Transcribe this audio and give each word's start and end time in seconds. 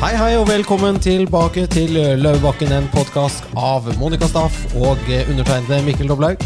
Hei, 0.00 0.14
hei, 0.16 0.30
og 0.40 0.46
velkommen 0.48 0.96
tilbake 0.96 1.66
til 1.68 1.92
Løvebakken, 1.92 2.70
en 2.72 2.86
podkast 2.88 3.44
av 3.52 3.84
Monica 4.00 4.24
Staff 4.30 4.62
og 4.72 5.02
undertegnede 5.28 5.82
Mikkel 5.84 6.08
Doblaug. 6.08 6.40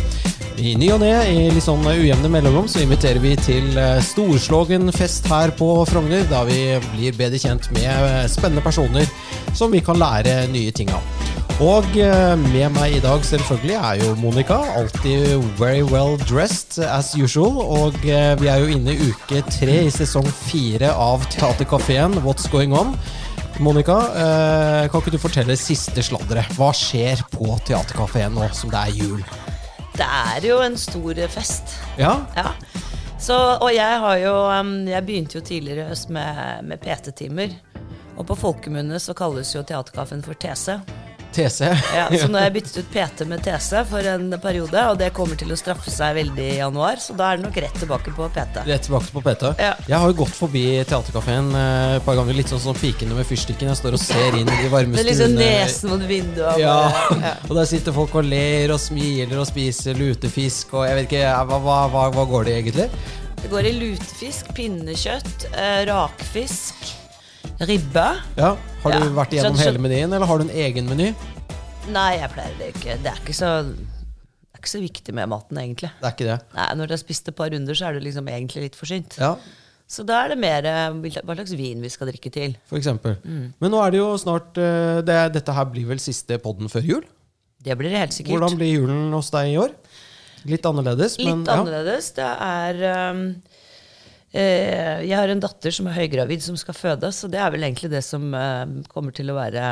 I 0.59 0.73
ny 0.75 0.89
og 0.91 0.99
ne, 1.05 1.13
i 1.31 1.45
litt 1.55 1.63
sånn 1.63 1.87
ujevne 1.87 2.33
mellomrom, 2.35 2.67
så 2.67 2.83
inviterer 2.83 3.23
vi 3.23 3.37
til 3.39 3.79
eh, 3.79 4.01
storslågen 4.03 4.91
fest 4.97 5.31
her 5.31 5.55
på 5.55 5.69
Frogner, 5.87 6.27
da 6.27 6.43
vi 6.49 6.59
blir 6.97 7.15
bedre 7.15 7.39
kjent 7.39 7.71
med 7.77 7.87
eh, 7.87 8.25
spennende 8.27 8.65
personer 8.65 9.07
som 9.55 9.71
vi 9.71 9.85
kan 9.87 10.03
lære 10.03 10.49
nye 10.51 10.75
ting 10.75 10.91
av. 10.91 11.07
Og 11.63 11.87
eh, 11.95 12.35
med 12.51 12.75
meg 12.75 12.97
i 12.97 13.03
dag 13.05 13.23
selvfølgelig 13.23 13.77
er 13.79 14.01
jo 14.03 14.15
Monica, 14.19 14.57
alltid 14.75 15.45
very 15.61 15.87
well 15.87 16.19
dressed 16.27 16.81
as 16.83 17.13
usual. 17.15 17.61
Og 17.63 18.03
eh, 18.03 18.33
vi 18.41 18.51
er 18.51 18.65
jo 18.65 18.75
inne 18.75 18.97
i 18.97 19.13
uke 19.13 19.45
tre 19.47 19.85
i 19.87 19.95
sesong 19.95 20.27
fire 20.43 20.91
av 20.91 21.23
Teaterkafeen 21.31 22.19
What's 22.27 22.51
Going 22.51 22.75
On. 22.75 22.99
Monica, 23.63 23.95
eh, 24.19 24.91
kan 24.91 25.01
ikke 25.01 25.13
du 25.15 25.21
fortelle 25.23 25.55
siste 25.59 26.03
sladderet? 26.03 26.51
Hva 26.59 26.73
skjer 26.75 27.21
på 27.31 27.55
Theatercaféen 27.67 28.35
nå 28.35 28.49
som 28.57 28.73
det 28.73 28.81
er 28.81 28.97
jul? 28.99 29.21
Det 29.95 30.07
er 30.07 30.47
jo 30.49 30.57
en 30.65 30.75
stor 30.81 31.21
fest. 31.31 31.77
Ja? 32.01 32.17
Ja. 32.35 32.51
Så, 33.15 33.37
og 33.63 33.71
jeg 33.73 34.01
har 34.03 34.17
jo 34.21 34.33
um, 34.51 34.73
Jeg 34.91 35.07
begynte 35.07 35.39
jo 35.39 35.45
tidligere 35.47 35.87
i 35.87 35.93
høst 35.93 36.11
med, 36.13 36.67
med 36.67 36.83
PT-timer. 36.83 37.55
Og 38.19 38.27
på 38.27 38.37
folkemunne 38.39 38.99
så 39.03 39.15
kalles 39.15 39.55
jo 39.55 39.63
Theatercaféen 39.63 40.25
for 40.27 40.35
TC. 40.35 40.81
TC? 41.35 41.69
Ja, 41.95 42.07
så 42.09 42.29
nå 42.31 42.39
har 42.39 42.49
jeg 42.49 42.55
byttet 42.59 42.79
ut 42.81 42.91
PT 42.95 43.27
med 43.31 43.43
TC 43.45 43.83
for 43.91 44.09
en 44.15 44.29
periode, 44.43 44.85
og 44.91 44.99
det 45.01 45.11
kommer 45.17 45.39
til 45.41 45.53
å 45.55 45.59
straffe 45.59 45.93
seg 45.93 46.17
veldig 46.19 46.47
i 46.55 46.59
januar, 46.61 47.01
så 47.03 47.17
da 47.19 47.33
er 47.33 47.41
det 47.41 47.49
nok 47.49 47.59
rett 47.65 47.79
tilbake 47.83 48.15
på 48.17 48.29
PT. 48.37 48.63
Rett 48.69 48.87
tilbake 48.89 49.11
på 49.15 49.25
PT. 49.25 49.53
Ja. 49.63 49.73
Jeg 49.89 50.01
har 50.05 50.13
jo 50.13 50.19
gått 50.23 50.37
forbi 50.39 50.65
Teaterkafeen 50.89 51.51
eh, 51.59 51.97
et 51.99 52.07
par 52.07 52.19
ganger, 52.19 52.39
litt 52.39 52.53
sånn 52.53 52.63
som 52.63 52.79
pikene 52.79 53.17
med 53.19 53.29
fyrstikken. 53.29 53.73
Jeg 53.73 53.81
står 53.81 53.99
og 53.99 54.03
ser 54.03 54.39
inn 54.39 54.49
i 54.49 54.61
de 54.63 54.71
varme 54.73 54.95
Det 54.99 55.05
er 55.05 55.11
liksom 55.11 55.37
nesen 55.39 55.95
mot 55.95 56.07
vinduet. 56.09 56.63
Ja, 56.63 56.79
ja. 57.19 57.35
og 57.49 57.59
der 57.59 57.69
sitter 57.71 57.97
folk 57.97 58.15
og 58.21 58.29
ler 58.29 58.75
og 58.75 58.81
smiler 58.83 59.41
og 59.43 59.49
spiser 59.51 59.99
lutefisk 59.99 60.75
og 60.75 60.89
jeg 60.89 60.99
vet 60.99 61.11
ikke, 61.11 61.23
hva, 61.51 61.61
hva, 61.63 61.79
hva, 61.93 62.09
hva 62.15 62.27
går 62.31 62.49
det 62.49 62.59
egentlig? 62.63 62.89
Det 63.45 63.51
går 63.53 63.67
i 63.69 63.73
lutefisk, 63.77 64.55
pinnekjøtt, 64.57 65.49
eh, 65.53 65.83
rakfisk, 65.91 66.87
ribbe. 67.61 68.07
Ja, 68.39 68.57
Har 68.83 68.93
du 68.93 68.99
Ja, 68.99 69.11
vært 69.17 69.33
igjennom 69.33 69.59
hele 69.61 69.79
menyen, 69.81 70.13
eller 70.13 70.27
har 70.27 70.39
du 70.39 70.45
en 70.49 70.55
egen 70.55 70.89
meny? 70.91 71.13
Nei, 71.93 72.11
jeg 72.19 72.31
pleier 72.33 72.55
det 72.59 72.71
ikke. 72.75 72.97
Det 73.05 73.11
er 73.13 73.21
ikke 73.21 73.37
så, 73.37 73.51
det 73.65 74.55
er 74.57 74.61
ikke 74.63 74.73
så 74.73 74.81
viktig 74.83 75.15
med 75.15 75.29
maten, 75.29 75.59
egentlig. 75.61 75.91
Det 76.01 76.09
er 76.09 76.15
ikke 76.17 76.29
det. 76.31 76.39
Nei, 76.57 76.69
Når 76.81 76.87
du 76.91 76.95
har 76.97 77.03
spist 77.03 77.29
et 77.29 77.37
par 77.37 77.53
runder, 77.53 77.75
så 77.77 77.89
er 77.91 77.99
du 77.99 78.05
liksom 78.05 78.29
egentlig 78.33 78.63
litt 78.69 78.77
forsynt. 78.79 79.19
Ja, 79.21 79.35
Så 79.87 80.03
da 80.09 80.23
er 80.25 80.33
det 80.33 80.39
mer 80.41 80.65
eh, 80.65 80.95
hva 81.23 81.35
slags 81.37 81.53
vin 81.53 81.83
vi 81.85 81.91
skal 81.93 82.09
drikke 82.09 82.31
til. 82.33 82.57
for 82.67 82.79
eksempel. 82.81 83.19
Mm. 83.23 83.53
Men 83.61 83.71
nå 83.71 83.83
er 83.85 83.91
det 83.93 83.99
jo 84.01 84.15
snart 84.19 84.57
eh, 84.57 85.03
det, 85.05 85.19
Dette 85.37 85.53
her 85.53 85.67
blir 85.69 85.85
vel 85.87 86.01
siste 86.01 86.39
podden 86.41 86.69
før 86.73 86.81
jul? 86.89 87.05
Det 87.65 87.77
blir 87.79 87.93
det 87.93 88.01
helt 88.01 88.13
sikkert. 88.17 88.33
Hvordan 88.39 88.57
blir 88.57 88.73
julen 88.73 89.13
hos 89.13 89.29
deg 89.31 89.53
i 89.53 89.59
år? 89.61 89.71
Litt 90.45 90.65
annerledes, 90.69 91.19
Litt 91.21 91.29
men 91.29 91.45
ja. 91.47 91.55
annerledes. 91.61 92.11
Det 92.17 92.25
er 92.25 92.81
um, 93.13 93.23
Jeg 94.35 95.15
har 95.15 95.31
en 95.31 95.43
datter 95.45 95.71
som 95.75 95.87
er 95.91 95.95
høygravid, 96.01 96.43
som 96.43 96.57
skal 96.59 96.75
fødes, 96.75 97.21
og 97.27 97.31
det 97.35 97.39
er 97.39 97.53
vel 97.55 97.63
egentlig 97.69 97.93
det 97.93 98.03
som 98.03 98.33
eh, 98.35 98.65
kommer 98.91 99.15
til 99.15 99.31
å 99.31 99.37
være 99.39 99.63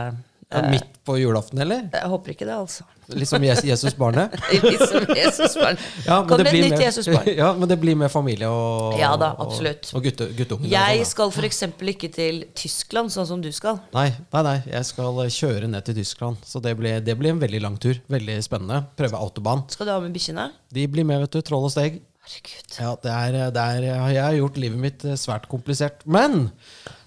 Ja, 0.52 0.60
Midt 0.68 0.98
på 1.08 1.16
julaften, 1.18 1.58
eller? 1.64 1.86
Jeg 1.90 2.10
håper 2.12 2.34
ikke 2.34 2.44
det, 2.46 2.54
altså. 2.54 2.84
Litt 3.16 3.28
som 3.28 3.42
Jesus- 3.42 3.64
Jesusbarnet? 3.66 4.34
Litt 4.62 4.82
som 4.86 5.06
Jesusbarn. 5.16 5.78
Ja, 6.06 6.18
men 6.20 6.28
Kom 6.28 6.38
det 6.38 6.44
med 6.46 6.52
blir 6.52 6.66
et 6.66 6.74
nytt 6.76 6.84
Jesusbarn. 6.84 7.30
Ja, 7.40 7.48
men 7.58 7.70
det 7.72 7.78
blir 7.82 7.96
med 7.98 8.12
familie 8.12 8.50
og 8.52 9.00
Ja 9.00 9.14
da, 9.18 9.32
absolutt. 9.42 9.88
Og, 9.90 9.98
og 9.98 10.06
gutte, 10.06 10.28
guttunger. 10.38 10.68
Jeg 10.70 11.00
sånn, 11.00 11.10
skal 11.10 11.32
f.eks. 11.34 11.62
ikke 11.94 12.12
til 12.14 12.44
Tyskland, 12.54 13.10
sånn 13.16 13.26
som 13.32 13.42
du 13.42 13.50
skal. 13.56 13.80
Nei, 13.96 14.10
nei, 14.36 14.44
nei, 14.46 14.56
jeg 14.76 14.90
skal 14.92 15.18
kjøre 15.40 15.72
ned 15.72 15.88
til 15.88 15.98
Tyskland. 15.98 16.38
Så 16.46 16.62
det 16.62 16.76
blir, 16.78 17.00
det 17.02 17.16
blir 17.18 17.34
en 17.34 17.42
veldig 17.42 17.64
lang 17.64 17.80
tur. 17.82 17.98
Veldig 18.12 18.38
spennende. 18.46 18.84
Prøve 19.00 19.18
autobahn. 19.24 19.64
Skal 19.72 19.88
du 19.90 19.96
ha 19.96 19.98
med 20.04 20.14
bikkjene? 20.14 20.50
De 20.70 20.86
blir 20.86 21.08
med, 21.08 21.24
vet 21.26 21.40
du. 21.40 21.42
Troll 21.48 21.66
og 21.66 21.74
steg. 21.74 22.02
Herregud. 22.22 22.74
Ja, 22.78 22.90
det 23.02 23.12
er, 23.12 23.38
det 23.54 23.62
er, 23.62 23.86
jeg 24.14 24.22
har 24.22 24.36
gjort 24.38 24.58
livet 24.62 24.82
mitt 24.84 25.04
eh, 25.04 25.18
svært 25.18 25.48
komplisert. 25.50 26.04
Men 26.06 26.52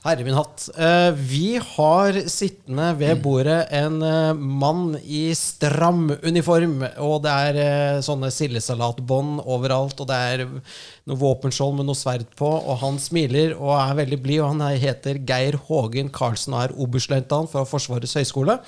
herre 0.06 0.26
min 0.26 0.36
hatt, 0.38 0.68
eh, 0.78 1.12
vi 1.18 1.58
har 1.58 2.18
sittende 2.30 2.92
ved 3.00 3.22
bordet 3.24 3.72
en 3.74 3.96
eh, 4.06 4.38
mann 4.38 4.96
i 5.02 5.32
stram 5.34 6.12
uniform. 6.22 6.84
Og 7.02 7.24
det 7.24 7.32
er 7.34 7.58
eh, 7.62 8.02
sånne 8.06 8.30
sildesalatbånd 8.34 9.42
overalt, 9.42 9.98
og 10.04 10.10
det 10.12 10.18
er 10.34 10.44
noe 10.46 11.18
våpenskjold 11.22 11.80
med 11.80 11.90
noe 11.90 11.98
sverd 11.98 12.28
på. 12.38 12.48
Og 12.48 12.78
han 12.84 13.00
smiler 13.02 13.56
og 13.58 13.74
er 13.80 13.98
veldig 14.04 14.20
blid, 14.22 14.44
og 14.44 14.52
han 14.54 14.62
er- 14.68 14.84
heter 14.84 15.18
Geir 15.26 15.58
Hågen 15.70 16.12
Karlsen 16.14 16.54
og 16.54 16.62
er 16.64 16.76
oberstløytnant 16.86 17.50
fra 17.50 17.66
Forsvarets 17.66 18.14
høgskole. 18.20 18.60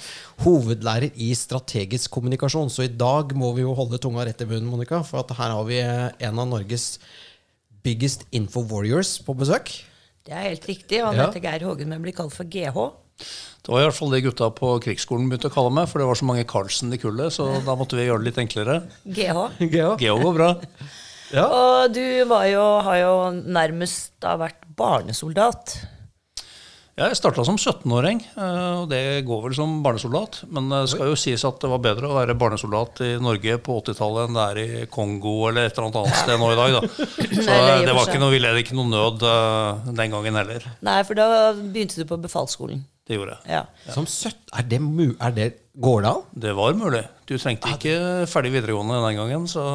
Hovedlærer 0.41 1.11
i 1.13 1.33
strategisk 1.37 2.11
kommunikasjon. 2.17 2.73
Så 2.73 2.87
i 2.87 2.93
dag 2.93 3.35
må 3.37 3.53
vi 3.53 3.61
jo 3.61 3.75
holde 3.77 4.01
tunga 4.01 4.25
rett 4.25 4.41
i 4.41 4.49
munnen, 4.49 4.71
Monica, 4.71 5.03
for 5.05 5.21
at 5.21 5.37
her 5.37 5.53
har 5.53 5.69
vi 5.69 5.77
en 5.81 6.39
av 6.39 6.49
Norges 6.49 6.97
biggest 7.85 8.25
info 8.33 8.65
warriors 8.65 9.19
på 9.21 9.37
besøk. 9.37 9.69
Det 10.27 10.35
er 10.35 10.49
helt 10.49 10.65
riktig. 10.67 10.99
og 11.01 11.07
Han 11.13 11.15
Ja. 11.21 11.27
heter 11.31 11.41
Geir 11.45 11.63
Hågen, 11.67 11.87
men 11.87 12.01
blir 12.03 12.15
kalt 12.15 12.33
for 12.35 12.43
GH. 12.43 12.75
Det 13.63 13.73
var 13.73 13.81
i 13.81 13.87
hvert 13.87 13.97
fall 13.97 14.11
det 14.13 14.21
gutta 14.23 14.49
på 14.53 14.75
krigsskolen 14.83 15.27
begynte 15.31 15.49
å 15.49 15.53
kalle 15.53 15.71
meg, 15.73 15.87
for 15.89 15.99
det 15.99 16.07
var 16.07 16.15
så 16.19 16.27
mange 16.27 16.45
Carlsen 16.47 16.93
i 16.93 16.99
kullet, 17.01 17.33
så 17.33 17.47
da 17.65 17.75
måtte 17.75 17.97
vi 17.97 18.05
gjøre 18.05 18.23
det 18.23 18.29
litt 18.29 18.41
enklere. 18.43 18.75
GH. 19.07 19.49
GH, 19.59 19.97
GH 19.97 20.21
går 20.23 20.35
bra. 20.37 20.49
Ja. 21.33 21.47
Og 21.49 21.93
du 21.93 22.23
var 22.29 22.45
jo, 22.47 22.61
har 22.85 22.97
jo 23.01 23.15
nærmest 23.43 24.11
da 24.23 24.37
vært 24.39 24.61
barnesoldat. 24.77 25.73
Jeg 26.97 27.13
starta 27.13 27.43
som 27.45 27.59
17-åring, 27.61 28.23
eh, 28.41 28.71
og 28.79 28.87
det 28.89 29.21
går 29.27 29.43
vel 29.43 29.53
som 29.53 29.75
barnesoldat. 29.85 30.39
Men 30.49 30.71
det 30.71 30.79
skal 30.89 31.11
jo 31.11 31.17
sies 31.19 31.43
at 31.45 31.59
det 31.61 31.69
var 31.69 31.81
bedre 31.83 32.09
å 32.09 32.15
være 32.15 32.33
barnesoldat 32.41 33.03
i 33.05 33.09
Norge 33.21 33.59
på 33.61 33.75
80-tallet 33.83 34.25
enn 34.25 34.37
det 34.39 34.45
er 34.47 34.59
i 34.63 34.85
Kongo 34.89 35.35
eller 35.51 35.67
et 35.67 35.77
eller 35.77 35.91
annet 35.91 35.99
annet 36.01 36.17
sted 36.23 36.41
nå 36.41 36.47
i 36.49 36.55
dag. 36.57 36.77
Da. 36.79 37.07
Så 37.45 37.45
det 37.45 37.75
og 37.75 37.83
det 37.85 37.91
for 37.91 37.99
var 37.99 38.09
ikke 38.09 38.21
noe, 38.23 38.33
vi 38.33 38.63
ikke 38.63 38.77
noe 38.79 38.89
nød 38.89 39.25
eh, 39.29 39.91
den 39.99 40.15
gangen 40.15 40.39
heller. 40.41 40.65
Nei, 40.87 40.95
for 41.05 41.19
da 41.19 41.27
begynte 41.53 42.01
du 42.01 42.09
på 42.09 42.17
befalsskolen. 42.23 42.81
Det 43.05 43.19
gjorde 43.19 43.35
jeg. 43.37 43.59
Ja. 43.59 43.93
Som 43.93 44.09
søtt 44.09 44.49
er 44.57 44.65
det, 44.67 44.81
mu 44.81 45.11
er 45.13 45.35
det 45.35 45.47
Går 45.77 46.01
det 46.01 46.09
an? 46.09 46.23
Det 46.33 46.55
var 46.57 46.73
mulig. 46.73 47.03
Du 47.29 47.35
trengte 47.37 47.69
ikke 47.75 48.25
ferdig 48.25 48.55
videregående 48.55 48.97
den 49.03 49.19
gangen, 49.19 49.45
så 49.45 49.67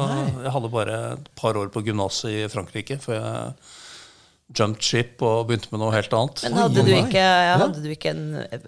jeg 0.43 0.51
hadde 0.51 0.71
bare 0.73 0.97
et 1.13 1.31
par 1.39 1.55
år 1.55 1.71
på 1.71 1.85
gymnaset 1.87 2.27
i 2.33 2.43
Frankrike 2.51 2.97
før 2.99 3.15
jeg 3.15 3.53
jumped 4.53 4.85
ship 4.85 5.21
og 5.25 5.47
begynte 5.49 5.71
med 5.73 5.81
noe 5.81 5.93
helt 5.95 6.13
annet. 6.17 6.43
Men 6.47 6.59
hadde 6.61 6.85
du 6.85 6.93
ikke, 6.95 7.25
hadde 7.63 7.83
du 7.83 7.89
ikke 7.93 8.13
en, 8.13 8.25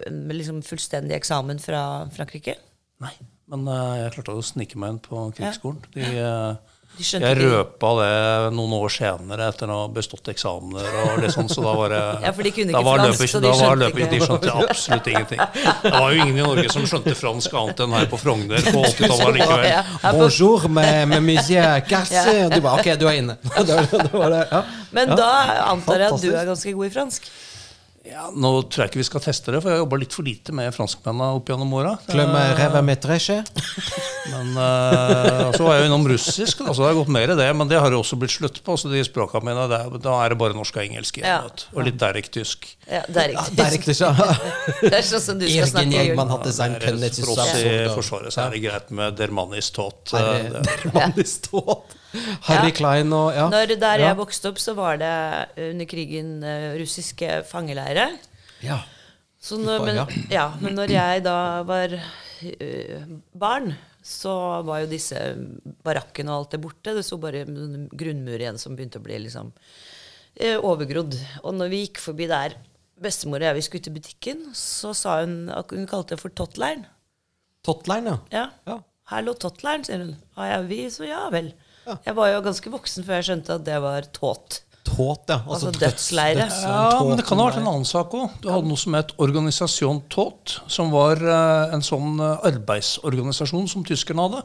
en 0.08 0.22
liksom 0.34 0.62
fullstendig 0.66 1.16
eksamen 1.18 1.62
fra 1.62 1.82
Frankrike? 2.14 2.56
Nei, 3.04 3.12
men 3.52 3.66
uh, 3.68 3.94
jeg 4.00 4.14
klarte 4.16 4.36
å 4.36 4.44
snike 4.44 4.80
meg 4.80 4.96
inn 4.96 5.02
på 5.04 5.28
krigsskolen. 5.36 5.82
De, 5.94 6.06
skjønte 6.06 6.75
jeg 6.96 7.36
røpa 7.38 7.90
det 8.00 8.52
noen 8.56 8.72
år 8.78 8.88
senere 8.94 9.48
etter 9.52 9.68
å 9.68 9.78
ha 9.82 9.88
bestått 9.92 10.28
eksamener. 10.32 10.86
og 11.02 11.18
litt 11.22 11.34
sånn, 11.34 11.48
så 11.52 11.60
da 11.62 11.72
var 11.76 11.88
det, 11.92 12.00
Ja, 12.24 12.32
for 12.32 12.42
de 12.42 12.50
kunne 12.56 12.72
ikke 12.72 12.82
fransk, 12.86 13.06
løpet- 13.10 13.30
så 13.32 13.40
de 13.44 13.52
skjønte 13.52 13.78
løpet- 13.82 14.00
ikke. 14.00 14.10
De 14.10 14.20
skjønte 14.26 14.68
absolutt 14.68 15.06
ingenting. 15.12 15.40
Det 15.82 15.92
var 15.92 16.10
jo 16.12 16.22
ingen 16.22 16.38
i 16.38 16.42
Norge 16.46 16.72
som 16.72 16.82
skjønte 16.82 17.14
fransk 17.16 17.52
annet 17.60 17.80
enn 17.84 17.92
her 17.92 18.06
på 18.06 18.18
Frogner 18.18 18.62
på 18.72 18.84
80-tallet 18.90 19.34
likevel. 19.40 19.68
Ja, 19.68 20.12
Bonjour 20.12 20.68
med, 20.68 21.08
med. 21.08 21.22
Og 21.26 22.52
du 22.52 22.60
bare 22.60 22.78
Ok, 22.80 22.98
du 22.98 23.06
er 23.08 23.18
inne. 23.20 23.36
det 23.66 23.74
var, 23.76 23.86
det 23.90 24.12
var 24.12 24.30
det, 24.30 24.48
ja. 24.52 24.62
Men 24.92 25.08
Ja. 25.08 25.14
da 25.16 25.30
antar 25.72 25.98
jeg 25.98 26.12
at 26.12 26.20
du 26.22 26.30
er 26.34 26.44
ganske 26.46 26.72
god 26.72 26.86
i 26.86 26.90
fransk? 26.90 27.22
Ja, 28.06 28.28
nå 28.30 28.50
tror 28.70 28.84
jeg 28.84 28.90
ikke 28.92 29.00
vi 29.00 29.06
skal 29.08 29.22
teste 29.24 29.52
det, 29.52 29.58
for 29.62 29.68
jeg 29.72 29.76
har 29.78 29.82
jobba 29.84 29.98
litt 29.98 30.14
for 30.14 30.22
lite 30.26 30.52
med 30.54 30.70
franskmennene 30.76 31.26
opp 31.36 31.48
gjennom 31.50 31.72
åra. 31.74 31.96
Rêve. 32.06 32.42
Men 34.32 34.52
eh, 34.58 35.50
så 35.56 35.62
var 35.66 35.74
jeg 35.76 35.82
jo 35.82 35.88
innom 35.90 36.06
russisk, 36.10 36.62
da, 36.62 36.72
så 36.74 36.82
det 36.84 36.88
har 36.92 36.96
gått 37.00 37.10
mer 37.16 37.32
i 37.34 37.36
det. 37.38 37.48
Men 37.58 37.68
det 37.70 37.78
har 37.82 37.90
jo 37.94 38.00
også 38.02 38.18
blitt 38.20 38.34
slutt 38.36 38.60
på. 38.66 38.76
Så 38.78 38.90
de 38.92 39.02
språka 39.06 39.40
mine, 39.44 39.66
det, 39.70 39.80
er- 39.86 39.98
da 40.06 40.14
er 40.24 40.34
det 40.34 40.38
bare 40.40 40.56
norsk 40.56 40.78
og 40.78 40.84
engelsk 40.86 41.18
igjen. 41.20 41.28
Ja. 41.30 41.42
vet. 41.48 41.66
Og 41.74 41.82
litt 41.88 41.98
derek-tysk. 42.02 42.66
Ja, 42.90 43.02
det 43.08 43.24
er 43.24 43.34
Ja, 43.36 43.44
det 43.50 43.66
er. 43.66 43.72
Det 44.86 44.94
er 45.00 45.06
sånn 45.06 45.22
som 45.26 45.38
du 45.40 45.46
skal 45.50 45.66
snakke 45.72 45.96
Jegman 45.98 46.26
jul. 46.30 46.34
hadde 46.36 46.52
sein 46.56 46.76
Det 46.76 46.82
er- 46.82 46.88
kønnet 46.92 47.18
i 47.18 47.26
For 47.26 47.34
oss 47.34 47.42
i 47.42 47.50
Sassord. 47.50 47.94
Forsvaret 48.00 48.34
så 48.36 48.44
er 48.46 48.54
det 48.56 48.62
greit 48.66 48.90
med 49.02 49.16
dermanis 49.18 49.70
tot. 49.74 50.14
Eh? 52.14 52.26
Harry 52.48 52.70
Ja. 52.72 52.76
Klein 52.78 53.12
og 53.12 53.32
ja. 53.34 53.48
Når 53.52 53.78
der 53.78 53.98
Ja. 53.98 54.08
jeg 54.08 54.16
vokste 54.16 54.48
opp, 54.48 54.58
så 54.58 54.74
var 54.74 54.96
det 54.96 55.48
under 55.70 55.86
krigen 55.86 56.42
eh, 56.44 56.76
russiske 56.80 57.44
fangeleirer. 57.50 58.18
ja. 58.62 58.82
Så 59.46 59.58
når, 59.60 59.84
men, 59.84 59.98
ja, 60.32 60.48
men 60.58 60.74
når 60.74 60.90
jeg 60.90 61.22
da 61.22 61.62
var 61.62 61.92
uh, 61.94 63.02
barn, 63.36 63.76
så 64.02 64.32
var 64.66 64.80
jo 64.82 64.88
disse 64.90 65.20
barakkene 65.86 66.32
og 66.32 66.40
alt 66.40 66.56
det 66.56 66.60
borte. 66.64 66.94
Det 66.96 67.04
sto 67.06 67.18
bare 67.22 67.44
en 67.44 67.84
grunnmur 67.94 68.42
igjen 68.42 68.58
som 68.58 68.74
begynte 68.74 68.98
å 68.98 69.04
bli 69.04 69.20
liksom 69.22 69.52
uh, 69.52 70.58
overgrodd. 70.66 71.14
Og 71.44 71.54
når 71.54 71.70
vi 71.70 71.82
gikk 71.84 72.02
forbi 72.02 72.26
der, 72.32 72.56
bestemor 72.98 73.44
og 73.44 73.50
jeg 73.50 73.58
vi 73.58 73.64
skulle 73.68 73.84
ut 73.84 73.90
i 73.92 73.94
butikken, 74.00 74.42
så 74.56 74.90
sa 74.96 75.20
hun 75.20 75.50
at 75.52 75.70
Hun 75.70 75.86
kalte 75.86 76.16
det 76.16 76.22
for 76.24 76.34
Tottleiren. 76.34 76.86
Tottleiren, 77.66 78.08
ja. 78.10 78.18
Ja. 78.32 78.46
ja. 78.66 78.80
Her 79.12 79.26
lå 79.26 79.36
Tottleiren, 79.38 79.86
sier 79.86 80.02
hun. 80.02 80.16
Ja, 80.38 80.56
ja, 80.56 80.60
vi, 80.66 80.80
så 80.90 81.06
ja 81.06 81.26
vel. 81.30 81.52
Jeg 81.86 82.14
var 82.16 82.30
jo 82.32 82.40
ganske 82.46 82.70
voksen 82.72 83.04
før 83.06 83.20
jeg 83.20 83.26
skjønte 83.30 83.54
at 83.60 83.64
det 83.66 83.76
var 83.84 84.06
tåt. 84.16 84.60
Tåt, 84.86 85.24
ja. 85.30 85.40
Altså 85.46 85.68
altså 85.72 85.80
dødsleire. 85.82 86.44
døds- 86.46 86.62
Ja, 86.62 87.02
men 87.02 87.16
det 87.18 87.24
kan 87.26 87.38
ha 87.38 87.46
vært 87.48 87.58
en 87.60 87.66
annen 87.72 87.84
sak 87.88 88.12
òg. 88.14 88.30
Du 88.42 88.48
hadde 88.52 88.68
noe 88.70 88.78
som 88.78 88.94
het 88.94 89.10
Organisasjon 89.18 90.02
Tåt, 90.08 90.60
som 90.70 90.92
var 90.94 91.16
eh, 91.18 91.74
en 91.74 91.82
sånn 91.82 92.20
eh, 92.22 92.46
arbeidsorganisasjon 92.52 93.68
som 93.70 93.84
tyskerne 93.86 94.22
hadde. 94.28 94.42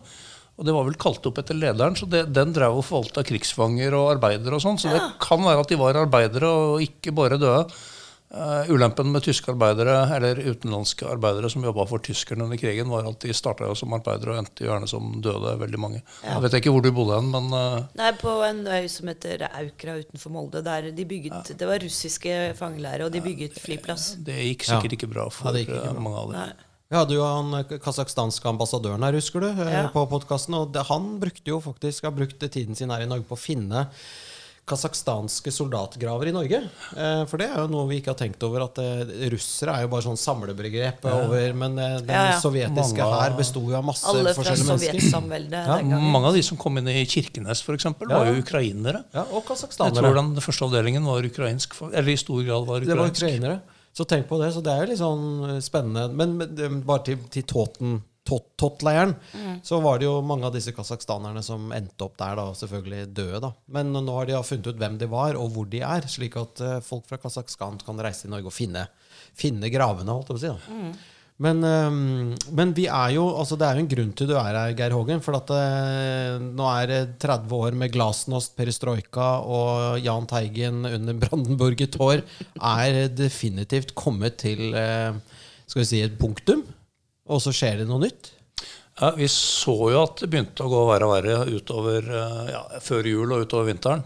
Og 0.59 0.65
det 0.67 0.73
var 0.75 0.83
vel 0.85 0.97
kalt 0.99 1.25
opp 1.25 1.39
etter 1.41 1.57
lederen, 1.57 1.95
så 1.97 2.05
det, 2.09 2.25
den 2.33 2.51
drev 2.53 2.75
og 2.81 2.85
forvalta 2.85 3.23
krigsfanger 3.25 3.93
og 3.97 4.11
arbeidere 4.17 4.57
og 4.57 4.61
sånn. 4.65 4.77
Så 4.81 4.91
det 4.93 4.99
kan 5.23 5.41
være 5.45 5.63
at 5.63 5.71
de 5.71 5.77
var 5.79 5.97
arbeidere 5.97 6.49
og 6.49 6.81
ikke 6.85 7.13
bare 7.17 7.37
døde. 7.41 7.63
Eh, 8.31 8.69
ulempen 8.71 9.09
med 9.11 9.25
tyske 9.25 9.51
arbeidere, 9.51 10.05
eller 10.15 10.37
utenlandske 10.39 11.03
arbeidere 11.03 11.49
som 11.51 11.65
jobba 11.67 11.83
for 11.89 11.99
tyskerne 11.99 12.45
under 12.45 12.55
krigen, 12.61 12.87
var 12.87 13.09
at 13.09 13.19
de 13.25 13.33
starta 13.35 13.67
som 13.75 13.91
arbeidere 13.97 14.31
og 14.31 14.39
endte 14.39 14.63
gjerne 14.63 14.87
som 14.87 15.09
døde, 15.19 15.57
veldig 15.59 15.79
mange. 15.83 15.99
Jeg 16.23 16.43
vet 16.45 16.55
ikke 16.61 16.71
hvor 16.71 16.85
du 16.85 16.93
bodde 16.95 17.17
hen, 17.19 17.27
men 17.33 17.51
uh... 17.51 17.83
Nei, 17.99 18.13
på 18.21 18.37
en 18.47 18.63
øy 18.71 18.87
som 18.93 19.11
heter 19.11 19.43
Aukra 19.49 19.97
utenfor 19.99 20.31
Molde. 20.31 20.63
Der 20.63 20.87
de 20.95 21.05
bygget, 21.09 21.51
Det 21.59 21.67
var 21.67 21.83
russiske 21.83 22.39
fangeleirer, 22.55 23.03
og 23.09 23.11
de 23.11 23.19
bygget 23.25 23.59
flyplass. 23.59 24.13
det 24.23 24.39
gikk 24.47 24.63
sikkert 24.69 24.95
Ja. 24.95 24.97
ikke 25.01 25.11
bra 25.11 25.27
for 25.29 25.51
det 25.51 25.67
ikke 25.67 25.81
eh, 25.81 25.91
bra. 25.91 25.99
mange 26.07 26.23
av 26.23 26.31
dem. 26.31 26.39
Nei. 26.39 26.67
Vi 26.91 26.97
hadde 26.99 27.15
jo 27.15 27.23
han 27.23 27.79
kasakhstanske 27.83 28.47
ambassadøren 28.47 29.03
her, 29.03 29.15
husker 29.15 29.43
du, 29.43 29.51
Ja. 29.63 29.85
på 29.91 30.07
podkasten. 30.11 30.55
Og 30.55 30.71
det, 30.71 30.87
han 30.87 31.19
brukte 31.19 31.47
jo 31.51 31.59
faktisk 31.63 32.03
har 32.07 32.11
brukt 32.15 32.39
tiden 32.51 32.75
sin 32.75 32.89
her 32.91 33.03
i 33.03 33.07
Norge 33.11 33.27
på 33.27 33.35
å 33.35 33.39
finne 33.39 33.89
kasakhstanske 34.71 35.51
soldatgraver 35.53 36.31
i 36.31 36.33
Norge. 36.35 36.61
Eh, 36.95 37.23
for 37.29 37.41
det 37.41 37.49
er 37.51 37.59
jo 37.59 37.67
noe 37.71 37.89
vi 37.89 37.99
ikke 38.01 38.13
har 38.13 38.19
tenkt 38.21 38.43
over. 38.47 38.65
At 38.65 38.79
eh, 38.81 39.03
russere 39.33 39.75
er 39.75 39.85
jo 39.85 39.91
bare 39.91 40.05
sånn 40.07 40.19
samlebegrep 40.19 41.05
over 41.11 41.57
Men 41.57 41.77
eh, 41.77 41.97
den 41.99 42.15
Ja, 42.15 42.23
ja. 42.31 42.39
sovjetiske 42.41 43.09
hær 43.13 43.35
besto 43.37 43.63
jo 43.67 43.77
av 43.79 43.85
masse 43.87 44.07
Alle 44.09 44.31
fra 44.31 44.41
forskjellige 44.41 44.69
mennesker. 44.71 45.59
Ja, 45.59 45.77
den. 45.81 45.95
Mange 46.15 46.31
av 46.31 46.39
de 46.39 46.43
som 46.45 46.59
kom 46.61 46.79
inn 46.81 46.89
i 46.91 47.03
Kirkenes, 47.05 47.61
f.eks., 47.65 47.81
eksempel 47.81 48.11
var 48.11 48.29
jo 48.29 48.39
ukrainere. 48.41 49.03
Ja, 49.15 49.25
og 49.31 49.47
Jeg 49.51 49.95
tror 49.97 50.15
den 50.17 50.33
første 50.41 50.67
avdelingen 50.67 51.05
var 51.07 51.25
ukrainsk, 51.25 51.75
eller 51.91 52.13
i 52.13 52.19
stor 52.19 52.43
grad 52.45 52.67
var 52.67 52.85
ukrainsk. 52.85 52.91
Det 52.91 52.99
var 52.99 53.13
ukrainere. 53.15 53.59
Så 53.91 54.05
tenk 54.07 54.29
på 54.29 54.37
det. 54.39 54.53
Så 54.55 54.61
det 54.63 54.71
er 54.71 54.85
jo 54.85 54.91
litt 54.93 55.01
sånn 55.01 55.59
spennende. 55.63 56.07
Men, 56.15 56.37
men 56.39 56.81
bare 56.87 57.03
til, 57.09 57.25
til 57.33 57.43
Tåten. 57.49 57.99
Tot- 58.31 58.49
Tot-leiren, 58.61 59.13
så 59.67 59.81
var 59.83 59.99
det 60.01 60.07
jo 60.07 60.15
mange 60.23 60.47
av 60.47 60.55
disse 60.55 60.71
kasakhstanerne 60.75 61.43
som 61.43 61.69
endte 61.75 62.07
opp 62.07 62.15
der, 62.21 62.35
da, 62.39 62.47
selvfølgelig 62.55 63.05
døde. 63.17 63.43
da. 63.43 63.53
Men 63.75 63.91
nå 63.93 64.07
har 64.15 64.29
de 64.31 64.37
ja 64.37 64.43
funnet 64.47 64.71
ut 64.71 64.79
hvem 64.81 64.97
de 65.01 65.11
var, 65.11 65.35
og 65.35 65.51
hvor 65.55 65.67
de 65.71 65.83
er, 65.83 66.07
slik 66.07 66.37
at 66.39 66.61
uh, 66.63 66.77
folk 66.85 67.07
fra 67.11 67.19
Kasakhstan 67.21 67.81
kan 67.85 67.99
reise 68.05 68.25
til 68.25 68.31
Norge 68.35 68.47
og 68.51 68.55
finne, 68.55 68.87
finne 69.37 69.69
gravene. 69.73 70.13
holdt 70.15 70.31
jeg 70.31 70.37
på 70.37 70.39
å 70.39 70.45
si 70.45 70.53
da. 70.53 70.93
Men, 71.41 71.63
um, 71.65 72.35
men 72.53 72.71
vi 72.77 72.83
er 72.85 73.15
jo, 73.15 73.23
altså 73.41 73.55
det 73.57 73.65
er 73.65 73.79
jo 73.79 73.81
en 73.81 73.89
grunn 73.89 74.11
til 74.13 74.27
du 74.29 74.35
er 74.37 74.53
her, 74.53 74.75
Geir 74.77 74.93
Hågen. 74.93 75.23
For 75.25 75.33
at 75.39 75.49
eh, 75.55 76.35
nå 76.43 76.67
er 76.69 76.91
det 76.91 76.99
30 77.23 77.55
år 77.57 77.77
med 77.81 77.95
glasnost, 77.95 78.53
perestrojka 78.59 79.29
og 79.49 79.97
Jahn 80.05 80.27
Teigen 80.29 80.85
under 80.85 81.17
Brandenburget 81.23 81.97
hår 81.97 82.21
er 82.61 82.99
definitivt 83.17 83.95
kommet 83.97 84.37
til 84.43 84.69
eh, 84.77 85.17
skal 85.65 85.81
vi 85.81 85.87
si 85.89 86.03
et 86.05 86.19
punktum. 86.21 86.61
Og 87.31 87.41
så 87.43 87.53
skjer 87.55 87.81
det 87.81 87.87
noe 87.89 88.03
nytt. 88.03 88.33
Ja, 88.99 89.13
vi 89.15 89.27
så 89.31 89.73
jo 89.89 90.01
at 90.03 90.19
det 90.21 90.29
begynte 90.29 90.65
å 90.65 90.71
gå 90.71 90.81
verre 90.89 91.07
og 91.07 91.13
verre 91.15 91.37
utover, 91.49 92.05
eh, 92.05 92.49
ja, 92.51 92.61
før 92.83 93.07
jul 93.07 93.31
og 93.33 93.45
utover 93.47 93.71
vinteren. 93.71 94.03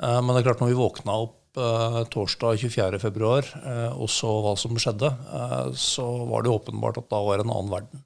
Eh, 0.00 0.20
Men 0.20 0.34
det 0.34 0.42
er 0.42 0.48
klart 0.50 0.62
når 0.62 0.74
vi 0.74 0.78
våkna 0.78 1.16
opp 1.24 1.58
eh, 1.58 2.00
torsdag 2.12 2.60
24.2 2.62 3.32
eh, 3.64 3.92
og 3.96 4.10
så 4.12 4.30
hva 4.44 4.54
som 4.60 4.76
skjedde, 4.76 5.10
eh, 5.10 5.70
så 5.74 6.04
var 6.30 6.44
det 6.44 6.52
åpenbart 6.52 7.00
at 7.00 7.08
da 7.10 7.22
var 7.24 7.40
det 7.40 7.48
en 7.48 7.54
annen 7.56 7.72
verden. 7.72 8.04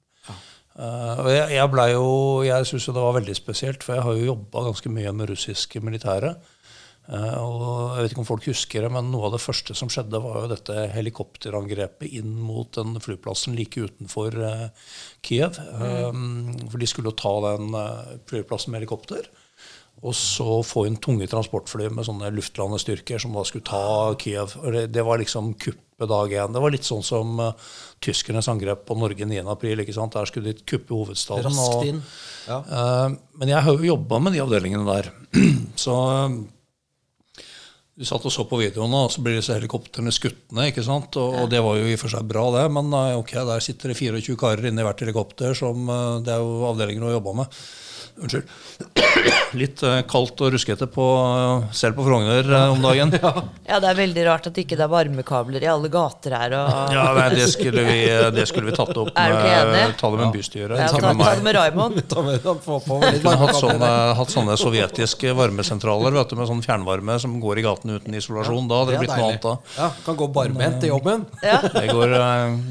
Eh, 0.79 1.25
jeg, 1.35 1.59
jeg, 1.59 1.91
jo, 1.97 2.07
jeg 2.47 2.69
syns 2.69 2.87
jo 2.87 2.95
det 2.95 3.03
var 3.03 3.17
veldig 3.19 3.35
spesielt, 3.35 3.83
for 3.83 3.97
jeg 3.97 4.07
har 4.07 4.17
jo 4.17 4.29
jobba 4.31 4.65
ganske 4.69 4.93
mye 4.95 5.13
med 5.19 5.33
russiske 5.33 5.83
militære. 5.83 6.37
Eh, 7.09 7.37
og 7.41 7.95
jeg 7.95 8.03
vet 8.03 8.13
ikke 8.13 8.21
om 8.21 8.27
folk 8.27 8.47
husker 8.51 8.85
det, 8.85 8.91
men 8.93 9.07
Noe 9.09 9.29
av 9.29 9.33
det 9.33 9.41
første 9.41 9.73
som 9.77 9.89
skjedde, 9.89 10.21
var 10.21 10.43
jo 10.43 10.51
dette 10.51 10.85
helikopterangrepet 10.93 12.19
inn 12.19 12.35
mot 12.37 12.69
den 12.77 12.99
flyplassen 13.01 13.57
like 13.57 13.81
utenfor 13.81 14.37
eh, 14.45 14.65
Kiev. 15.25 15.57
Mm. 15.79 16.69
for 16.69 16.77
de 16.77 16.89
skulle 16.89 17.09
jo 17.09 17.17
ta 17.17 17.33
den 17.49 17.73
eh, 17.73 18.17
flyplassen 18.29 18.73
med 18.73 18.83
helikopter. 18.83 19.29
Og 19.99 20.13
så 20.15 20.61
få 20.63 20.85
inn 20.87 20.95
tunge 21.01 21.25
transportfly 21.27 21.89
med 21.91 22.05
sånne 22.07 22.29
luftlandestyrker 22.31 23.19
som 23.19 23.33
da 23.35 23.41
skulle 23.43 23.67
ta 23.67 24.13
Kiev. 24.21 24.53
Det, 24.93 25.03
var 25.03 25.19
liksom 25.19 25.49
kuppet 25.59 26.07
dag 26.07 26.31
én. 26.31 26.53
Det 26.55 26.61
var 26.63 26.71
litt 26.71 26.87
sånn 26.87 27.03
som 27.03 27.41
tyskernes 27.99 28.47
angrep 28.47 28.85
på 28.87 28.95
Norge 28.95 29.27
9.4. 29.27 30.05
Der 30.13 30.29
skulle 30.29 30.53
de 30.53 30.63
kuppe 30.63 30.95
hovedstaden. 30.95 31.49
Raskt 31.49 31.81
og- 31.81 31.89
inn. 31.89 31.99
Ja. 32.47 32.61
Eh, 32.63 33.17
men 33.41 33.51
jeg 33.51 33.65
har 33.65 33.75
jo 33.75 33.91
jobba 33.91 34.21
med 34.23 34.37
de 34.37 34.45
avdelingene 34.45 34.87
der. 34.87 35.11
Så 35.83 35.97
du 37.99 38.05
satt 38.07 38.23
og 38.23 38.31
så 38.31 38.45
på 38.47 38.61
videoene, 38.61 39.01
og 39.03 39.11
så 39.11 39.19
blir 39.19 39.35
disse 39.35 39.55
helikoptrene 39.57 40.13
skutt 40.15 40.53
ned. 40.55 40.69
ikke 40.71 40.85
sant? 40.87 41.17
Og, 41.19 41.33
og 41.41 41.49
det 41.51 41.59
var 41.65 41.75
jo 41.75 41.89
i 41.89 41.97
og 41.97 41.99
for 41.99 42.13
seg 42.13 42.29
bra, 42.29 42.45
det. 42.55 42.63
Men 42.71 42.93
eh, 42.95 43.17
ok, 43.19 43.33
der 43.49 43.65
sitter 43.65 43.91
det 43.91 43.99
24 43.99 44.39
karer 44.39 44.69
inne 44.69 44.85
i 44.85 44.87
hvert 44.87 45.03
helikopter. 45.03 45.51
som 45.57 45.83
eh, 45.83 46.21
Det 46.23 46.31
er 46.31 46.39
jo 46.39 46.63
avdelinger 46.69 47.09
å 47.09 47.11
jobbe 47.17 47.35
med. 47.41 47.59
Unnskyld. 48.19 48.43
Litt 49.57 49.81
eh, 49.83 50.01
kaldt 50.09 50.41
og 50.43 50.51
ruskete 50.53 50.85
på, 50.91 51.05
eh, 51.63 51.69
selv 51.75 51.95
på 51.97 52.03
Frogner 52.05 52.45
eh, 52.45 52.71
om 52.73 52.81
dagen. 52.83 53.13
Ja, 53.69 53.77
det 53.77 53.91
er 53.91 53.97
veldig 53.99 54.23
rart 54.25 54.47
at 54.49 54.55
ikke 54.57 54.73
det 54.79 54.81
er 54.81 54.89
varmekabler 54.89 55.61
i 55.61 55.67
alle 55.69 55.89
gater 55.93 56.33
her. 56.33 56.53
Og, 56.57 56.93
Ja, 56.95 57.03
nei, 57.15 57.27
det, 57.35 57.45
skulle 57.51 57.83
vi, 57.85 57.97
det 58.33 58.45
skulle 58.49 58.71
vi 58.71 58.73
tatt 58.75 58.97
opp 58.97 59.11
Er 59.19 59.29
du 59.29 59.35
ikke 59.37 59.59
med, 59.69 59.77
enig? 59.83 59.97
ta 59.99 60.09
det 60.09 60.19
med 60.21 60.33
bystyret. 60.33 60.73
Ja, 60.79 60.87
ikke 60.89 61.03
ta, 61.03 61.35
det 61.35 61.45
med 61.45 61.57
Raymond. 61.59 61.99
Hatt 63.39 63.55
sånne, 63.59 63.89
hatt 64.17 64.33
sånne 64.33 64.55
sovjetiske 64.59 65.31
varmesentraler 65.37 66.15
vet 66.17 66.33
du, 66.33 66.35
med 66.39 66.49
sånn 66.49 66.63
fjernvarme 66.65 67.15
som 67.21 67.35
går 67.43 67.61
i 67.61 67.65
gaten 67.67 67.93
uten 67.95 68.17
isolasjon. 68.17 68.67
Da 68.69 68.81
hadde 68.81 68.95
det 68.95 68.97
Det 68.97 69.03
blitt 69.05 69.13
noe 69.15 69.29
annet. 69.29 69.45
da. 69.45 69.53
Ja, 69.77 69.89
kan 70.05 70.17
gå 70.19 70.27
barbent 70.35 70.79
til 70.83 70.91
jobben. 70.93 71.25
Ja. 71.45 71.59
Det, 71.63 71.85
går, 71.93 72.15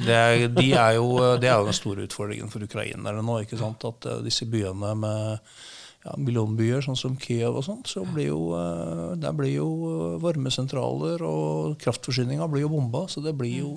det, 0.04 0.18
er, 0.18 0.44
de 0.58 0.66
er 0.74 0.98
jo, 0.98 1.08
det 1.40 1.48
er 1.52 1.62
jo 1.62 1.68
den 1.70 1.78
store 1.78 2.04
utfordringen 2.08 2.50
for 2.52 2.64
ukrainerne 2.66 3.22
nå. 3.24 3.38
ikke 3.46 3.60
sant? 3.60 3.86
At 3.88 4.10
disse 4.26 4.48
byene 4.50 4.92
med 4.98 5.37
ja, 6.04 6.14
millionbyer, 6.16 6.80
sånn 6.84 6.96
som 6.96 7.16
Kiev 7.20 7.56
og 7.58 7.64
sånt, 7.66 7.88
så 7.90 8.04
blir 8.06 8.28
jo, 8.30 8.40
eh, 8.54 9.16
der 9.18 9.32
blir 9.36 9.56
jo 9.56 9.68
eh, 9.90 10.18
varmesentraler 10.22 11.24
og 11.26 11.78
kraftforsyninga 11.82 12.46
blir 12.52 12.66
jo 12.68 12.74
bomba. 12.76 13.06
Så 13.10 13.20
det 13.24 13.34
blir 13.38 13.56
jo 13.64 13.72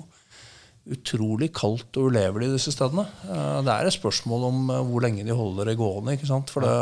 utrolig 0.92 1.46
kaldt 1.54 1.94
og 2.00 2.08
ulevelig 2.10 2.48
i 2.48 2.54
disse 2.56 2.72
stedene. 2.74 3.04
Eh, 3.30 3.58
Det 3.62 3.70
er 3.74 3.86
et 3.86 3.94
spørsmål 3.94 4.46
om 4.48 4.62
hvor 4.88 5.02
lenge 5.04 5.22
de 5.26 5.34
holder 5.38 5.68
det 5.70 5.76
gående. 5.78 6.14
ikke 6.16 6.26
sant? 6.26 6.50
For 6.50 6.60
det, 6.66 6.72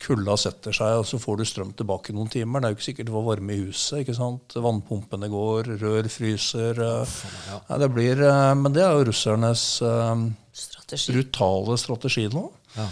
kulda 0.00 0.36
setter 0.40 0.72
seg, 0.76 1.00
og 1.00 1.04
så 1.08 1.18
får 1.20 1.36
du 1.40 1.44
strøm 1.48 1.72
tilbake 1.76 2.12
noen 2.16 2.30
timer. 2.32 2.60
Det 2.60 2.68
er 2.68 2.72
jo 2.72 2.78
ikke 2.78 2.86
sikkert 2.90 3.06
du 3.10 3.12
får 3.16 3.26
varme 3.28 3.52
i 3.56 3.60
huset. 3.66 3.98
ikke 4.04 4.16
sant? 4.16 4.56
Vannpumpene 4.56 5.28
går, 5.32 5.68
rør 5.82 6.08
fryser. 6.12 6.80
Ja, 6.80 7.76
det 7.80 7.90
blir, 7.92 8.20
men 8.56 8.72
det 8.72 8.84
er 8.84 8.92
jo 8.96 9.04
russernes 9.10 9.66
eh, 9.84 10.24
Strategi. 10.56 11.12
brutale 11.16 11.76
strategi 11.80 12.28
nå. 12.32 12.46
Ja. 12.76 12.88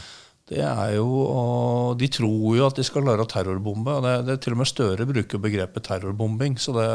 Det 0.50 0.60
er 0.60 0.90
jo, 0.98 1.06
og 1.24 1.96
De 2.00 2.08
tror 2.12 2.56
jo 2.58 2.66
at 2.66 2.76
de 2.76 2.84
skal 2.84 3.06
klare 3.06 3.24
å 3.24 3.30
terrorbombe. 3.30 3.96
og 3.96 4.04
det, 4.04 4.14
det 4.28 4.40
Til 4.44 4.56
og 4.56 4.60
med 4.60 4.68
Støre 4.68 5.08
bruker 5.08 5.40
begrepet 5.40 5.88
terrorbombing. 5.88 6.58
så 6.60 6.76
det 6.76 6.88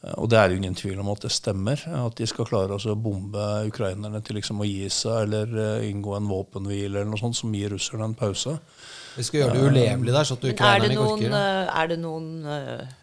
og 0.00 0.30
det 0.32 0.38
er 0.40 0.48
jo 0.48 0.56
ingen 0.56 0.76
tvil 0.78 1.00
om 1.02 1.10
at 1.12 1.26
det 1.26 1.30
stemmer. 1.34 1.82
At 1.84 2.16
de 2.16 2.26
skal 2.28 2.46
klare 2.48 2.78
å 2.78 2.94
bombe 2.96 3.42
ukrainerne 3.68 4.22
til 4.24 4.38
liksom 4.38 4.62
å 4.64 4.68
gi 4.68 4.88
seg 4.88 5.26
eller 5.26 5.52
eh, 5.60 5.88
inngå 5.90 6.14
en 6.16 6.30
våpenhvile 6.30 7.02
eller 7.02 7.10
noe 7.10 7.20
sånt 7.20 7.36
som 7.36 7.52
gir 7.52 7.74
russerne 7.74 8.08
en 8.08 8.16
pause. 8.16 8.56
Vi 9.18 9.26
skal 9.26 9.42
gjøre 9.42 9.58
det 9.58 9.66
ulevelig 9.66 10.14
der, 10.14 10.24
så 10.24 10.38
at 10.38 10.46
ukrainerne 10.54 10.88
er 10.88 10.94
ikke 10.94 11.04
orker. 11.04 11.36
eh, 11.36 11.74
er 11.82 11.92
det 11.92 11.98
noen 12.00 12.30
eh, 12.48 12.96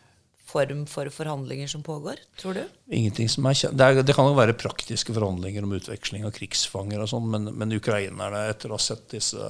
form 0.48 0.86
for 0.89 1.10
forhandlinger 1.12 1.70
som 1.72 1.84
pågår, 1.84 2.22
tror 2.39 2.58
du? 2.58 2.63
Ingenting 2.96 3.30
som 3.30 3.46
er 3.50 3.58
kjent. 3.60 3.77
Det, 3.77 3.86
er, 3.86 4.01
det 4.08 4.16
kan 4.16 4.30
jo 4.30 4.38
være 4.38 4.58
praktiske 4.58 5.16
forhandlinger 5.16 5.68
om 5.68 5.75
utveksling 5.77 6.25
av 6.27 6.36
krigsfanger, 6.38 7.04
og 7.04 7.12
sånn, 7.12 7.30
men, 7.34 7.51
men 7.58 7.75
ukrainerne, 7.77 8.48
etter 8.51 8.72
å 8.72 8.77
ha 8.80 8.84
sett 8.84 9.10
disse 9.16 9.50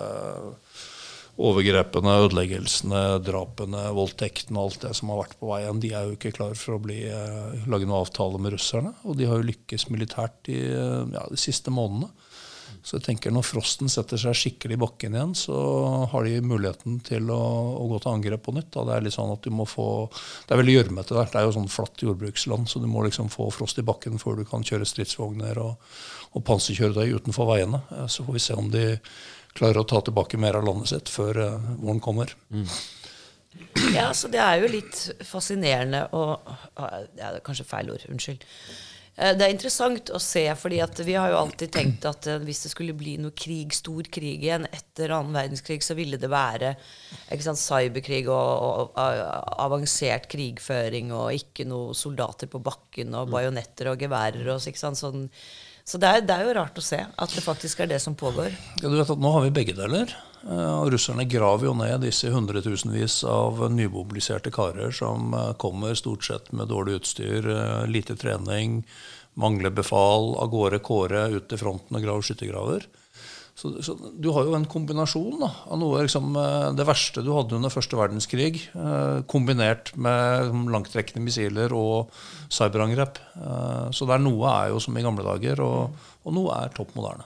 overgrepene, 1.38 2.16
ødeleggelsene, 2.25 3.01
drapene, 3.22 3.84
voldtektene 3.94 4.58
og 4.58 4.72
alt 4.72 4.88
det 4.88 4.94
som 4.98 5.12
har 5.13 5.22
vært 5.22 5.38
på 5.38 5.51
veien, 5.51 5.82
de 5.84 5.92
er 5.94 6.08
jo 6.08 6.16
ikke 6.18 6.34
klar 6.34 6.58
for 6.58 6.77
å 6.77 6.82
bli, 6.82 7.04
eh, 7.06 7.68
lage 7.70 7.86
noen 7.86 8.00
avtale 8.01 8.42
med 8.42 8.56
russerne. 8.56 8.96
Og 9.06 9.20
de 9.20 9.27
har 9.30 9.38
jo 9.38 9.50
lykkes 9.51 9.88
militært 9.94 10.50
i 10.50 10.58
eh, 10.66 11.04
ja, 11.13 11.27
de 11.30 11.38
siste 11.38 11.74
månedene. 11.74 12.10
Så 12.88 12.96
jeg 12.96 13.03
tenker 13.03 13.34
når 13.36 13.44
frosten 13.44 13.89
setter 13.91 14.20
seg 14.22 14.36
skikkelig 14.39 14.77
i 14.77 14.79
bakken 14.79 15.15
igjen, 15.17 15.34
så 15.36 15.56
har 16.08 16.24
de 16.24 16.38
muligheten 16.39 17.01
til 17.03 17.27
å, 17.36 17.39
å 17.82 17.88
gå 17.91 17.98
til 18.00 18.13
angrep 18.13 18.46
på 18.46 18.53
nytt. 18.56 18.70
Da. 18.72 18.86
Det 18.88 18.94
er 18.96 19.03
litt 19.03 19.15
sånn 19.17 19.34
at 19.34 19.44
du 19.44 19.51
må 19.51 19.65
få, 19.67 19.88
det 20.48 20.56
er 20.56 20.62
veldig 20.62 20.75
gjørmete 20.77 21.17
der. 21.17 21.27
Det 21.34 21.41
er 21.41 21.50
jo 21.50 21.56
sånn 21.58 21.67
flatt 21.74 22.06
jordbruksland, 22.06 22.72
så 22.72 22.79
du 22.79 22.88
må 22.88 23.03
liksom 23.03 23.27
få 23.34 23.50
frost 23.51 23.82
i 23.82 23.86
bakken 23.88 24.15
før 24.24 24.39
du 24.39 24.46
kan 24.48 24.63
kjøre 24.63 24.88
stridsvogner 24.88 25.60
og, 25.65 25.91
og 26.32 26.46
panserkjøretøy 26.48 27.17
utenfor 27.20 27.51
veiene. 27.51 27.84
Eh, 27.98 28.08
Så 28.08 28.24
får 28.24 28.39
vi 28.39 28.46
se 28.48 28.56
om 28.56 28.72
de 28.72 28.86
klarer 29.58 29.82
å 29.84 29.88
ta 29.89 30.00
tilbake 30.08 30.39
mer 30.39 30.56
av 30.56 30.63
landet 30.63 30.94
sitt 30.94 31.12
før 31.12 31.44
uh, 31.44 31.70
våren 31.82 32.00
kommer. 32.03 32.32
Ja, 33.91 34.12
så 34.13 34.29
det 34.32 34.39
er 34.39 34.62
jo 34.62 34.70
litt 34.70 35.00
fascinerende 35.25 36.03
og 36.15 36.38
ja, 36.77 36.89
Det 37.10 37.24
er 37.25 37.39
kanskje 37.46 37.65
feil 37.67 37.89
ord, 37.94 38.06
unnskyld. 38.12 38.46
Eh, 39.17 39.33
Det 39.38 39.45
er 39.45 39.53
interessant 39.53 40.12
å 40.13 40.19
se, 40.21 40.43
fordi 40.59 40.79
at 40.83 41.00
vi 41.05 41.15
har 41.17 41.31
jo 41.31 41.39
alltid 41.39 41.71
tenkt 41.74 42.05
at 42.05 42.27
eh, 42.29 42.41
hvis 42.45 42.63
det 42.65 42.71
skulle 42.74 42.95
bli 42.97 43.15
noe 43.21 43.33
krig, 43.33 43.74
stor 43.74 44.05
krig 44.13 44.43
igjen 44.45 44.67
etter 44.69 45.13
annen 45.15 45.33
verdenskrig, 45.33 45.81
så 45.86 45.97
ville 45.97 46.19
det 46.21 46.29
være 46.29 46.75
sant, 47.41 47.62
cyberkrig 47.62 48.27
og, 48.29 48.36
og, 48.38 48.93
og 48.93 49.55
avansert 49.65 50.29
krigføring 50.29 51.09
og 51.15 51.33
ikke 51.33 51.65
noe 51.65 51.97
soldater 51.97 52.51
på 52.51 52.62
bakken 52.62 53.17
og 53.17 53.33
bajonetter 53.33 53.91
og 53.91 54.05
geværer 54.05 54.53
og 54.53 54.62
ikke 54.69 54.86
sant, 54.86 55.01
sånn. 55.01 55.25
Så 55.88 56.00
det 56.03 56.08
er, 56.08 56.24
det 56.27 56.36
er 56.36 56.44
jo 56.44 56.56
rart 56.58 56.79
å 56.79 56.84
se 56.84 57.00
at 57.00 57.32
det 57.32 57.44
faktisk 57.46 57.79
er 57.79 57.88
det 57.88 58.01
som 58.03 58.15
pågår. 58.17 58.51
Ja, 58.82 58.89
du 58.89 58.98
vet 58.98 59.12
at 59.13 59.22
Nå 59.24 59.32
har 59.32 59.46
vi 59.46 59.53
begge 59.56 59.75
deler. 59.77 60.12
Eh, 60.44 60.74
og 60.82 60.91
Russerne 60.91 61.24
graver 61.32 61.70
jo 61.70 61.75
ned 61.79 62.03
disse 62.03 62.27
hundretusenvis 62.34 63.22
av 63.32 63.63
nymobiliserte 63.72 64.51
karer 64.51 64.91
som 64.96 65.32
eh, 65.32 65.53
kommer 65.62 65.96
stort 65.96 66.27
sett 66.27 66.51
med 66.51 66.67
dårlig 66.74 67.00
utstyr, 67.00 67.48
eh, 67.53 67.86
lite 67.88 68.17
trening, 68.20 68.82
mangler 69.39 69.72
befal, 69.72 70.34
av 70.41 70.51
gårde 70.51 70.82
kåre 70.84 71.24
ut 71.38 71.48
til 71.48 71.62
fronten 71.62 71.96
og 71.96 72.03
graver 72.03 72.27
skyttergraver. 72.27 72.89
Så, 73.57 73.71
så 73.81 73.95
du 74.13 74.27
har 74.35 74.45
jo 74.45 74.53
en 74.53 74.67
kombinasjon 74.69 75.39
da, 75.41 75.47
av 75.65 75.79
noe 75.81 76.03
liksom, 76.05 76.27
eh, 76.37 76.67
det 76.77 76.85
verste 76.85 77.23
du 77.25 77.31
hadde 77.33 77.55
under 77.57 77.73
første 77.73 77.97
verdenskrig, 77.97 78.59
eh, 78.77 79.23
kombinert 79.25 79.95
med 79.97 80.51
langtrekkende 80.69 81.23
missiler 81.25 81.73
og 81.73 82.11
cyberangrep. 82.53 83.17
Eh, 83.33 83.87
så 83.97 84.05
der 84.09 84.21
noe 84.21 84.51
er 84.51 84.69
jo 84.75 84.83
som 84.83 84.97
i 84.99 85.01
gamle 85.05 85.25
dager, 85.25 85.63
og, 85.65 85.97
og 86.23 86.37
noe 86.37 86.53
er 86.61 86.69
topp 86.77 86.93
moderne. 86.99 87.25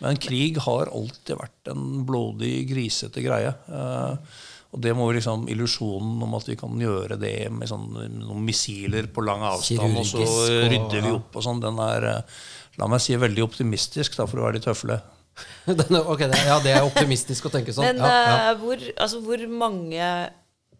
Men 0.00 0.16
krig 0.22 0.56
har 0.64 0.88
alltid 0.96 1.36
vært 1.36 1.68
en 1.74 2.06
blodig, 2.08 2.54
grisete 2.70 3.20
greie. 3.26 3.50
Eh, 3.50 4.38
og 4.70 4.80
det 4.86 4.94
må 4.94 5.08
jo 5.10 5.16
liksom 5.18 5.48
illusjonen 5.50 6.22
om 6.22 6.34
at 6.38 6.46
vi 6.46 6.54
kan 6.56 6.78
gjøre 6.78 7.18
det 7.20 7.34
med 7.52 7.66
sånn, 7.68 7.88
noen 8.22 8.44
missiler 8.46 9.10
på 9.10 9.26
lang 9.26 9.42
avstand, 9.50 9.98
og 9.98 10.06
så 10.06 10.22
Kirurgisk 10.22 10.54
og- 10.54 10.70
rydder 10.72 11.04
vi 11.08 11.16
opp 11.18 11.36
og 11.36 11.42
sånn, 11.42 11.60
den 11.60 11.82
er, 11.82 12.06
eh, 12.14 12.42
la 12.78 12.86
meg 12.86 13.02
si, 13.02 13.18
veldig 13.18 13.42
optimistisk, 13.50 14.14
da, 14.16 14.28
for 14.30 14.38
å 14.38 14.46
være 14.46 14.60
litt 14.60 14.70
høflig. 14.70 15.00
Ok, 16.12 16.24
det, 16.26 16.42
ja, 16.46 16.58
det 16.64 16.74
er 16.74 16.84
optimistisk 16.86 17.48
å 17.48 17.52
tenke 17.54 17.74
sånn. 17.74 17.86
Men 17.86 18.04
ja, 18.04 18.12
ja. 18.12 18.36
eh, 18.50 18.54
hvor, 18.60 18.84
altså, 18.96 19.22
hvor 19.24 19.44
mange 19.48 20.06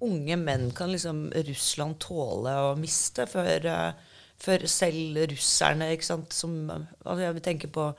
unge 0.00 0.38
menn 0.40 0.70
kan 0.76 0.92
liksom 0.92 1.28
Russland 1.48 2.00
tåle 2.02 2.54
å 2.70 2.70
miste 2.78 3.26
før, 3.30 3.68
eh, 3.68 4.16
før 4.40 4.64
selv 4.70 5.20
russerne, 5.32 5.92
ikke 5.94 6.08
sant, 6.08 6.32
som 6.32 6.56
altså, 6.70 7.20
Jeg 7.26 7.36
vil 7.36 7.46
tenke 7.50 7.70
på 7.72 7.92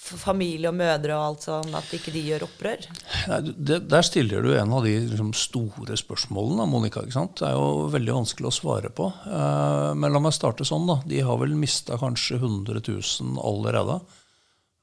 familie 0.00 0.70
og 0.70 0.76
mødre 0.78 1.12
og 1.12 1.24
alt 1.24 1.44
sånn, 1.44 1.74
at 1.76 1.90
ikke 1.92 2.12
de 2.14 2.22
gjør 2.24 2.46
opprør. 2.46 2.86
Nei, 3.28 3.40
det, 3.52 3.82
der 3.90 4.06
stiller 4.06 4.44
du 4.44 4.54
en 4.56 4.72
av 4.72 4.86
de 4.86 4.94
liksom, 5.10 5.34
store 5.36 5.98
spørsmålene, 5.98 6.64
Monica. 6.70 7.02
ikke 7.04 7.18
sant? 7.18 7.36
Det 7.40 7.50
er 7.50 7.58
jo 7.58 7.90
veldig 7.92 8.14
vanskelig 8.22 8.48
å 8.48 8.54
svare 8.54 8.92
på. 8.96 9.10
Eh, 9.28 9.90
men 10.00 10.14
la 10.14 10.22
meg 10.24 10.34
starte 10.36 10.66
sånn. 10.66 10.88
da. 10.88 11.00
De 11.10 11.20
har 11.26 11.36
vel 11.42 11.52
mista 11.58 12.00
kanskje 12.00 12.40
100 12.40 12.80
000 12.80 13.42
allerede. 13.44 14.00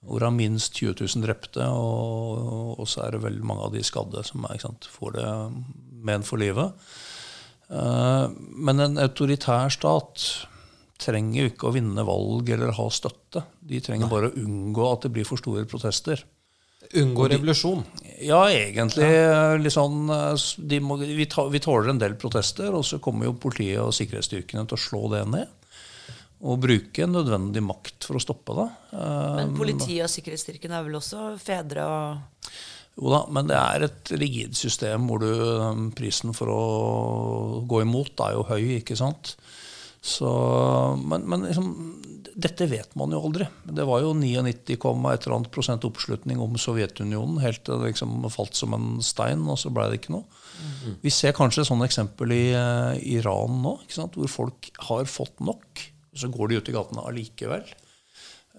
Hvorav 0.06 0.36
minst 0.36 0.78
20 0.78 0.94
000 1.02 1.26
drepte, 1.26 1.66
og, 1.66 2.78
og 2.78 2.88
så 2.90 3.06
er 3.06 3.16
det 3.16 3.24
veldig 3.26 3.48
mange 3.48 3.66
av 3.66 3.74
de 3.74 3.82
skadde 3.84 4.22
som 4.28 4.46
er, 4.48 4.60
sant, 4.62 4.86
får 4.94 5.18
det 5.18 5.32
men 6.08 6.24
for 6.24 6.40
livet. 6.42 6.88
Uh, 7.68 8.30
men 8.38 8.80
en 8.80 9.02
autoritær 9.02 9.74
stat 9.74 10.24
trenger 11.02 11.44
jo 11.44 11.52
ikke 11.52 11.70
å 11.70 11.76
vinne 11.76 12.06
valg 12.08 12.50
eller 12.54 12.74
ha 12.78 12.88
støtte. 12.94 13.44
De 13.60 13.82
trenger 13.84 14.10
bare 14.10 14.32
å 14.32 14.40
unngå 14.40 14.88
at 14.92 15.06
det 15.06 15.14
blir 15.18 15.28
for 15.28 15.42
store 15.42 15.66
protester. 15.70 16.24
Unngå 16.98 17.28
revolusjon. 17.34 17.84
Ja, 18.24 18.46
egentlig. 18.54 19.04
Eh, 19.04 20.48
de 20.72 20.80
må, 20.82 20.98
vi, 21.02 21.26
ta, 21.30 21.44
vi 21.52 21.62
tåler 21.62 21.92
en 21.92 22.00
del 22.02 22.16
protester, 22.20 22.72
og 22.74 22.86
så 22.88 23.02
kommer 23.04 23.28
jo 23.28 23.36
politiet 23.42 23.82
og 23.84 23.94
sikkerhetsstyrkene 23.98 24.64
til 24.70 24.78
å 24.78 24.82
slå 24.82 25.02
det 25.12 25.24
ned. 25.30 25.52
Og 26.46 26.60
bruke 26.62 27.08
nødvendig 27.10 27.64
makt 27.66 28.06
for 28.06 28.20
å 28.20 28.22
stoppe 28.22 28.54
det. 28.60 28.68
Eh, 28.94 29.36
Men 29.40 29.56
politiet 29.58 30.06
og 30.06 30.12
sikkerhetsstyrken 30.14 30.76
er 30.76 30.84
vel 30.86 31.00
også 31.00 31.32
fedre 31.42 31.86
og 31.86 32.52
Jo 32.98 33.12
da, 33.14 33.24
men 33.30 33.50
det 33.50 33.58
er 33.58 33.84
et 33.86 34.12
rigid 34.18 34.58
system 34.58 35.08
hvor 35.10 35.22
du, 35.22 35.30
eh, 35.30 35.82
prisen 35.98 36.34
for 36.38 36.50
å 36.54 36.62
gå 37.70 37.82
imot 37.86 38.22
er 38.26 38.38
jo 38.38 38.46
høy, 38.50 38.78
ikke 38.82 38.98
sant. 38.98 39.36
Så, 40.02 40.30
men 41.04 41.26
men 41.28 41.44
liksom, 41.50 41.72
dette 42.38 42.68
vet 42.70 42.94
man 42.96 43.12
jo 43.12 43.20
aldri. 43.26 43.48
Det 43.66 43.86
var 43.90 44.04
jo 44.04 44.14
99, 44.14 44.78
et 44.78 45.26
eller 45.26 45.36
annet 45.40 45.52
prosent 45.54 45.86
oppslutning 45.88 46.40
om 46.40 46.54
Sovjetunionen 46.62 47.42
helt 47.42 47.64
til 47.66 47.82
det 47.82 47.96
liksom 47.96 48.30
falt 48.34 48.58
som 48.58 48.76
en 48.78 49.02
stein, 49.02 49.42
og 49.50 49.58
så 49.58 49.74
ble 49.74 49.90
det 49.90 50.02
ikke 50.02 50.14
noe. 50.14 50.26
Vi 51.04 51.12
ser 51.14 51.36
kanskje 51.38 51.64
et 51.64 51.70
sånt 51.70 51.86
eksempel 51.86 52.34
i 52.34 52.44
eh, 52.54 53.02
Iran 53.18 53.60
nå, 53.64 53.78
ikke 53.84 53.98
sant? 53.98 54.18
hvor 54.18 54.30
folk 54.32 54.70
har 54.90 55.10
fått 55.10 55.42
nok. 55.42 55.84
Så 56.18 56.30
går 56.34 56.50
de 56.52 56.58
ut 56.62 56.70
i 56.72 56.76
gatene 56.76 57.04
allikevel. 57.08 57.66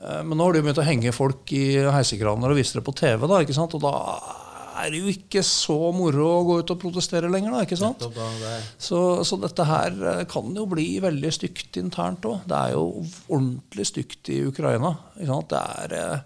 Eh, 0.03 0.21
Men 0.25 0.39
nå 0.39 0.45
har 0.49 0.55
de 0.59 0.63
begynt 0.67 0.79
å 0.83 0.87
henge 0.87 1.13
folk 1.17 1.51
i 1.59 1.65
heisekraner 1.91 2.53
og 2.55 2.61
vise 2.61 2.79
det 2.79 2.85
på 2.87 2.95
TV. 2.95 3.27
da, 3.27 3.41
ikke 3.43 3.57
sant? 3.57 3.75
Og 3.75 3.83
da 3.83 3.95
er 4.79 4.93
det 4.95 5.01
jo 5.03 5.11
ikke 5.11 5.43
så 5.43 5.75
moro 5.91 6.27
å 6.37 6.43
gå 6.47 6.59
ut 6.61 6.71
og 6.71 6.79
protestere 6.85 7.31
lenger. 7.31 7.51
da, 7.57 7.65
ikke 7.67 7.79
sant? 7.81 8.05
Så, 8.79 9.01
så 9.27 9.39
dette 9.43 9.67
her 9.67 9.97
eh, 10.13 10.25
kan 10.31 10.55
jo 10.55 10.69
bli 10.71 11.01
veldig 11.03 11.33
stygt 11.35 11.81
internt 11.83 12.23
òg. 12.31 12.45
Det 12.47 12.61
er 12.61 12.77
jo 12.77 12.85
ordentlig 13.27 13.89
stygt 13.91 14.31
i 14.35 14.45
Ukraina. 14.47 14.95
Ikke 15.19 15.33
sant? 15.35 15.51
Det 15.51 15.65
er... 15.99 16.23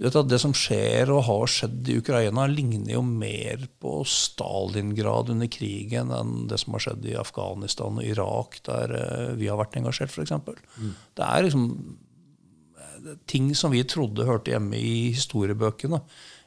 du 0.00 0.06
vet 0.06 0.16
at 0.16 0.28
Det 0.32 0.38
som 0.40 0.54
skjer 0.56 1.10
og 1.12 1.26
har 1.26 1.50
skjedd 1.52 1.88
i 1.92 1.98
Ukraina, 2.00 2.46
ligner 2.48 2.94
jo 2.94 3.02
mer 3.04 3.66
på 3.84 3.98
Stalingrad 4.08 5.28
under 5.34 5.50
krigen 5.52 6.08
enn 6.16 6.46
det 6.48 6.56
som 6.62 6.72
har 6.72 6.80
skjedd 6.86 7.04
i 7.10 7.18
Afghanistan 7.20 8.00
og 8.00 8.06
Irak, 8.08 8.62
der 8.64 8.94
eh, 8.96 9.34
vi 9.36 9.50
har 9.52 9.60
vært 9.60 9.76
engasjert, 9.76 10.08
f.eks. 10.14 10.32
Mm. 10.80 10.94
Det 11.20 11.26
er 11.26 11.44
liksom 11.44 11.66
eh, 12.80 13.10
ting 13.28 13.50
som 13.54 13.74
vi 13.76 13.84
trodde 13.84 14.24
hørte 14.28 14.54
hjemme 14.54 14.80
i 14.80 15.10
historiebøkene. 15.12 16.00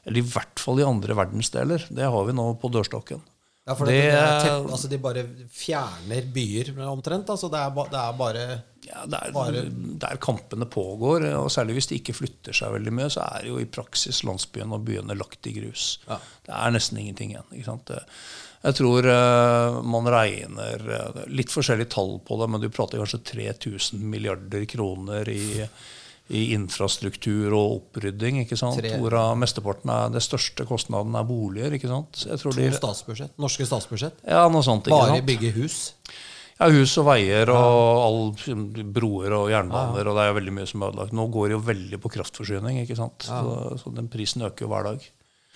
Eller 0.04 0.20
i 0.20 0.26
hvert 0.34 0.60
fall 0.60 0.82
i 0.82 0.88
andre 0.90 1.14
verdensdeler. 1.16 1.86
Det 1.94 2.10
har 2.10 2.26
vi 2.28 2.34
nå 2.36 2.48
på 2.60 2.68
dørstokken. 2.74 3.22
Ja, 3.64 3.72
for 3.78 3.86
det, 3.88 3.94
Det- 4.02 4.10
det 4.12 4.20
er 4.20 4.40
tepp, 4.44 4.66
altså 4.74 4.88
de 4.90 4.98
bare 5.00 5.22
fjerner 5.48 6.26
byer 6.34 6.74
omtrent. 6.90 7.30
Altså 7.32 7.48
det, 7.48 7.62
er 7.62 7.70
ba, 7.72 7.86
det 7.88 8.00
er 8.02 8.18
bare 8.18 8.42
Ja, 8.84 9.04
der, 9.08 9.58
der 10.02 10.18
kampene 10.22 10.66
pågår, 10.70 11.24
og 11.38 11.50
særlig 11.52 11.78
hvis 11.78 11.88
de 11.90 11.98
ikke 12.00 12.14
flytter 12.16 12.56
seg 12.56 12.74
veldig 12.76 12.92
mye, 12.94 13.10
så 13.12 13.24
er 13.24 13.48
jo 13.48 13.58
i 13.60 13.68
praksis 13.68 14.22
landsbyen 14.28 14.74
og 14.76 14.84
byene 14.86 15.16
lagt 15.16 15.48
i 15.48 15.54
grus. 15.56 15.86
Ja. 16.08 16.18
Det 16.44 16.52
er 16.56 16.74
nesten 16.74 17.00
ingenting 17.00 17.32
igjen. 17.32 17.48
Ikke 17.56 17.68
sant? 17.70 17.94
Jeg 18.64 18.76
tror 18.78 19.04
eh, 19.12 19.74
man 19.92 20.06
regner 20.08 20.84
eh, 20.98 21.24
litt 21.36 21.52
forskjellige 21.52 21.90
tall 21.92 22.14
på 22.24 22.38
det, 22.40 22.48
men 22.52 22.62
du 22.62 22.70
prater 22.72 23.00
kanskje 23.02 23.20
3000 23.34 24.04
milliarder 24.08 24.64
kroner 24.70 25.28
i, 25.28 25.64
i 26.32 26.44
infrastruktur 26.56 27.52
og 27.52 27.74
opprydding. 27.78 28.40
ikke 28.44 28.56
sant? 28.56 28.80
Hvorav 29.00 29.34
mesteparten 29.40 29.92
er 29.92 30.14
det 30.14 30.24
største 30.24 30.64
kostnaden 30.68 31.16
er 31.20 31.26
boliger. 31.28 31.76
ikke 31.76 31.92
sant? 31.92 32.24
Jeg 32.24 32.40
tror 32.40 32.56
to 32.56 32.62
de, 32.62 32.70
statsbudsjett. 32.78 33.36
Norske 33.44 33.68
statsbudsjett. 33.68 34.24
ja, 34.24 34.46
noe 34.48 34.64
sånt. 34.64 34.88
ikke 34.88 34.96
Bare 35.02 35.18
sant? 35.18 35.28
bygge 35.28 35.52
hus. 35.60 35.82
Ja, 36.60 36.68
hus 36.70 36.92
og 37.02 37.08
veier 37.08 37.50
og 37.50 38.04
all, 38.04 38.18
broer 38.94 39.32
og 39.34 39.48
jernbaner, 39.50 40.06
og 40.06 40.14
det 40.18 40.24
er 40.28 40.36
veldig 40.36 40.52
mye 40.54 40.68
som 40.70 40.84
er 40.86 40.92
ødelagt. 40.92 41.12
Nå 41.18 41.24
går 41.34 41.48
det 41.50 41.56
jo 41.56 41.62
veldig 41.66 41.98
på 42.04 42.12
kraftforsyning, 42.14 42.78
ikke 42.84 42.96
sant? 42.98 43.26
Så, 43.26 43.78
så 43.82 43.90
den 43.96 44.06
prisen 44.12 44.44
øker 44.46 44.66
jo 44.66 44.70
hver 44.70 44.86
dag. 44.92 45.08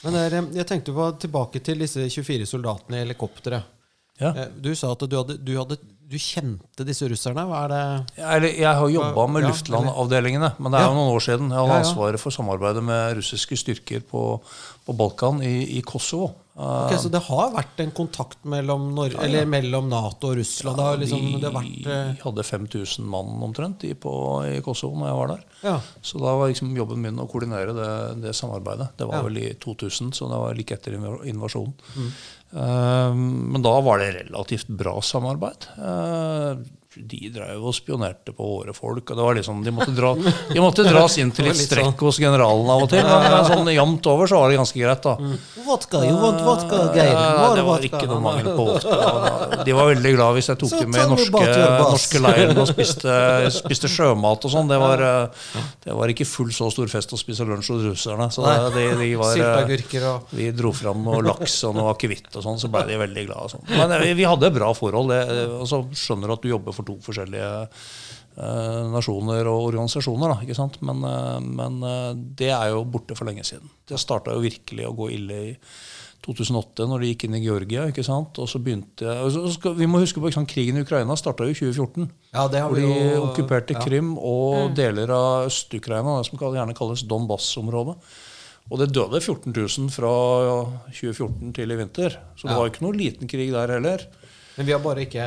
Men 0.02 0.14
der, 0.18 0.34
jeg 0.58 0.66
tenkte 0.66 0.94
på 0.94 1.06
tilbake 1.22 1.62
til 1.66 1.78
disse 1.82 2.02
24 2.10 2.46
soldatene 2.50 2.98
i 2.98 3.04
helikopteret. 3.06 3.62
Ja. 4.18 4.32
Eh, 4.34 4.48
Du 4.58 4.72
sa 4.74 4.90
at 4.94 5.02
du, 5.06 5.14
hadde, 5.14 5.36
du, 5.38 5.52
hadde, 5.58 5.76
du 6.10 6.16
kjente 6.18 6.82
disse 6.86 7.06
russerne. 7.10 7.44
Hva 7.46 7.60
er 7.66 7.70
det 7.70 8.18
Jeg, 8.18 8.52
jeg 8.64 8.74
har 8.80 8.90
jobba 8.90 9.26
med 9.30 9.44
Ja, 9.46 9.52
luftlandavdelingene, 9.52 10.50
men 10.58 10.72
det 10.74 10.80
er 10.80 10.86
Ja. 10.86 10.90
jo 10.90 10.98
noen 10.98 11.14
år 11.14 11.22
siden. 11.22 11.50
Jeg 11.54 11.58
hadde 11.60 11.70
Ja, 11.70 11.78
ja. 11.78 11.86
ansvaret 11.86 12.18
for 12.22 12.34
samarbeidet 12.34 12.82
med 12.82 13.16
russiske 13.20 13.54
styrker 13.62 14.02
på, 14.10 14.24
på 14.86 14.96
Balkan, 14.98 15.38
i, 15.46 15.78
i 15.78 15.82
Kosovo. 15.86 16.32
Ok, 16.58 16.96
Så 16.98 17.08
det 17.14 17.20
har 17.22 17.52
vært 17.54 17.78
en 17.84 17.92
kontakt 17.94 18.40
mellom, 18.50 18.88
Nor 18.96 19.12
Eller 19.22 19.46
mellom 19.46 19.86
Nato 19.88 20.32
og 20.32 20.40
Russland? 20.40 20.80
Ja, 20.82 20.96
liksom, 20.98 21.26
det 21.38 21.46
har 21.52 21.54
vært, 21.54 21.86
eh, 21.86 22.22
hadde 22.24 22.42
5000 22.48 23.06
mann 23.06 23.36
omtrent 23.46 23.84
i, 23.86 23.92
på, 23.94 24.10
i 24.56 24.58
Kosovo 24.66 24.98
når 24.98 25.06
jeg 25.12 25.18
var 25.20 25.28
der. 25.28 25.44
ja. 25.62 25.76
Så 26.02 26.18
da 26.18 26.32
var 26.40 26.48
liksom 26.50 26.74
jobben 26.76 26.98
min 27.04 27.20
å 27.22 27.28
koordinere 27.30 27.72
det, 27.76 28.22
det 28.24 28.34
samarbeidet. 28.34 28.88
Det 28.98 29.06
var 29.06 29.20
Ja. 29.20 29.22
vel 29.28 29.38
i 29.38 29.54
2000, 29.54 30.10
så 30.12 30.26
det 30.32 30.40
var 30.42 30.54
like 30.58 30.74
etter 30.74 30.98
invasjonen. 30.98 31.74
Mm. 31.94 32.10
Uh, 32.58 33.14
men 33.54 33.62
da 33.62 33.80
var 33.84 33.98
det 34.02 34.14
relativt 34.24 34.66
bra 34.68 34.98
samarbeid. 35.04 35.66
Eh, 35.78 36.56
de 36.96 37.28
drev 37.28 37.64
og 37.68 37.74
spionerte 37.76 38.32
på 38.32 38.46
våre 38.48 38.72
folk. 38.72 39.10
og 39.10 39.16
det 39.16 39.24
var 39.24 39.36
liksom, 39.36 39.60
De 39.64 39.72
måtte, 39.76 39.92
dra, 39.92 40.14
de 40.16 40.60
måtte 40.62 40.86
dras 40.86 41.18
inn 41.20 41.30
til 41.36 41.44
Det 41.44 41.52
litt 41.52 41.60
litt 41.60 41.68
strekk 41.68 42.00
hos 42.06 42.16
generalen 42.22 42.70
av 42.72 42.84
og 42.86 42.88
til. 42.88 43.04
Men 43.04 43.44
sånn 43.44 43.68
jevnt 43.74 44.08
over 44.08 44.30
så 44.30 44.40
var 44.40 44.48
det 44.48 44.56
ganske 44.56 44.80
greit. 44.80 45.04
da. 45.04 45.14
Vodka, 45.66 46.00
you 46.06 46.16
want 46.16 46.40
vodka, 46.46 46.80
Geir? 46.96 47.12
Det 47.58 47.64
var 47.66 47.84
ikke 47.84 48.04
noe 48.08 48.20
mangel 48.24 48.48
på 48.56 48.66
vodka. 48.70 49.60
De 49.68 49.76
var 49.76 49.90
veldig 49.92 50.14
glad 50.16 50.38
hvis 50.38 50.48
jeg 50.48 50.60
tok 50.62 50.74
dem 50.78 50.94
med 50.94 51.04
i 51.04 51.10
norske, 51.12 51.44
norske 51.82 52.22
leiren 52.24 52.62
og 52.62 52.70
spiste, 52.70 53.18
spiste 53.58 53.92
sjømat 53.92 54.48
og 54.48 54.54
sånn. 54.54 54.72
Det, 54.72 54.80
var, 54.80 55.04
eh, 55.04 55.60
det 55.84 55.98
var 56.00 56.14
ikke 56.14 56.28
full 56.28 56.54
så 56.56 56.70
stor 56.72 56.88
fest 56.88 57.12
å 57.12 57.20
spise 57.20 57.44
lunsj 57.48 57.72
hos 57.74 57.84
russerne. 57.90 58.30
Så 58.32 58.46
Nei. 58.46 58.56
de, 58.78 58.86
de 59.02 59.10
var, 59.20 59.36
eh, 59.36 60.24
vi 60.32 60.48
dro 60.56 60.72
fram 60.72 61.04
noe 61.04 61.20
laks 61.26 61.60
og 61.68 61.76
noe 61.76 61.92
akevitt 61.92 62.32
og 62.32 62.48
sånn, 62.48 62.58
så 62.64 62.72
ble 62.72 62.86
de 62.88 62.98
veldig 63.04 63.28
glade. 63.28 63.52
Sånn. 63.52 63.68
Men 63.76 63.92
eh, 64.00 64.16
vi 64.16 64.26
hadde 64.28 64.52
bra 64.56 64.72
forhold. 64.76 65.12
Det, 65.12 65.46
og 65.58 65.68
så 65.68 65.82
skjønner 65.96 66.28
du 66.32 66.34
at 66.38 66.44
du 66.44 66.50
jobber 66.50 66.74
for 66.76 66.77
to 66.86 66.96
forskjellige 67.04 67.68
eh, 68.38 68.82
nasjoner 68.94 69.46
og 69.50 69.68
organisasjoner. 69.72 70.34
Da, 70.34 70.40
ikke 70.46 70.56
sant? 70.58 70.80
Men, 70.82 71.02
eh, 71.04 71.38
men 71.40 71.82
eh, 71.82 72.12
det 72.38 72.50
er 72.54 72.70
jo 72.74 72.84
borte 72.84 73.16
for 73.18 73.24
lenge 73.30 73.44
siden. 73.48 73.70
Det 73.88 73.98
starta 73.98 74.34
jo 74.36 74.44
virkelig 74.44 74.86
å 74.88 74.94
gå 74.98 75.10
ille 75.16 75.40
i 75.50 75.56
2008, 76.28 76.84
når 76.90 77.00
de 77.00 77.08
gikk 77.12 77.24
inn 77.28 77.36
i 77.38 77.42
Georgia. 77.44 77.86
ikke 77.88 78.02
sant? 78.04 78.36
Og 78.42 78.48
så 78.50 78.58
begynte, 78.60 79.06
og 79.22 79.30
så 79.32 79.44
skal, 79.54 79.74
Vi 79.78 79.86
må 79.86 80.00
huske 80.02 80.20
på 80.20 80.28
ikke 80.28 80.40
sant, 80.40 80.50
Krigen 80.50 80.76
i 80.76 80.82
Ukraina 80.84 81.14
starta 81.16 81.46
i 81.46 81.54
2014. 81.54 82.08
Ja, 82.34 82.48
det 82.52 82.60
har 82.60 82.68
hvor 82.68 82.76
vi 82.76 82.82
de 82.86 83.12
jo- 83.14 83.22
okkuperte 83.28 83.76
ja. 83.78 83.80
Krim 83.84 84.16
og 84.18 84.74
deler 84.76 85.08
av 85.14 85.46
Øst-Ukraina, 85.48 86.18
det 86.18 86.26
som 86.28 86.38
gjerne 86.42 86.74
kalles 86.76 87.04
Donbass-området. 87.08 87.96
Og 88.68 88.78
det 88.82 88.90
døde 88.92 89.16
14 89.22 89.54
000 89.56 89.88
fra 89.94 90.10
2014 90.92 91.54
til 91.56 91.70
i 91.72 91.76
vinter. 91.78 92.18
Så 92.36 92.42
det 92.44 92.50
Ja. 92.52 92.58
var 92.58 92.66
jo 92.68 92.72
ikke 92.74 92.84
noe 92.84 92.98
liten 92.98 93.26
krig 93.30 93.50
der 93.54 93.66
heller. 93.78 94.04
Men 94.58 94.66
vi 94.66 94.72
har 94.72 94.80
bare 94.84 95.06
ikke 95.06 95.24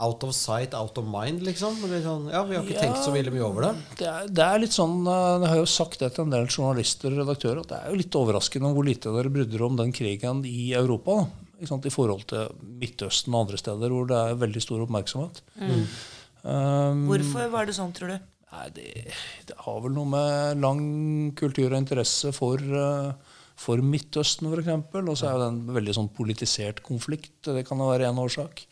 Out 0.00 0.22
of 0.24 0.32
sight, 0.34 0.72
out 0.74 0.96
of 0.96 1.04
mind, 1.04 1.42
liksom. 1.44 1.74
Sånn, 1.80 2.30
ja, 2.32 2.42
Vi 2.48 2.56
har 2.56 2.64
ikke 2.64 2.74
Ja. 2.78 2.80
tenkt 2.86 3.02
så 3.04 3.12
veldig 3.12 3.32
mye 3.34 3.44
over 3.44 3.62
det. 3.66 3.72
Det 3.98 4.06
er, 4.08 4.28
det 4.28 4.44
er 4.46 4.58
litt 4.62 4.72
sånn, 4.72 5.02
eh, 5.06 5.40
Jeg 5.44 5.48
har 5.50 5.56
jo 5.60 5.66
sagt 5.68 5.98
det 6.00 6.14
til 6.14 6.24
en 6.24 6.30
del 6.30 6.46
journalister 6.48 7.12
og 7.12 7.20
redaktører 7.26 7.60
at 7.60 7.68
det 7.68 7.78
er 7.82 7.90
jo 7.90 7.98
litt 8.00 8.16
overraskende 8.16 8.72
hvor 8.74 8.84
lite 8.88 9.12
dere 9.12 9.28
brydder 9.34 9.66
om 9.66 9.76
den 9.76 9.92
krigen 9.92 10.40
i 10.48 10.72
Europa. 10.72 11.18
da. 11.20 11.26
Ikke 11.60 11.68
sant? 11.68 11.84
I 11.84 11.92
forhold 11.92 12.24
til 12.26 12.48
Midtøsten 12.80 13.34
og 13.34 13.42
andre 13.46 13.58
steder 13.60 13.92
hvor 13.92 14.06
det 14.08 14.16
er 14.16 14.40
veldig 14.40 14.62
stor 14.64 14.80
oppmerksomhet. 14.86 15.42
Um, 16.42 17.04
Hvorfor 17.10 17.50
var 17.52 17.66
det 17.68 17.74
sånn, 17.76 17.92
tror 17.92 18.14
du? 18.14 18.20
Nei, 18.50 18.64
det, 18.74 18.86
det 19.46 19.56
har 19.66 19.80
vel 19.84 19.92
noe 19.94 20.08
med 20.10 20.62
lang 20.62 20.80
kultur 21.38 21.68
og 21.70 21.76
interesse 21.78 22.32
for, 22.34 22.56
uh, 22.56 23.12
for 23.60 23.76
Midtøsten, 23.84 24.48
f.eks. 24.48 24.72
Og 25.04 25.12
så 25.20 25.28
er 25.28 25.36
jo 25.36 25.42
det 25.44 25.50
en 25.52 25.60
veldig 25.76 25.94
sånn 26.00 26.08
politisert 26.16 26.80
konflikt. 26.86 27.42
Det 27.44 27.66
kan 27.68 27.78
jo 27.78 27.90
være 27.92 28.08
en 28.08 28.18
årsak. 28.24 28.64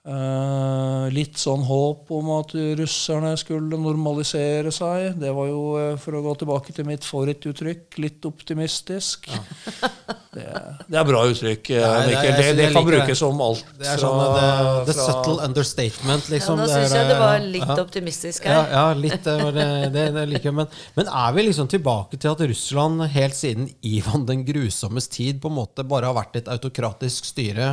Eh, 0.00 1.06
litt 1.12 1.36
sånn 1.36 1.60
håp 1.68 2.08
om 2.16 2.30
at 2.38 2.54
russerne 2.78 3.34
skulle 3.36 3.76
normalisere 3.76 4.70
seg. 4.72 5.18
Det 5.20 5.28
var 5.36 5.50
jo, 5.50 5.60
eh, 5.76 5.96
for 6.00 6.16
å 6.16 6.22
gå 6.24 6.32
tilbake 6.40 6.72
til 6.72 6.86
mitt 6.88 7.04
favorittuttrykk, 7.04 7.98
litt 8.00 8.24
optimistisk. 8.24 9.28
Det, 10.30 10.44
det 10.86 10.94
er 10.94 11.06
bra 11.08 11.24
uttrykk, 11.26 11.68
eh, 11.74 11.82
Nei, 11.82 12.02
det 12.06 12.10
Mikkel. 12.14 12.36
Det, 12.38 12.50
det 12.54 12.66
kan 12.70 12.84
det. 12.86 12.90
brukes 12.92 13.22
om 13.26 13.40
alt. 13.42 13.64
Det 13.80 13.88
er 13.90 13.98
sånn 13.98 14.14
fra- 14.20 14.36
the, 14.38 14.84
the 14.86 14.94
fra- 14.94 15.06
subtle 15.08 15.40
understatement, 15.48 16.28
Ja, 16.28 16.34
liksom. 16.36 16.60
da 16.60 16.66
Det 16.68 16.70
er 16.76 16.84
syns 16.84 16.94
jeg 16.94 17.08
det 17.08 17.16
var 17.18 17.38
litt 17.56 17.64
Ja. 17.66 17.76
optimistisk 17.82 18.44
Ja, 18.46 18.60
her. 18.62 18.70
ja 18.76 18.84
litt. 18.94 19.24
Det, 19.26 19.34
det, 19.56 19.66
det, 19.96 20.04
det 20.14 20.24
liker. 20.30 20.54
Men, 20.54 20.68
men 20.94 21.10
er 21.10 21.32
vi 21.34 21.42
liksom 21.48 21.66
tilbake 21.74 22.14
til 22.22 22.30
at 22.30 22.44
Russland 22.46 23.02
helt 23.10 23.34
siden 23.34 23.66
Ivan 23.82 24.22
den 24.30 24.44
grusommes 24.46 25.08
tid 25.10 25.42
på 25.42 25.50
en 25.50 25.58
måte 25.58 25.82
bare 25.82 26.06
har 26.06 26.14
vært 26.20 26.38
et 26.44 26.52
autokratisk 26.54 27.26
styre, 27.32 27.72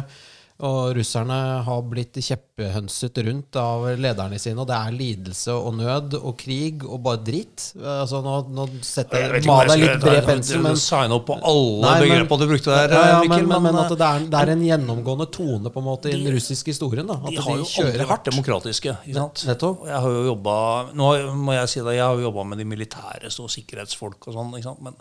og 0.66 0.96
russerne 0.98 1.36
har 1.68 1.82
blitt 1.86 2.16
kjepphønset 2.18 3.20
rundt 3.28 3.58
av 3.62 3.84
lederne 4.02 4.40
sine, 4.42 4.58
og 4.64 4.66
det 4.72 4.74
er 4.74 4.96
lidelse 4.98 5.54
og 5.54 5.76
nød 5.78 6.16
og 6.18 6.34
krig 6.40 6.82
og 6.88 7.04
bare 7.06 7.22
dritt? 7.28 7.68
Altså, 7.78 8.24
nå, 8.26 8.34
nå 8.58 8.66
setter 8.82 9.38
Jeg 9.38 9.46
maler 9.46 9.76
jeg 9.76 9.84
litt 9.84 10.02
bred 10.02 10.26
pensel, 10.26 10.64
men 10.66 10.80
Sign 10.82 11.14
opp 11.14 11.28
på 11.30 11.38
alle 11.38 11.92
begrepene 12.02 12.42
du 12.42 12.50
brukte 12.50 12.74
der, 12.74 12.96
ja, 12.96 13.04
ja, 13.12 13.20
Mikkel. 13.22 13.46
men, 13.46 13.54
men, 13.54 13.68
men 13.68 13.80
at 13.84 13.94
det 13.94 14.08
er, 14.08 14.26
det 14.34 14.40
er 14.42 14.54
en 14.56 14.64
gjennomgående 14.66 15.28
tone 15.38 15.74
på 15.74 15.84
en 15.84 15.88
måte 15.92 16.10
i 16.10 16.18
den 16.18 16.34
russiske 16.34 16.74
historien. 16.74 17.06
Da, 17.06 17.20
at 17.22 17.36
de 17.36 17.44
har 17.46 17.60
jo 17.62 17.68
aldri 17.84 18.08
vært 18.10 18.32
demokratiske. 18.32 18.96
Nettopp. 19.14 19.86
Jeg 19.86 20.02
har 20.08 20.16
jo 20.16 20.24
jobba 20.32 20.56
Nå 20.98 21.12
må 21.38 21.54
jeg 21.54 21.70
si 21.70 21.84
det, 21.84 22.00
jeg 22.00 22.06
har 22.06 22.18
jo 22.18 22.26
jobba 22.32 22.48
med 22.50 22.62
de 22.62 22.66
militære 22.70 23.30
og 23.30 23.52
sikkerhetsfolk 23.54 24.30
og 24.32 24.34
sånn. 24.40 24.56
ikke 24.58 24.72
sant? 24.72 24.82
Men 24.88 24.98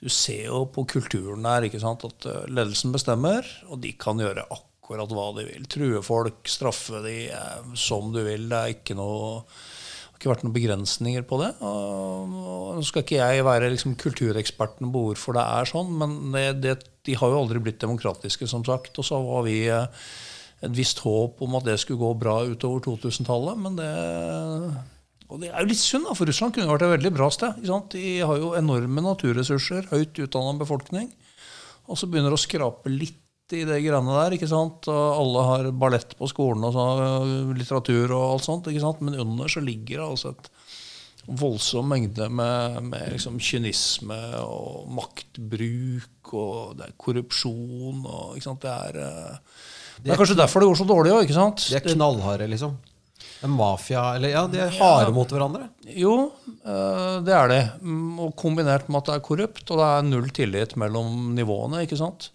du 0.00 0.08
ser 0.12 0.48
jo 0.48 0.62
på 0.72 0.86
kulturen 0.88 1.44
der 1.44 1.68
ikke 1.68 1.80
sant? 1.82 2.04
at 2.08 2.28
eh, 2.28 2.48
ledelsen 2.48 2.96
bestemmer, 2.96 3.44
og 3.68 3.80
de 3.84 3.92
kan 4.00 4.20
gjøre 4.20 4.46
akkurat 4.46 4.72
hva 4.88 5.30
de 5.36 5.46
vil. 5.48 5.66
True 5.70 6.02
folk, 6.04 6.46
straffe 6.50 7.02
de 7.04 7.16
eh, 7.34 7.74
som 7.78 8.12
du 8.14 8.22
vil. 8.26 8.48
Det 8.50 8.60
er 8.60 8.76
ikke 8.78 8.98
noe 8.98 9.42
det 10.16 10.22
har 10.22 10.22
ikke 10.22 10.30
vært 10.30 10.44
noen 10.46 10.54
begrensninger 10.54 11.24
på 11.28 11.36
det. 11.42 11.48
Nå 11.60 12.84
skal 12.88 13.02
ikke 13.02 13.18
jeg 13.18 13.42
være 13.44 13.68
liksom 13.68 13.98
kultureksperten 14.00 14.88
på 14.88 15.02
hvorfor 15.10 15.36
det 15.36 15.42
er 15.44 15.68
sånn, 15.68 15.90
men 16.00 16.14
det, 16.32 16.44
det, 16.64 16.72
de 17.04 17.16
har 17.20 17.34
jo 17.34 17.42
aldri 17.42 17.60
blitt 17.60 17.82
demokratiske, 17.82 18.48
som 18.48 18.64
sagt. 18.64 18.96
Og 18.96 19.04
så 19.04 19.20
var 19.20 19.44
vi 19.44 19.58
eh, 19.68 20.06
et 20.64 20.72
visst 20.72 21.02
håp 21.04 21.42
om 21.44 21.58
at 21.58 21.68
det 21.68 21.76
skulle 21.82 22.00
gå 22.00 22.14
bra 22.22 22.38
utover 22.48 22.80
2000-tallet, 22.86 23.60
men 23.60 23.76
det 23.76 23.90
og 25.26 25.42
det 25.42 25.50
er 25.50 25.64
jo 25.64 25.70
litt 25.72 25.82
synd, 25.82 26.06
da, 26.06 26.14
for 26.14 26.30
Russland 26.30 26.54
kunne 26.54 26.70
vært 26.70 26.84
et 26.86 26.92
veldig 26.92 27.10
bra 27.16 27.26
sted. 27.34 27.62
De 27.92 28.02
har 28.22 28.36
jo 28.38 28.52
enorme 28.54 29.02
naturressurser, 29.02 29.88
høyt 29.90 30.20
utdanna 30.22 30.54
befolkning. 30.60 31.08
Og 31.90 31.98
så 31.98 32.06
begynner 32.06 32.30
det 32.30 32.38
å 32.38 32.44
skrape 32.44 32.92
litt 32.92 33.25
i 33.54 33.62
det 33.68 33.78
greiene 33.84 34.16
der. 34.16 34.34
ikke 34.36 34.48
sant? 34.50 34.88
Og 34.90 35.20
alle 35.20 35.44
har 35.50 35.70
ballett 35.78 36.16
på 36.18 36.28
skolen 36.30 36.64
og 36.66 36.74
så, 36.74 36.86
litteratur 37.54 38.10
og 38.16 38.24
alt 38.32 38.46
sånt. 38.48 38.70
ikke 38.72 38.82
sant? 38.82 39.02
Men 39.06 39.18
under 39.22 39.50
så 39.52 39.62
ligger 39.62 40.00
det 40.02 40.08
altså 40.08 40.32
et 40.34 40.50
voldsom 41.26 41.88
mengde 41.90 42.28
med, 42.30 42.82
med 42.86 43.08
liksom 43.16 43.38
kynisme 43.42 44.18
og 44.38 44.84
maktbruk, 44.94 46.32
og 46.38 46.76
det 46.78 46.86
er 46.86 46.98
korrupsjon 47.02 48.04
og 48.06 48.36
ikke 48.36 48.46
sant? 48.46 48.62
Det 48.62 48.70
er, 48.74 49.00
eh, 49.02 49.64
det 50.04 50.12
er 50.14 50.20
kanskje 50.20 50.38
derfor 50.38 50.62
det 50.62 50.68
går 50.70 50.78
så 50.82 50.86
dårlig 50.86 51.14
òg? 51.16 51.32
De 51.66 51.78
er 51.80 51.86
knallharde, 51.86 52.46
liksom. 52.52 52.76
En 53.44 53.52
mafia 53.52 54.14
Eller 54.16 54.32
ja, 54.32 54.46
de 54.48 54.60
er 54.64 54.70
harde 54.78 55.12
mot 55.12 55.28
hverandre. 55.28 55.66
Jo, 55.92 56.14
eh, 56.64 57.18
det 57.26 57.34
er 57.36 57.50
det. 57.52 57.60
Mm, 57.82 58.18
Og 58.22 58.32
kombinert 58.38 58.88
med 58.88 59.02
at 59.02 59.10
det 59.10 59.16
er 59.18 59.26
korrupt, 59.26 59.66
og 59.70 59.82
det 59.82 59.88
er 59.90 60.06
null 60.08 60.30
tillit 60.30 60.76
mellom 60.80 61.34
nivåene. 61.36 61.82
ikke 61.84 61.98
sant? 62.00 62.30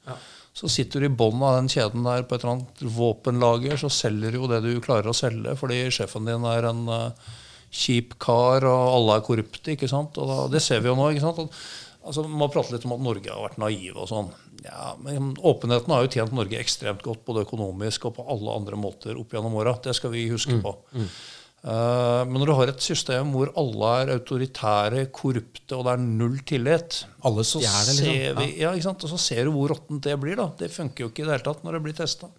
Så 0.53 0.67
sitter 0.67 0.99
du 0.99 1.07
i 1.07 1.13
bånn 1.21 1.39
av 1.45 1.55
den 1.59 1.69
kjeden 1.71 2.03
der 2.03 2.25
på 2.27 2.35
et 2.35 2.43
eller 2.43 2.57
annet 2.57 2.81
våpenlager, 2.97 3.77
så 3.79 3.89
selger 3.91 4.33
du 4.33 4.41
jo 4.41 4.49
det 4.51 4.59
du 4.65 4.73
klarer 4.83 5.07
å 5.07 5.15
selge, 5.15 5.55
fordi 5.59 5.85
sjefen 5.95 6.27
din 6.27 6.43
er 6.47 6.67
en 6.67 6.83
uh, 6.91 7.29
kjip 7.71 8.17
kar, 8.21 8.67
og 8.67 8.95
alle 8.97 9.15
er 9.17 9.25
korrupte. 9.25 9.73
ikke 9.73 9.89
sant? 9.89 10.19
Og 10.19 10.27
da, 10.27 10.43
det 10.51 10.63
ser 10.63 10.83
vi 10.83 10.91
jo 10.91 10.97
nå. 10.99 11.07
ikke 11.13 11.23
sant? 11.23 11.39
At, 11.45 11.61
altså, 12.03 12.27
Man 12.27 12.51
prater 12.51 12.75
litt 12.75 12.87
om 12.89 12.97
at 12.97 13.05
Norge 13.07 13.31
har 13.31 13.45
vært 13.47 13.61
naiv 13.63 13.95
og 13.95 14.09
sånn. 14.11 14.31
Ja, 14.65 14.91
men 15.01 15.31
Åpenheten 15.39 15.95
har 15.95 16.03
jo 16.03 16.11
tjent 16.11 16.35
Norge 16.35 16.59
ekstremt 16.59 17.05
godt, 17.05 17.23
både 17.25 17.47
økonomisk 17.47 18.09
og 18.09 18.19
på 18.19 18.27
alle 18.29 18.57
andre 18.59 18.77
måter 18.77 19.17
opp 19.17 19.31
gjennom 19.33 19.55
åra. 19.57 19.77
Det 19.81 19.95
skal 19.97 20.13
vi 20.13 20.27
huske 20.29 20.59
på. 20.61 20.75
Eh, 20.99 21.15
men 21.61 22.39
når 22.41 22.49
du 22.49 22.53
har 22.57 22.69
et 22.71 22.81
system 22.81 23.35
hvor 23.35 23.51
alle 23.59 23.89
er 24.01 24.11
autoritære, 24.15 25.03
korrupte, 25.13 25.75
og 25.77 25.83
det 25.85 25.91
er 25.93 25.99
null 26.01 26.39
tillit 26.49 27.03
Alle 27.27 27.43
så 27.45 27.61
stjeler, 27.61 27.91
liksom. 27.91 28.07
ser 28.07 28.39
vi, 28.39 28.47
ja, 28.63 28.71
ikke 28.73 28.87
sant? 28.87 29.05
Og 29.05 29.11
så 29.11 29.19
ser 29.21 29.45
du 29.45 29.51
hvor 29.53 29.69
råttent 29.69 30.01
det 30.07 30.15
blir. 30.23 30.39
da. 30.39 30.47
Det 30.57 30.71
funker 30.73 31.05
jo 31.05 31.11
ikke 31.11 31.21
i 31.21 31.27
det 31.27 31.35
hele 31.35 31.45
tatt 31.45 31.61
når 31.67 31.77
det 31.77 31.83
blir 31.85 31.97
testa. 31.99 32.31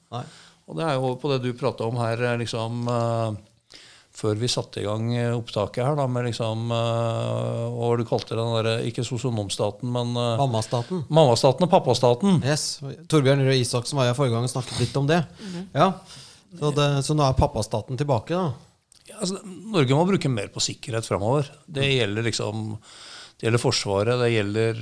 Og 0.67 0.79
det 0.79 0.89
er 0.89 0.99
jo 0.99 1.15
på 1.23 1.31
det 1.33 1.41
du 1.45 1.53
prata 1.59 1.87
om 1.87 1.99
her, 2.01 2.19
eh, 2.19 2.39
liksom 2.43 2.87
uh, 2.91 3.35
Før 4.13 4.37
vi 4.39 4.51
satte 4.51 4.83
i 4.83 4.85
gang 4.85 5.07
eh, 5.17 5.31
opptaket 5.35 5.85
her, 5.87 5.97
da, 5.99 6.09
med 6.11 6.27
liksom 6.29 6.67
uh, 6.71 7.71
Hva 7.73 7.87
var 7.89 7.99
det 7.99 8.07
du 8.07 8.11
kalte 8.11 8.39
den 8.39 8.53
derre 8.57 8.75
Ikke 8.89 9.05
sosionomstaten, 9.07 9.91
men 9.93 10.13
uh, 10.19 10.35
Mammastaten. 10.41 11.07
mammastaten 11.09 11.67
og 11.67 11.73
pappastaten. 11.73 12.43
Yes. 12.43 12.83
Torbjørn 13.11 13.47
Røe 13.47 13.61
Isaksen 13.63 13.99
var 13.99 14.11
her 14.11 14.19
forrige 14.19 14.37
gang 14.37 14.51
og 14.51 14.55
snakket 14.55 14.83
litt 14.83 14.99
om 14.99 15.09
det. 15.11 15.23
Ja. 15.75 15.93
Så, 16.59 16.75
det. 16.77 16.91
så 17.07 17.17
nå 17.17 17.25
er 17.25 17.39
pappastaten 17.39 17.97
tilbake, 17.99 18.37
da. 18.37 18.72
Altså, 19.19 19.41
Norge 19.45 19.99
må 19.99 20.07
bruke 20.09 20.31
mer 20.33 20.53
på 20.53 20.63
sikkerhet 20.63 21.09
framover. 21.09 21.51
Det 21.67 21.89
gjelder 21.89 22.27
liksom 22.29 22.79
Det 23.39 23.49
gjelder 23.49 23.63
Forsvaret, 23.63 24.21
det 24.21 24.31
gjelder 24.33 24.81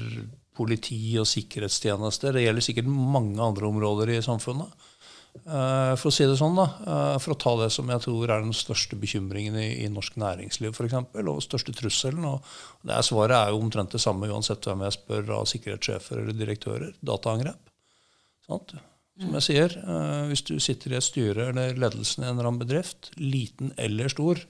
politi 0.56 1.16
og 1.20 1.28
sikkerhetstjenester. 1.28 2.34
Det 2.36 2.44
gjelder 2.44 2.64
sikkert 2.64 2.90
mange 2.90 3.40
andre 3.40 3.68
områder 3.70 4.12
i 4.12 4.22
samfunnet. 4.24 4.88
Eh, 5.30 5.92
for 5.96 6.10
å 6.10 6.12
si 6.12 6.26
det 6.26 6.36
sånn, 6.40 6.58
da. 6.58 6.66
eh, 6.82 7.16
for 7.22 7.32
å 7.34 7.38
ta 7.38 7.54
det 7.62 7.70
som 7.72 7.88
jeg 7.88 8.02
tror 8.04 8.24
er 8.28 8.42
den 8.42 8.56
største 8.56 8.98
bekymringen 8.98 9.56
i, 9.56 9.68
i 9.84 9.88
norsk 9.92 10.18
næringsliv, 10.20 10.74
f.eks., 10.74 10.96
og 11.22 11.42
største 11.44 11.74
trusselen. 11.76 12.26
Og 12.26 12.44
det 12.86 12.96
er 12.96 13.06
svaret 13.06 13.36
er 13.38 13.54
jo 13.54 13.62
omtrent 13.62 13.94
det 13.94 14.02
samme 14.02 14.28
uansett 14.28 14.66
hvem 14.66 14.84
jeg 14.86 14.98
spør 14.98 15.34
av 15.38 15.48
sikkerhetssjefer 15.50 16.22
eller 16.24 16.36
direktører. 16.36 16.92
Dataangrep. 17.00 17.72
Sant? 18.48 18.74
Som 19.20 19.36
jeg 19.36 19.46
sier, 19.46 19.76
eh, 19.76 20.22
hvis 20.30 20.44
du 20.48 20.54
sitter 20.62 20.94
i 20.94 20.98
et 20.98 21.04
styre 21.04 21.50
eller 21.50 21.76
ledelsen 21.76 22.24
i 22.24 22.28
en 22.28 22.38
eller 22.38 22.48
annen 22.48 22.62
bedrift, 22.62 23.10
liten 23.20 23.74
eller 23.76 24.08
stor, 24.12 24.40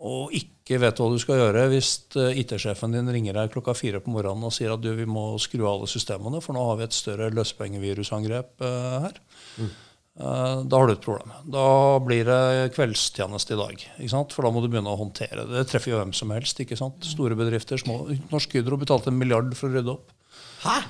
og 0.00 0.32
ikke 0.32 0.78
vet 0.80 1.00
hva 1.00 1.10
du 1.12 1.18
skal 1.20 1.42
gjøre 1.42 1.66
hvis 1.74 1.90
eh, 2.16 2.40
IT-sjefen 2.40 2.96
din 2.96 3.10
ringer 3.12 3.36
deg 3.36 3.52
klokka 3.52 3.74
fire 3.76 4.00
på 4.00 4.12
morgenen 4.14 4.48
og 4.48 4.54
sier 4.56 4.72
at 4.72 4.82
du, 4.82 4.88
vi 4.96 5.06
må 5.08 5.34
skru 5.42 5.66
av 5.66 5.74
alle 5.74 5.90
systemene, 5.92 6.40
for 6.44 6.56
nå 6.56 6.64
har 6.70 6.80
vi 6.80 6.86
et 6.88 6.96
større 6.96 7.28
løspengevirusangrep 7.36 8.64
eh, 8.64 8.98
her. 9.06 9.22
Eh, 10.20 10.62
da 10.66 10.80
har 10.80 10.88
du 10.88 10.94
et 10.94 11.04
problem. 11.04 11.34
Da 11.52 11.66
blir 12.04 12.24
det 12.28 12.72
kveldstjeneste 12.76 13.54
i 13.54 13.60
dag. 13.60 13.84
For 14.32 14.44
da 14.44 14.52
må 14.52 14.64
du 14.64 14.70
begynne 14.72 14.92
å 14.92 15.00
håndtere 15.00 15.44
det. 15.44 15.60
Det 15.60 15.68
treffer 15.70 15.94
jo 15.94 16.00
hvem 16.00 16.14
som 16.16 16.32
helst. 16.34 16.60
ikke 16.60 16.78
sant? 16.80 17.04
Store 17.06 17.36
bedrifter, 17.38 17.80
små. 17.80 18.02
Norsk 18.32 18.56
Hydro 18.58 18.80
betalte 18.80 19.12
en 19.12 19.20
milliard 19.20 19.52
for 19.58 19.70
å 19.70 19.78
rydde 19.78 19.94
opp. 19.94 20.16
Hæ? 20.64 20.80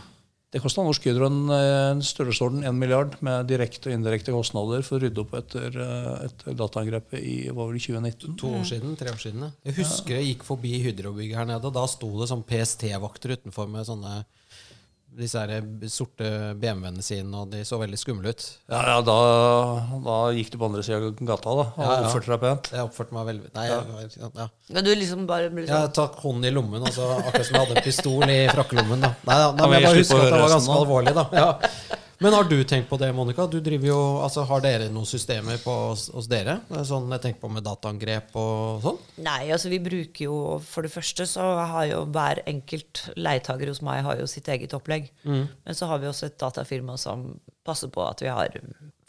Det 0.50 0.58
kosta 0.58 0.82
Norsk 0.82 1.04
Hydro 1.06 1.28
en, 1.30 1.44
en 1.54 2.00
størrelsesorden 2.02 2.64
1 2.66 2.74
milliard 2.74 3.12
med 3.22 3.46
direkte 3.46 3.86
og 3.86 3.94
indirekte 3.94 4.32
kostnader 4.34 4.82
for 4.82 4.98
å 4.98 5.04
rydde 5.04 5.22
opp 5.22 5.36
etter, 5.38 5.76
eh, 5.78 6.24
etter 6.26 6.56
dataangrepet 6.58 7.22
i 7.22 7.36
var 7.54 7.70
det, 7.70 7.82
2019. 7.84 8.34
To 8.40 8.50
år 8.58 8.66
siden? 8.66 8.96
Tre 8.98 9.12
år 9.14 9.20
siden? 9.22 9.44
Jeg 9.68 9.76
husker 9.78 10.18
jeg 10.18 10.32
gikk 10.32 10.42
forbi 10.48 10.72
Hydro-bygget 10.88 11.38
her 11.38 11.46
nede. 11.52 11.70
og 11.70 11.76
Da 11.78 11.86
sto 11.90 12.10
det 12.18 12.26
sånn 12.32 12.42
PST-vakter 12.48 13.36
utenfor 13.38 13.70
med 13.70 13.86
sånne 13.86 14.24
disse 15.18 15.40
her 15.42 15.64
sorte 15.90 16.28
BMW-ene 16.60 17.02
sine, 17.04 17.30
og 17.42 17.50
de 17.52 17.62
så 17.66 17.78
veldig 17.80 17.98
skumle 17.98 18.30
ut. 18.32 18.44
Ja, 18.70 18.80
ja 18.92 18.98
da, 19.04 19.16
da 20.04 20.18
gikk 20.36 20.52
du 20.54 20.58
på 20.60 20.68
andre 20.68 20.84
sida 20.86 21.00
av 21.00 21.16
gata 21.18 21.54
da, 21.58 21.64
og 21.66 21.80
Ja, 21.82 21.88
ja. 21.90 22.04
oppførte 22.08 22.32
deg 22.32 22.42
pent. 22.44 22.70
Jeg 22.76 22.86
oppførte 22.86 23.16
meg 23.16 23.30
veldig 23.30 23.50
Nei, 23.56 23.66
ja. 23.70 24.48
Men 24.70 24.86
du 24.86 24.92
liksom 24.94 25.24
bare 25.30 25.50
blir 25.54 25.66
Jeg 25.70 25.90
sånn 25.96 26.20
hånden 26.24 26.50
i 26.50 26.54
lommen, 26.54 26.84
altså, 26.86 27.08
akkurat 27.18 27.48
som 27.48 27.58
jeg 27.58 27.66
hadde 27.66 27.80
en 27.80 27.88
pistol 27.88 28.28
i 28.30 28.38
frakkelommen. 28.52 29.02
Da. 29.08 29.14
Nei, 29.26 29.40
da, 29.42 29.50
nei, 29.58 29.66
men 29.66 29.76
jeg 29.80 29.88
bare 29.88 30.04
husker 30.04 30.22
at 30.22 30.30
det 30.30 30.44
var 30.44 30.54
ganske 30.56 30.78
alvorlig. 30.78 31.16
Da. 31.18 31.26
Ja. 31.40 32.00
Men 32.20 32.34
har 32.36 32.44
du 32.44 32.58
tenkt 32.68 32.90
på 32.90 32.98
det, 33.00 33.08
Monica? 33.16 33.46
Du 33.48 33.56
driver 33.64 33.88
jo, 33.88 33.98
altså, 34.20 34.42
Har 34.44 34.60
dere 34.60 34.90
noen 34.92 35.06
systemer 35.08 35.56
på, 35.62 35.72
hos, 35.88 36.02
hos 36.12 36.26
dere? 36.28 36.58
Er 36.68 36.84
Sånn, 36.84 37.06
jeg 37.14 37.22
tenker 37.24 37.40
på 37.40 37.48
med 37.54 37.64
dataangrep 37.64 38.34
og 38.36 38.82
sånn. 38.84 38.98
Nei, 39.24 39.46
altså 39.54 39.70
vi 39.72 39.78
bruker 39.80 40.26
jo 40.26 40.34
For 40.66 40.84
det 40.84 40.92
første 40.92 41.24
så 41.30 41.46
har 41.72 41.86
jo 41.88 42.02
hver 42.12 42.42
enkelt 42.50 43.06
leietager 43.16 43.72
hos 43.72 43.80
meg 43.86 44.02
har 44.04 44.20
jo 44.20 44.26
sitt 44.28 44.50
eget 44.52 44.74
opplegg. 44.76 45.08
Mm. 45.24 45.46
Men 45.64 45.78
så 45.78 45.88
har 45.88 46.02
vi 46.02 46.10
også 46.10 46.28
et 46.28 46.36
datafirma 46.42 46.98
som 47.00 47.24
passer 47.64 47.88
på 47.92 48.04
at 48.04 48.20
vi 48.20 48.28
har 48.28 48.52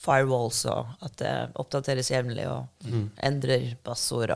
firewalls, 0.02 0.64
og 0.72 0.88
at 1.06 1.20
det 1.20 1.34
oppdateres 1.62 2.10
jevnlig 2.14 2.48
og 2.50 2.68
Mm. 2.88 3.10
endrer 3.22 3.76
passord. 3.86 4.32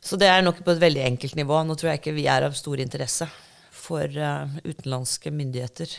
Så 0.00 0.16
det 0.16 0.30
er 0.32 0.40
nok 0.40 0.62
på 0.64 0.72
et 0.72 0.80
veldig 0.80 1.02
enkelt 1.04 1.34
nivå. 1.36 1.58
Nå 1.66 1.74
tror 1.76 1.90
jeg 1.90 2.00
ikke 2.00 2.14
vi 2.16 2.24
er 2.30 2.46
av 2.46 2.54
stor 2.56 2.80
interesse 2.80 3.26
for 3.70 4.06
uh, 4.16 4.48
utenlandske 4.64 5.28
myndigheter. 5.34 5.92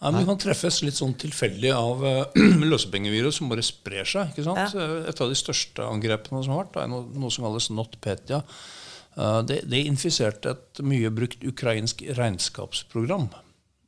Nei, 0.00 0.14
men 0.14 0.22
Vi 0.22 0.28
kan 0.30 0.38
treffes 0.40 0.78
litt 0.80 0.96
sånn 0.96 1.12
tilfeldig 1.20 1.72
av 1.76 2.04
uh, 2.08 2.38
løsepengevirus 2.64 3.40
som 3.40 3.50
bare 3.52 3.64
sprer 3.64 4.08
seg. 4.08 4.32
ikke 4.32 4.46
sant? 4.46 4.72
Ja. 4.72 4.86
Et 5.12 5.20
av 5.20 5.28
de 5.28 5.36
største 5.36 5.84
angrepene 5.84 6.40
som 6.46 6.56
har 6.56 6.64
vært, 6.64 6.78
er 6.80 6.88
noe, 6.88 7.32
som 7.32 7.44
kalles 7.44 7.68
NotPetya. 7.74 8.40
Eh, 9.20 9.38
det, 9.44 9.60
det 9.68 9.84
infiserte 9.84 10.54
et 10.54 10.82
mye 10.86 11.12
brukt 11.12 11.44
ukrainsk 11.44 12.04
regnskapsprogram. 12.16 13.28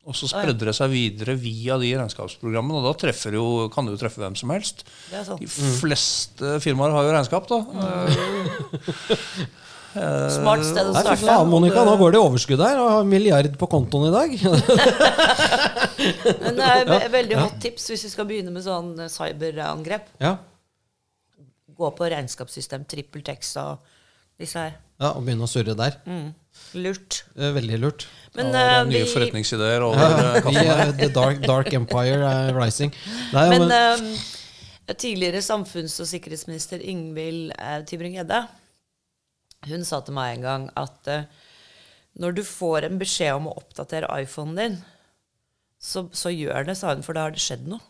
Og 0.02 0.16
så 0.18 0.26
spredde 0.26 0.66
det 0.66 0.74
seg 0.74 0.90
videre 0.90 1.36
via 1.38 1.76
de 1.78 1.92
regnskapsprogrammene. 1.94 2.80
Og 2.80 3.00
da 3.00 3.12
jo, 3.30 3.46
kan 3.72 3.86
det 3.86 3.94
jo 3.94 4.00
treffe 4.02 4.20
hvem 4.20 4.36
som 4.36 4.50
helst. 4.52 4.82
De 5.12 5.48
fleste 5.48 6.56
firmaer 6.64 6.92
har 6.96 7.06
jo 7.06 7.14
regnskap, 7.14 7.46
da. 7.48 7.60
Eh, 9.92 10.28
Smart 10.32 10.62
sted 10.64 10.86
å 10.88 10.92
Nei, 10.94 11.02
starte. 11.04 11.20
faen, 11.26 11.48
Monica, 11.52 11.82
nå 11.84 11.96
går 12.00 12.14
det 12.14 12.20
i 12.20 12.26
overskudd 12.26 12.62
her, 12.64 12.78
og 12.80 12.88
har 12.94 13.02
milliard 13.08 13.50
på 13.60 13.66
kontoen 13.68 14.06
i 14.08 14.12
dag. 14.14 14.30
Men 16.42 16.56
det 16.58 16.68
er 16.68 16.86
ve- 16.88 17.10
veldig 17.12 17.36
hot 17.40 17.58
tips 17.62 17.90
hvis 17.92 18.04
vi 18.06 18.10
skal 18.14 18.26
begynne 18.30 18.52
med 18.54 18.64
sånn 18.66 18.94
eh, 19.04 19.10
cyberangrep. 19.12 20.08
ja. 20.22 20.32
Gå 21.72 21.88
på 21.96 22.04
regnskapssystem, 22.12 22.82
TrippelTex 22.86 23.54
og 23.62 23.78
disse 24.38 24.60
her. 24.60 24.74
ja, 25.00 25.08
Og 25.16 25.22
begynne 25.24 25.46
å 25.46 25.50
surre 25.50 25.72
der. 25.74 25.94
Lurt. 26.78 27.22
Eh, 27.34 27.48
Veldig 27.56 27.78
lurt. 27.80 28.04
Men 28.36 28.52
eh, 28.54 28.74
nye 28.90 29.00
vi, 29.06 29.10
forretningsideer 29.10 29.82
over 29.88 30.04
Ja, 30.52 30.54
eh, 30.62 30.82
eh, 30.84 30.92
the 31.00 31.08
dark, 31.16 31.40
dark 31.48 31.72
Empire 31.74 32.20
er 32.28 32.52
rising. 32.54 32.92
Nei, 33.32 33.46
men 33.54 33.64
men, 33.72 34.04
um, 34.04 34.94
tidligere 34.94 35.40
samfunns- 35.42 35.96
og 36.04 36.10
sikkerhetsminister 36.12 36.84
Ingvild 36.84 37.54
uh, 37.56 37.80
Tybring-Gjedde 37.88 38.42
hun 39.68 39.86
sa 39.86 40.02
til 40.02 40.16
meg 40.16 40.36
en 40.36 40.46
gang 40.46 40.68
at 40.80 41.10
uh, 41.12 41.48
når 42.20 42.36
du 42.36 42.42
får 42.44 42.88
en 42.88 42.98
beskjed 43.00 43.38
om 43.38 43.48
å 43.48 43.56
oppdatere 43.60 44.10
iPhonen 44.22 44.58
din, 44.58 44.76
så, 45.82 46.06
så 46.14 46.30
gjør 46.30 46.68
det, 46.68 46.76
sa 46.78 46.92
hun, 46.92 47.02
for 47.06 47.16
da 47.16 47.26
har 47.26 47.34
det 47.34 47.42
skjedd 47.42 47.66
noe. 47.70 47.82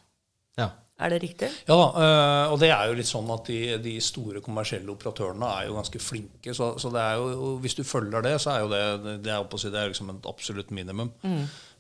ja. 0.61 0.71
Er 1.03 1.11
det 1.11 1.19
riktig? 1.25 1.49
Ja 1.67 1.75
da, 1.75 1.87
eh, 1.99 2.53
og 2.53 2.61
det 2.63 2.69
er 2.71 2.87
jo 2.87 2.95
litt 2.95 3.09
sånn 3.09 3.31
at 3.35 3.49
de, 3.49 3.59
de 3.83 3.95
store 4.05 4.43
kommersielle 4.45 4.93
operatørene 4.93 5.49
er 5.57 5.67
jo 5.67 5.75
ganske 5.75 5.99
flinke. 5.99 6.55
Så, 6.55 6.69
så 6.79 6.93
det 6.95 7.03
er 7.03 7.19
jo, 7.19 7.49
hvis 7.65 7.75
du 7.75 7.83
følger 7.83 8.23
det, 8.23 8.37
så 8.45 8.53
er 8.53 8.61
jo 8.63 8.69
det 8.71 8.83
det 9.25 9.33
er, 9.35 9.49
det 9.51 9.81
er 9.81 9.91
liksom 9.91 10.13
et 10.13 10.29
absolutt 10.31 10.71
minimum. 10.71 11.11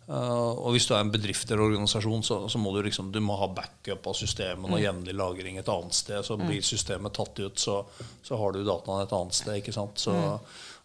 Eh, 0.08 0.50
og 0.58 0.74
hvis 0.74 0.88
du 0.88 0.94
er 0.96 1.04
en 1.04 1.12
bedrift 1.12 1.50
eller 1.50 1.68
organisasjon, 1.68 2.24
så, 2.26 2.40
så 2.50 2.60
må 2.60 2.74
du 2.74 2.80
liksom 2.82 3.12
du 3.14 3.20
må 3.22 3.36
ha 3.38 3.48
backup 3.54 4.08
av 4.10 4.18
systemene 4.18 4.74
og 4.76 4.82
jevnlig 4.82 5.14
lagring 5.16 5.60
et 5.60 5.70
annet 5.72 5.96
sted. 5.96 6.24
Så 6.26 6.38
blir 6.40 6.64
systemet 6.66 7.14
tatt 7.16 7.38
ut, 7.38 7.58
så, 7.62 7.80
så 8.26 8.38
har 8.40 8.54
du 8.56 8.62
dataene 8.66 9.06
et 9.06 9.16
annet 9.18 9.38
sted. 9.38 9.58
ikke 9.62 9.74
sant? 9.76 10.02
Så, 10.02 10.14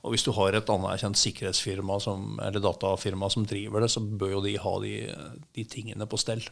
Og 0.06 0.14
hvis 0.14 0.24
du 0.24 0.32
har 0.38 0.54
et 0.56 0.70
anerkjent 0.70 1.18
sikkerhetsfirma 1.20 1.98
som, 2.00 2.38
eller 2.46 2.62
datafirma 2.64 3.30
som 3.34 3.48
driver 3.50 3.84
det, 3.84 3.90
så 3.92 4.04
bør 4.06 4.38
jo 4.38 4.44
de 4.46 4.58
ha 4.62 4.76
de, 4.84 4.94
de 5.58 5.66
tingene 5.68 6.06
på 6.08 6.20
stell. 6.22 6.46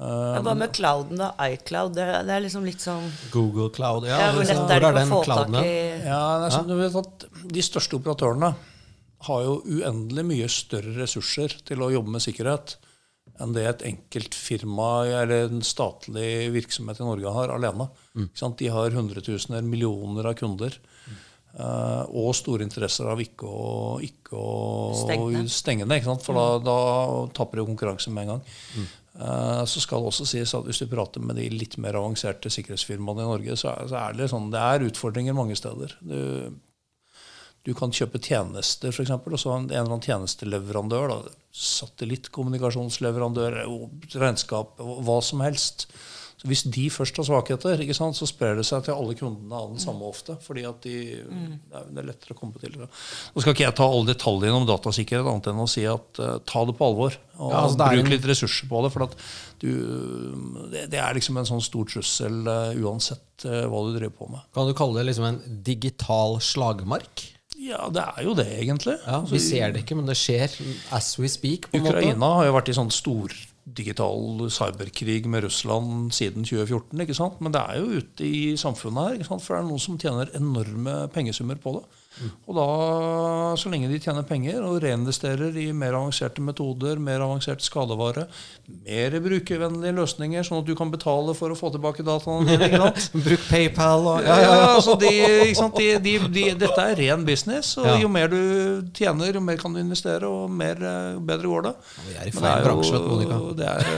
Men 0.00 0.46
Hva 0.46 0.54
med 0.56 0.72
clouden, 0.72 1.20
da? 1.20 1.34
iCloud? 1.52 1.92
Det, 1.92 2.06
det 2.24 2.32
er 2.32 2.40
liksom 2.40 2.64
litt 2.64 2.80
sånn 2.80 3.04
Google 3.34 3.68
Cloud. 3.68 4.06
Ja, 4.08 4.16
ja, 4.16 4.30
Hvor 4.32 4.46
lett 4.48 4.72
er 4.72 4.80
det 4.80 4.88
er 4.88 4.96
å 4.96 5.08
få 5.10 5.18
tak 5.28 5.52
i 5.60 5.74
Ja, 6.06 6.22
det 6.40 6.46
er 6.48 6.54
sånn, 6.54 6.70
du 6.70 6.78
vet 6.80 6.96
at 6.96 7.26
De 7.52 7.64
største 7.66 7.98
operatørene 8.00 8.54
har 9.26 9.42
jo 9.44 9.58
uendelig 9.68 10.24
mye 10.24 10.48
større 10.52 10.94
ressurser 10.96 11.58
til 11.68 11.82
å 11.84 11.90
jobbe 11.92 12.14
med 12.14 12.24
sikkerhet 12.24 12.78
enn 13.40 13.54
det 13.56 13.64
et 13.64 13.82
enkelt 13.88 14.36
firma 14.36 15.06
eller 15.06 15.48
en 15.48 15.64
statlig 15.64 16.50
virksomhet 16.52 17.00
i 17.00 17.06
Norge 17.06 17.32
har 17.32 17.52
alene. 17.54 17.88
Ikke 18.16 18.42
sant? 18.42 18.58
De 18.60 18.68
har 18.72 18.92
hundretusener, 18.96 19.64
millioner 19.64 20.28
av 20.28 20.38
kunder. 20.40 20.76
Mm. 21.08 21.18
og 22.14 22.28
store 22.38 22.62
interesser 22.62 23.08
av 23.10 23.18
ikke 23.18 23.48
å, 23.48 23.96
ikke 24.06 24.38
å 24.38 24.50
Stenge 24.94 25.30
ned. 25.34 25.48
stenge 25.50 25.86
ned. 25.86 25.98
Ikke 25.98 26.12
sant? 26.12 26.22
For 26.22 26.36
da, 26.36 26.44
da 26.62 26.76
tapper 27.34 27.62
jo 27.62 27.66
konkurransen 27.72 28.14
med 28.14 28.28
en 28.28 28.34
gang. 28.36 28.44
Eh, 29.18 29.64
så 29.66 29.82
skal 29.82 30.04
det 30.04 30.12
også 30.12 30.28
sies 30.30 30.54
at 30.54 30.68
hvis 30.68 30.78
du 30.84 30.86
prater 30.92 31.24
med 31.24 31.40
de 31.40 31.48
litt 31.52 31.74
mer 31.82 31.98
avanserte 31.98 32.52
sikkerhetsfirmaene 32.52 33.24
i 33.24 33.30
Norge, 33.32 33.56
så 33.58 33.72
er, 33.72 33.88
så 33.90 33.98
er 34.04 34.20
det 34.20 34.30
sånn, 34.30 34.52
det 34.54 34.62
er 34.62 34.86
utfordringer 34.86 35.36
mange 35.36 35.58
steder. 35.58 35.96
Du, 36.00 36.54
du 37.66 37.74
kan 37.76 37.90
kjøpe 37.92 38.18
tjenester, 38.24 38.88
f.eks., 38.94 39.10
og 39.12 39.36
så 39.38 39.52
en 39.56 39.66
eller 39.68 39.84
annen 39.90 40.00
tjenesteleverandør. 40.06 41.08
Da, 41.12 41.18
satellittkommunikasjonsleverandør, 41.50 43.58
regnskap, 44.20 44.66
hva 44.80 45.18
som 45.24 45.40
helst. 45.44 45.88
Så 46.40 46.48
Hvis 46.48 46.62
de 46.72 46.86
først 46.88 47.18
har 47.20 47.26
svakheter, 47.28 47.76
ikke 47.84 47.92
sant, 47.92 48.16
så 48.16 48.24
sprer 48.24 48.56
det 48.56 48.62
seg 48.64 48.80
til 48.86 48.94
alle 48.96 49.12
kundene 49.18 49.52
av 49.58 49.74
den 49.74 49.82
samme 49.82 50.06
ofte. 50.08 50.38
fordi 50.40 50.62
at 50.64 50.78
de, 50.86 50.94
det, 51.20 51.76
er, 51.76 51.84
det 51.90 52.00
er 52.00 52.06
lettere 52.08 52.32
å 52.32 52.38
komme 52.38 52.56
til. 52.62 52.72
det. 52.80 52.86
Nå 53.34 53.42
skal 53.44 53.52
ikke 53.52 53.66
jeg 53.66 53.76
ta 53.76 53.84
alle 53.84 54.08
detaljene 54.08 54.56
om 54.56 54.64
datasikkerhet, 54.70 55.28
annet 55.28 55.50
enn 55.52 55.60
å 55.60 55.66
si 55.68 55.84
at 55.84 56.16
uh, 56.22 56.38
ta 56.48 56.62
det 56.64 56.72
på 56.78 56.86
alvor. 56.88 57.12
Og 57.36 57.52
Ja, 57.52 57.60
altså, 57.66 57.76
det 57.76 57.84
er 57.90 57.96
bruk 57.98 58.06
en- 58.06 58.14
litt 58.14 58.24
ressurser 58.32 58.70
på 58.72 58.80
det. 58.86 58.90
For 58.94 59.04
at 59.04 59.12
du, 59.60 59.68
det, 60.72 60.86
det 60.94 61.00
er 61.02 61.12
liksom 61.18 61.36
en 61.36 61.44
sånn 61.50 61.60
stor 61.60 61.84
trussel 61.92 62.40
uh, 62.48 62.72
uansett 62.88 63.44
uh, 63.44 63.66
hva 63.68 63.84
du 63.84 63.92
driver 63.98 64.16
på 64.22 64.30
med. 64.32 64.40
Kan 64.56 64.64
du 64.70 64.72
kalle 64.80 64.96
det 65.02 65.10
liksom 65.10 65.28
en 65.28 65.42
digital 65.68 66.38
slagmark? 66.40 67.26
Ja, 67.60 67.86
det 67.92 68.02
er 68.02 68.24
jo 68.24 68.32
det, 68.38 68.48
egentlig. 68.62 68.96
Ja, 69.04 69.20
Vi 69.28 69.38
ser 69.42 69.72
det 69.74 69.82
ikke, 69.84 69.98
men 69.98 70.08
det 70.08 70.16
skjer 70.16 70.48
as 70.96 71.12
we 71.20 71.28
speak. 71.28 71.68
på 71.70 71.76
en 71.76 71.84
måte. 71.84 71.98
Ukraina 71.98 72.34
har 72.38 72.48
jo 72.48 72.54
vært 72.56 72.70
i 72.72 72.76
sånn 72.78 72.92
stor 72.94 73.34
digital 73.70 74.46
cyberkrig 74.50 75.26
med 75.30 75.44
Russland 75.44 76.14
siden 76.16 76.46
2014. 76.48 77.00
ikke 77.04 77.14
sant? 77.14 77.40
Men 77.44 77.52
det 77.54 77.60
er 77.60 77.80
jo 77.82 78.00
ute 78.00 78.24
i 78.26 78.56
samfunnet 78.58 79.04
her, 79.04 79.18
ikke 79.18 79.28
sant? 79.28 79.44
for 79.44 79.54
det 79.54 79.60
er 79.62 79.68
noen 79.68 79.82
som 79.84 79.98
tjener 80.00 80.32
enorme 80.38 80.96
pengesummer 81.14 81.60
på 81.60 81.76
det. 81.76 81.84
Og 82.50 82.54
da, 82.56 82.66
så 83.60 83.70
lenge 83.72 83.88
de 83.90 83.98
tjener 84.02 84.24
penger 84.28 84.60
og 84.66 84.80
reinvesterer 84.84 85.56
i 85.60 85.68
mer 85.76 85.94
avanserte 85.98 86.40
metoder, 86.44 86.94
mer 87.00 87.20
avansert 87.24 87.62
skadevare, 87.64 88.26
mer 88.86 89.10
brukervennlige 89.24 89.94
løsninger, 89.96 90.42
sånn 90.46 90.60
at 90.62 90.68
du 90.68 90.74
kan 90.78 90.92
betale 90.92 91.32
for 91.38 91.48
å 91.54 91.58
få 91.58 91.68
tilbake 91.74 92.04
dataene 92.06 92.58
dine? 92.60 92.90
Bruk 93.24 93.42
PayPal 93.48 94.02
og 94.14 94.18
Ja, 94.26 94.36
ja, 94.44 94.52
altså 94.76 94.92
de, 95.02 95.10
ikke 95.48 95.60
sant? 95.62 95.76
De, 95.80 95.88
de, 96.04 96.14
de, 96.36 96.44
dette 96.60 96.80
er 96.92 96.96
ren 97.04 97.22
business, 97.28 97.66
og 97.80 97.84
Ja. 97.90 97.94
jo 98.04 98.08
mer 98.12 98.28
du 98.32 98.40
tjener, 98.96 99.32
jo 99.34 99.42
mer 99.44 99.58
kan 99.60 99.72
du 99.74 99.78
investere, 99.82 100.24
og 100.28 100.50
mer, 100.50 100.76
eh, 100.78 101.18
bedre 101.30 101.46
går 101.50 101.62
det. 101.70 101.74
Vi 102.08 102.12
er 102.20 102.24
i 102.30 102.34
feil 102.36 102.60
bransje, 102.66 102.96
Monica. 103.06 103.36
det 103.58 103.66
er, 103.70 103.82
eh. 103.90 103.96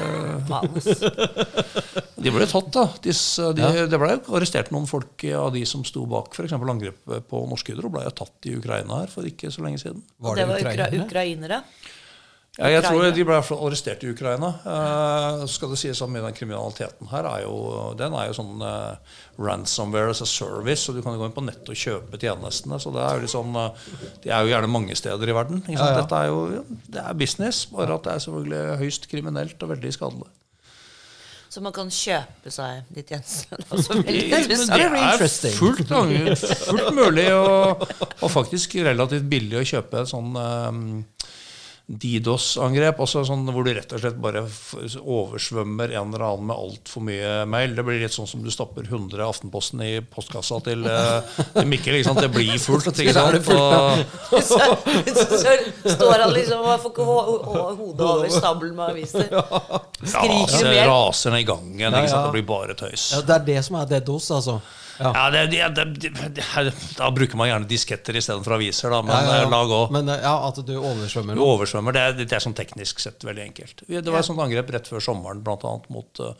de 2.24 2.34
ble 2.34 2.48
tatt, 2.50 2.68
da. 2.74 2.84
Disse, 3.04 3.52
de, 3.56 3.70
Det 3.90 4.00
ble 4.00 4.18
arrestert 4.36 4.72
noen 4.74 4.88
folk 4.90 5.26
av 5.38 5.50
de 5.54 5.64
som 5.68 5.84
sto 5.88 6.04
bak 6.10 6.34
f.eks. 6.36 6.54
angrepet 6.58 7.26
på 7.30 7.42
Norsk 7.50 7.72
Hydro. 7.72 7.92
ble 7.92 8.06
jo 8.06 8.14
tatt 8.22 8.50
i 8.50 8.56
Ukraina 8.58 9.02
her 9.02 9.12
for 9.12 9.26
ikke 9.28 9.52
så 9.54 9.64
lenge 9.66 9.82
siden. 9.82 10.04
Var 10.22 10.38
det 10.38 10.46
det 10.46 10.52
var 10.52 10.62
ukra 10.62 10.70
ukrainere? 10.72 11.08
ukrainere. 11.08 11.64
Ja, 12.60 12.68
jeg 12.68 12.82
tror 12.84 13.06
de 13.16 13.22
ble 13.24 13.36
arrestert 13.40 14.02
i 14.04 14.10
Ukraina. 14.12 14.50
Eh, 14.68 15.44
skal 15.48 15.70
det 15.72 15.78
sies 15.80 16.02
at 16.04 16.10
mye 16.12 16.20
av 16.20 16.26
den 16.28 16.36
kriminaliteten 16.36 17.08
her 17.08 17.24
er 17.30 17.46
jo, 17.46 17.54
den 17.96 18.12
er 18.12 18.26
jo 18.28 18.34
sånn 18.36 18.60
eh, 18.68 19.14
ransomware 19.40 20.12
as 20.12 20.20
a 20.20 20.28
service, 20.28 20.82
så 20.84 20.92
du 20.92 21.00
kan 21.00 21.16
jo 21.16 21.22
gå 21.22 21.30
inn 21.30 21.36
på 21.38 21.46
nett 21.46 21.64
og 21.72 21.80
kjøpe 21.80 22.20
tjenestene. 22.20 22.76
Så 22.82 22.92
det 22.92 23.00
er 23.06 23.16
jo 23.16 23.24
liksom, 23.24 23.56
sånn, 23.56 23.72
eh, 23.96 24.12
De 24.26 24.34
er 24.36 24.44
jo 24.44 24.52
gjerne 24.52 24.68
mange 24.68 24.98
steder 25.00 25.32
i 25.32 25.38
verden. 25.38 25.64
Ikke 25.64 25.78
sant? 25.80 25.80
Ja, 25.80 25.96
ja. 25.96 26.02
Dette 26.02 26.20
er 26.20 26.28
jo 26.28 26.44
ja, 26.58 26.62
det 26.92 27.06
er 27.06 27.18
business, 27.24 27.64
bare 27.72 27.96
at 27.96 28.04
det 28.04 28.12
er 28.12 28.24
selvfølgelig 28.26 28.78
høyst 28.84 29.08
kriminelt 29.14 29.64
og 29.64 29.72
veldig 29.72 29.96
skadelig. 29.96 30.28
Så 31.52 31.60
man 31.60 31.72
kan 31.76 31.90
kjøpe 31.92 32.48
seg 32.48 32.86
de 32.96 33.02
tjenestene. 33.04 33.60
Det 34.08 34.46
det 34.48 34.56
er 34.56 35.24
fullt, 35.58 35.90
fullt 36.64 36.94
mulig 36.96 37.26
og, 37.36 37.82
og 38.22 38.30
faktisk 38.32 38.78
relativt 38.80 39.26
billig 39.28 39.58
å 39.60 39.66
kjøpe 39.74 40.06
sånn 40.08 40.30
um, 40.32 40.86
DDoS-angrep, 41.92 43.00
altså 43.04 43.20
sånn 43.28 43.44
hvor 43.52 43.66
du 43.66 43.72
rett 43.76 43.90
og 43.92 44.00
slett 44.00 44.16
bare 44.22 44.40
oversvømmer 44.96 45.92
en 45.92 46.14
eller 46.14 46.24
annen 46.24 46.46
med 46.48 46.56
altfor 46.56 47.04
mye 47.04 47.32
mail. 47.52 47.74
Det 47.76 47.84
blir 47.84 48.00
litt 48.00 48.14
sånn 48.14 48.28
som 48.30 48.40
du 48.44 48.48
stapper 48.52 48.86
100 48.88 49.20
Aftenposten 49.26 49.82
i 49.84 49.90
postkassa 50.00 50.62
til, 50.64 50.86
eh, 50.88 51.36
til 51.52 51.68
Mikkel. 51.68 51.98
Ikke 51.98 52.08
sant? 52.08 52.22
Det 52.24 52.30
blir 52.32 52.56
fullt. 52.66 52.88
Ikke 52.96 53.16
sant? 53.16 53.52
Og, 53.52 54.40
Så, 54.52 54.58
så 54.58 55.96
står 55.98 56.24
han 56.24 56.32
liksom 56.32 56.64
og 56.64 56.80
får 56.82 56.92
ikke 56.94 57.06
ho 57.06 57.16
ho 57.22 57.64
hodet 57.76 58.06
over 58.08 58.32
stabelen 58.32 58.76
med 58.78 58.94
aviser. 58.94 59.28
Skriker 59.28 60.32
raser, 60.32 60.70
mer. 60.70 60.86
raser 60.88 61.34
ned 61.34 61.44
i 61.44 61.48
gangen. 61.52 61.98
Ikke 62.00 62.12
sant? 62.14 62.30
Det 62.30 62.38
blir 62.38 62.48
bare 62.48 62.78
tøys. 62.78 63.10
Ja, 63.16 63.20
det 63.28 63.36
er 63.36 63.50
det 63.52 63.58
som 63.68 63.76
er 63.82 63.90
DDoS, 63.92 64.30
altså. 64.38 64.62
Ja. 64.98 65.12
Ja, 65.14 65.30
det, 65.30 65.46
det, 65.46 65.84
det, 66.34 66.72
Da 66.96 67.10
bruker 67.10 67.36
man 67.36 67.48
gjerne 67.48 67.68
disketter 67.68 68.16
istedenfor 68.18 68.56
aviser, 68.58 68.92
da, 68.92 69.00
men 69.06 69.14
Ja, 69.14 69.40
eh, 69.42 69.50
la 69.50 69.62
gå. 69.68 69.80
Men 69.94 70.08
eh, 70.12 70.20
ja, 70.24 70.34
at 70.48 70.60
du 70.66 70.72
oversvømmer 70.76 71.38
Du 71.38 71.44
oversvømmer. 71.46 71.96
Det 71.96 72.04
er, 72.04 72.16
det 72.20 72.40
sånn 72.44 72.56
teknisk 72.58 73.02
sett 73.02 73.24
veldig 73.26 73.44
enkelt. 73.48 73.84
Det 73.88 74.04
var 74.04 74.20
et 74.20 74.28
sånt 74.28 74.42
angrep 74.44 74.72
rett 74.74 74.90
før 74.90 75.04
sommeren 75.04 75.42
annet 75.42 75.88
mot 75.92 76.22
uh, 76.22 76.32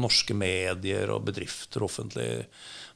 norske 0.00 0.36
medier 0.36 1.12
og 1.14 1.24
bedrifter 1.28 1.84
offentlig. 1.86 2.44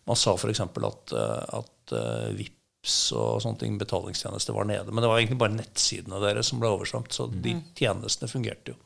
Man 0.08 0.18
sa 0.20 0.36
f.eks. 0.36 0.62
at, 0.64 1.14
uh, 1.16 1.60
at 1.60 1.94
uh, 1.96 2.30
VIPS 2.36 2.98
og 3.16 3.42
sånne 3.44 3.60
ting, 3.60 3.78
betalingstjenester 3.80 4.56
var 4.56 4.68
nede. 4.68 4.92
Men 4.92 5.04
det 5.04 5.12
var 5.12 5.20
egentlig 5.20 5.40
bare 5.42 5.56
nettsidene 5.58 6.20
deres 6.24 6.52
som 6.52 6.62
ble 6.62 6.72
oversvømt. 6.74 7.12
Så 7.16 7.28
de 7.32 7.58
tjenestene 7.76 8.30
fungerte 8.30 8.74
jo. 8.74 8.80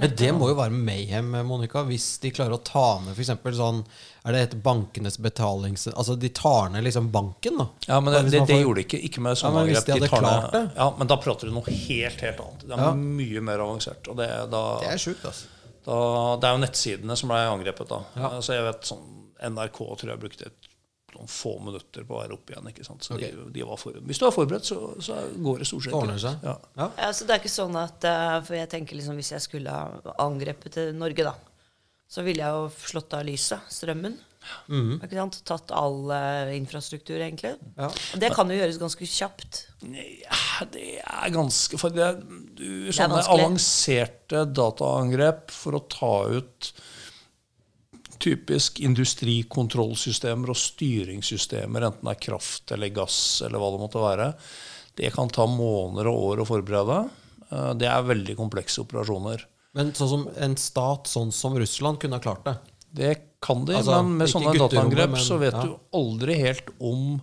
Men 0.00 0.10
det 0.18 0.32
må 0.34 0.48
jo 0.50 0.54
være 0.58 0.74
mayhem, 0.74 1.28
Monica, 1.46 1.82
hvis 1.86 2.18
de 2.18 2.30
klarer 2.34 2.56
å 2.56 2.62
ta 2.66 2.98
ned 3.04 3.14
f.eks. 3.14 3.30
sånn 3.56 3.84
Er 4.26 4.32
det 4.34 4.40
et 4.48 4.56
bankenes 4.64 5.18
betalings... 5.22 5.86
Altså, 5.92 6.16
de 6.18 6.30
tar 6.34 6.70
ned 6.74 6.82
liksom 6.86 7.10
banken, 7.14 7.58
da. 7.60 7.66
Ja, 7.86 8.00
men 8.00 8.12
det, 8.14 8.22
det, 8.32 8.40
det 8.48 8.56
gjorde 8.62 8.80
de 8.80 8.84
ikke. 8.88 9.00
Ikke 9.06 9.20
med 9.22 9.36
Ja, 9.36 9.40
sånne 9.44 9.62
hvis 9.68 9.78
angrep. 9.78 9.86
de 9.86 9.92
hadde 9.92 10.08
tar 10.10 10.26
ned- 10.26 10.50
det? 10.56 10.62
Ja, 10.80 10.86
Men 10.98 11.10
da 11.12 11.16
prater 11.22 11.46
du 11.46 11.54
noe 11.54 11.70
helt 11.70 12.20
helt 12.26 12.40
annet. 12.40 12.64
Det 12.66 12.72
er 12.78 12.82
Ja. 12.88 12.92
mye 12.94 13.40
mer 13.50 13.58
avansert. 13.68 14.08
Og 14.10 14.16
det, 14.18 14.28
da, 14.50 14.62
Det 14.80 14.88
er 14.96 15.02
sjukt, 15.04 15.24
altså. 15.30 15.46
da, 15.86 15.98
det 16.40 16.48
er 16.48 16.56
jo 16.58 16.62
nettsidene 16.66 17.16
som 17.20 17.28
ble 17.34 17.42
angrepet 17.54 17.88
da. 17.94 18.00
Ja. 18.16 18.30
Så 18.40 18.56
jeg 18.56 18.64
vet 18.66 18.82
sånn 18.90 19.04
NRK 19.54 19.78
tror 20.00 20.10
jeg 20.14 20.22
brukte 20.24 20.46
et, 20.50 20.70
noen 21.16 21.30
få 21.30 21.54
minutter 21.64 22.06
på 22.06 22.16
å 22.16 22.20
være 22.22 22.36
oppe 22.36 22.54
igjen. 22.54 22.68
ikke 22.70 22.86
sant? 22.86 23.06
Så 23.06 23.16
okay. 23.16 23.32
de, 23.34 23.46
de 23.54 23.64
var 23.66 23.80
forberedt. 23.80 24.06
Hvis 24.10 24.20
du 24.20 24.26
er 24.28 24.34
forberedt, 24.34 24.68
så, 24.68 24.78
så 25.04 25.18
går 25.46 25.62
det 25.62 25.70
stort 25.70 25.86
sett 25.86 25.96
Det 25.96 26.12
greit. 26.12 26.44
Ja. 26.46 26.54
Ja. 26.80 26.90
Ja, 26.98 27.08
så 27.16 27.28
det 27.28 27.36
er 27.36 27.42
ikke 27.42 27.54
sånn 27.54 27.80
at 27.80 28.06
eh, 28.08 28.36
For 28.44 28.58
jeg 28.58 28.70
tenker 28.72 28.98
liksom 28.98 29.18
hvis 29.20 29.34
jeg 29.36 29.46
skulle 29.46 29.74
ha 29.74 30.14
angrepet 30.24 30.76
til 30.78 30.94
Norge, 30.98 31.26
da, 31.26 31.34
så 32.10 32.24
ville 32.26 32.44
jeg 32.44 32.60
jo 32.60 32.70
slått 32.92 33.16
av 33.16 33.26
lyset, 33.26 33.72
strømmen. 33.72 34.18
Ikke 35.00 35.16
sant? 35.16 35.38
Tatt 35.48 35.72
all 35.74 36.10
uh, 36.12 36.50
infrastruktur, 36.54 37.16
egentlig. 37.16 37.54
Ja. 37.78 37.88
Det 38.20 38.30
kan 38.36 38.50
jo 38.50 38.58
gjøres 38.58 38.80
ganske 38.80 39.08
kjapt. 39.08 39.62
Ja, 39.84 40.66
det 40.74 40.98
er 41.00 41.32
ganske 41.34 41.80
For 41.80 41.94
det, 41.94 42.10
du, 42.56 42.66
sånne 42.92 43.20
vanskelig. 43.20 43.46
avanserte 43.46 44.44
dataangrep 44.52 45.54
for 45.54 45.78
å 45.78 45.84
ta 45.88 46.14
ut 46.36 46.70
typisk 48.22 48.80
industrikontrollsystemer 48.80 50.50
og 50.52 50.58
styringssystemer, 50.58 51.86
enten 51.88 52.08
det 52.08 52.14
er 52.16 52.22
kraft 52.30 52.72
eller 52.74 52.92
gass 52.94 53.18
eller 53.44 53.58
hva 53.62 53.70
det 53.74 53.82
måtte 53.82 54.02
være, 54.02 54.28
det 54.98 55.10
kan 55.14 55.28
ta 55.32 55.46
måneder 55.50 56.08
og 56.10 56.22
år 56.30 56.42
å 56.44 56.48
forberede. 56.48 56.98
Eh, 57.50 57.72
Det 57.74 57.88
er 57.90 58.02
veldig 58.06 58.36
komplekse 58.38 58.80
operasjoner. 58.84 59.44
Men 59.74 59.92
sånn 59.92 60.08
som 60.08 60.28
en 60.38 60.56
stat 60.56 61.08
sånn 61.10 61.32
som 61.34 61.56
Russland 61.58 61.98
kunne 62.00 62.16
ha 62.20 62.22
klart 62.22 62.44
det. 62.44 62.56
Det 62.94 63.14
kan 63.42 63.64
de, 63.66 63.74
Altså, 63.74 64.02
men 64.02 64.18
med 64.18 64.28
sånne 64.30 64.54
dataangrep 64.56 65.10
men- 65.10 65.20
så 65.20 65.38
vet 65.38 65.52
ja. 65.52 65.62
du 65.64 65.74
aldri 65.92 66.36
helt 66.38 66.68
om 66.80 67.20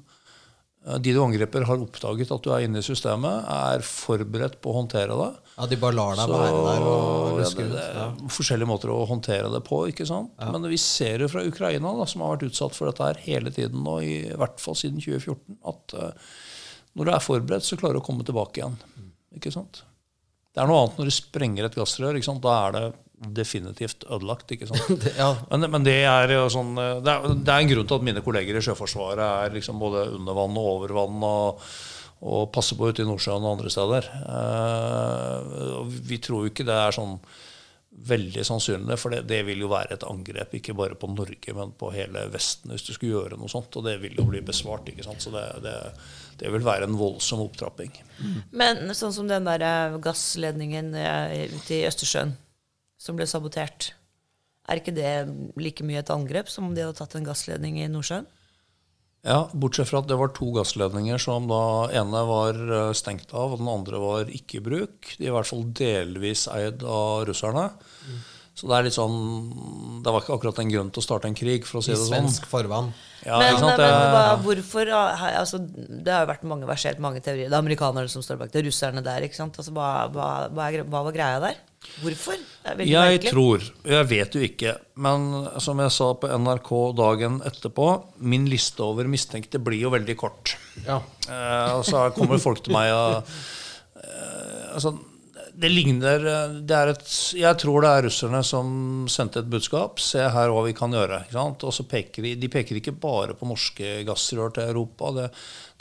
de 0.81 1.11
du 1.13 1.19
angriper, 1.21 1.61
har 1.69 1.77
oppdaget 1.83 2.31
at 2.33 2.41
du 2.41 2.49
er 2.55 2.63
inne 2.65 2.79
i 2.81 2.85
systemet, 2.85 3.43
er 3.53 3.83
forberedt 3.85 4.55
på 4.63 4.71
å 4.71 4.77
håndtere 4.79 5.13
det. 5.19 5.27
Ja, 5.59 5.67
De 5.69 5.77
bare 5.77 5.93
lar 5.93 6.15
deg 6.17 6.31
være 6.31 6.63
der 6.65 6.85
og 6.89 7.41
ja, 7.43 7.49
det, 7.53 7.67
det 7.69 7.83
Ja. 7.99 8.05
forskjellige 8.33 8.69
måter 8.71 8.89
å 8.89 9.03
håndtere 9.05 9.51
det 9.53 9.61
på. 9.67 9.83
ikke 9.91 10.07
sant? 10.09 10.31
Men 10.41 10.65
vi 10.71 10.79
ser 10.81 11.21
jo 11.21 11.29
fra 11.29 11.43
Ukraina, 11.45 11.93
da, 11.99 12.07
som 12.09 12.23
har 12.25 12.33
vært 12.33 12.47
utsatt 12.49 12.73
for 12.73 12.89
dette 12.89 13.05
her 13.11 13.21
hele 13.27 13.53
tiden 13.53 13.83
nå, 13.85 13.99
i 14.01 14.15
hvert 14.33 14.57
fall 14.63 14.73
siden 14.79 14.97
2014, 15.03 15.59
at 15.69 15.93
uh, 16.01 16.33
når 16.97 17.05
du 17.05 17.13
er 17.13 17.25
forberedt, 17.29 17.67
så 17.69 17.77
klarer 17.77 17.99
du 17.99 18.01
å 18.01 18.07
komme 18.09 18.25
tilbake 18.25 18.63
igjen. 18.63 18.79
ikke 19.37 19.53
sant? 19.53 19.83
Det 20.51 20.63
er 20.63 20.67
noe 20.67 20.81
annet 20.81 20.97
når 20.99 21.11
du 21.11 21.15
sprenger 21.15 21.69
et 21.69 21.77
gassrør. 21.77 22.17
ikke 22.17 22.27
sant? 22.31 22.41
Da 22.43 22.57
er 22.65 22.73
det 22.79 22.85
definitivt 23.21 24.03
ødelagt. 24.09 24.51
ikke 24.51 24.67
sant? 24.67 24.89
Det, 25.03 25.13
ja. 25.17 25.35
Men, 25.51 25.69
men 25.71 25.85
det 25.85 25.99
er 26.09 26.33
jo 26.33 26.47
sånn 26.51 26.73
eh, 26.81 26.97
det 27.05 27.13
er, 27.13 27.37
det 27.37 27.53
er 27.53 27.63
en 27.63 27.71
grunn 27.73 27.89
til 27.89 27.99
at 27.99 28.07
mine 28.09 28.25
kolleger 28.25 28.57
i 28.57 28.63
Sjøforsvaret 28.65 29.45
er 29.45 29.55
liksom 29.57 29.81
både 29.81 30.07
under 30.17 30.37
vann 30.37 30.57
og 30.57 30.71
over 30.73 30.95
vann 30.97 31.21
og, 31.27 31.61
og 32.21 32.49
passer 32.55 32.79
på 32.79 32.89
ute 32.89 33.05
i 33.05 33.07
Nordsjøen 33.07 33.45
og 33.45 33.55
andre 33.57 33.73
steder. 33.73 34.09
Eh, 34.25 35.55
og 35.77 35.95
vi 36.09 36.21
tror 36.23 36.45
jo 36.45 36.53
ikke 36.53 36.67
det 36.67 36.81
er 36.81 36.97
sånn 36.97 37.17
veldig 38.01 38.43
sannsynlig, 38.47 38.95
for 38.97 39.13
det, 39.13 39.25
det 39.29 39.41
vil 39.45 39.59
jo 39.61 39.67
være 39.69 39.97
et 39.97 40.05
angrep 40.07 40.55
ikke 40.57 40.73
bare 40.73 40.95
på 40.97 41.09
Norge, 41.11 41.53
men 41.53 41.73
på 41.77 41.89
hele 41.93 42.23
Vesten 42.33 42.71
hvis 42.71 42.85
du 42.87 42.93
skulle 42.95 43.11
gjøre 43.19 43.37
noe 43.37 43.51
sånt. 43.51 43.75
Og 43.77 43.85
det 43.85 43.97
vil 44.01 44.15
jo 44.17 44.25
bli 44.29 44.41
besvart. 44.45 44.87
ikke 44.89 45.05
sant? 45.05 45.21
Så 45.21 45.33
det, 45.35 45.43
det, 45.61 45.75
det 46.41 46.53
vil 46.55 46.65
være 46.65 46.87
en 46.89 46.97
voldsom 46.97 47.43
opptrapping. 47.43 47.91
Men 48.55 48.95
sånn 48.97 49.13
som 49.13 49.29
den 49.29 49.45
der 49.45 49.67
eh, 49.67 49.99
gassledningen 50.01 50.95
ute 50.95 51.77
i 51.77 51.83
Østersjøen 51.85 52.33
som 53.01 53.17
ble 53.17 53.25
sabotert, 53.29 53.91
er 54.69 54.81
ikke 54.81 54.93
det 54.93 55.11
like 55.57 55.85
mye 55.85 56.03
et 56.03 56.13
angrep 56.13 56.51
som 56.51 56.67
om 56.67 56.75
de 56.77 56.85
hadde 56.85 56.99
tatt 56.99 57.17
en 57.17 57.25
gassledning 57.25 57.79
i 57.81 57.89
Nordsjøen? 57.89 58.27
Ja, 59.21 59.43
Bortsett 59.53 59.89
fra 59.89 59.99
at 60.01 60.07
det 60.09 60.17
var 60.17 60.31
to 60.33 60.47
gassledninger 60.55 61.21
som 61.21 61.45
da 61.49 61.61
ene 61.93 62.23
var 62.25 62.57
eh, 62.57 62.91
stengt 62.97 63.33
av, 63.37 63.53
og 63.53 63.61
den 63.61 63.69
andre 63.69 63.99
var 64.01 64.31
ikke 64.33 64.57
i 64.57 64.63
bruk. 64.65 65.11
De 65.17 65.27
er 65.27 65.29
i 65.29 65.35
hvert 65.35 65.49
fall 65.49 65.65
delvis 65.77 66.47
eid 66.49 66.81
av 66.81 67.27
russerne. 67.29 67.67
Så 68.57 68.67
det 68.67 68.75
er 68.75 68.83
litt 68.83 68.95
sånn 68.97 69.13
Det 70.03 70.11
var 70.11 70.25
ikke 70.25 70.35
akkurat 70.35 70.57
en 70.59 70.71
grunn 70.73 70.89
til 70.91 70.99
å 70.99 71.05
starte 71.05 71.29
en 71.29 71.37
krig, 71.37 71.63
for 71.65 71.79
å 71.79 71.83
si 71.85 71.93
I 71.93 71.95
det 71.95 72.01
sånn. 72.01 72.11
svensk 72.11 72.49
farvann. 72.51 72.89
Ja, 73.23 73.37
men, 73.39 73.55
sant, 73.61 73.77
det, 73.79 73.85
men 73.85 74.11
hva, 74.11 74.23
hvorfor 74.41 74.91
altså, 74.91 75.61
Det 75.61 76.11
har 76.11 76.25
jo 76.25 76.31
vært 76.33 76.47
mange 76.49 76.69
versert 76.69 77.01
mange 77.01 77.21
teorier. 77.23 77.47
Det 77.47 77.55
er 77.55 77.61
amerikanerne 77.61 78.11
som 78.11 78.25
står 78.25 78.41
bak 78.41 78.53
det, 78.53 78.65
russerne 78.67 79.05
der. 79.05 79.25
ikke 79.25 79.37
sant? 79.37 79.57
Altså, 79.61 79.73
hva, 79.77 79.91
hva, 80.13 80.31
hva, 80.49 80.67
er, 80.67 80.83
hva 80.89 81.05
var 81.07 81.15
greia 81.15 81.41
der? 81.45 81.61
Hvorfor? 82.01 82.37
Det 82.61 82.69
er 82.71 82.75
veldig 82.77 82.91
Jeg 82.93 83.13
merkelig. 83.17 83.31
tror, 83.33 83.63
jeg 83.89 84.07
vet 84.11 84.35
jo 84.37 84.41
ikke, 84.45 84.73
men 85.01 85.23
som 85.59 85.79
jeg 85.81 85.91
sa 85.95 86.11
på 86.21 86.29
NRK 86.29 86.69
dagen 86.97 87.39
etterpå, 87.49 87.87
min 88.21 88.45
liste 88.49 88.83
over 88.85 89.09
mistenkte 89.09 89.59
blir 89.59 89.81
jo 89.81 89.89
veldig 89.93 90.15
kort. 90.19 90.55
Ja. 90.85 90.99
Eh, 91.27 91.71
og 91.79 91.85
så 91.87 92.07
kommer 92.15 92.37
folk 92.41 92.61
til 92.63 92.73
meg 92.77 92.93
og 92.93 93.23
eh, 93.97 94.75
altså, 94.75 94.93
Det 95.61 95.69
ligner 95.69 96.23
eh, 96.25 96.53
det 96.65 96.77
et, 96.95 97.09
Jeg 97.37 97.59
tror 97.61 97.83
det 97.83 97.89
er 97.91 98.05
russerne 98.07 98.41
som 98.45 98.69
sendte 99.11 99.43
et 99.43 99.49
budskap. 99.51 99.99
Se 100.01 100.23
her 100.33 100.53
hva 100.53 100.63
vi 100.65 100.73
kan 100.77 100.93
gjøre. 100.95 101.23
Ikke 101.25 101.37
sant? 101.37 101.65
Og 101.67 101.75
så 101.75 101.85
peker 101.89 102.25
de, 102.25 102.35
de 102.41 102.49
peker 102.51 102.79
ikke 102.79 102.95
bare 102.97 103.35
på 103.37 103.49
norske 103.49 103.99
gassrør 104.07 104.55
til 104.55 104.71
Europa. 104.71 105.11
Det, 105.17 105.27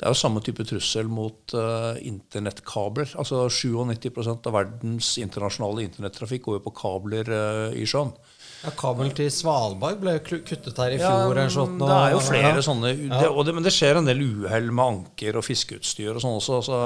det 0.00 0.06
er 0.06 0.12
jo 0.12 0.20
samme 0.20 0.42
type 0.44 0.64
trussel 0.68 1.08
mot 1.12 1.54
uh, 1.56 1.96
internettkabler. 2.08 3.14
Altså 3.20 3.46
97% 3.52 4.48
av 4.48 4.54
verdens 4.56 5.14
internasjonale 5.20 5.84
internettrafikk 5.88 6.46
går 6.46 6.60
jo 6.60 6.66
på 6.68 6.76
kabler 6.78 7.28
uh, 7.28 7.66
i 7.76 7.84
sjøen. 7.88 8.12
ja, 8.62 8.72
Kabelen 8.80 9.12
til 9.16 9.28
Svalbard 9.32 10.00
ble 10.00 10.18
kuttet 10.24 10.72
her 10.72 10.96
i 10.96 11.00
Ja, 11.00 11.10
fjor. 11.24 11.34
eller 11.34 11.52
sånt, 11.52 11.76
det 11.80 11.98
er 11.98 12.14
jo 12.14 12.22
flere 12.24 12.54
ja. 12.56 12.64
sånne 12.64 12.94
det, 12.96 13.28
og 13.28 13.44
det, 13.44 13.56
Men 13.56 13.64
det 13.64 13.74
skjer 13.76 14.00
en 14.00 14.08
del 14.08 14.24
uhell 14.24 14.72
med 14.72 14.86
anker 14.86 15.40
og 15.40 15.46
fiskeutstyr 15.46 16.14
og 16.14 16.24
sånn 16.24 16.40
også. 16.40 16.64
Så, 16.68 16.80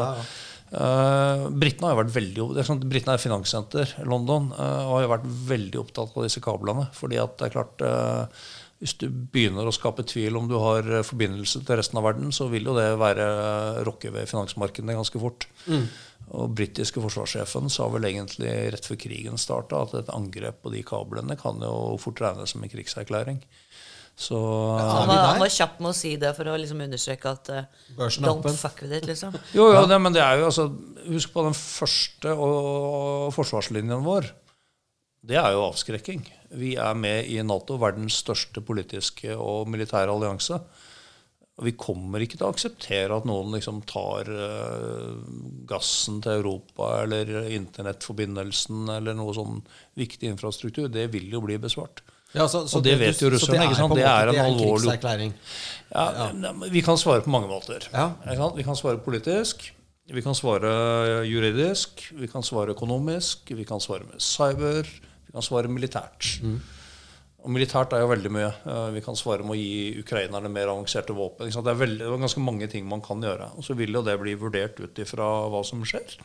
eh, 0.72 1.46
Britene 1.50 1.88
har 1.88 1.94
jo 1.94 2.00
vært 2.02 2.14
veldig 2.14 2.48
det 2.54 2.62
er 2.62 2.68
sånn, 2.68 2.82
Britene 2.90 3.16
er 3.16 3.22
finanssenter 3.22 3.94
i 4.02 4.08
London 4.08 4.50
eh, 4.54 4.82
og 4.84 4.96
har 4.96 5.04
jo 5.04 5.14
vært 5.14 5.30
veldig 5.50 5.80
opptatt 5.82 6.14
av 6.16 6.26
disse 6.26 6.42
kablene. 6.44 6.88
fordi 6.96 7.20
at 7.22 7.36
det 7.38 7.48
er 7.48 7.54
klart 7.56 7.84
eh, 7.84 8.46
Hvis 8.82 8.96
du 9.00 9.06
begynner 9.08 9.68
å 9.68 9.74
skape 9.74 10.04
tvil 10.08 10.36
om 10.36 10.48
du 10.50 10.56
har 10.60 10.88
forbindelse 11.06 11.62
til 11.64 11.78
resten 11.78 12.00
av 12.00 12.04
verden, 12.08 12.32
så 12.34 12.50
vil 12.52 12.66
jo 12.68 12.74
det 12.76 12.90
være 13.00 13.28
rokke 13.86 14.10
ved 14.12 14.28
finansmarkedene 14.28 14.98
ganske 14.98 15.20
fort. 15.22 15.46
Og 16.34 16.50
britiske 16.56 17.00
forsvarssjefen 17.00 17.70
sa 17.72 17.86
vel 17.92 18.08
egentlig 18.08 18.52
rett 18.74 18.84
før 18.84 18.98
krigen 19.00 19.40
starta 19.40 19.82
at 19.84 19.94
et 19.98 20.12
angrep 20.12 20.62
på 20.64 20.72
de 20.74 20.82
kablene 20.84 21.36
kan 21.40 21.62
jo 21.64 21.96
fort 22.02 22.20
regnes 22.24 22.52
som 22.52 22.64
en 22.64 22.72
krigserklæring. 22.72 23.40
Så 24.14 24.38
Han 24.38 25.02
Er 25.02 25.06
var, 25.10 25.24
han 25.32 25.42
var 25.42 25.50
kjapp 25.50 25.80
med 25.82 25.90
å 25.90 25.96
si 25.96 26.14
det 26.22 26.30
for 26.36 26.46
å 26.46 26.54
liksom 26.60 26.84
understreke 26.84 27.32
at 27.34 27.50
uh, 27.50 27.64
Don't 27.98 28.46
fuck 28.54 28.78
with 28.84 28.94
it, 28.94 29.08
liksom. 29.10 29.34
Jo, 29.56 29.72
jo, 29.74 29.82
det, 29.90 29.98
men 29.98 30.14
det 30.14 30.22
er 30.22 30.38
jo 30.38 30.48
altså 30.52 30.68
Husk 31.08 31.34
på 31.34 31.42
den 31.44 31.56
første 31.58 32.32
og 32.32 33.28
forsvarslinjen 33.34 34.06
vår. 34.06 34.30
Det 35.24 35.36
er 35.36 35.50
jo 35.52 35.66
avskrekking. 35.66 36.22
Vi 36.56 36.74
er 36.80 36.96
med 36.96 37.28
i 37.28 37.36
Nato, 37.44 37.76
verdens 37.80 38.16
største 38.22 38.62
politiske 38.64 39.34
og 39.36 39.68
militære 39.72 40.12
allianse. 40.14 40.56
Og 41.54 41.68
vi 41.68 41.74
kommer 41.78 42.24
ikke 42.24 42.38
til 42.38 42.48
å 42.48 42.54
akseptere 42.54 43.14
at 43.14 43.28
noen 43.28 43.52
liksom 43.54 43.82
tar 43.86 44.30
uh, 44.32 45.12
gassen 45.68 46.22
til 46.24 46.40
Europa 46.40 46.88
eller 47.04 47.50
internettforbindelsen 47.54 48.88
eller 48.96 49.14
noe 49.18 49.36
sånn 49.36 49.60
viktig 49.98 50.32
infrastruktur. 50.32 50.88
Det 50.88 51.06
vil 51.12 51.28
jo 51.36 51.44
bli 51.44 51.60
besvart. 51.62 52.02
Ja, 52.34 52.48
så, 52.50 52.64
så 52.68 52.78
Og 52.80 52.82
det 52.84 52.98
vet 52.98 53.20
jo 53.22 53.30
russerne, 53.30 53.64
ikke 53.68 53.76
sant? 53.78 53.94
Det 53.94 54.04
er 54.04 54.28
en 54.28 54.34
det 54.34 54.42
alvorlig- 54.42 54.90
krigserklæring. 54.90 55.32
Ja, 55.94 56.30
nei, 56.34 56.68
Vi 56.74 56.82
kan 56.82 56.96
svare 56.98 57.22
på 57.22 57.30
mange 57.30 57.46
måter. 57.48 57.86
Ja. 57.92 58.08
Vi 58.56 58.64
kan 58.66 58.74
svare 58.76 58.98
politisk. 58.98 59.70
Vi 60.12 60.20
kan 60.20 60.34
svare 60.36 60.70
juridisk, 61.24 62.02
vi 62.12 62.26
kan 62.28 62.42
svare 62.44 62.74
økonomisk, 62.74 63.48
vi 63.56 63.64
kan 63.64 63.80
svare 63.80 64.04
med 64.04 64.20
cyber, 64.20 64.84
vi 64.84 65.32
kan 65.32 65.40
svare 65.46 65.70
militært. 65.72 66.34
Og 67.44 67.50
militært 67.52 67.92
er 67.92 68.00
jo 68.02 68.08
veldig 68.10 68.30
mye. 68.32 68.50
Eh, 68.66 68.90
Vi 68.92 69.00
kan 69.04 69.16
svare 69.16 69.44
med 69.44 69.52
å 69.52 69.58
gi 69.60 70.00
ukrainerne 70.00 70.48
mer 70.50 70.66
avanserte 70.72 71.12
våpen. 71.16 71.48
Det 71.48 71.56
er, 71.56 71.74
veldig, 71.80 71.98
det 72.00 72.12
er 72.12 72.20
ganske 72.22 72.40
mange 72.40 72.68
ting 72.72 72.86
man 72.88 73.00
kan 73.04 73.20
gjøre. 73.20 73.50
Og 73.56 73.64
så 73.64 73.76
vil 73.76 73.92
jo 73.92 74.02
det 74.02 74.18
bli 74.20 74.34
vurdert 74.34 74.80
ut 74.80 74.94
ifra 74.98 75.48
hva 75.52 75.64
som 75.64 75.82
skjer. 75.84 76.16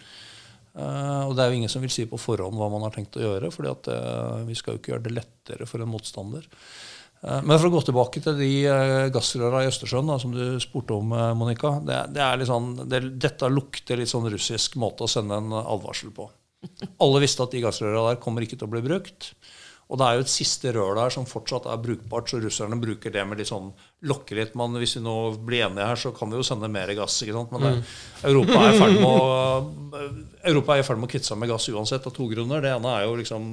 Eh, 0.77 1.23
og 1.25 1.34
det 1.36 1.43
er 1.43 1.51
jo 1.51 1.60
ingen 1.60 1.71
som 1.71 1.84
vil 1.84 1.93
si 1.93 2.05
på 2.10 2.19
forhånd 2.21 2.58
hva 2.60 2.69
man 2.71 2.86
har 2.86 2.93
tenkt 2.95 3.17
å 3.17 3.23
gjøre, 3.25 3.51
fordi 3.53 3.73
eh, 3.93 4.45
vi 4.49 4.58
skal 4.58 4.75
jo 4.75 4.82
ikke 4.82 4.93
gjøre 4.93 5.05
det 5.08 5.15
lettere 5.17 5.67
for 5.69 5.84
en 5.84 5.91
motstander. 5.91 6.45
Eh, 7.23 7.39
Men 7.41 7.55
for 7.58 7.69
å 7.69 7.73
gå 7.73 7.84
tilbake 7.89 8.23
til 8.25 8.38
de 8.39 8.51
gassrøra 9.15 9.63
i 9.65 9.71
Østersjøen 9.71 10.12
da, 10.12 10.19
som 10.21 10.36
du 10.36 10.43
spurte 10.63 10.97
om, 10.97 11.15
Monica. 11.39 11.77
Det, 11.86 12.01
det 12.15 12.25
er 12.25 12.41
litt 12.41 12.51
sånn, 12.51 12.73
det, 12.89 13.03
dette 13.21 13.51
lukter 13.51 13.99
litt 13.99 14.12
sånn 14.12 14.29
russisk 14.32 14.77
måte 14.82 15.08
å 15.08 15.12
sende 15.12 15.41
en 15.41 15.55
advarsel 15.63 16.13
på. 16.15 16.29
Alle 16.99 17.21
visste 17.23 17.45
at 17.45 17.53
de 17.55 17.63
gassrøra 17.63 18.10
der 18.10 18.21
kommer 18.21 18.43
ikke 18.43 18.60
til 18.60 18.67
å 18.67 18.73
bli 18.73 18.84
brukt. 18.84 19.34
Og 19.89 19.97
det 19.97 20.06
er 20.06 20.17
jo 20.19 20.21
et 20.21 20.30
siste 20.30 20.69
rør 20.75 20.93
der 20.99 21.10
som 21.10 21.25
fortsatt 21.25 21.65
er 21.65 21.80
brukbart, 21.82 22.30
så 22.30 22.38
russerne 22.38 22.78
bruker 22.78 23.10
det 23.10 23.23
med 23.25 23.39
litt 23.41 23.49
sånn 23.49 23.71
lokke 24.06 24.36
litt. 24.38 24.52
Men 24.60 24.75
hvis 24.78 24.93
vi 24.99 25.02
nå 25.02 25.15
blir 25.41 25.63
enige 25.65 25.88
her, 25.89 25.97
så 25.97 26.12
kan 26.13 26.30
vi 26.30 26.38
jo 26.38 26.45
sende 26.45 26.69
mer 26.69 26.91
gass. 26.93 27.15
ikke 27.25 27.34
sant? 27.34 27.52
Men 27.56 27.63
det, 27.65 27.71
Europa 28.30 28.60
er 28.67 28.75
i 28.75 28.78
ferd 28.78 28.97
med 28.99 29.08
å 29.10 30.04
Europa 30.52 30.75
er 30.75 30.84
i 30.84 30.86
ferd 30.86 30.99
med 31.02 31.10
å 31.10 31.12
kvitte 31.15 31.25
seg 31.32 31.39
med 31.41 31.49
gass 31.49 31.65
uansett, 31.73 32.06
av 32.06 32.13
to 32.13 32.28
grunner. 32.30 32.62
Det 32.62 32.69
ene 32.75 32.91
er 32.99 33.08
jo 33.08 33.15
liksom 33.17 33.47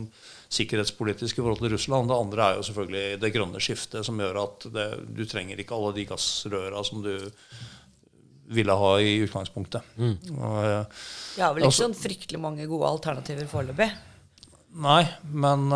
sikkerhetspolitisk 0.57 1.39
i 1.41 1.43
forhold 1.43 1.63
til 1.65 1.73
Russland. 1.73 2.13
Det 2.13 2.19
andre 2.21 2.45
er 2.51 2.59
jo 2.61 2.67
selvfølgelig 2.69 3.07
det 3.25 3.31
grønne 3.35 3.63
skiftet, 3.65 4.05
som 4.07 4.21
gjør 4.21 4.43
at 4.45 4.67
det, 4.77 4.87
du 5.17 5.25
trenger 5.27 5.59
ikke 5.65 5.75
alle 5.79 5.95
de 5.97 6.05
gassrøra 6.13 6.85
som 6.87 7.01
du 7.03 7.15
ville 8.53 8.77
ha 8.79 8.93
i 9.03 9.17
utgangspunktet. 9.25 9.89
Og, 9.99 10.59
ja, 10.69 10.85
Vi 11.35 11.43
har 11.43 11.55
vel 11.57 11.65
ikke 11.65 11.73
Altså- 11.73 11.89
sånn 11.89 11.97
fryktelig 11.99 12.39
mange 12.45 12.69
gode 12.69 12.87
alternativer 12.93 13.49
foreløpig. 13.51 13.89
Nei, 14.77 15.03
men 15.33 15.67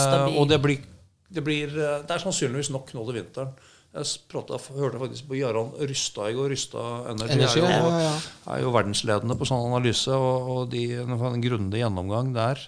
stabil. 0.00 0.38
Og 0.40 0.48
det 0.48 0.58
blir, 0.64 0.82
det 1.28 1.44
blir 1.44 1.72
eh, 1.76 2.02
Det 2.06 2.16
er 2.16 2.22
sannsynligvis 2.22 2.72
nok 2.72 2.94
nå 2.96 3.06
til 3.08 3.18
vinteren. 3.18 3.54
Jeg 3.94 4.26
pratet, 4.26 4.70
hørte 4.74 4.98
faktisk 4.98 5.28
på 5.30 5.36
Jarand 5.38 5.76
Rysta 5.86 6.26
i 6.26 6.34
går. 6.34 6.50
Rysta 6.50 6.84
Energy, 7.12 7.36
Energy, 7.36 7.60
er, 7.62 7.76
jo, 7.78 7.90
ja, 7.92 8.00
ja, 8.08 8.14
er 8.56 8.64
jo 8.64 8.72
verdensledende 8.74 9.36
på 9.38 9.46
sånn 9.46 9.68
analyse, 9.68 10.16
og, 10.18 10.48
og 10.50 10.72
de 10.72 10.82
en 11.04 11.44
grundig 11.44 11.82
gjennomgang 11.84 12.32
der. 12.34 12.64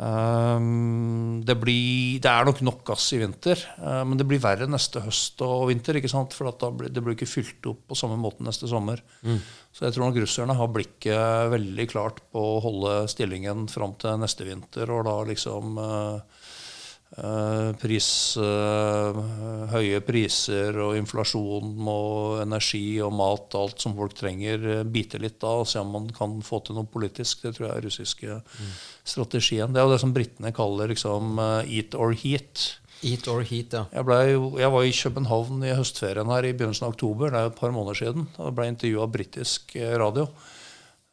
Ehm, 0.00 1.42
det, 1.44 1.56
blir, 1.60 2.20
det 2.24 2.30
er 2.30 2.46
nok 2.48 2.62
nok 2.64 2.80
gass 2.88 3.10
i 3.12 3.18
vinter, 3.20 3.60
uh, 3.82 4.00
men 4.08 4.16
det 4.16 4.24
blir 4.28 4.40
verre 4.40 4.68
neste 4.70 5.02
høst 5.04 5.42
og 5.44 5.66
vinter. 5.68 5.98
ikke 6.00 6.10
sant? 6.12 6.36
For 6.36 6.48
at 6.48 6.60
da 6.62 6.70
blir, 6.72 6.92
det 6.92 7.02
blir 7.04 7.18
ikke 7.18 7.28
fylt 7.28 7.68
opp 7.68 7.82
på 7.90 7.98
samme 7.98 8.16
måte 8.20 8.46
neste 8.46 8.70
sommer. 8.70 9.02
Så 9.70 9.84
jeg 9.86 9.94
tror 9.94 10.08
nok 10.08 10.22
russerne 10.22 10.56
har 10.56 10.72
blikket 10.72 11.52
veldig 11.52 11.86
klart 11.92 12.22
på 12.32 12.40
å 12.42 12.62
holde 12.64 12.94
stillingen 13.12 13.68
fram 13.70 13.92
til 14.00 14.16
neste 14.22 14.46
vinter, 14.48 14.90
og 14.90 15.04
da 15.06 15.16
liksom 15.28 15.76
eh, 15.84 16.39
pris, 17.10 18.36
eh, 18.38 19.16
høye 19.72 19.98
priser 20.06 20.76
og 20.78 20.94
inflasjon 20.94 21.72
og 21.90 22.42
energi 22.44 23.00
og 23.02 23.12
mat, 23.18 23.56
alt 23.58 23.82
som 23.82 23.96
folk 23.98 24.14
trenger, 24.14 24.62
eh, 24.62 24.82
bite 24.84 25.18
litt 25.18 25.42
av 25.42 25.64
og 25.64 25.66
se 25.66 25.80
om 25.80 25.90
man 25.90 26.08
kan 26.14 26.40
få 26.40 26.62
til 26.64 26.78
noe 26.78 26.86
politisk. 26.86 27.42
Det 27.42 27.56
tror 27.56 27.66
jeg 27.66 27.76
er 27.76 27.86
russiske 27.88 28.42
strategien. 29.04 29.72
Det 29.72 29.80
er 29.80 29.88
jo 29.88 29.94
det 29.94 30.00
som 30.00 30.14
britene 30.14 30.54
kaller 30.54 30.88
liksom 30.88 31.38
eh, 31.38 31.74
eat 31.80 31.94
or 31.94 32.12
heat. 32.12 32.76
Eat 33.02 33.26
or 33.28 33.42
heat, 33.42 33.72
ja. 33.72 33.86
Jeg, 33.90 34.04
ble, 34.04 34.20
jeg 34.60 34.70
var 34.70 34.84
i 34.84 34.94
København 34.94 35.64
i 35.64 35.74
høstferien 35.74 36.30
her 36.30 36.44
i 36.46 36.52
begynnelsen 36.52 36.86
av 36.86 36.94
oktober. 36.94 37.30
Det 37.30 37.40
er 37.40 37.50
et 37.50 37.58
par 37.58 37.74
måneder 37.74 37.96
siden. 38.04 38.28
Da 38.36 38.54
ble 38.54 38.70
intervjua 38.70 39.08
av 39.08 39.14
britisk 39.18 39.74
eh, 39.74 39.96
radio. 39.98 40.28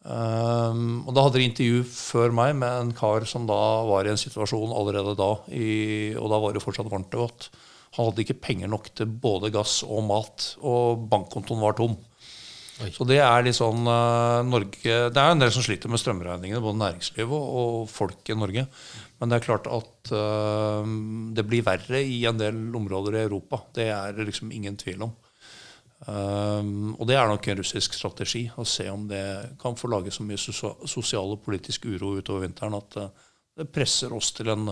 Um, 0.08 1.02
og 1.04 1.12
da 1.12 1.26
hadde 1.26 1.42
de 1.42 1.48
intervju 1.50 1.82
før 1.92 2.32
meg 2.36 2.54
med 2.56 2.72
en 2.72 2.92
kar 2.96 3.26
som 3.28 3.44
da 3.50 3.58
var 3.90 4.08
i 4.08 4.14
en 4.14 4.20
situasjon 4.20 4.72
allerede 4.72 5.18
da. 5.20 5.34
I, 5.52 6.14
og 6.16 6.32
da 6.32 6.40
var 6.44 6.56
det 6.56 6.64
fortsatt 6.64 6.88
varmt 6.92 7.16
og 7.18 7.26
godt. 7.26 7.50
Han 7.98 8.08
hadde 8.08 8.24
ikke 8.24 8.40
penger 8.46 8.72
nok 8.72 8.88
til 8.96 9.10
både 9.10 9.52
gass 9.52 9.82
og 9.84 10.06
mat, 10.08 10.54
og 10.64 11.08
bankkontoen 11.12 11.60
var 11.64 11.76
tom. 11.76 11.98
Oi. 12.78 12.92
Så 12.94 13.08
det 13.10 13.18
er 13.26 13.42
litt 13.42 13.58
sånn 13.58 13.88
uh, 13.90 14.46
Norge 14.46 14.98
Det 15.10 15.18
er 15.18 15.32
en 15.34 15.40
del 15.42 15.50
som 15.50 15.64
sliter 15.66 15.90
med 15.90 15.98
strømregningene, 15.98 16.62
både 16.62 16.78
næringslivet 16.78 17.34
og, 17.34 17.56
og 17.82 17.88
folk 17.90 18.30
i 18.30 18.38
Norge. 18.38 18.68
Men 19.18 19.32
det 19.32 19.40
er 19.40 19.48
klart 19.48 19.68
at 19.68 20.12
uh, 20.14 20.86
det 21.36 21.48
blir 21.50 21.66
verre 21.66 22.04
i 22.06 22.22
en 22.30 22.38
del 22.40 22.60
områder 22.78 23.18
i 23.18 23.24
Europa. 23.26 23.64
Det 23.76 23.90
er 23.92 24.14
det 24.16 24.30
liksom 24.30 24.54
ingen 24.54 24.78
tvil 24.80 25.10
om. 25.10 25.16
Um, 26.06 26.92
og 27.00 27.08
det 27.10 27.16
er 27.18 27.26
nok 27.26 27.48
en 27.50 27.58
russisk 27.58 27.96
strategi 27.98 28.44
å 28.54 28.66
se 28.70 28.86
om 28.92 29.08
det 29.10 29.58
kan 29.62 29.74
få 29.76 29.90
lage 29.90 30.14
så 30.14 30.22
mye 30.24 30.38
sosial 30.38 31.34
og 31.34 31.42
politisk 31.48 31.88
uro 31.90 32.14
utover 32.20 32.46
vinteren 32.46 32.78
at 32.78 33.00
eh, 33.02 33.26
det 33.58 33.66
presser 33.74 34.14
oss 34.14 34.30
til 34.38 34.52
en, 34.54 34.70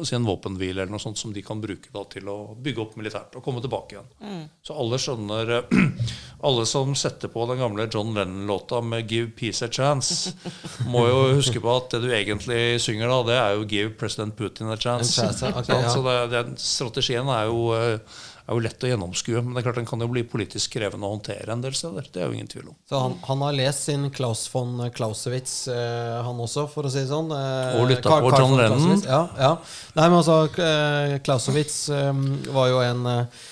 si 0.00 0.16
en 0.16 0.24
våpenhvile 0.24 0.80
eller 0.80 0.94
noe 0.94 1.02
sånt 1.02 1.20
som 1.20 1.34
de 1.36 1.42
kan 1.44 1.60
bruke 1.60 1.92
da, 1.92 2.06
til 2.08 2.30
å 2.32 2.56
bygge 2.56 2.82
opp 2.86 2.96
militært 2.96 3.36
og 3.36 3.44
komme 3.44 3.60
tilbake 3.60 3.98
igjen. 3.98 4.46
Så 4.64 4.78
alle 4.80 4.98
skjønner 5.02 5.52
Alle 6.46 6.66
som 6.68 6.94
setter 6.98 7.30
på 7.32 7.46
den 7.48 7.60
gamle 7.60 7.86
John 7.92 8.14
Lennon-låta 8.14 8.80
med 8.84 9.08
'Give 9.10 9.30
peace 9.36 9.64
a 9.64 9.68
chance', 9.72 10.32
må 10.92 11.06
jo 11.08 11.34
huske 11.38 11.60
på 11.60 11.76
at 11.76 11.90
det 11.94 12.02
du 12.04 12.10
egentlig 12.12 12.80
synger 12.84 13.08
da, 13.08 13.20
det 13.28 13.36
er 13.40 13.54
jo 13.56 13.64
'Give 13.64 13.94
President 13.96 14.36
Putin 14.36 14.72
a 14.72 14.76
chance'. 14.76 15.16
En 15.20 15.32
chance, 15.32 15.46
ok, 15.46 15.64
Sant? 15.64 15.68
ja. 15.68 15.92
Så 15.92 16.02
det, 16.04 16.16
den 16.32 16.56
strategien 16.56 17.28
er 17.28 17.48
jo, 17.48 17.72
eh, 17.72 17.98
er 18.46 18.54
jo 18.54 18.62
lett 18.62 18.84
å 18.86 18.90
gjennomskue. 18.90 19.40
Men 19.42 19.54
det 19.56 19.60
er 19.60 19.66
klart 19.66 19.78
den 19.80 19.88
kan 19.90 20.00
jo 20.04 20.08
bli 20.12 20.22
politisk 20.26 20.76
krevende 20.76 21.08
å 21.08 21.12
håndtere 21.16 21.50
en 21.52 21.64
del 21.64 21.74
steder. 21.74 22.06
Det 22.12 22.22
er 22.22 22.28
jo 22.30 22.36
ingen 22.38 22.50
tvil 22.50 22.68
om. 22.70 22.76
Så 22.88 23.00
han, 23.02 23.16
han 23.26 23.42
har 23.42 23.56
lest 23.58 23.88
sin 23.88 24.06
Klaus 24.14 24.46
von 24.52 24.78
Clausewitz, 24.94 25.56
eh, 25.72 26.14
han 26.22 26.38
også, 26.46 26.68
for 26.70 26.86
å 26.86 26.92
si 26.92 27.02
det 27.02 27.10
sånn. 27.10 27.32
Eh, 27.34 27.80
Og 27.80 27.90
lyttet 27.90 28.06
på 28.06 28.32
John 28.36 28.56
Lennon. 28.58 29.02
Ja, 29.02 29.22
ja. 29.40 29.52
Nei, 29.98 30.06
men 30.08 30.18
altså, 30.20 30.38
eh, 30.62 31.18
Clausewitz 31.26 31.80
eh, 31.90 32.12
var 32.54 32.70
jo 32.70 32.80
en 32.86 33.06
eh, 33.16 33.44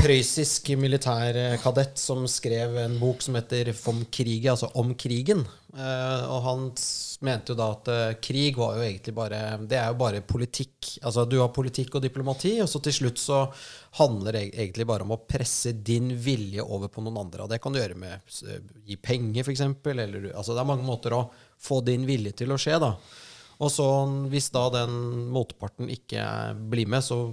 prøyssisk 0.00 0.72
militærkadett 0.80 1.98
som 2.00 2.24
skrev 2.30 2.76
en 2.82 2.96
bok 2.98 3.22
som 3.22 3.36
heter 3.38 3.70
Vom 3.84 4.04
Kriege, 4.10 4.50
altså 4.54 4.70
om 4.80 4.94
krigen. 4.98 5.44
Eh, 5.76 6.22
og 6.32 6.38
han 6.40 6.62
mente 7.26 7.52
jo 7.52 7.56
da 7.58 7.66
at 7.74 7.88
eh, 7.92 8.14
krig 8.24 8.56
var 8.56 8.78
jo 8.78 8.84
egentlig 8.86 9.12
bare 9.12 9.40
Det 9.68 9.76
er 9.76 9.90
jo 9.90 9.98
bare 10.00 10.22
politikk. 10.24 10.94
Altså 11.04 11.26
du 11.28 11.36
har 11.42 11.52
politikk 11.52 11.98
og 11.98 12.04
diplomati, 12.06 12.54
og 12.64 12.70
så 12.70 12.80
til 12.84 12.96
slutt 12.96 13.20
så 13.20 13.42
handler 13.98 14.38
det 14.38 14.44
egentlig 14.54 14.86
bare 14.88 15.04
om 15.04 15.12
å 15.12 15.20
presse 15.28 15.74
din 15.76 16.14
vilje 16.16 16.64
over 16.64 16.88
på 16.92 17.04
noen 17.04 17.20
andre. 17.26 17.44
Og 17.44 17.52
det 17.52 17.60
kan 17.60 17.74
du 17.74 17.80
gjøre 17.80 17.98
med 18.00 18.24
gi 18.88 18.96
penger, 18.96 19.44
f.eks. 19.44 19.66
Eller 19.92 20.30
altså 20.32 20.56
det 20.56 20.64
er 20.64 20.70
mange 20.72 20.88
måter 20.88 21.16
å 21.16 21.26
få 21.60 21.82
din 21.84 22.08
vilje 22.08 22.32
til 22.40 22.56
å 22.56 22.60
skje, 22.60 22.80
da. 22.80 22.94
Og 23.56 23.72
så 23.72 23.86
hvis 24.32 24.50
da 24.52 24.66
den 24.72 24.96
motparten 25.32 25.88
ikke 25.92 26.24
blir 26.72 26.88
med, 26.92 27.04
så 27.04 27.30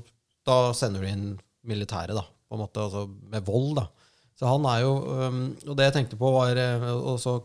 da 0.47 0.71
sender 0.75 1.03
du 1.03 1.11
inn 1.11 1.27
militæret, 1.67 2.15
da. 2.15 2.27
På 2.27 2.57
en 2.57 2.65
måte, 2.65 2.83
altså 2.83 3.07
med 3.07 3.47
vold, 3.47 3.79
da. 3.79 3.87
Så 4.39 4.49
han 4.49 4.65
er 4.65 4.79
jo 4.81 4.93
Og 5.69 5.75
det 5.77 5.85
jeg 5.87 5.95
tenkte 5.99 6.17
på, 6.19 6.31
var 6.33 6.57
øh, 6.57 6.87
Og 6.97 7.19
så 7.21 7.37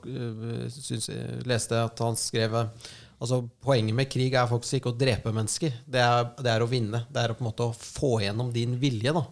synes, 0.73 1.11
leste 1.49 1.77
jeg 1.77 1.91
at 1.91 2.01
han 2.05 2.17
skrev 2.17 2.57
øh, 2.63 2.71
Altså 3.19 3.43
Poenget 3.65 3.97
med 3.99 4.11
krig 4.11 4.35
er 4.35 4.49
faktisk 4.51 4.79
ikke 4.79 4.93
å 4.93 4.99
drepe 4.99 5.33
mennesker. 5.35 5.75
Det 5.91 5.99
er, 5.99 6.29
det 6.39 6.53
er 6.53 6.63
å 6.63 6.71
vinne. 6.71 7.03
Det 7.11 7.19
er 7.23 7.35
på 7.35 7.43
en 7.43 7.49
måte 7.49 7.67
å 7.67 7.75
få 7.75 8.21
gjennom 8.23 8.53
din 8.55 8.77
vilje, 8.79 9.11
da. 9.17 9.25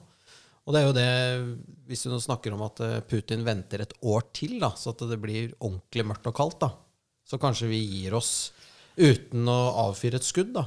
Og 0.66 0.74
det 0.74 0.80
er 0.80 0.88
jo 0.88 0.96
det 0.96 1.10
Hvis 1.86 2.02
du 2.02 2.10
nå 2.10 2.18
snakker 2.22 2.56
om 2.56 2.64
at 2.66 2.82
øh, 2.82 2.96
Putin 3.06 3.46
venter 3.46 3.84
et 3.84 3.94
år 4.02 4.26
til, 4.34 4.56
da, 4.62 4.72
så 4.74 4.90
at 4.90 5.06
det 5.06 5.20
blir 5.22 5.54
ordentlig 5.60 6.06
mørkt 6.10 6.26
og 6.26 6.34
kaldt, 6.34 6.58
da, 6.64 6.72
så 7.26 7.38
kanskje 7.38 7.70
vi 7.70 7.78
gir 7.78 8.16
oss 8.18 8.50
uten 8.96 9.46
å 9.52 9.60
avfyre 9.86 10.18
et 10.18 10.26
skudd, 10.26 10.50
da. 10.56 10.66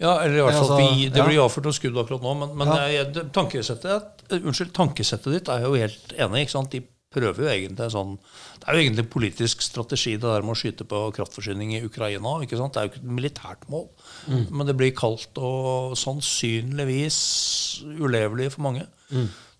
Ja, 0.00 0.16
eller 0.22 0.38
i 0.38 0.42
hvert 0.46 0.56
fall 0.56 0.72
Altså, 0.72 0.78
vi, 0.80 1.10
Det 1.12 1.26
blir 1.26 1.42
avført 1.42 1.68
noen 1.68 1.76
skudd 1.76 1.98
akkurat 2.00 2.24
nå, 2.24 2.32
men, 2.40 2.56
men 2.58 2.72
jeg, 2.90 3.26
tankesettet, 3.34 4.24
unnskyld, 4.38 4.72
tankesettet 4.74 5.36
ditt 5.36 5.52
er 5.52 5.66
jo 5.66 5.76
helt 5.78 6.14
enig 6.16 6.46
ikke 6.46 6.54
sant? 6.56 6.72
De 6.72 6.80
prøver 7.12 7.44
jo 7.44 7.50
egentlig 7.52 7.90
sånn 7.92 8.14
Det 8.16 8.64
er 8.64 8.78
jo 8.78 8.82
egentlig 8.86 9.04
politisk 9.12 9.62
strategi, 9.62 10.14
det 10.16 10.24
der 10.24 10.46
med 10.46 10.54
å 10.54 10.58
skyte 10.58 10.86
på 10.88 11.02
kraftforsyning 11.18 11.74
i 11.76 11.82
Ukraina. 11.84 12.38
ikke 12.42 12.56
sant? 12.56 12.72
Det 12.72 12.80
er 12.80 12.88
jo 12.88 12.92
ikke 12.94 13.02
et 13.04 13.14
militært 13.20 13.68
mål, 13.72 13.86
men 14.48 14.66
det 14.68 14.76
blir 14.80 14.94
kaldt 14.96 15.36
og 15.42 15.92
sannsynligvis 16.00 17.18
ulevelig 18.00 18.52
for 18.56 18.64
mange. 18.70 18.86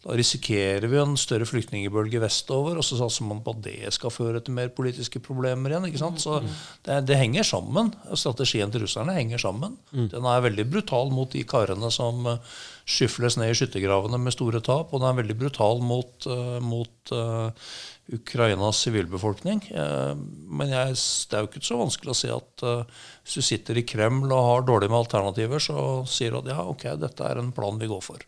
Da 0.03 0.17
risikerer 0.19 0.88
vi 0.91 0.99
en 0.99 1.15
større 1.21 1.47
flyktningbølge 1.47 2.19
vestover, 2.25 2.81
og 2.81 2.87
så 2.87 2.99
satser 2.99 3.27
man 3.29 3.43
på 3.45 3.55
at 3.55 3.61
det 3.62 3.93
skal 3.95 4.11
føre 4.11 4.41
til 4.43 4.57
mer 4.57 4.73
politiske 4.75 5.23
problemer 5.23 5.71
igjen. 5.71 5.87
ikke 5.87 6.01
sant? 6.03 6.19
Så 6.23 6.41
det, 6.83 6.97
det 7.07 7.21
henger 7.21 7.47
sammen. 7.47 7.93
Strategien 8.19 8.73
til 8.75 8.83
russerne 8.83 9.15
henger 9.15 9.38
sammen. 9.38 9.77
Den 10.11 10.27
er 10.27 10.43
veldig 10.49 10.67
brutal 10.73 11.15
mot 11.15 11.31
de 11.31 11.45
karene 11.47 11.91
som 11.95 12.27
eh, 12.33 12.53
skyfles 12.83 13.38
ned 13.38 13.53
i 13.53 13.57
skyttergravene 13.61 14.19
med 14.19 14.35
store 14.35 14.62
tap, 14.65 14.91
og 14.91 15.03
den 15.05 15.12
er 15.12 15.21
veldig 15.23 15.38
brutal 15.38 15.83
mot, 15.87 16.27
eh, 16.27 16.59
mot 16.67 17.15
eh, 17.15 17.71
Ukrainas 18.11 18.81
sivilbefolkning. 18.83 19.62
Eh, 19.71 20.15
men 20.51 20.73
jeg, 20.73 20.97
det 21.31 21.38
er 21.38 21.45
jo 21.45 21.51
ikke 21.51 21.65
så 21.65 21.79
vanskelig 21.79 22.13
å 22.13 22.19
si 22.19 22.31
at 22.35 22.65
eh, 22.67 23.03
hvis 23.23 23.37
du 23.38 23.46
sitter 23.46 23.79
i 23.79 23.85
Kreml 23.87 24.27
og 24.35 24.46
har 24.48 24.65
dårlig 24.67 24.90
med 24.90 25.05
alternativer, 25.05 25.63
så 25.63 26.03
sier 26.11 26.35
du 26.35 26.40
at 26.42 26.50
ja, 26.50 26.61
ok, 26.67 26.87
dette 27.00 27.29
er 27.29 27.40
en 27.40 27.53
plan 27.55 27.79
vi 27.79 27.90
går 27.90 28.03
for. 28.05 28.25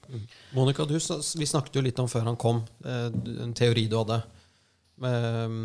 Monica, 0.55 0.87
du, 0.87 0.95
vi 0.95 1.51
snakket 1.51 1.81
jo 1.81 1.85
litt 1.85 1.99
om 2.03 2.11
før 2.11 2.31
han 2.31 2.39
kom, 2.41 2.62
eh, 2.87 3.09
en 3.43 3.57
teori 3.57 3.89
du 3.91 3.99
hadde. 3.99 4.20
Men, 5.03 5.59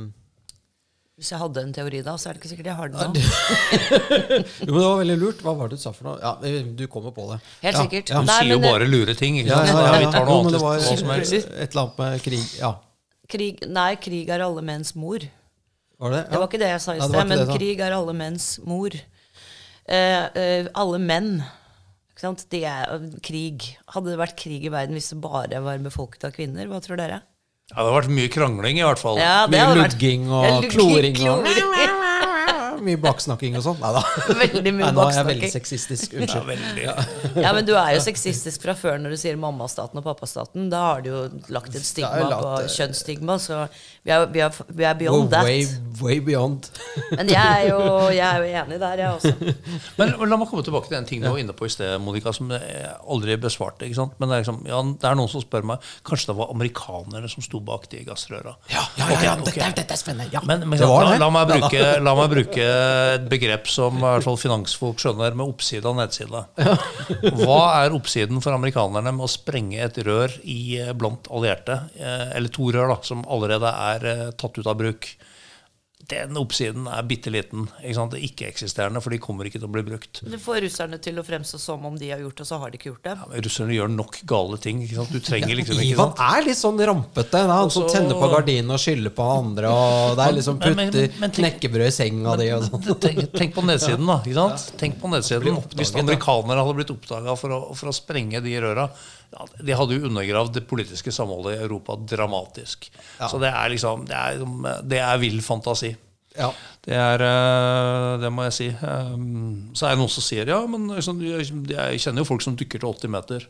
Hvis 1.20 1.30
jeg 1.30 1.40
hadde 1.44 1.64
en 1.68 1.78
teori 1.78 2.02
da, 2.02 2.18
så 2.18 2.32
er 2.32 2.36
det 2.36 2.42
ikke 2.42 2.52
sikkert 2.56 2.72
jeg 2.72 2.80
har 2.82 2.90
den 2.90 3.14
nå. 3.14 3.24
jo, 4.66 4.74
men 4.74 4.82
det 4.82 4.90
var 4.90 5.00
veldig 5.04 5.18
lurt. 5.22 5.46
Hva 5.46 5.54
var 5.62 5.70
det 5.70 5.78
du 5.78 5.86
sa 5.86 5.94
for 5.94 6.10
noe? 6.10 6.18
Ja, 6.18 6.34
Du 6.74 6.88
kommer 6.90 7.14
på 7.14 7.30
det. 7.30 7.40
Helt 7.62 7.78
sikkert. 7.86 8.10
Ja. 8.10 8.26
Du 8.26 8.34
sier 8.34 8.54
jo 8.56 8.60
bare 8.66 8.90
lure 8.90 9.14
ting. 9.14 9.38
Ikke 9.44 9.54
Ja, 9.54 9.64
ja, 9.70 9.78
ja, 9.78 9.88
ja, 9.94 9.98
Vi 10.02 10.14
tar 10.18 10.26
noe 10.26 10.50
det 10.50 10.58
annet 10.58 10.66
var 10.66 10.82
et 10.82 11.70
eller 11.70 11.84
annet 11.86 12.00
med 12.02 12.24
krig 12.26 12.46
Ja, 12.58 12.74
Krig, 13.30 13.62
nei, 13.70 13.92
krig 14.02 14.30
er 14.34 14.42
alle 14.42 14.64
menns 14.66 14.96
mor. 14.98 15.22
var 16.00 16.12
det 16.16 16.20
det? 16.24 16.32
Det 16.32 16.40
var 16.42 16.48
ikke 16.50 16.62
det 16.64 16.72
jeg 16.74 16.82
sa 16.82 16.96
i 16.98 17.02
sted, 17.04 17.28
men 17.30 17.38
det, 17.44 17.48
krig 17.54 17.80
er 17.86 17.94
alle 17.94 18.16
menns 18.18 18.48
mor. 18.66 18.96
Eh, 19.90 20.26
eh, 20.34 20.70
alle 20.74 21.00
menn. 21.02 21.32
Ikke 22.12 22.26
sant? 22.26 22.46
De 22.52 22.64
er 22.66 23.08
krig. 23.26 23.70
Hadde 23.94 24.12
det 24.14 24.20
vært 24.20 24.38
krig 24.40 24.66
i 24.66 24.74
verden 24.74 24.98
hvis 24.98 25.12
det 25.14 25.22
bare 25.24 25.62
var 25.64 25.78
befolket 25.86 26.26
av 26.26 26.34
kvinner? 26.36 26.66
Hva 26.72 26.82
tror 26.84 26.98
dere? 27.00 27.22
Ja, 27.70 27.76
det 27.76 27.84
hadde 27.84 27.98
vært 28.00 28.14
mye 28.18 28.30
krangling, 28.34 28.80
i 28.82 28.86
hvert 28.88 29.02
fall. 29.02 29.20
Ja, 29.22 29.44
Mye 29.46 29.76
lugging 29.78 30.26
og 30.34 30.66
kloring. 30.74 31.14
kloring 31.20 31.22
og. 31.30 32.08
Mye 32.86 33.00
baksnakking 33.02 33.58
og 33.60 33.64
sånn. 33.66 33.78
Nei 33.82 33.92
da. 33.96 34.04
Veldig 34.40 34.74
mye 34.76 34.86
Nei, 34.88 34.92
nå 34.96 35.06
er 35.06 35.18
jeg 35.20 35.28
veldig 35.30 35.50
sexistisk. 35.54 36.14
Ja, 36.16 36.24
Unnskyld. 36.26 36.48
veldig. 36.50 36.88
Ja, 37.44 37.52
men 37.56 37.66
du 37.68 37.74
er 37.78 37.94
jo 37.96 38.02
sexistisk 38.04 38.64
fra 38.66 38.74
før 38.78 38.98
når 39.02 39.14
du 39.16 39.20
sier 39.22 39.38
mammastaten 39.40 40.00
og 40.02 40.06
pappastaten. 40.06 40.70
Da 40.72 40.82
har 40.90 41.04
du 41.06 41.10
jo 41.12 41.22
lagt 41.54 41.76
et 41.78 41.86
stigma 41.86 42.12
er 42.18 42.26
på 42.26 42.30
lagt, 42.34 42.66
eh, 42.66 42.74
kjønnsstigma, 42.78 43.38
så 43.42 43.62
vi 44.06 44.14
er, 44.16 44.26
vi 44.34 44.42
er, 44.44 44.60
vi 44.80 44.88
er 44.88 44.98
beyond 45.00 45.34
Oh, 45.36 45.44
way, 45.46 45.64
that. 45.68 46.02
way 46.02 46.20
beyond. 46.24 46.70
Men 47.12 47.30
jeg 47.30 47.40
er, 47.40 47.68
jo, 47.70 47.80
jeg 48.16 48.26
er 48.26 48.40
jo 48.44 48.62
enig 48.64 48.80
der, 48.82 49.04
jeg 49.04 49.10
også. 49.18 49.56
Men 50.00 50.14
la 50.32 50.40
meg 50.40 50.50
komme 50.52 50.64
tilbake 50.66 50.90
til 50.92 50.98
en 51.00 51.08
ting 51.10 51.24
du 51.24 51.30
var 51.30 51.40
inne 51.42 51.56
på 51.58 51.68
i 51.68 51.74
sted, 51.74 51.96
Monica, 52.04 52.34
som 52.36 52.50
jeg 52.56 52.94
aldri 53.04 53.36
besvarte. 53.42 53.86
ikke 53.88 54.00
sant? 54.00 54.16
Men 54.20 54.32
det 54.32 54.38
er, 54.40 54.46
liksom, 54.46 54.62
ja, 54.70 54.80
det 55.04 55.10
er 55.12 55.20
noen 55.20 55.32
som 55.32 55.44
spør 55.44 55.68
meg 55.74 55.86
Kanskje 56.08 56.32
det 56.32 56.38
var 56.40 56.52
amerikanere 56.54 57.30
som 57.32 57.44
sto 57.46 57.60
bak 57.64 57.88
de 57.92 58.04
gassrøra. 58.08 58.56
Ja, 58.72 58.84
ja, 58.98 59.10
ja, 59.12 59.20
ja, 59.30 59.34
okay. 59.36 59.52
ok. 59.52 59.60
Dette, 59.60 59.76
dette 59.82 59.96
er 59.98 60.00
spennende. 60.02 60.30
Ja. 60.34 60.42
Men, 60.48 60.64
men 60.70 60.80
det 60.80 60.88
var 60.90 61.06
la, 61.06 61.12
det. 61.14 61.20
la, 61.22 61.30
meg 61.36 61.52
bruke, 61.54 61.84
la 62.08 62.16
meg 62.20 62.32
bruke 62.34 62.68
et 63.16 63.26
begrep 63.32 63.68
som 63.72 63.98
i 63.98 64.04
hvert 64.04 64.26
fall 64.26 64.40
finansfolk 64.40 65.02
skjønner, 65.02 65.36
med 65.38 65.48
oppside 65.52 65.86
og 65.90 65.98
nedside. 66.00 66.44
Hva 67.42 67.60
er 67.84 67.96
oppsiden 67.96 68.42
for 68.44 68.56
amerikanerne 68.56 69.14
med 69.16 69.26
å 69.28 69.32
sprenge 69.32 69.82
et 69.86 70.00
rør 70.08 70.34
i, 70.44 70.78
eh, 70.82 70.94
blant 70.98 71.30
allierte? 71.34 71.80
eh, 72.00 72.28
Eller 72.38 72.54
to 72.54 72.72
rør 72.76 72.94
da, 72.94 73.00
som 73.06 73.26
allerede 73.28 73.72
er 73.94 74.08
eh, 74.14 74.26
tatt 74.40 74.60
ut 74.60 74.68
av 74.70 74.78
bruk. 74.80 75.12
Den 76.10 76.38
oppsiden 76.42 76.88
er 76.90 77.06
bitte 77.06 77.30
liten. 77.30 77.68
Er 77.86 77.94
ikke-eksisterende, 78.18 79.02
for 79.04 79.14
de 79.14 79.20
kommer 79.22 79.46
ikke 79.46 79.60
til 79.60 79.68
å 79.68 79.74
bli 79.74 79.84
brukt. 79.86 80.22
Det 80.26 80.40
får 80.42 80.64
russerne 80.66 80.98
til 81.04 81.20
å 81.22 81.26
fremstå 81.26 81.60
som 81.62 81.86
om 81.86 81.98
de 82.00 82.10
har 82.10 82.24
gjort 82.24 82.40
det, 82.40 82.46
og 82.46 82.50
så 82.50 82.58
har 82.64 82.72
de 82.72 82.80
ikke 82.80 82.90
gjort 82.90 83.04
det. 83.06 83.14
Ja, 83.20 83.28
men 83.30 83.44
Russerne 83.46 83.76
gjør 83.76 83.92
nok 83.94 84.18
gale 84.30 84.58
ting. 84.64 84.82
Ikke 84.86 84.98
sant? 84.98 85.14
Du 85.14 85.22
trenger 85.22 85.54
liksom 85.60 85.78
ikke 85.78 85.94
Ivan 85.94 86.16
er 86.26 86.48
litt 86.48 86.58
sånn 86.60 86.82
rampete. 86.90 87.44
Han 87.46 87.68
Også, 87.68 87.84
som 87.84 87.92
tenner 87.94 88.18
på 88.18 88.32
gardinen 88.34 88.74
og 88.74 88.82
skylder 88.82 89.14
på 89.20 89.30
andre. 89.36 89.76
Og 89.76 90.18
det 90.18 90.26
er 90.26 90.36
liksom 90.40 90.60
putter 90.66 91.30
knekkebrød 91.40 91.86
i 91.86 91.94
senga 91.94 92.36
di 92.42 92.50
og 92.56 92.66
sånn. 92.66 92.90
Tenk, 93.06 93.24
tenk 93.36 93.56
på 93.56 93.68
nedsiden, 93.70 94.10
da. 94.10 94.18
Ikke 94.26 94.40
sant? 94.40 94.66
Tenk 94.82 94.98
på 95.04 95.14
nedsiden. 95.14 95.62
Hvis 95.78 95.94
amerikanere 95.94 96.66
hadde 96.66 96.78
blitt 96.82 96.96
oppdaga 96.96 97.38
for, 97.40 97.70
for 97.78 97.94
å 97.94 97.96
sprenge 97.96 98.42
de 98.44 98.58
røra 98.66 98.90
ja, 99.34 99.48
De 99.70 99.78
hadde 99.78 99.98
jo 99.98 100.10
undergravd 100.10 100.54
det 100.58 100.66
politiske 100.70 101.14
samholdet 101.14 101.58
i 101.58 101.64
Europa 101.64 101.98
dramatisk. 102.02 102.90
Så 103.20 103.40
det 103.42 103.52
er 103.54 103.74
liksom 103.74 104.06
Det 104.10 104.18
er, 104.18 104.44
det 104.84 105.02
er 105.04 105.22
vill 105.22 105.42
fantasi. 105.46 105.94
Ja. 106.38 106.52
Det 106.86 106.96
er 106.96 107.24
eh, 107.26 108.18
Det 108.22 108.32
må 108.34 108.46
jeg 108.48 108.56
si. 108.58 108.68
Um, 108.82 109.72
Så 109.74 109.88
er 109.88 109.96
det 109.96 110.02
noen 110.04 110.14
som 110.14 110.26
sier 110.26 110.50
ja, 110.50 110.60
men 110.70 110.90
liksom, 110.94 111.24
jeg 111.70 112.04
kjenner 112.04 112.24
jo 112.24 112.30
folk 112.30 112.46
som 112.46 112.58
dykker 112.60 112.82
til 112.82 112.94
80 112.94 113.16
meter. 113.16 113.50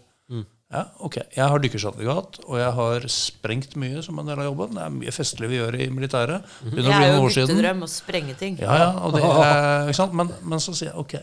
Ja, 0.69 0.84
ok. 1.01 1.15
Jeg 1.34 1.49
har 1.49 1.61
dykkersertifikat, 1.63 2.43
og 2.45 2.59
jeg 2.59 2.73
har 2.77 3.05
sprengt 3.09 3.73
mye 3.82 4.03
som 4.05 4.19
en 4.21 4.27
del 4.30 4.38
av 4.38 4.51
jobben. 4.51 4.75
Det 4.77 4.84
er 4.86 4.91
mye 4.93 5.13
festlig 5.13 5.49
vi 5.49 5.57
gjør 5.57 5.77
i 5.82 5.88
militæret. 5.89 6.45
Det 6.61 6.84
å 6.84 6.91
er 6.93 7.15
jo 7.15 7.23
byttedrøm 7.25 7.82
å 7.88 7.89
sprenge 7.89 8.36
ting. 8.38 8.59
Ja, 8.61 8.75
ja, 8.84 8.89
og 9.01 9.15
det 9.15 9.23
er, 9.25 9.88
ikke 9.89 9.97
sant? 9.97 10.13
Men, 10.19 10.30
men 10.45 10.61
så 10.61 10.75
sier 10.77 10.91
jeg 10.91 11.01
ok, 11.01 11.15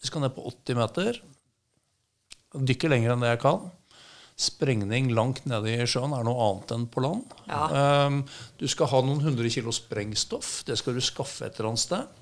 vi 0.00 0.10
skal 0.10 0.24
ned 0.24 0.34
på 0.34 0.42
80 0.50 0.80
meter. 0.80 1.20
Dykker 2.70 2.90
lenger 2.90 3.14
enn 3.14 3.22
det 3.22 3.30
jeg 3.30 3.42
kan. 3.44 3.70
Sprengning 4.40 5.10
langt 5.12 5.44
nede 5.48 5.74
i 5.74 5.84
sjøen 5.88 6.14
er 6.16 6.24
noe 6.24 6.46
annet 6.46 6.72
enn 6.76 6.86
på 6.88 7.02
land. 7.04 7.34
Ja. 7.50 8.06
Um, 8.06 8.22
du 8.60 8.64
skal 8.70 8.88
ha 8.92 9.02
noen 9.04 9.20
hundre 9.24 9.50
kilo 9.52 9.74
sprengstoff. 9.76 10.62
Det 10.68 10.78
skal 10.80 10.96
du 10.96 11.02
skaffe 11.04 11.44
et 11.48 11.58
eller 11.60 11.74
annet 11.74 11.82
sted. 11.84 12.16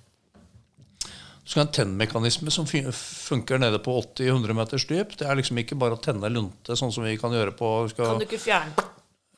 Du 1.06 1.52
skal 1.52 1.62
ha 1.62 1.66
en 1.68 1.74
tennmekanisme 1.78 2.52
som 2.52 2.66
fun- 2.68 2.90
funker 2.92 3.62
nede 3.62 3.78
på 3.80 3.94
80-100 4.02 4.58
meters 4.58 4.84
dyp. 4.90 5.14
Det 5.16 5.30
er 5.30 5.38
liksom 5.38 5.62
ikke 5.62 5.78
bare 5.80 5.96
å 5.96 6.02
tenne 6.02 6.28
lunte, 6.28 6.76
sånn 6.76 6.92
som 6.92 7.06
vi 7.06 7.14
kan 7.20 7.32
gjøre 7.32 7.54
på 7.56 7.70
skal, 7.94 8.10
Kan 8.16 8.20
du 8.20 8.26
ikke 8.26 8.42
fjerne 8.42 8.88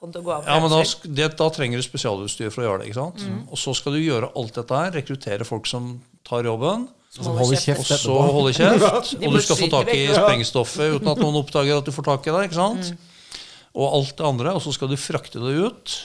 ja, 0.01 0.57
men 0.57 0.71
da, 0.73 0.79
det, 1.05 1.27
da 1.37 1.47
trenger 1.53 1.77
du 1.77 1.85
spesialutstyr 1.85 2.49
for 2.49 2.63
å 2.63 2.67
gjøre 2.67 2.81
det. 2.81 2.87
ikke 2.89 2.97
sant? 3.03 3.21
Mm. 3.21 3.43
Og 3.53 3.61
så 3.61 3.75
skal 3.77 3.93
du 3.93 4.01
gjøre 4.01 4.31
alt 4.33 4.57
dette 4.57 4.79
her, 4.79 4.95
rekruttere 4.97 5.45
folk 5.45 5.69
som 5.69 5.91
tar 6.25 6.49
jobben. 6.49 6.87
Som 7.11 7.35
holder 7.35 7.59
kjeft 7.59 7.83
Og 7.83 7.99
så 7.99 8.15
holder 8.15 8.37
holde 8.37 8.53
kjeft. 8.55 9.15
Og 9.27 9.35
du 9.35 9.41
skal 9.43 9.59
få 9.59 9.69
tak 9.73 9.91
i 9.97 10.05
sprengstoffet 10.15 10.95
uten 10.97 11.11
at 11.11 11.23
noen 11.25 11.39
oppdager 11.43 11.81
at 11.81 11.89
du 11.89 11.95
får 11.95 12.07
tak 12.07 12.29
i 12.31 12.35
det. 12.37 12.45
ikke 12.47 12.59
sant? 12.61 12.93
Mm. 12.93 13.43
Og 13.81 13.97
alt 13.99 14.15
det 14.19 14.27
andre. 14.31 14.55
Og 14.55 14.63
så 14.63 14.75
skal 14.77 14.91
du 14.93 14.97
frakte 15.01 15.43
det 15.43 15.57
ut. 15.59 15.97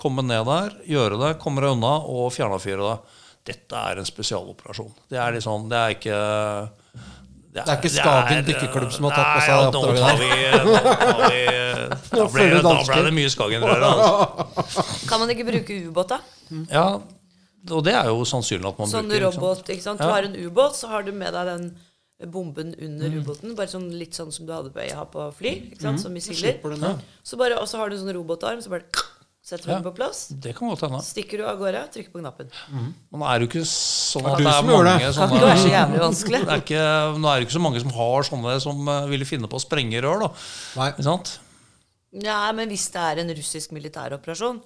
Komme 0.00 0.24
ned 0.24 0.46
der, 0.48 0.76
gjøre 0.88 1.18
det, 1.20 1.34
komme 1.42 1.60
deg 1.60 1.74
unna 1.76 1.98
og 2.08 2.30
fjernavfyre 2.32 2.86
det. 2.86 3.16
Dette 3.50 3.82
er 3.90 4.00
en 4.00 4.08
spesialoperasjon. 4.08 4.94
Det 5.12 5.18
er 5.20 5.34
liksom, 5.36 5.66
det 5.68 5.76
er 5.80 5.94
ikke 5.98 6.20
det 7.50 7.64
er 7.66 7.70
ikke 7.80 7.90
Skagen 7.90 8.44
dykkerklubb 8.46 8.92
som 8.94 9.08
har 9.08 9.16
tatt 9.18 9.30
på 9.34 9.40
seg 9.44 9.54
det 9.58 9.80
oppdraget 9.80 10.20
vi 10.20 10.28
Da 12.10 12.26
det- 12.30 12.84
ble 12.86 13.00
det 13.08 13.12
mye 13.16 13.30
Skagen-røre. 13.32 13.88
Altså. 13.90 14.84
Kan 15.10 15.20
man 15.20 15.32
ikke 15.34 15.46
bruke 15.48 15.78
ubåt, 15.90 16.14
da? 16.14 16.20
Ja, 16.70 16.84
og 17.70 17.84
det 17.84 17.92
er 17.94 18.06
jo 18.06 18.24
sannsynlig 18.24 18.68
at 18.72 18.78
man 18.78 18.88
Sånn 18.88 19.08
bruker. 19.10 19.20
Sånn 19.32 19.40
robot, 19.42 19.68
ikke 19.68 19.82
sant? 19.82 20.00
Du 20.00 20.04
har 20.08 20.22
en 20.24 20.36
ubåt, 20.36 20.74
så 20.80 20.88
har 20.88 21.02
du 21.02 21.12
med 21.12 21.32
deg 21.34 21.46
den 21.46 21.76
bomben 22.30 22.74
under 22.80 23.08
Mm. 23.08 23.22
ubåten. 23.24 23.54
Bare 23.56 23.66
sånn, 23.68 23.90
litt 23.98 24.12
sånn 24.12 24.32
som 24.32 24.46
du 24.46 24.52
hadde 24.52 24.70
på, 24.72 24.80
har 24.94 25.06
på 25.06 25.32
fly. 25.34 25.72
ikke 25.72 25.80
sant? 25.80 26.00
Som 26.00 26.12
missiler. 26.12 26.58
Så 27.24 27.36
bare, 27.38 27.56
og 27.60 27.66
så 27.68 27.78
har 27.78 27.88
du 27.90 27.96
en 27.96 28.02
sånn 28.06 28.14
robotarm, 28.14 28.60
så 28.62 28.68
bare 28.68 28.84
setter 29.42 29.64
du 29.64 29.70
Ja. 29.72 29.78
den 29.80 29.84
på 29.92 29.94
plass. 29.96 30.28
Det 30.28 30.54
kan 30.54 30.68
godt 30.68 30.80
hende. 30.84 31.00
Stikker 31.02 31.38
du 31.38 31.44
av 31.46 31.58
gårde, 31.58 31.88
trykker 31.92 32.12
på 32.12 32.20
knappen. 32.20 32.50
Men 33.10 33.22
er 33.22 33.38
det 33.38 33.48
jo 33.48 33.58
ikke 33.60 33.66
sånn 33.66 34.22
Det 34.22 34.28
er 34.28 34.32
at 34.32 34.38
det 34.38 34.46
er 34.46 34.62
det. 34.62 34.68
mange 34.68 35.00
Kan 35.00 35.12
sånne 35.12 35.32
ikke 35.32 35.48
være 35.48 35.64
så 35.64 35.70
jævlig 35.70 36.00
vanskelig. 36.00 36.40
det 36.44 36.52
er 36.52 36.60
ikke, 36.60 37.18
Nå 37.20 37.28
er 37.28 37.40
det 37.40 37.48
ikke 37.48 37.58
så 37.58 37.60
mange 37.60 37.80
som 37.80 37.90
har 37.90 38.22
sånne 38.22 38.60
som 38.60 38.88
eh, 38.88 39.06
ville 39.06 39.24
finne 39.24 39.48
på 39.48 39.56
å 39.56 39.64
sprenge 39.64 40.00
rør. 40.02 40.20
da. 40.20 40.28
Nei. 40.76 40.90
Ikke 40.92 41.02
sant? 41.04 41.38
Ja, 42.12 42.52
men 42.52 42.68
hvis 42.68 42.90
det 42.92 43.00
er 43.00 43.20
en 43.22 43.28
russisk 43.34 43.70
militæroperasjon, 43.72 44.60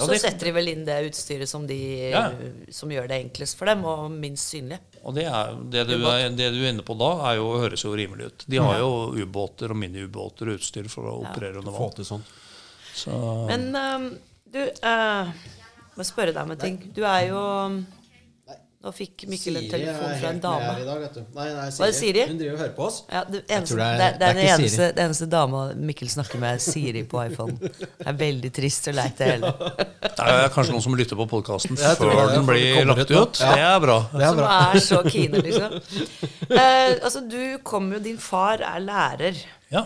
Ja, 0.00 0.06
så 0.08 0.16
setter 0.18 0.48
de 0.48 0.52
vel 0.56 0.70
inn 0.72 0.84
det 0.88 0.96
utstyret 1.10 1.48
som, 1.50 1.66
de, 1.68 1.76
Ja. 2.10 2.24
som 2.72 2.90
gjør 2.90 3.06
det 3.10 3.18
enklest 3.26 3.58
for 3.60 3.68
dem, 3.70 3.84
og 3.84 4.08
minst 4.10 4.50
synlig. 4.54 4.80
Og 5.04 5.14
det, 5.16 5.26
er, 5.28 5.54
det, 5.72 5.84
du 5.88 5.94
er, 6.08 6.26
det 6.36 6.50
du 6.56 6.58
er 6.62 6.72
inne 6.72 6.84
på 6.86 6.96
da, 6.98 7.10
er 7.30 7.38
jo, 7.38 7.46
høres 7.60 7.84
jo 7.84 7.92
rimelig 7.96 8.32
ut. 8.32 8.44
De 8.50 8.60
har 8.60 8.80
jo 8.80 8.90
ubåter 9.16 9.72
og 9.72 9.80
miniubåter 9.80 10.50
og 10.50 10.60
utstyr 10.60 10.88
for 10.92 11.08
å 11.08 11.14
operere 11.22 11.60
under 11.62 11.76
vann. 11.76 12.04
sånn. 12.04 12.24
Så, 12.96 13.14
Men 13.48 13.70
um, 13.76 14.10
du 14.50 14.58
uh, 14.66 15.30
Må 15.96 16.04
spørre 16.04 16.34
deg 16.34 16.42
om 16.42 16.52
en 16.52 16.60
ting. 16.60 16.80
Du 16.96 17.04
er 17.06 17.28
jo 17.30 17.40
Nå 18.80 18.90
fikk 18.96 19.26
Mikkel 19.28 19.58
en 19.60 19.64
telefon 19.68 20.12
fra 20.16 20.28
en 20.32 20.38
dame. 20.40 20.68
Nei, 21.36 21.48
nei, 21.52 21.64
Hva 21.68 21.84
er 21.84 21.90
det 21.90 21.96
Siri? 21.98 22.22
Hun 22.30 22.38
driver 22.40 22.54
og 22.54 22.60
hører 22.62 22.70
på 22.78 22.84
oss. 22.86 22.94
Ja, 23.12 23.20
det, 23.28 23.40
eneste, 23.52 23.76
det, 23.76 23.84
er, 23.84 23.98
det, 23.98 24.06
er- 24.06 24.14
er, 24.14 24.14
det, 24.16 24.24
er 24.24 24.30
er 24.30 24.38
den 24.38 24.40
ikke 24.46 24.54
eneste, 24.54 24.76
Siri. 24.78 24.94
det 24.96 25.02
eneste 25.04 25.26
dama 25.34 25.60
Mikkel 25.90 26.08
snakker 26.14 26.40
med, 26.40 26.54
er 26.56 26.62
Siri 26.64 27.02
på 27.10 27.20
iPhone. 27.26 27.58
Det 27.60 27.90
er 28.08 28.16
veldig 28.22 28.50
trist 28.56 28.88
og 28.88 28.96
leit, 28.96 29.18
det 29.20 29.28
hele. 29.34 29.50
det 30.00 30.28
er 30.32 30.48
kanskje 30.54 30.72
noen 30.72 30.84
som 30.86 30.96
lytter 30.96 31.20
på 31.20 31.26
podkasten 31.34 31.76
før 31.76 32.00
det, 32.08 32.24
den 32.32 32.48
blir 32.48 32.88
lagt 32.88 33.04
ut 33.04 33.12
ut. 33.18 33.42
Ja. 33.44 33.50
Det 33.52 33.66
er 33.68 33.82
bra. 33.84 33.98
Det 34.14 34.22
er 34.24 34.32
Som 34.32 34.40
bra. 34.40 34.54
er 34.70 34.84
så 34.86 35.02
kine, 35.12 35.42
liksom. 35.44 35.76
Eh, 36.48 36.94
altså, 37.04 37.20
du 37.28 37.40
kom 37.62 37.92
jo 37.92 38.00
Din 38.08 38.16
far 38.18 38.64
er 38.64 38.80
lærer. 38.80 39.42
Ja. 39.70 39.84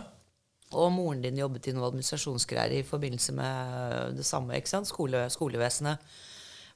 Og 0.74 0.92
moren 0.94 1.20
din 1.22 1.36
jobbet 1.42 1.66
i 1.70 1.74
noe 1.74 1.90
administrasjonsgreier 1.90 2.78
i 2.78 2.84
forbindelse 2.86 3.34
med 3.34 4.14
det 4.20 4.24
samme, 4.26 4.54
ikke 4.58 4.70
sant? 4.70 4.86
Skole, 4.90 5.26
skolevesenet. 5.34 5.98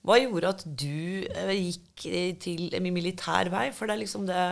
Hva 0.07 0.17
gjorde 0.21 0.55
at 0.55 0.65
du 0.65 1.27
eh, 1.27 1.53
gikk 1.59 2.07
til 2.43 2.79
militær 2.85 3.51
vei? 3.53 3.69
For 3.75 3.89
det 3.89 3.97
er 3.97 4.03
liksom 4.05 4.27
det 4.29 4.47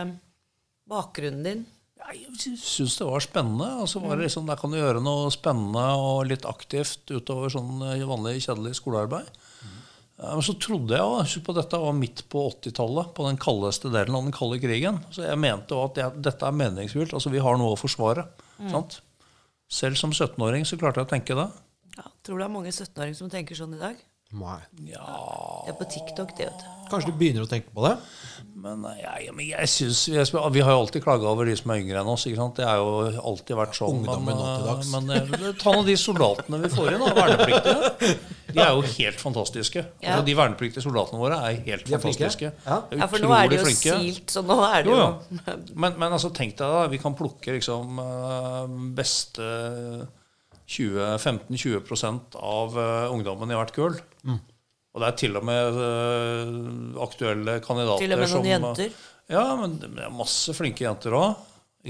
bakgrunnen 0.87 1.43
din. 1.45 1.65
Jeg 1.97 2.59
syns 2.61 2.95
det 2.99 3.07
var 3.07 3.23
spennende. 3.23 3.69
Og 3.81 3.89
så 3.91 4.01
var 4.03 4.15
det 4.15 4.27
liksom, 4.27 4.47
Der 4.47 4.59
kan 4.59 4.71
du 4.71 4.79
gjøre 4.79 5.03
noe 5.03 5.31
spennende 5.33 5.85
og 5.99 6.27
litt 6.29 6.45
aktivt 6.47 7.09
utover 7.11 7.51
sånn 7.53 7.81
eh, 7.89 8.05
vanlig 8.07 8.39
kjedelig 8.45 8.77
skolearbeid. 8.81 9.31
Ja, 10.17 10.33
Men 10.33 10.45
så 10.45 10.55
trodde 10.57 10.97
jeg, 10.97 11.25
jo 11.35 11.41
på 11.45 11.53
dette 11.53 11.77
var 11.77 11.93
midt 11.93 12.23
på 12.31 12.47
80-tallet, 12.49 13.11
på 13.13 13.25
den 13.27 13.37
kaldeste 13.37 13.91
delen 13.93 14.17
av 14.17 14.23
den 14.25 14.33
kalde 14.33 14.57
krigen. 14.61 14.97
Så 15.13 15.27
jeg 15.27 15.37
mente 15.41 15.75
jo 15.77 15.83
at 15.85 15.99
jeg, 16.01 16.23
dette 16.25 16.47
er 16.47 16.57
meningsfylt. 16.57 17.13
Altså, 17.13 17.29
vi 17.33 17.43
har 17.43 17.59
noe 17.59 17.75
å 17.75 17.79
forsvare. 17.79 18.25
Sant? 18.71 19.01
Selv 19.69 19.99
som 19.99 20.13
17-åring 20.15 20.65
så 20.65 20.79
klarte 20.79 21.03
jeg 21.03 21.09
å 21.09 21.11
tenke 21.11 21.37
det. 21.37 21.47
Ja, 21.97 22.07
tror 22.25 22.37
du 22.37 22.41
det 22.41 22.47
er 22.47 22.55
mange 22.55 22.73
17-åringer 22.73 23.19
som 23.19 23.29
tenker 23.29 23.57
sånn 23.59 23.75
i 23.77 23.81
dag? 23.81 23.99
Nei. 24.35 24.57
Det 24.75 25.71
er 25.71 25.75
på 25.79 25.85
TikTok, 25.87 26.33
det, 26.35 26.49
vet 26.49 26.59
du. 26.63 26.73
Kanskje 26.91 27.11
du 27.13 27.17
begynner 27.19 27.43
å 27.43 27.47
tenke 27.51 27.71
på 27.75 27.83
det? 27.83 27.93
Men 28.59 28.83
eh, 28.89 28.97
jeg, 28.99 29.31
men 29.35 29.45
jeg 29.47 29.69
synes, 29.71 30.01
vi, 30.09 30.17
er- 30.19 30.51
vi 30.55 30.61
har 30.63 30.71
jo 30.75 30.81
alltid 30.81 31.03
klaga 31.03 31.27
over 31.31 31.47
de 31.47 31.53
som 31.59 31.71
er 31.71 31.79
yngre 31.83 31.99
enn 32.01 32.09
oss. 32.11 32.25
ikke 32.27 32.39
sant? 32.41 32.55
Det 32.59 32.65
har 32.67 32.79
jo 32.81 33.21
alltid 33.31 33.55
vært 33.59 33.77
sånn. 33.79 34.01
Ungdommen 34.01 34.27
men, 34.27 34.39
nå 34.39 34.47
til 34.57 34.67
dags. 34.67 34.89
eh, 34.91 35.29
men 35.31 35.47
eh, 35.47 35.53
ta 35.61 35.73
nå 35.77 35.83
de 35.87 35.95
soldatene 35.99 36.59
vi 36.65 36.71
får 36.75 36.91
inn, 36.97 37.03
da, 37.05 37.13
vernepliktige. 37.21 38.11
de 38.57 38.63
er 38.65 38.71
jo 38.75 38.83
helt 38.97 39.23
fantastiske. 39.23 39.85
Ja. 40.03 40.13
Altså, 40.17 40.27
de 40.27 40.37
vernepliktige 40.41 40.83
soldatene 40.87 41.23
våre 41.23 41.39
er 41.47 41.59
helt 41.67 41.87
er 41.87 41.95
fantastiske. 41.95 42.51
Ja. 42.67 42.81
De 42.91 42.99
Ja, 43.03 43.09
for 43.11 43.23
nå 43.27 43.31
er 43.37 43.51
det 43.51 43.61
jo 43.61 43.65
flinke. 43.67 43.97
silt, 44.03 44.35
så 44.35 44.43
nå 44.47 44.59
er 44.67 44.87
det 44.87 44.91
Jo, 44.91 44.99
jo. 45.05 45.57
Men, 45.75 45.95
men 46.03 46.07
altså, 46.11 46.31
tenk 46.35 46.55
deg 46.59 46.67
da, 46.75 46.83
vi 46.91 46.99
kan 47.03 47.15
plukke 47.19 47.55
liksom 47.59 47.99
beste 48.97 49.51
20-15-20 50.67 52.35
av 52.35 52.77
eh, 52.79 53.11
ungdommen 53.13 53.51
i 53.51 53.57
hvert 53.57 53.73
kull. 53.75 53.97
Mm. 54.27 54.39
Og 54.97 55.03
det 55.03 55.09
er 55.11 55.19
til 55.21 55.37
og 55.39 55.45
med 55.47 55.77
eh, 55.83 56.55
aktuelle 57.05 57.59
kandidater 57.63 58.03
Til 58.03 58.15
og 58.15 58.23
med 58.23 58.27
noen 58.27 58.33
som 58.33 58.49
jenter. 58.49 58.97
Ja, 59.31 59.45
men 59.59 59.77
det 59.81 59.91
er 59.91 60.13
masse 60.13 60.55
flinke 60.55 60.85
jenter 60.87 61.15
òg. 61.17 61.37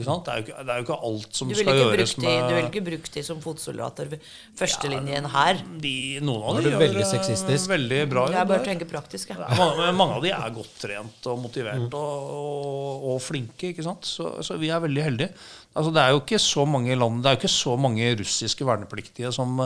Det, 0.06 0.34
er 0.34 0.38
jo 0.38 0.44
ikke- 0.46 0.66
det 0.66 0.70
er 0.70 0.78
jo 0.78 0.86
ikke 0.86 1.00
alt 1.10 1.36
som 1.36 1.54
skal 1.54 1.74
gjøres 1.82 2.18
med 2.18 2.28
de, 2.28 2.36
du 2.50 2.56
vil 2.56 2.66
ikke 2.70 2.84
bruke 2.86 3.12
de 3.14 3.24
som 3.24 3.42
fotsoldater 3.42 4.06
ved 4.10 4.20
førstelinjen 4.58 5.26
her. 5.34 5.62
de, 5.82 6.20
Noen 6.22 6.44
av 6.44 6.58
er 6.58 6.62
de 6.62 6.70
gjør 6.72 6.82
veldig 6.86 7.06
sexistisk. 7.06 7.68
veldig 7.70 8.02
bra 8.10 8.28
Jeg 8.32 8.48
bare 8.48 8.66
tenker 8.66 8.86
praktisk, 8.90 9.30
jeg. 9.30 9.38
Ja, 9.38 9.56
mange, 9.58 9.92
mange 9.98 10.14
av 10.16 10.22
de 10.24 10.30
er 10.32 10.50
godt 10.56 10.80
trent 10.80 11.26
og 11.28 11.38
Mm. 11.38 11.44
motivert 11.48 11.94
og, 11.94 12.32
og, 12.32 13.08
og 13.14 13.22
flinke. 13.22 13.74
ikke 13.74 13.84
sant? 13.84 14.02
Så, 14.06 14.42
så 14.44 14.58
vi 14.60 14.70
er 14.70 14.80
veldig 14.80 15.04
heldige. 15.04 15.30
Altså, 15.78 15.92
det 15.94 16.02
er 16.02 16.10
jo 16.10 16.20
ikke 16.24 16.40
så 16.42 16.64
mange 16.66 16.96
land, 16.98 17.22
det 17.22 17.30
er 17.30 17.36
jo 17.36 17.42
ikke 17.44 17.54
så 17.54 17.78
mange 17.78 18.08
russiske 18.18 18.66
vernepliktige 18.66 19.32
som, 19.32 19.60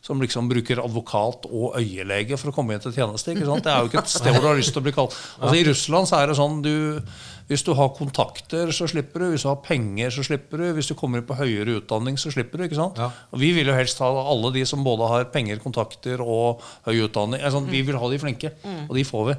som 0.00 0.20
liksom 0.20 0.46
bruker 0.48 0.78
advokat 0.78 1.46
og 1.50 1.74
øyelege 1.80 2.38
for 2.38 2.52
å 2.52 2.54
komme 2.54 2.74
inn 2.76 2.80
til 2.80 2.92
tjeneste. 2.94 3.34
ikke 3.34 3.46
sant? 3.48 3.64
Det 3.64 3.72
er 3.72 3.80
jo 3.82 3.88
ikke 3.90 3.98
et 4.04 4.08
sted 4.14 4.30
hvor 4.32 4.42
du 4.44 4.46
har 4.52 4.60
lyst 4.60 4.72
til 4.76 4.82
å 4.82 4.86
bli 4.86 4.92
kalt. 4.94 5.16
Altså, 5.42 5.56
I 5.58 5.64
Russland 5.66 6.06
så 6.06 6.20
er 6.22 6.26
det 6.30 6.36
sånn 6.38 6.62
du, 6.62 7.02
Hvis 7.46 7.62
du 7.62 7.72
har 7.78 7.92
kontakter, 7.94 8.72
så 8.74 8.88
slipper 8.90 9.22
du. 9.22 9.26
Hvis 9.32 9.44
du 9.46 9.50
har 9.52 9.60
penger, 9.62 10.10
så 10.10 10.24
slipper 10.26 10.58
du. 10.58 10.64
Hvis 10.74 10.88
du 10.90 10.94
kommer 10.98 11.20
inn 11.20 11.26
på 11.28 11.36
høyere 11.38 11.76
utdanning, 11.80 12.16
så 12.18 12.32
slipper 12.34 12.58
du. 12.58 12.64
ikke 12.66 12.78
sant? 12.78 12.98
Ja. 12.98 13.10
Og 13.30 13.38
Vi 13.42 13.52
vil 13.54 13.70
jo 13.70 13.76
helst 13.76 14.00
ha 14.02 14.08
alle 14.10 14.50
de 14.56 14.64
som 14.66 14.82
både 14.86 15.06
har 15.12 15.28
penger, 15.30 15.60
kontakter 15.62 16.22
og 16.24 16.64
høy 16.88 17.04
utdanning. 17.06 17.38
Altså, 17.40 17.62
Vi 17.70 17.82
vil 17.86 17.98
ha 18.02 18.10
de 18.10 18.18
flinke, 18.18 18.50
og 18.88 18.94
de 18.98 19.04
får 19.06 19.28
vi. 19.30 19.36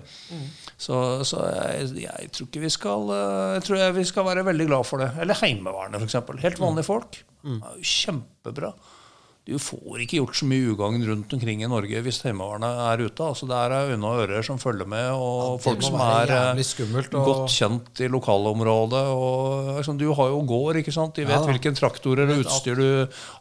Så, 0.77 0.97
så 1.25 1.41
jeg, 1.51 2.03
jeg 2.05 2.31
tror 2.31 2.47
ikke 2.47 2.61
vi 2.61 2.69
skal 2.69 3.07
eh, 3.09 3.53
Jeg 3.57 3.63
tror 3.65 3.79
jeg 3.81 3.95
vi 3.95 4.03
skal 4.05 4.27
være 4.27 4.43
veldig 4.45 4.67
glad 4.69 4.85
for 4.85 5.01
det. 5.01 5.07
Eller 5.23 5.39
Heimevernet, 5.41 6.03
f.eks. 6.05 6.19
Helt 6.43 6.59
vanlige 6.61 6.85
folk. 6.87 7.17
Det 7.43 7.57
er 7.57 7.81
kjempebra. 7.91 8.71
Du 9.47 9.53
får 9.63 10.01
ikke 10.03 10.17
gjort 10.19 10.35
så 10.35 10.43
mye 10.49 10.73
ugagn 10.73 11.05
rundt 11.07 11.31
omkring 11.37 11.61
i 11.63 11.67
Norge 11.71 12.01
hvis 12.03 12.17
Heimevernet 12.25 12.81
er 12.83 13.03
ute. 13.05 13.23
Altså, 13.23 13.47
det 13.47 13.55
er 13.55 13.93
øyne 13.93 14.09
og 14.09 14.19
ører 14.25 14.43
som 14.43 14.59
følger 14.59 14.89
med, 14.91 15.05
og 15.15 15.37
ja, 15.39 15.53
folk 15.63 15.85
som 15.87 15.95
er 16.03 16.33
eh, 16.35 16.59
skummelt, 16.67 17.15
og- 17.15 17.29
godt 17.29 17.53
kjent 17.55 18.01
i 18.03 18.09
lokalområdet. 18.11 19.05
Og, 19.15 19.71
liksom, 19.79 19.97
du 20.01 20.09
har 20.19 20.33
jo 20.33 20.41
gård, 20.51 20.81
ikke 20.83 20.91
sant? 20.91 21.15
De 21.15 21.23
vet 21.23 21.37
Ja 21.37 21.45
hvilke 21.47 21.71
traktorer 21.79 22.27
og 22.35 22.43
utstyr 22.43 22.75
du 22.75 22.87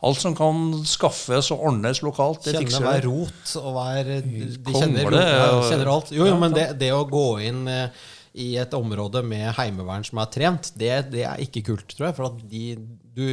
Alt 0.07 0.23
som 0.23 0.37
kan 0.39 0.63
skaffes 0.87 1.51
og 1.51 1.65
ordnes 1.73 1.99
lokalt, 2.07 2.45
det 2.47 2.55
kjenner 2.55 2.67
fikser 2.69 2.87
hver 2.87 3.09
rot 3.11 3.57
og 3.65 3.73
hver 3.81 4.13
De 4.23 4.77
kjenner, 4.79 5.11
det, 5.11 5.25
kjenner 5.73 5.91
alt. 5.91 6.13
Jo, 6.15 6.29
jo, 6.31 6.39
men 6.39 6.55
det, 6.55 6.69
det 6.79 6.93
å 6.95 7.03
gå 7.11 7.27
inn 7.51 7.67
eh, 7.67 7.91
i 8.37 8.51
et 8.61 8.75
område 8.77 9.23
med 9.25 9.49
heimevern 9.57 10.05
som 10.07 10.21
er 10.21 10.31
trent, 10.33 10.71
det, 10.79 10.93
det 11.15 11.25
er 11.25 11.43
ikke 11.43 11.65
kult, 11.71 11.89
tror 11.97 12.11
jeg. 12.11 12.17
For 12.19 12.39
de, 12.53 12.65
du, 13.17 13.29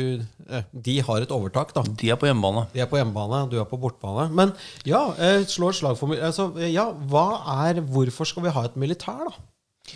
eh, 0.48 0.68
de 0.88 0.98
har 1.04 1.26
et 1.26 1.34
overtak, 1.36 1.74
da. 1.76 1.84
De 1.84 2.12
er 2.14 2.20
på 2.20 2.30
hjemmebane. 2.30 2.66
De 2.74 2.84
er 2.84 2.90
på 2.90 3.00
hjemmebane, 3.00 3.44
du 3.52 3.58
er 3.60 3.68
på 3.70 3.80
bortbane. 3.82 4.30
Men 4.36 4.54
ja, 4.88 5.04
slår 5.14 5.50
slå 5.52 5.72
et 5.74 5.82
slag 5.82 6.00
for 6.00 6.16
altså, 6.16 6.50
eh, 6.60 6.72
Ja, 6.74 6.90
hva 6.92 7.28
er 7.68 7.84
Hvorfor 7.84 8.30
skal 8.30 8.48
vi 8.48 8.56
ha 8.56 8.64
et 8.68 8.80
militær, 8.80 9.28
da? 9.28 9.36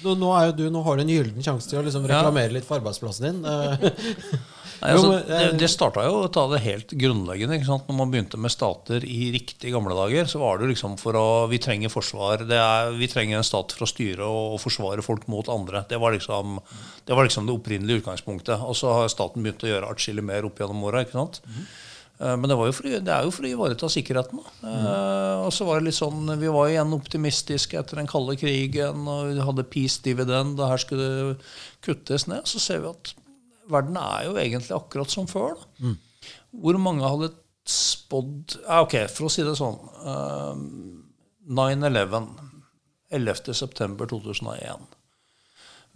Nå, 0.04 0.14
nå, 0.20 0.34
du, 0.58 0.68
nå 0.74 0.84
har 0.86 0.98
du 0.98 1.04
en 1.04 1.12
gyllen 1.12 1.44
sjanse 1.44 1.70
til 1.70 1.82
å 1.82 1.86
liksom 1.86 2.06
reklamere 2.10 2.54
litt 2.54 2.68
for 2.68 2.80
arbeidsplassen 2.82 3.28
din. 3.30 3.44
Eh, 4.78 4.84
Nei, 4.84 4.92
altså, 4.94 5.14
det, 5.26 5.38
eh, 5.42 5.54
det 5.58 5.68
starta 5.74 6.04
jo 6.06 6.20
å 6.22 6.30
ta 6.30 6.44
det 6.52 6.60
helt 6.62 6.92
grunnleggende. 7.02 7.58
Ikke 7.58 7.66
sant? 7.66 7.88
Når 7.90 7.96
man 7.98 8.12
begynte 8.14 8.38
med 8.38 8.54
stater 8.54 9.02
i 9.10 9.32
riktig 9.34 9.72
gamle 9.74 9.96
dager, 9.98 10.30
så 10.30 10.38
var 10.44 10.62
det 10.62 10.70
liksom 10.70 11.00
for 11.02 11.18
å 11.18 11.26
Vi 11.50 11.58
trenger 11.58 11.90
forsvar. 11.90 12.44
Det 12.46 12.60
er, 12.62 12.92
vi 12.94 13.10
trenger 13.10 13.40
en 13.40 13.48
stat 13.48 13.74
for 13.74 13.88
å 13.88 13.90
styre 13.90 14.28
og, 14.28 14.60
forsvare 14.62 15.02
folk 15.02 15.26
mot 15.34 15.50
andre. 15.50 15.82
Det 15.90 15.98
var, 15.98 16.14
liksom, 16.14 16.60
det 17.10 17.18
var 17.18 17.26
liksom 17.26 17.50
det 17.50 17.56
opprinnelige 17.58 18.04
utgangspunktet. 18.04 18.62
Og 18.62 18.78
så 18.78 18.94
har 18.94 19.10
staten 19.10 19.42
begynt 19.42 19.66
å 19.66 19.72
gjøre 19.72 19.90
atskillig 19.90 20.26
mer 20.30 20.46
opp 20.46 20.62
gjennom 20.62 20.86
åra. 20.86 21.02
ikke 21.02 21.18
sant? 21.18 21.42
Eh, 22.20 22.36
Men 22.38 22.50
det, 22.50 22.58
var 22.58 22.70
jo 22.70 22.76
for, 22.76 22.90
det 22.90 23.14
er 23.14 23.26
jo 23.26 23.34
for 23.34 23.46
å 23.46 23.52
ivareta 23.52 23.90
sikkerheten. 23.92 24.42
Mm. 24.64 24.68
Uh, 24.68 25.46
og 25.46 25.52
så 25.54 25.68
var 25.68 25.80
det 25.80 25.90
litt 25.90 26.00
sånn, 26.00 26.34
Vi 26.42 26.52
var 26.54 26.72
igjen 26.72 26.96
optimistiske 26.98 27.80
etter 27.80 28.02
den 28.02 28.10
kalde 28.10 28.38
krigen, 28.40 29.06
og 29.08 29.32
vi 29.32 29.48
hadde 29.50 29.68
peace 29.70 30.02
dividend, 30.06 30.60
og 30.60 30.74
her 30.74 30.84
skulle 30.84 31.08
det 31.14 31.38
kuttes 31.86 32.28
ned. 32.30 32.48
Så 32.50 32.62
ser 32.64 32.84
vi 32.84 32.94
at 32.94 33.14
verden 33.72 34.00
er 34.02 34.28
jo 34.30 34.38
egentlig 34.40 34.76
akkurat 34.78 35.14
som 35.14 35.30
før. 35.30 35.58
Da. 35.60 35.96
Hvor 36.58 36.80
mange 36.82 37.06
hadde 37.06 37.34
spådd 37.68 38.62
ja, 38.62 38.80
Ok, 38.86 38.96
for 39.12 39.28
å 39.28 39.32
si 39.32 39.44
det 39.44 39.58
sånn. 39.60 39.78
Uh, 40.02 40.56
9-11. 41.48 42.46
11.9.2001. 43.08 44.97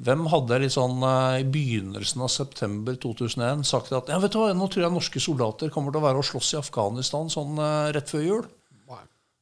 Hvem 0.01 0.25
hadde 0.31 0.57
litt 0.63 0.73
sånn 0.73 1.03
eh, 1.05 1.41
i 1.43 1.45
begynnelsen 1.53 2.23
av 2.25 2.31
september 2.33 2.95
2001 2.97 3.67
sagt 3.69 3.93
at 3.93 4.09
ja, 4.09 4.17
vet 4.21 4.33
du 4.33 4.39
hva, 4.41 4.49
nå 4.57 4.69
tror 4.71 4.87
jeg 4.87 4.95
norske 4.95 5.21
soldater 5.21 5.69
kommer 5.73 5.93
til 5.93 6.01
å 6.01 6.07
være 6.07 6.23
og 6.23 6.25
slåss 6.25 6.55
i 6.55 6.59
Afghanistan 6.61 7.29
sånn 7.29 7.61
eh, 7.61 7.91
rett 7.97 8.09
før 8.09 8.25
jul? 8.25 8.49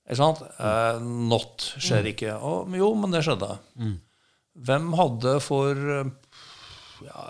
Ikke 0.10 0.20
sant? 0.20 0.44
Eh, 0.58 1.02
not 1.30 1.68
skjer 1.78 2.12
ikke. 2.12 2.36
Og, 2.42 2.76
jo, 2.76 2.92
men 2.98 3.14
det 3.14 3.24
skjedde. 3.28 3.54
Hvem 4.68 4.94
hadde 5.00 5.36
for 5.46 5.84
eh, 5.96 6.10
ja, 7.06 7.26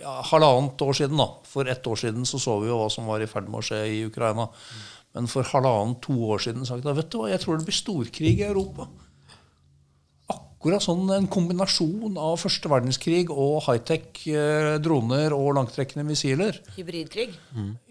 ja, 0.00 0.14
halvannet 0.32 0.82
år 0.82 0.96
siden, 0.96 1.20
da. 1.20 1.28
For 1.46 1.68
ett 1.70 1.86
år 1.86 2.00
siden 2.00 2.26
så 2.26 2.40
så 2.42 2.56
vi 2.62 2.70
jo 2.70 2.78
hva 2.80 2.88
som 2.90 3.06
var 3.10 3.22
i 3.22 3.28
ferd 3.30 3.50
med 3.50 3.60
å 3.60 3.66
skje 3.68 3.82
i 3.92 4.00
Ukraina. 4.08 4.48
Men 5.14 5.28
for 5.30 5.46
halvannet, 5.52 6.00
to 6.04 6.16
år 6.32 6.42
siden 6.42 6.66
sagt 6.66 6.86
at 6.86 6.98
vet 6.98 7.12
du 7.12 7.20
hva, 7.20 7.28
jeg 7.30 7.42
tror 7.44 7.60
det 7.60 7.68
blir 7.68 7.78
storkrig 7.78 8.34
i 8.40 8.48
Europa. 8.48 8.88
Akkurat 10.58 10.82
sånn 10.82 11.06
en 11.14 11.28
kombinasjon 11.30 12.16
av 12.18 12.32
første 12.42 12.66
verdenskrig 12.66 13.28
og 13.30 13.60
high-tech 13.68 14.24
eh, 14.26 14.72
droner 14.82 15.30
og 15.36 15.52
langtrekkende 15.54 16.02
missiler. 16.08 16.58
Hybridkrig. 16.74 17.30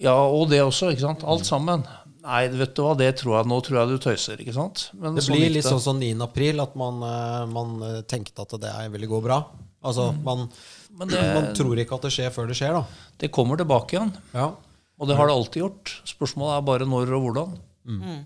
Ja, 0.04 0.18
og 0.28 0.50
det 0.52 0.60
også, 0.66 0.90
ikke 0.92 1.06
sant? 1.06 1.24
Alt 1.24 1.48
sammen. 1.48 1.86
Nei, 2.28 2.42
vet 2.60 2.74
du 2.76 2.82
hva, 2.84 2.92
det 3.00 3.14
tror 3.22 3.38
jeg 3.38 3.48
nå 3.48 3.62
tror 3.64 3.78
jeg 3.80 3.88
du 3.94 4.04
tøyser, 4.04 4.42
ikke 4.44 4.58
sant? 4.58 4.90
Men 5.00 5.16
Det 5.16 5.24
sånn 5.24 5.38
blir 5.40 5.54
litt 5.56 5.64
sånn 5.70 5.80
som 5.80 5.96
9. 6.02 6.12
april, 6.28 6.60
at 6.60 6.76
man, 6.76 7.00
eh, 7.08 7.46
man 7.56 7.72
eh, 7.88 8.02
tenkte 8.04 8.44
at 8.44 8.58
det 8.60 8.68
er, 8.74 8.90
ville 8.92 9.08
gå 9.08 9.22
bra. 9.24 9.46
Altså, 9.88 10.10
man, 10.26 10.50
Men 10.92 11.08
det- 11.08 11.24
man 11.38 11.54
tror 11.56 11.80
ikke 11.80 11.96
at 11.96 12.02
det 12.10 12.12
skjer 12.12 12.34
før 12.36 12.52
det 12.52 12.58
skjer, 12.60 12.74
da. 12.76 12.84
Det 13.18 13.32
kommer 13.32 13.56
tilbake 13.56 13.96
igjen. 13.96 14.12
Ja. 14.34 14.52
Og 15.00 15.08
det 15.08 15.16
har 15.16 15.28
det 15.32 15.38
alltid 15.40 15.64
gjort. 15.64 16.02
Spørsmålet 16.04 16.58
er 16.58 16.68
bare 16.68 16.86
når 16.90 17.16
og 17.16 17.24
hvordan. 17.30 17.58
Mm. 17.88 18.02
eh, 18.04 18.24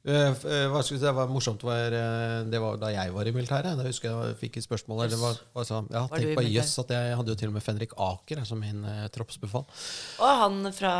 Hva 0.00 0.80
skulle 0.82 0.98
si, 0.98 1.04
det 1.04 1.12
var 1.16 1.28
morsomt 1.28 1.62
var, 1.66 1.92
eh, 1.92 2.36
Det 2.48 2.60
var 2.62 2.78
da 2.80 2.88
jeg 2.94 3.12
var 3.12 3.28
i 3.28 3.34
militæret. 3.36 3.76
Da 3.76 3.84
husker 3.84 4.08
jeg 4.08 4.30
jeg 4.30 4.38
fikk 4.40 4.56
et 4.56 4.64
spørsmål 4.68 5.02
der. 5.04 5.16
sa, 5.64 5.82
ja, 5.90 6.06
Var 6.06 6.18
Tenk 6.18 6.38
på 6.38 6.46
jøss 6.48 6.78
at 6.80 6.94
jeg 6.96 7.16
hadde 7.18 7.34
jo 7.34 7.34
til 7.36 7.48
og 7.52 7.54
med 7.58 7.62
Fenrik 7.62 7.92
Aker 7.98 8.44
som 8.48 8.60
min 8.60 8.84
eh, 8.84 9.08
troppsbefal. 9.12 9.66
Og 10.20 10.40
han 10.44 10.72
fra 10.72 10.94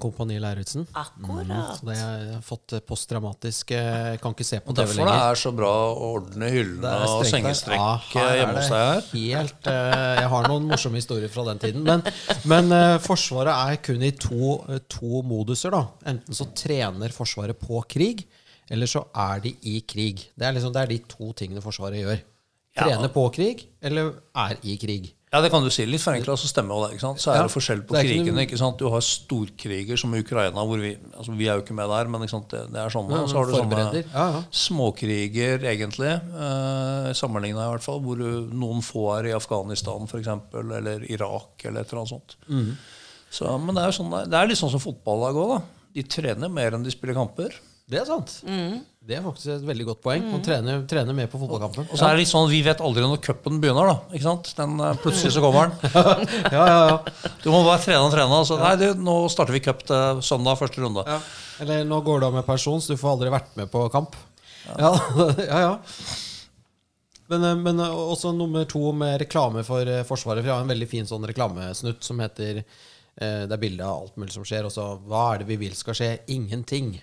Kompani 0.00 0.38
Lauritzen. 0.40 0.86
Akkurat. 0.94 1.76
Så 1.78 1.86
det 1.90 1.98
har 2.00 2.18
jeg 2.24 2.42
fått 2.48 2.78
postdramatisk 2.88 3.28
posttraumatisk 3.28 3.70
eh, 3.72 4.16
Kan 4.22 4.34
ikke 4.34 4.46
se 4.46 4.60
på 4.60 4.72
TV 4.72 4.80
Derfor 4.82 4.98
det 4.98 5.04
lenger. 5.04 5.30
er 5.30 5.40
så 5.40 5.52
bra 5.56 5.70
å 5.88 6.08
ordne 6.14 6.50
hyllene 6.52 6.92
og 7.08 7.24
sengestrekk 7.28 7.78
Ja, 8.14 8.24
er 8.24 8.38
hjemme 8.40 8.58
hos 8.58 8.70
deg 8.72 8.84
her. 8.84 9.08
Helt, 9.12 9.70
eh, 9.72 10.22
jeg 10.22 10.32
har 10.34 10.48
noen 10.48 10.68
morsomme 10.68 11.00
historier 11.00 11.32
fra 11.32 11.44
den 11.50 11.62
tiden. 11.62 11.84
Men, 11.86 12.04
men 12.48 12.72
eh, 12.74 12.98
Forsvaret 13.04 13.54
er 13.54 13.80
kun 13.84 14.04
i 14.06 14.12
to, 14.16 14.58
eh, 14.68 14.82
to 14.90 15.22
moduser. 15.26 15.74
da 15.74 15.84
Enten 16.08 16.36
så 16.36 16.48
trener 16.56 17.14
Forsvaret 17.14 17.58
på 17.60 17.82
krig, 17.88 18.26
eller 18.70 18.86
så 18.90 19.04
er 19.16 19.40
de 19.44 19.54
i 19.62 19.80
krig. 19.88 20.26
Det 20.36 20.46
er, 20.48 20.52
liksom, 20.56 20.72
det 20.74 20.82
er 20.82 20.90
de 20.92 20.98
to 21.08 21.32
tingene 21.38 21.62
Forsvaret 21.64 22.02
gjør. 22.04 22.20
Ja. 22.78 22.98
På 23.10 23.24
krig, 23.34 23.64
eller 23.82 24.12
er 24.38 24.58
i 24.62 24.76
krig. 24.78 25.14
Ja, 25.28 25.42
det 25.44 25.50
kan 25.52 25.60
du 25.60 25.68
si. 25.68 25.84
Litt 25.84 26.00
forenkla 26.00 26.36
så 26.40 26.48
stemmer 26.48 26.72
jo 26.78 26.84
det. 26.86 26.94
ikke 26.96 27.02
sant? 27.02 27.20
Så 27.20 27.32
er 27.32 27.36
Ja. 27.36 27.42
det 27.44 27.52
forskjell 27.52 27.82
på 27.84 27.92
Det 27.92 28.04
ikke 28.06 28.22
krigene. 28.22 28.44
ikke 28.46 28.56
sant? 28.56 28.78
Du 28.80 28.88
har 28.88 29.02
storkriger 29.04 29.98
som 30.00 30.14
Ukraina, 30.16 30.62
hvor 30.64 30.78
vi 30.80 30.94
altså 31.18 31.34
vi 31.36 31.48
er 31.48 31.58
jo 31.58 31.64
ikke 31.66 31.74
med 31.76 31.88
der, 31.90 32.08
men? 32.08 32.22
Det, 32.22 32.62
det 32.72 32.80
er 32.80 32.88
sånne. 32.88 33.18
Og 33.18 33.28
så 33.28 33.36
har 33.36 33.44
du 33.44 33.52
sånne 33.52 33.68
forbereder. 33.68 34.04
Ja, 34.14 34.26
ja. 34.38 34.42
småkriger, 34.50 35.58
egentlig, 35.68 36.14
eh, 36.16 37.12
sammenligna 37.12 37.66
i 37.66 37.72
hvert 37.74 37.84
fall, 37.84 38.00
hvor 38.00 38.16
du, 38.16 38.48
noen 38.56 38.80
få 38.80 39.18
er 39.18 39.28
i 39.28 39.36
Afghanistan 39.36 40.06
f.eks., 40.08 40.28
eller 40.54 41.04
Irak, 41.10 41.64
eller 41.64 41.82
et 41.82 41.92
eller 41.92 42.00
annet 42.04 42.14
sånt. 42.14 42.36
Mm. 42.48 42.76
Så, 43.30 43.58
men 43.60 43.74
det 43.74 43.82
er, 43.84 43.90
jo 43.92 43.98
sånn, 43.98 44.30
det 44.30 44.38
er 44.38 44.48
litt 44.48 44.60
sånn 44.62 44.72
som 44.72 44.80
fotballag 44.80 45.36
òg. 45.36 45.58
De 45.92 46.02
trener 46.08 46.48
mer 46.48 46.72
enn 46.72 46.84
de 46.86 46.90
spiller 46.94 47.14
kamper. 47.18 47.52
Det 47.88 48.02
er 48.02 48.04
sant. 48.08 48.32
Det 49.08 49.16
er 49.16 49.22
faktisk 49.24 49.48
et 49.48 49.62
veldig 49.64 49.86
godt 49.88 50.00
poeng. 50.04 50.24
Man 50.28 50.42
trener, 50.44 50.82
trener 50.90 51.16
mer 51.16 51.30
på 51.32 51.38
fotballkampen. 51.40 51.86
Og 51.88 51.96
så 51.96 52.04
er 52.04 52.18
det 52.18 52.26
litt 52.26 52.28
sånn, 52.28 52.50
Vi 52.52 52.58
vet 52.66 52.82
aldri 52.84 53.00
når 53.06 53.22
cupen 53.24 53.56
begynner. 53.62 53.88
da, 53.88 53.94
ikke 54.12 54.26
sant? 54.26 54.50
Den, 54.58 54.74
eh, 54.84 54.98
plutselig 55.00 55.32
så 55.32 55.40
kommer 55.40 55.70
den. 55.70 55.94
Ja, 56.52 56.66
ja, 56.68 56.82
ja. 56.90 57.30
Du 57.40 57.48
må 57.54 57.62
bare 57.64 57.80
trene 57.80 58.02
og 58.04 58.12
trene. 58.12 58.28
Altså. 58.42 58.58
Nei, 58.60 58.74
du, 58.76 58.92
nå 59.00 59.14
starter 59.32 59.56
vi 59.56 59.62
cup 59.64 59.80
til 59.88 60.20
søndag, 60.20 60.60
første 60.60 60.84
runde. 60.84 61.06
Ja. 61.08 61.16
Eller 61.64 61.88
nå 61.88 62.02
går 62.04 62.20
du 62.20 62.28
av 62.28 62.36
med 62.36 62.44
pensjon, 62.44 62.84
så 62.84 62.92
du 62.92 63.00
får 63.00 63.14
aldri 63.16 63.32
vært 63.32 63.56
med 63.56 63.72
på 63.72 63.86
kamp. 63.96 64.20
Ja, 64.76 64.92
ja. 65.48 65.64
ja. 65.64 65.72
Men, 67.32 67.44
eh, 67.48 67.56
men 67.64 67.80
eh, 67.80 67.98
også 68.12 68.34
nummer 68.36 68.68
to 68.68 68.92
med 68.92 69.22
reklame 69.24 69.64
for 69.64 69.88
eh, 69.88 70.04
Forsvaret. 70.04 70.44
For 70.44 70.52
jeg 70.52 70.56
har 70.58 70.68
en 70.68 70.76
veldig 70.76 70.88
fin 70.92 71.08
sånn 71.08 71.24
reklamesnutt 71.28 72.04
som 72.04 72.20
heter 72.20 72.60
eh, 72.60 73.44
Det 73.48 73.56
er 73.56 73.64
bilde 73.64 73.88
av 73.88 74.04
alt 74.04 74.20
mulig 74.20 74.36
som 74.36 74.44
skjer, 74.44 74.68
og 74.68 74.76
så 74.76 74.90
Hva 75.08 75.30
er 75.32 75.42
det 75.46 75.48
vi 75.54 75.62
vil 75.64 75.76
skal 75.76 75.96
skje? 75.96 76.18
Ingenting. 76.36 76.98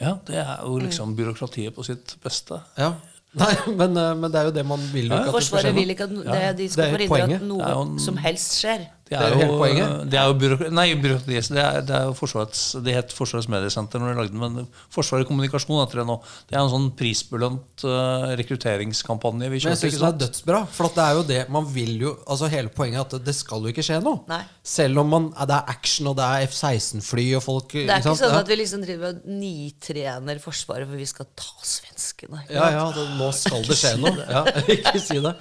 Ja, 0.00 0.16
det 0.26 0.36
er 0.42 0.62
jo 0.66 0.78
liksom 0.82 1.14
byråkratiet 1.16 1.74
på 1.74 1.84
sitt 1.86 2.16
beste. 2.24 2.60
Ja. 2.78 2.92
Nei, 3.34 3.50
men, 3.80 3.96
eh, 3.98 4.14
men 4.14 4.30
det 4.30 4.38
er 4.40 4.44
jo 4.48 4.50
det 4.54 4.62
man 4.66 4.78
vil 4.92 5.08
jo 5.10 5.16
ikke 5.16 5.30
at 5.30 5.34
det 5.34 5.42
skal 5.42 5.42
skje. 5.42 5.50
Forsvaret 5.50 5.74
vil 5.74 5.90
ikke 5.90 6.04
at 6.04 6.10
det, 6.10 6.56
de 6.58 6.62
det 6.62 6.70
skal 6.72 6.84
er 6.84 6.92
forhindre 6.94 7.08
poenget. 7.14 7.40
at 7.42 7.48
noe 7.48 7.62
er 7.62 7.80
en- 7.82 7.98
som 7.98 8.16
helst 8.22 8.52
skjer. 8.60 8.84
Det 9.14 9.24
Det 9.24 9.26
er 9.26 9.34
jo 9.34 9.40
hele 9.42 9.58
poenget. 9.60 10.10
Det 10.10 10.18
er 10.20 10.30
jo 10.30 10.36
byråkrati, 10.42 10.74
nei, 10.74 10.86
byråkrati, 11.00 11.40
det 11.54 11.62
er, 11.64 11.80
det 11.86 11.96
er 11.98 12.08
jo 12.08 12.14
Forsvarets, 12.18 12.62
det 12.84 12.96
het 12.96 13.14
Forsvarets 13.14 13.48
mediesenter 13.52 14.02
når 14.02 14.12
de 14.12 14.18
lagde 14.20 14.34
den, 14.34 14.42
men 14.42 14.68
Forsvaret 14.94 15.28
kommunikasjon 15.28 15.80
heter 15.82 16.02
det 16.02 16.06
nå. 16.10 16.18
Det 16.50 16.58
er 16.58 16.62
en 16.62 16.72
sånn 16.72 16.90
prisbelønt 16.98 17.86
uh, 17.86 18.34
rekrutteringskampanje 18.40 19.50
vi 19.52 19.60
Men 19.62 19.74
jeg 19.74 19.80
syns 19.80 19.94
ikke 19.94 20.02
det 20.04 20.10
er 20.10 20.20
dødsbra. 20.24 20.62
For 20.74 20.90
at 20.90 20.98
det 20.98 21.04
er 21.04 21.18
jo 21.18 21.24
det 21.30 21.40
man 21.54 21.66
vil 21.74 21.94
jo 22.00 22.12
Altså 22.30 22.48
Hele 22.52 22.70
poenget 22.72 23.00
er 23.00 23.18
at 23.18 23.26
det 23.26 23.34
skal 23.36 23.64
jo 23.64 23.72
ikke 23.72 23.84
skje 23.84 24.00
noe. 24.04 24.22
Nei. 24.30 24.40
Selv 24.64 25.02
om 25.02 25.10
man, 25.10 25.28
det 25.34 25.56
er 25.56 25.72
action, 25.72 26.08
og 26.10 26.16
det 26.18 26.24
er 26.24 26.46
F-16-fly 26.48 27.26
og 27.38 27.44
folk 27.44 27.74
Det 27.74 27.84
er 27.84 28.00
ikke 28.00 28.14
sant? 28.14 28.22
sånn 28.22 28.38
at 28.38 28.50
vi 28.50 28.58
liksom 28.58 28.84
driver 28.84 29.12
og 29.12 29.26
nitrener 29.28 30.40
Forsvaret 30.42 30.88
for 30.88 31.00
vi 31.00 31.08
skal 31.08 31.28
ta 31.36 31.50
svenskene. 31.64 32.44
Ja, 32.48 32.70
ja, 32.74 32.84
det, 32.94 33.04
nå 33.18 33.30
skal 33.36 33.64
det 33.66 33.78
skje 33.80 33.94
noe. 34.02 34.12
Ja, 34.34 34.40
ikke 34.74 34.98
si 35.02 35.18
det. 35.22 35.32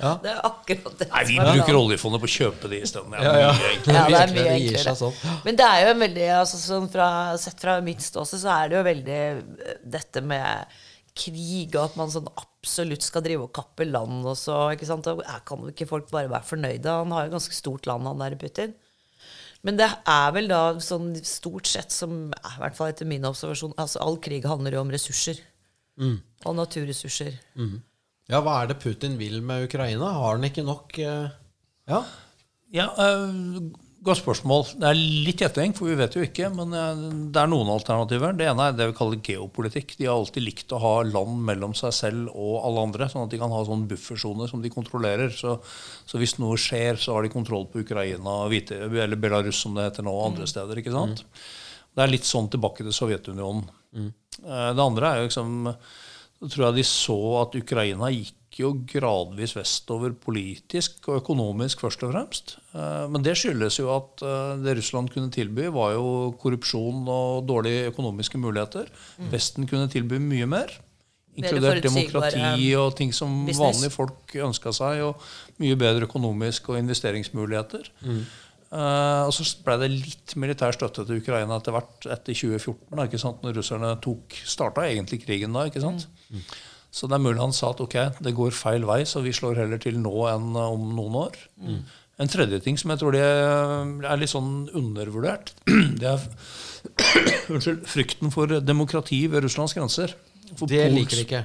Ja. 0.00 0.12
Det 0.22 0.30
er 0.32 0.38
akkurat 0.46 0.96
det. 0.98 1.08
Nei, 1.12 1.22
vi 1.28 1.36
er 1.38 1.50
bruker 1.52 1.78
oljefondet 1.78 2.22
på 2.22 2.28
å 2.28 2.32
kjøpe 2.32 2.70
de 2.72 2.80
isteden. 2.82 3.11
Ja, 3.20 3.32
ja. 3.40 3.52
mye 3.52 3.72
enklere. 3.74 3.96
Ja, 3.96 4.04
det 4.08 4.20
er 4.22 4.32
mye 4.32 4.44
det 4.46 4.54
gir 4.62 4.76
enklere. 4.76 4.84
seg 4.84 4.96
sånn. 5.02 5.40
Men 5.44 5.56
det 5.60 5.66
er 5.68 5.80
jo 5.84 5.90
en 5.92 6.00
veldig 6.06 6.28
altså, 6.38 6.56
sånn 6.62 6.88
fra, 6.92 7.08
Sett 7.38 7.60
fra 7.60 7.74
mitt 7.84 8.00
ståsted 8.00 8.40
så 8.40 8.48
er 8.56 8.68
det 8.72 8.76
jo 8.78 8.82
veldig 8.88 9.18
eh, 9.18 9.76
dette 9.98 10.22
med 10.24 10.78
krig, 11.14 11.74
og 11.76 11.82
at 11.90 11.96
man 12.00 12.08
sånn 12.14 12.30
absolutt 12.40 13.02
skal 13.04 13.20
drive 13.26 13.44
og 13.44 13.52
kappe 13.52 13.84
land 13.84 14.24
og 14.24 14.36
så. 14.40 14.70
ikke 14.72 14.86
sant? 14.88 15.06
Og 15.12 15.20
er- 15.26 15.42
kan 15.44 15.60
jo 15.60 15.68
ikke 15.74 15.88
folk 15.90 16.08
bare 16.10 16.30
være 16.32 16.48
fornøyde? 16.48 16.88
Han 17.02 17.12
har 17.12 17.26
jo 17.26 17.34
ganske 17.36 17.52
stort 17.54 17.84
land, 17.90 18.06
han 18.08 18.18
der 18.24 18.38
Putin. 18.40 18.72
Men 19.62 19.76
det 19.78 19.86
er 20.08 20.32
vel 20.34 20.48
da 20.48 20.62
sånn 20.82 21.12
stort 21.22 21.66
sett 21.70 21.92
som 21.94 22.32
I 22.34 22.56
hvert 22.58 22.74
fall 22.74 22.88
etter 22.90 23.06
min 23.06 23.22
observasjon 23.28 23.74
altså 23.78 24.00
All 24.02 24.16
krig 24.18 24.42
handler 24.50 24.72
jo 24.74 24.80
om 24.80 24.90
ressurser. 24.90 25.38
Og 26.48 26.56
naturressurser. 26.56 27.36
Ja, 28.32 28.40
hva 28.40 28.62
er 28.62 28.66
det 28.72 28.80
Putin 28.82 29.18
vil 29.20 29.40
med 29.44 29.68
Ukraina? 29.68 30.08
Har 30.16 30.34
han 30.38 30.42
ikke 30.48 30.64
nok 30.64 30.96
uh, 30.98 31.28
Ja? 31.86 32.00
Ja, 32.72 32.90
eh, 32.98 33.70
Godt 34.02 34.18
spørsmål. 34.18 34.64
Det 34.82 34.86
er 34.88 34.96
litt 34.98 35.38
gjetting, 35.44 35.72
for 35.78 35.86
vi 35.86 35.94
vet 35.94 36.16
jo 36.18 36.24
ikke. 36.26 36.48
Men 36.56 36.72
eh, 36.74 37.02
det 37.30 37.38
er 37.38 37.50
noen 37.52 37.68
alternativer. 37.70 38.32
Det 38.34 38.48
ene 38.50 38.64
er 38.66 38.74
det 38.74 38.88
vi 38.90 38.96
kaller 38.98 39.20
geopolitikk. 39.22 39.94
De 40.00 40.08
har 40.08 40.16
alltid 40.18 40.42
likt 40.42 40.74
å 40.74 40.80
ha 40.82 40.94
land 41.06 41.36
mellom 41.46 41.76
seg 41.78 41.94
selv 41.94 42.32
og 42.32 42.56
alle 42.66 42.82
andre, 42.88 43.06
sånn 43.12 43.28
at 43.28 43.30
de 43.30 43.38
kan 43.38 43.54
ha 43.54 43.60
sånn 43.68 43.84
buffersoner 43.92 44.50
som 44.50 44.64
de 44.64 44.72
kontrollerer. 44.74 45.30
Så, 45.30 45.54
så 46.08 46.18
hvis 46.18 46.34
noe 46.42 46.58
skjer, 46.58 46.98
så 46.98 47.14
har 47.14 47.22
de 47.22 47.30
kontroll 47.30 47.68
på 47.70 47.84
Ukraina, 47.84 48.40
Hvite, 48.50 48.80
eller 48.90 49.20
Belarus 49.22 49.62
som 49.62 49.78
det 49.78 49.86
heter 49.86 50.08
nå, 50.08 50.16
og 50.18 50.32
andre 50.32 50.50
steder. 50.50 50.82
ikke 50.82 50.96
sant? 50.96 51.22
Det 51.94 52.02
er 52.02 52.10
litt 52.10 52.26
sånn 52.26 52.50
tilbake 52.50 52.82
til 52.82 52.98
Sovjetunionen. 52.98 53.70
Eh, 54.00 54.70
Det 54.74 54.82
andre 54.88 55.12
er 55.12 55.20
jo 55.20 55.28
liksom 55.28 55.76
Så 56.42 56.48
tror 56.48 56.64
jeg 56.64 56.80
de 56.80 56.84
så 56.88 57.18
at 57.44 57.54
Ukraina 57.54 58.08
gikk 58.10 58.34
jo 58.60 58.72
gradvis 58.88 59.54
vestover 59.56 60.12
politisk 60.18 61.08
og 61.08 61.22
økonomisk, 61.22 61.80
først 61.80 62.02
og 62.04 62.12
fremst. 62.12 62.56
Eh, 62.74 63.08
Men 63.08 63.22
det 63.24 63.36
skyldes 63.40 63.78
jo 63.80 63.88
at 63.94 64.22
eh, 64.22 64.54
det 64.64 64.76
Russland 64.78 65.10
kunne 65.14 65.32
tilby, 65.32 65.70
var 65.72 65.94
jo 65.96 66.34
korrupsjon 66.42 67.06
og 67.08 67.46
dårlige 67.48 67.88
økonomiske 67.92 68.38
muligheter. 68.38 68.88
Vesten 69.32 69.66
kunne 69.70 69.88
tilby 69.88 70.18
mye 70.20 70.46
mer. 70.46 70.72
Inkludert 71.36 71.80
demokrati 71.82 72.74
og 72.76 72.94
ting 72.98 73.12
som 73.16 73.46
business. 73.46 73.58
vanlige 73.62 73.90
folk 73.94 74.34
ønska 74.36 74.72
seg. 74.76 75.00
Og 75.06 75.60
mye 75.62 75.76
bedre 75.80 76.04
økonomisk 76.04 76.68
og 76.68 76.78
investeringsmuligheter. 76.82 77.88
Eh, 78.72 79.22
og 79.26 79.32
så 79.36 79.44
ble 79.64 79.78
det 79.82 79.88
litt 79.92 80.34
militær 80.40 80.72
støtte 80.76 81.04
til 81.08 81.18
Ukraina 81.20 81.56
etter 81.60 81.72
hvert 81.76 82.06
etter 82.08 82.32
2014, 82.32 82.96
da, 82.96 83.04
ikke 83.08 83.20
sant? 83.20 83.42
når 83.44 83.58
russerne 83.60 83.90
tok, 84.00 84.32
starta 84.48 84.86
egentlig 84.88 85.22
krigen 85.26 85.52
da. 85.52 85.66
ikke 85.68 85.82
sant? 85.84 86.06
Så 86.92 87.08
det 87.08 87.16
er 87.16 87.22
mulig 87.24 87.40
han 87.40 87.54
sa 87.56 87.70
at 87.72 87.80
ok, 87.80 87.94
det 88.20 88.34
går 88.36 88.52
feil 88.52 88.84
vei, 88.84 89.00
så 89.08 89.22
vi 89.24 89.32
slår 89.32 89.56
heller 89.62 89.80
til 89.80 89.96
nå 90.02 90.12
enn 90.28 90.50
eh, 90.60 90.74
om 90.76 90.90
noen 90.98 91.14
år. 91.22 91.38
En 92.20 92.28
tredje 92.30 92.58
ting 92.62 92.76
som 92.78 92.92
jeg 92.92 93.00
tror 93.00 93.16
det 93.16 93.22
er 93.24 94.20
litt 94.20 94.30
sånn 94.30 94.68
undervurdert, 94.76 95.54
det 96.02 96.10
er 96.12 96.20
unnskyld, 97.52 97.82
frykten 97.88 98.32
for 98.34 98.52
demokrati 98.60 99.22
ved 99.32 99.46
Russlands 99.46 99.74
grenser. 99.76 100.12
For 100.58 100.68
Det 100.68 100.82
Pols- 100.84 100.96
liker 100.98 101.16
de 101.16 101.24
ikke. 101.26 101.42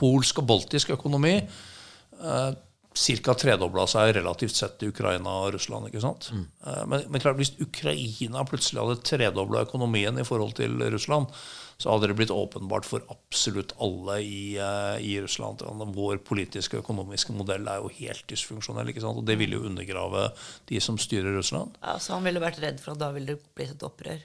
polsk 0.00 0.38
og 0.40 0.46
baltisk 0.48 0.92
økonomi 0.96 1.34
eh, 1.36 2.52
ca. 2.92 3.34
tredobla 3.40 3.84
seg 3.88 4.14
relativt 4.18 4.56
sett 4.56 4.82
i 4.84 4.88
Ukraina 4.92 5.32
og 5.46 5.54
Russland. 5.58 5.88
ikke 5.90 6.02
sant? 6.04 6.30
Eh, 6.32 6.82
men, 6.88 7.04
men 7.12 7.20
klart, 7.24 7.36
hvis 7.40 7.52
Ukraina 7.60 8.44
plutselig 8.48 8.80
hadde 8.82 9.02
tredobla 9.04 9.66
økonomien 9.68 10.18
i 10.20 10.24
forhold 10.28 10.56
til 10.58 10.80
Russland, 10.92 11.28
så 11.82 11.90
hadde 11.90 12.10
det 12.12 12.16
blitt 12.20 12.30
åpenbart 12.30 12.86
for 12.86 13.02
absolutt 13.10 13.72
alle 13.82 14.20
i, 14.22 14.54
eh, 14.56 15.02
i 15.02 15.16
Russland. 15.24 15.62
at 15.66 15.94
Vår 15.96 16.20
politiske 16.22 16.78
og 16.78 16.84
økonomiske 16.84 17.34
modell 17.34 17.66
er 17.66 17.82
jo 17.82 17.90
helt 17.98 18.24
dysfunksjonell. 18.30 18.88
ikke 18.92 19.02
sant? 19.02 19.18
Og 19.18 19.26
det 19.26 19.38
ville 19.40 19.58
jo 19.58 19.66
undergrave 19.66 20.28
de 20.70 20.80
som 20.80 20.98
styrer 20.98 21.34
Russland. 21.36 21.74
Ja, 21.82 21.98
så 21.98 22.14
han 22.14 22.24
ville 22.24 22.40
vært 22.42 22.62
redd 22.62 22.78
for 22.80 22.94
at 22.94 23.02
da 23.02 23.10
ville 23.12 23.34
det 23.34 23.42
blitt 23.56 23.74
et 23.74 23.82
opprør. 23.88 24.20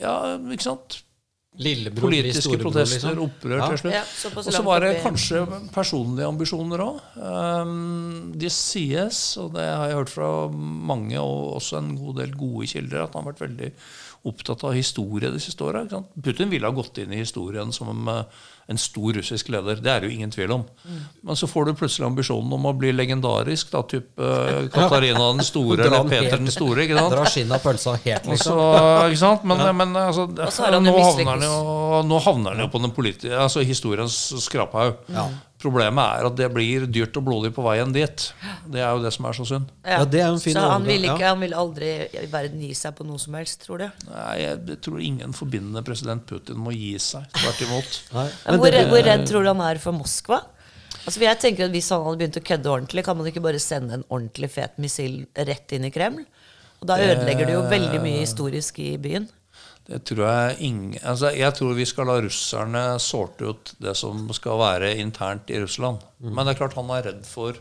Ja, 0.00 0.36
ikke 0.36 0.66
sant? 0.66 1.02
Lillebror 1.56 2.10
Politiske 2.10 2.58
protester, 2.60 3.14
liksom. 3.14 3.30
opprør 3.30 3.56
Ja. 3.62 3.68
til 3.70 3.78
slutt. 3.78 3.94
Ja, 3.94 4.02
og 4.36 4.44
så 4.52 4.62
var 4.62 4.80
det 4.80 5.02
kanskje 5.02 5.38
personlige 5.72 6.26
ambisjoner 6.28 6.82
òg. 6.84 7.00
det 8.36 8.52
sies, 8.52 9.36
og 9.38 9.54
det 9.54 9.64
har 9.64 9.88
jeg 9.88 9.96
hørt 9.96 10.10
fra 10.12 10.48
mange, 10.52 11.16
og 11.18 11.56
også 11.56 11.78
en 11.78 11.96
god 11.96 12.16
del 12.16 12.34
gode 12.36 12.66
kilder, 12.66 13.04
at 13.04 13.14
han 13.14 13.24
har 13.24 13.32
vært 13.32 13.48
veldig 13.48 13.72
opptatt 14.26 14.64
av 14.66 14.74
historie 14.76 15.30
de 15.30 15.40
siste 15.40 15.64
åra. 15.64 15.86
Putin 16.22 16.50
ville 16.52 16.66
ha 16.66 16.74
gått 16.74 16.98
inn 17.02 17.14
i 17.14 17.22
historien 17.22 17.72
som 17.72 18.08
eh, 18.08 18.44
en 18.66 18.78
stor 18.78 19.12
russisk 19.12 19.48
leder. 19.54 19.78
Det 19.78 19.90
er 19.90 20.02
det 20.02 20.08
jo 20.10 20.16
ingen 20.16 20.30
tvil 20.34 20.52
om. 20.56 20.64
Mm. 20.84 21.02
Men 21.28 21.38
så 21.38 21.46
får 21.46 21.68
du 21.68 21.74
plutselig 21.78 22.06
ambisjonen 22.08 22.52
om 22.56 22.66
å 22.66 22.72
bli 22.74 22.90
legendarisk, 22.94 23.70
da, 23.70 23.82
type 23.86 24.22
eh, 24.22 24.66
Katarina 24.74 25.30
den 25.30 25.46
store 25.46 25.86
eller 25.86 26.08
Peter 26.10 26.38
den 26.40 26.50
store. 26.52 26.82
ikke 26.84 26.98
sant? 26.98 27.14
Dra 27.14 27.26
skinnet 27.30 27.58
av 27.58 27.66
pølsa 27.66 27.96
helt, 28.04 28.30
liksom. 28.32 28.58
så, 28.58 28.68
ikke 29.10 29.22
sant? 29.22 29.46
Men, 29.46 29.64
men 29.78 29.98
altså, 30.02 30.26
nå, 30.26 30.96
havner 30.98 31.32
han 31.32 31.46
jo, 31.46 31.58
nå 32.10 32.22
havner 32.26 32.56
han 32.56 32.66
jo 32.66 32.70
på 32.72 32.82
den 32.82 32.96
politi 32.96 33.30
altså 33.30 33.62
historiens 33.66 34.18
skraphaug. 34.42 34.98
Problemet 35.66 36.20
er 36.20 36.28
at 36.30 36.38
det 36.38 36.48
blir 36.54 36.86
dyrt 36.90 37.18
og 37.18 37.26
blodig 37.26 37.52
på 37.56 37.64
veien 37.66 37.92
dit. 37.94 38.26
Det 38.70 38.80
er 38.80 38.94
jo 38.94 39.02
det 39.04 39.12
som 39.16 39.28
er 39.28 39.36
så 39.38 39.46
synd. 39.48 39.70
Ja, 39.82 40.00
det 40.06 40.22
er 40.22 40.30
en 40.30 40.42
fin 40.42 40.56
så 40.56 40.66
han 40.70 40.86
vil, 40.86 41.06
ikke, 41.08 41.26
han 41.26 41.42
vil 41.42 41.56
aldri 41.58 41.92
i 42.06 42.26
verden 42.32 42.62
gi 42.62 42.72
seg 42.78 42.96
på 42.98 43.06
noe 43.08 43.18
som 43.22 43.34
helst, 43.38 43.64
tror 43.66 43.82
du? 43.82 43.86
Nei, 44.08 44.34
jeg 44.42 44.80
tror 44.86 45.02
ingen 45.02 45.34
forbinder 45.36 45.84
president 45.86 46.26
Putin 46.28 46.60
med 46.62 46.74
å 46.74 46.76
gi 46.76 46.92
seg. 47.02 47.26
Tvert 47.34 47.64
imot. 47.66 48.02
Hvor, 48.56 48.78
hvor 48.90 49.02
redd 49.04 49.26
tror 49.28 49.44
du 49.44 49.50
han 49.50 49.64
er 49.66 49.82
for 49.82 49.96
Moskva? 49.96 50.40
Altså, 51.06 51.20
jeg 51.22 51.38
tenker 51.42 51.68
at 51.68 51.74
Hvis 51.74 51.90
han 51.94 52.02
hadde 52.02 52.18
begynt 52.22 52.38
å 52.40 52.44
kødde 52.46 52.72
ordentlig, 52.72 53.04
kan 53.06 53.18
man 53.18 53.28
ikke 53.30 53.42
bare 53.44 53.62
sende 53.62 53.98
en 53.98 54.06
ordentlig 54.08 54.50
fet 54.56 54.78
missil 54.82 55.20
rett 55.36 55.74
inn 55.76 55.86
i 55.86 55.92
Kreml? 55.94 56.24
Og 56.80 56.88
Da 56.90 56.98
ødelegger 57.00 57.48
det 57.48 57.54
jo 57.56 57.64
veldig 57.70 58.00
mye 58.02 58.22
historisk 58.24 58.80
i 58.84 58.96
byen. 59.00 59.28
Det 59.86 60.00
tror 60.08 60.24
jeg 60.26 60.56
ingen 60.66 60.96
altså 61.06 61.30
Jeg 61.30 61.54
tror 61.54 61.76
vi 61.78 61.84
skal 61.86 62.08
la 62.10 62.16
russerne 62.24 62.82
sorte 63.02 63.52
ut 63.52 63.70
det 63.78 63.94
som 63.98 64.24
skal 64.34 64.58
være 64.58 64.96
internt 64.98 65.50
i 65.54 65.60
Russland. 65.62 66.02
Men 66.18 66.42
det 66.42 66.56
er 66.56 66.62
klart 66.64 66.78
han 66.78 66.90
er 66.90 67.06
redd 67.06 67.26
for 67.28 67.58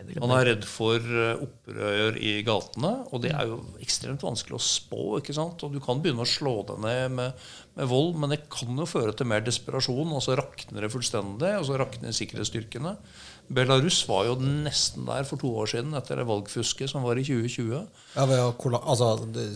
han 0.00 0.32
er 0.32 0.46
redd 0.48 0.62
for 0.64 0.96
eh, 0.96 1.42
opprør 1.44 2.16
i 2.16 2.32
gatene, 2.46 2.92
og 3.12 3.22
det 3.24 3.32
er 3.36 3.50
jo 3.50 3.58
ekstremt 3.84 4.22
vanskelig 4.24 4.56
å 4.56 4.62
spå. 4.64 5.02
ikke 5.18 5.36
sant? 5.36 5.60
Og 5.66 5.74
Du 5.74 5.80
kan 5.84 6.00
begynne 6.00 6.24
å 6.24 6.28
slå 6.28 6.54
det 6.70 6.78
ned 6.80 7.16
med, 7.18 7.42
med 7.76 7.90
vold, 7.90 8.16
men 8.20 8.32
det 8.32 8.42
kan 8.52 8.72
jo 8.80 8.88
føre 8.88 9.12
til 9.16 9.28
mer 9.30 9.44
desperasjon, 9.44 10.14
og 10.16 10.24
så 10.24 10.38
rakner 10.40 10.86
det 10.86 10.92
fullstendig, 10.94 11.52
og 11.58 11.68
så 11.68 11.78
rakner 11.80 12.16
sikkerhetsstyrkene. 12.16 12.94
Belarus 13.50 13.96
var 14.06 14.28
jo 14.28 14.36
nesten 14.38 15.04
der 15.08 15.24
for 15.26 15.40
to 15.40 15.48
år 15.58 15.66
siden, 15.72 15.90
etter 15.98 16.20
det 16.20 16.26
valgfusket 16.28 16.90
som 16.92 17.02
var 17.02 17.18
i 17.18 17.24
2020. 17.26 17.80
Ja, 18.14 18.26
altså, 18.78 19.08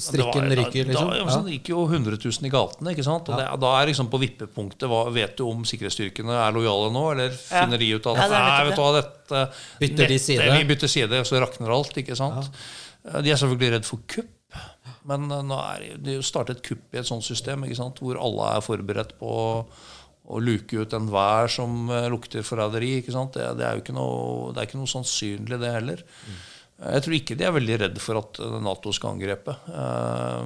strikken 0.03 0.49
var- 0.49 0.57
ryker, 0.59 0.89
liksom? 0.89 1.11
Da, 1.13 1.19
ja. 1.21 1.37
Det 1.47 1.55
gikk 1.59 1.71
jo 1.71 1.85
100 1.87 2.19
000 2.19 2.49
i 2.49 2.51
gatene. 2.51 2.91
ikke 2.91 3.07
sant? 3.07 3.29
Og 3.31 3.39
det, 3.39 3.47
da 3.63 3.71
er 3.81 3.87
liksom 3.93 4.11
på 4.11 4.19
vippepunktet 4.25 4.91
hva, 4.91 5.05
Vet 5.15 5.37
du 5.39 5.45
om 5.47 5.63
sikkerhetsstyrkene 5.63 6.35
er 6.35 6.57
lojale 6.57 6.91
nå, 6.91 7.05
eller 7.15 7.31
finner 7.39 7.79
de 7.79 7.93
ut 7.95 8.07
at 8.11 8.17
Ja, 8.19 8.29
det 8.29 8.39
er 8.41 8.49
Nei, 8.51 8.65
vet 8.69 8.77
du 8.77 8.83
hva, 8.83 8.93
dette 8.99 9.45
Bytter 9.85 10.09
de 10.11 10.19
side? 10.19 10.51
Vi 10.59 10.65
bytter 10.75 10.91
side, 10.91 11.25
så 11.25 11.41
rakner 11.41 11.71
alt. 11.71 11.95
ikke 12.03 12.17
sant? 12.19 12.51
De 13.05 13.31
er 13.31 13.37
selvfølgelig 13.39 13.77
redd 13.79 13.85
for 13.87 14.03
kupp. 14.09 14.31
Men 15.05 15.31
eh, 15.31 15.43
nå 15.45 15.57
er 15.61 15.97
det- 16.01 16.15
jo 16.19 16.23
startet 16.25 16.63
kupp 16.65 16.95
i 16.95 16.99
et 16.99 17.07
sånt 17.07 17.23
system 17.23 17.63
ikke 17.65 17.77
sant? 17.77 17.99
hvor 18.01 18.17
alle 18.19 18.57
er 18.57 18.61
forberedt 18.65 19.19
på 19.21 19.67
å 20.25 20.41
luke 20.41 20.81
ut 20.81 20.95
enhver 20.97 21.51
som 21.53 21.91
eh, 21.93 22.07
lukter 22.13 22.45
forræderi. 22.47 22.97
Det, 23.05 23.49
det 23.59 23.67
er 23.67 23.77
jo 23.77 23.83
ikke 23.85 23.97
noe, 23.97 24.53
det 24.55 24.63
er 24.63 24.69
ikke 24.71 24.81
noe 24.81 24.91
sannsynlig, 24.91 25.59
det 25.61 25.73
heller. 25.75 26.05
Jeg 26.85 27.05
tror 27.05 27.17
ikke 27.17 27.37
de 27.39 27.47
er 27.47 27.55
veldig 27.55 27.77
redd 27.85 28.01
for 28.03 28.21
at 28.23 28.41
eh, 28.41 28.57
Nato 28.65 28.93
skal 28.97 29.19
angrepe. 29.19 29.57
eh, 29.69 30.41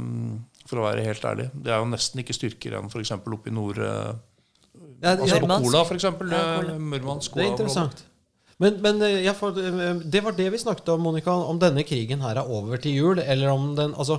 For 0.69 0.83
å 0.83 0.89
være 0.89 1.07
helt 1.07 1.25
ærlig. 1.31 1.49
Det 1.55 1.73
er 1.73 1.79
jo 1.81 1.93
nesten 1.93 2.25
ikke 2.25 2.37
styrker 2.37 2.75
igjen 2.75 2.91
f.eks. 2.91 3.15
oppe 3.23 3.49
i 3.53 3.55
nord 3.55 3.79
Ja, 3.81 5.15
Altså 5.15 5.39
Kola 5.47 5.85
f.eks. 5.87 6.09
Ja, 6.11 6.45
Murmansk. 6.75 7.39
Det 7.39 7.47
er 7.47 7.53
interessant. 7.55 8.05
Men, 8.59 8.81
men 8.83 8.99
ja, 9.23 9.31
for, 9.39 9.55
det 9.55 10.21
var 10.25 10.35
det 10.35 10.49
vi 10.51 10.59
snakket 10.59 10.91
om, 10.91 11.05
Monica. 11.07 11.31
Om 11.31 11.61
denne 11.63 11.85
krigen 11.87 12.25
her 12.27 12.41
er 12.43 12.51
over 12.51 12.81
til 12.83 12.97
jul, 12.99 13.21
eller 13.23 13.53
om 13.55 13.69
den 13.79 13.95
Altså, 13.95 14.19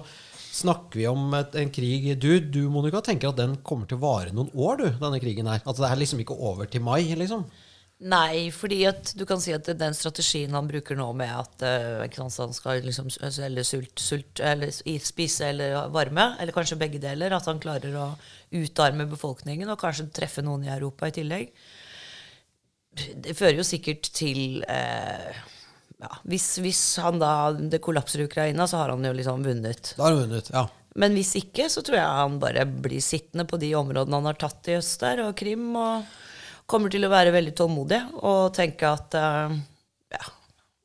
Snakker 0.50 1.00
vi 1.00 1.08
om 1.08 1.34
et, 1.38 1.56
en 1.62 1.70
krig 1.72 2.08
Du, 2.18 2.32
du 2.42 2.64
Monica, 2.74 3.04
tenker 3.06 3.30
at 3.30 3.38
den 3.38 3.60
kommer 3.66 3.90
til 3.90 4.00
å 4.00 4.04
vare 4.04 4.34
noen 4.34 4.50
år, 4.58 4.80
du, 4.82 4.88
denne 5.02 5.20
krigen 5.22 5.50
her? 5.50 5.62
At 5.62 5.78
det 5.78 5.90
er 5.90 6.00
liksom 6.02 6.24
ikke 6.24 6.38
over 6.38 6.70
til 6.70 6.84
mai, 6.86 7.04
liksom? 7.20 7.46
Nei, 8.00 8.48
fordi 8.56 8.78
at 8.88 9.12
du 9.20 9.26
kan 9.28 9.42
si 9.44 9.52
at 9.52 9.68
den 9.76 9.96
strategien 9.96 10.54
han 10.56 10.70
bruker 10.70 10.96
nå 10.96 11.10
med 11.20 11.34
at 11.36 11.66
uh, 11.68 12.20
han 12.24 12.54
skal 12.56 12.80
liksom 12.86 13.10
eller 13.20 13.68
sult, 13.68 14.00
sult, 14.00 14.40
eller 14.40 14.72
spise 14.72 15.50
eller 15.52 15.92
varme, 15.92 16.30
eller 16.40 16.56
kanskje 16.56 16.80
begge 16.80 17.02
deler, 17.04 17.36
at 17.36 17.50
han 17.52 17.60
klarer 17.60 17.98
å 18.00 18.08
utarme 18.56 19.04
befolkningen 19.12 19.68
og 19.68 19.82
kanskje 19.84 20.08
treffe 20.16 20.46
noen 20.46 20.64
i 20.64 20.72
Europa 20.72 21.12
i 21.12 21.18
tillegg, 21.20 21.52
det 23.20 23.36
fører 23.36 23.60
jo 23.60 23.68
sikkert 23.68 24.08
til 24.16 24.64
uh, 24.64 25.36
ja, 26.00 26.12
hvis, 26.32 26.48
hvis, 26.64 26.82
han 27.04 27.20
da 27.20 27.52
det 27.52 27.82
kollapser 27.84 28.24
i 28.24 28.30
Ukraina, 28.30 28.68
så 28.68 28.80
har 28.82 28.94
han 28.94 29.04
jo 29.04 29.12
liksom 29.16 29.44
vunnet. 29.44 29.94
Da 29.98 30.06
har 30.06 30.16
han 30.16 30.24
vunnet, 30.24 30.52
ja. 30.54 30.66
Men 31.00 31.14
hvis 31.16 31.36
ikke, 31.38 31.68
så 31.72 31.84
tror 31.86 32.00
jeg 32.00 32.22
han 32.22 32.40
bare 32.42 32.66
blir 32.66 33.04
sittende 33.04 33.46
på 33.48 33.60
de 33.62 33.74
områdene 33.78 34.18
han 34.18 34.30
har 34.32 34.40
tatt 34.40 34.72
i 34.72 34.78
øst 34.80 35.04
der, 35.04 35.26
og 35.28 35.38
Krim. 35.38 35.70
og 35.78 36.08
kommer 36.70 36.92
til 36.94 37.06
å 37.06 37.12
være 37.12 37.34
veldig 37.34 37.56
tålmodig 37.58 38.00
og 38.22 38.52
tenke 38.54 38.90
at 38.90 39.16
uh, 39.18 39.54
ja, 40.14 40.26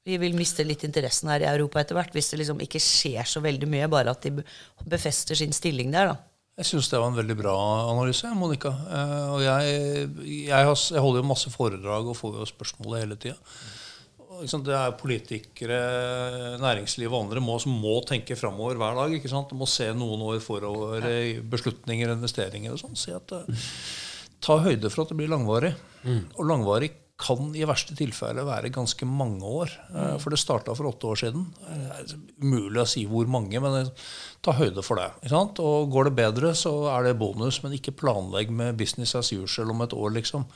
vi 0.08 0.18
vil 0.20 0.36
miste 0.36 0.64
litt 0.66 0.84
interessen 0.86 1.32
her 1.32 1.44
i 1.44 1.50
Europa 1.50 1.82
etter 1.82 1.98
hvert 1.98 2.14
hvis 2.16 2.32
det 2.32 2.40
liksom 2.40 2.62
ikke 2.64 2.80
skjer 2.82 3.28
så 3.28 3.42
veldig 3.44 3.68
mye, 3.70 3.90
bare 3.92 4.14
at 4.14 4.24
de 4.24 4.44
befester 4.88 5.38
sin 5.38 5.52
stilling 5.56 5.92
der. 5.94 6.14
da. 6.14 6.16
Jeg 6.60 6.70
syns 6.70 6.88
det 6.90 7.00
var 7.02 7.10
en 7.10 7.18
veldig 7.18 7.36
bra 7.36 7.54
analyse, 7.90 8.30
Monica. 8.38 8.70
Uh, 8.88 9.30
og 9.36 9.40
jeg, 9.44 9.78
jeg, 10.46 10.54
har, 10.54 10.72
jeg, 10.72 11.02
holder 11.02 11.22
jo 11.22 11.30
masse 11.32 11.52
foredrag 11.52 12.10
og 12.10 12.18
får 12.18 12.38
jo 12.40 12.52
spørsmål 12.52 13.00
hele 13.02 13.18
tida. 13.20 13.36
Det 14.42 14.74
er 14.74 14.96
politikere, 14.98 15.78
næringsliv 16.62 17.12
og 17.12 17.26
andre 17.26 17.42
må, 17.44 17.58
som 17.62 17.76
må 17.78 18.00
tenke 18.08 18.36
framover 18.38 18.78
hver 18.80 18.98
dag. 18.98 19.14
ikke 19.14 19.30
sant? 19.30 19.52
De 19.52 19.58
må 19.58 19.68
se 19.70 19.86
noen 19.94 20.24
år 20.26 20.42
forover 20.44 21.06
i 21.06 21.38
beslutninger 21.38 22.10
og 22.10 22.18
investeringer. 22.18 22.74
og 22.74 22.82
sånn, 22.82 22.98
si 22.98 23.14
at 23.14 23.32
uh, 23.36 23.64
ta 24.44 24.58
høyde 24.64 24.90
for 24.90 25.04
at 25.04 25.12
det 25.12 25.18
blir 25.20 25.32
langvarig. 25.32 25.72
Mm. 26.02 26.22
Og 26.34 26.48
langvarig 26.50 26.92
kan 27.20 27.52
i 27.54 27.62
verste 27.66 27.94
tilfelle 27.94 28.42
være 28.46 28.72
ganske 28.74 29.06
mange 29.06 29.46
år. 29.46 29.72
Mm. 29.94 30.16
For 30.22 30.34
det 30.34 30.40
starta 30.42 30.74
for 30.74 30.90
åtte 30.90 31.10
år 31.12 31.20
siden. 31.22 31.46
Umulig 32.42 32.82
å 32.82 32.88
si 32.90 33.04
hvor 33.08 33.28
mange, 33.30 33.60
men 33.62 33.90
ta 34.44 34.56
høyde 34.58 34.82
for 34.84 34.98
det. 35.00 35.12
Og 35.62 35.92
går 35.94 36.10
det 36.10 36.16
bedre, 36.18 36.54
så 36.58 36.74
er 36.92 37.06
det 37.06 37.18
bonus, 37.20 37.62
men 37.62 37.76
ikke 37.78 37.94
planlegg 38.02 38.50
med 38.50 38.80
business 38.80 39.14
as 39.18 39.30
usual 39.32 39.70
om 39.72 39.86
et 39.86 39.94
år, 39.94 40.16
liksom. 40.18 40.48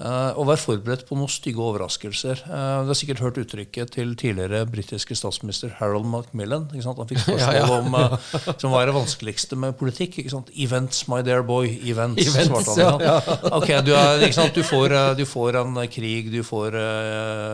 Uh, 0.00 0.32
og 0.40 0.46
vær 0.48 0.56
forberedt 0.56 1.02
på 1.04 1.16
noen 1.18 1.28
stygge 1.28 1.60
overraskelser. 1.60 2.38
Uh, 2.48 2.86
du 2.86 2.88
har 2.88 2.96
sikkert 2.96 3.20
hørt 3.20 3.40
uttrykket 3.42 3.90
til 3.98 4.14
tidligere 4.16 4.62
britiske 4.64 5.12
statsminister 5.18 5.74
Harold 5.76 6.08
Macmillan. 6.08 6.70
Han 6.72 7.10
fikk 7.10 7.20
spørsmål 7.26 7.58
ja, 7.58 7.66
ja. 7.66 7.76
om 7.76 7.98
uh, 7.98 8.54
som 8.54 8.72
var 8.72 8.88
det 8.88 8.96
vanskeligste 8.96 9.58
med 9.60 9.76
politikk. 9.76 10.16
Events, 10.56 11.02
my 11.12 11.20
dear 11.26 11.44
boy. 11.44 11.68
Events, 11.84 12.22
events 12.24 12.72
svarte 12.72 12.88
han. 12.88 13.04
Ja, 13.04 13.18
ok, 13.58 13.74
du, 13.84 13.92
er, 13.92 14.24
du, 14.56 14.62
får, 14.64 14.96
du, 15.20 15.26
får, 15.28 15.60
en 15.60 15.82
krig, 15.92 16.32
du 16.32 16.40
får, 16.48 16.80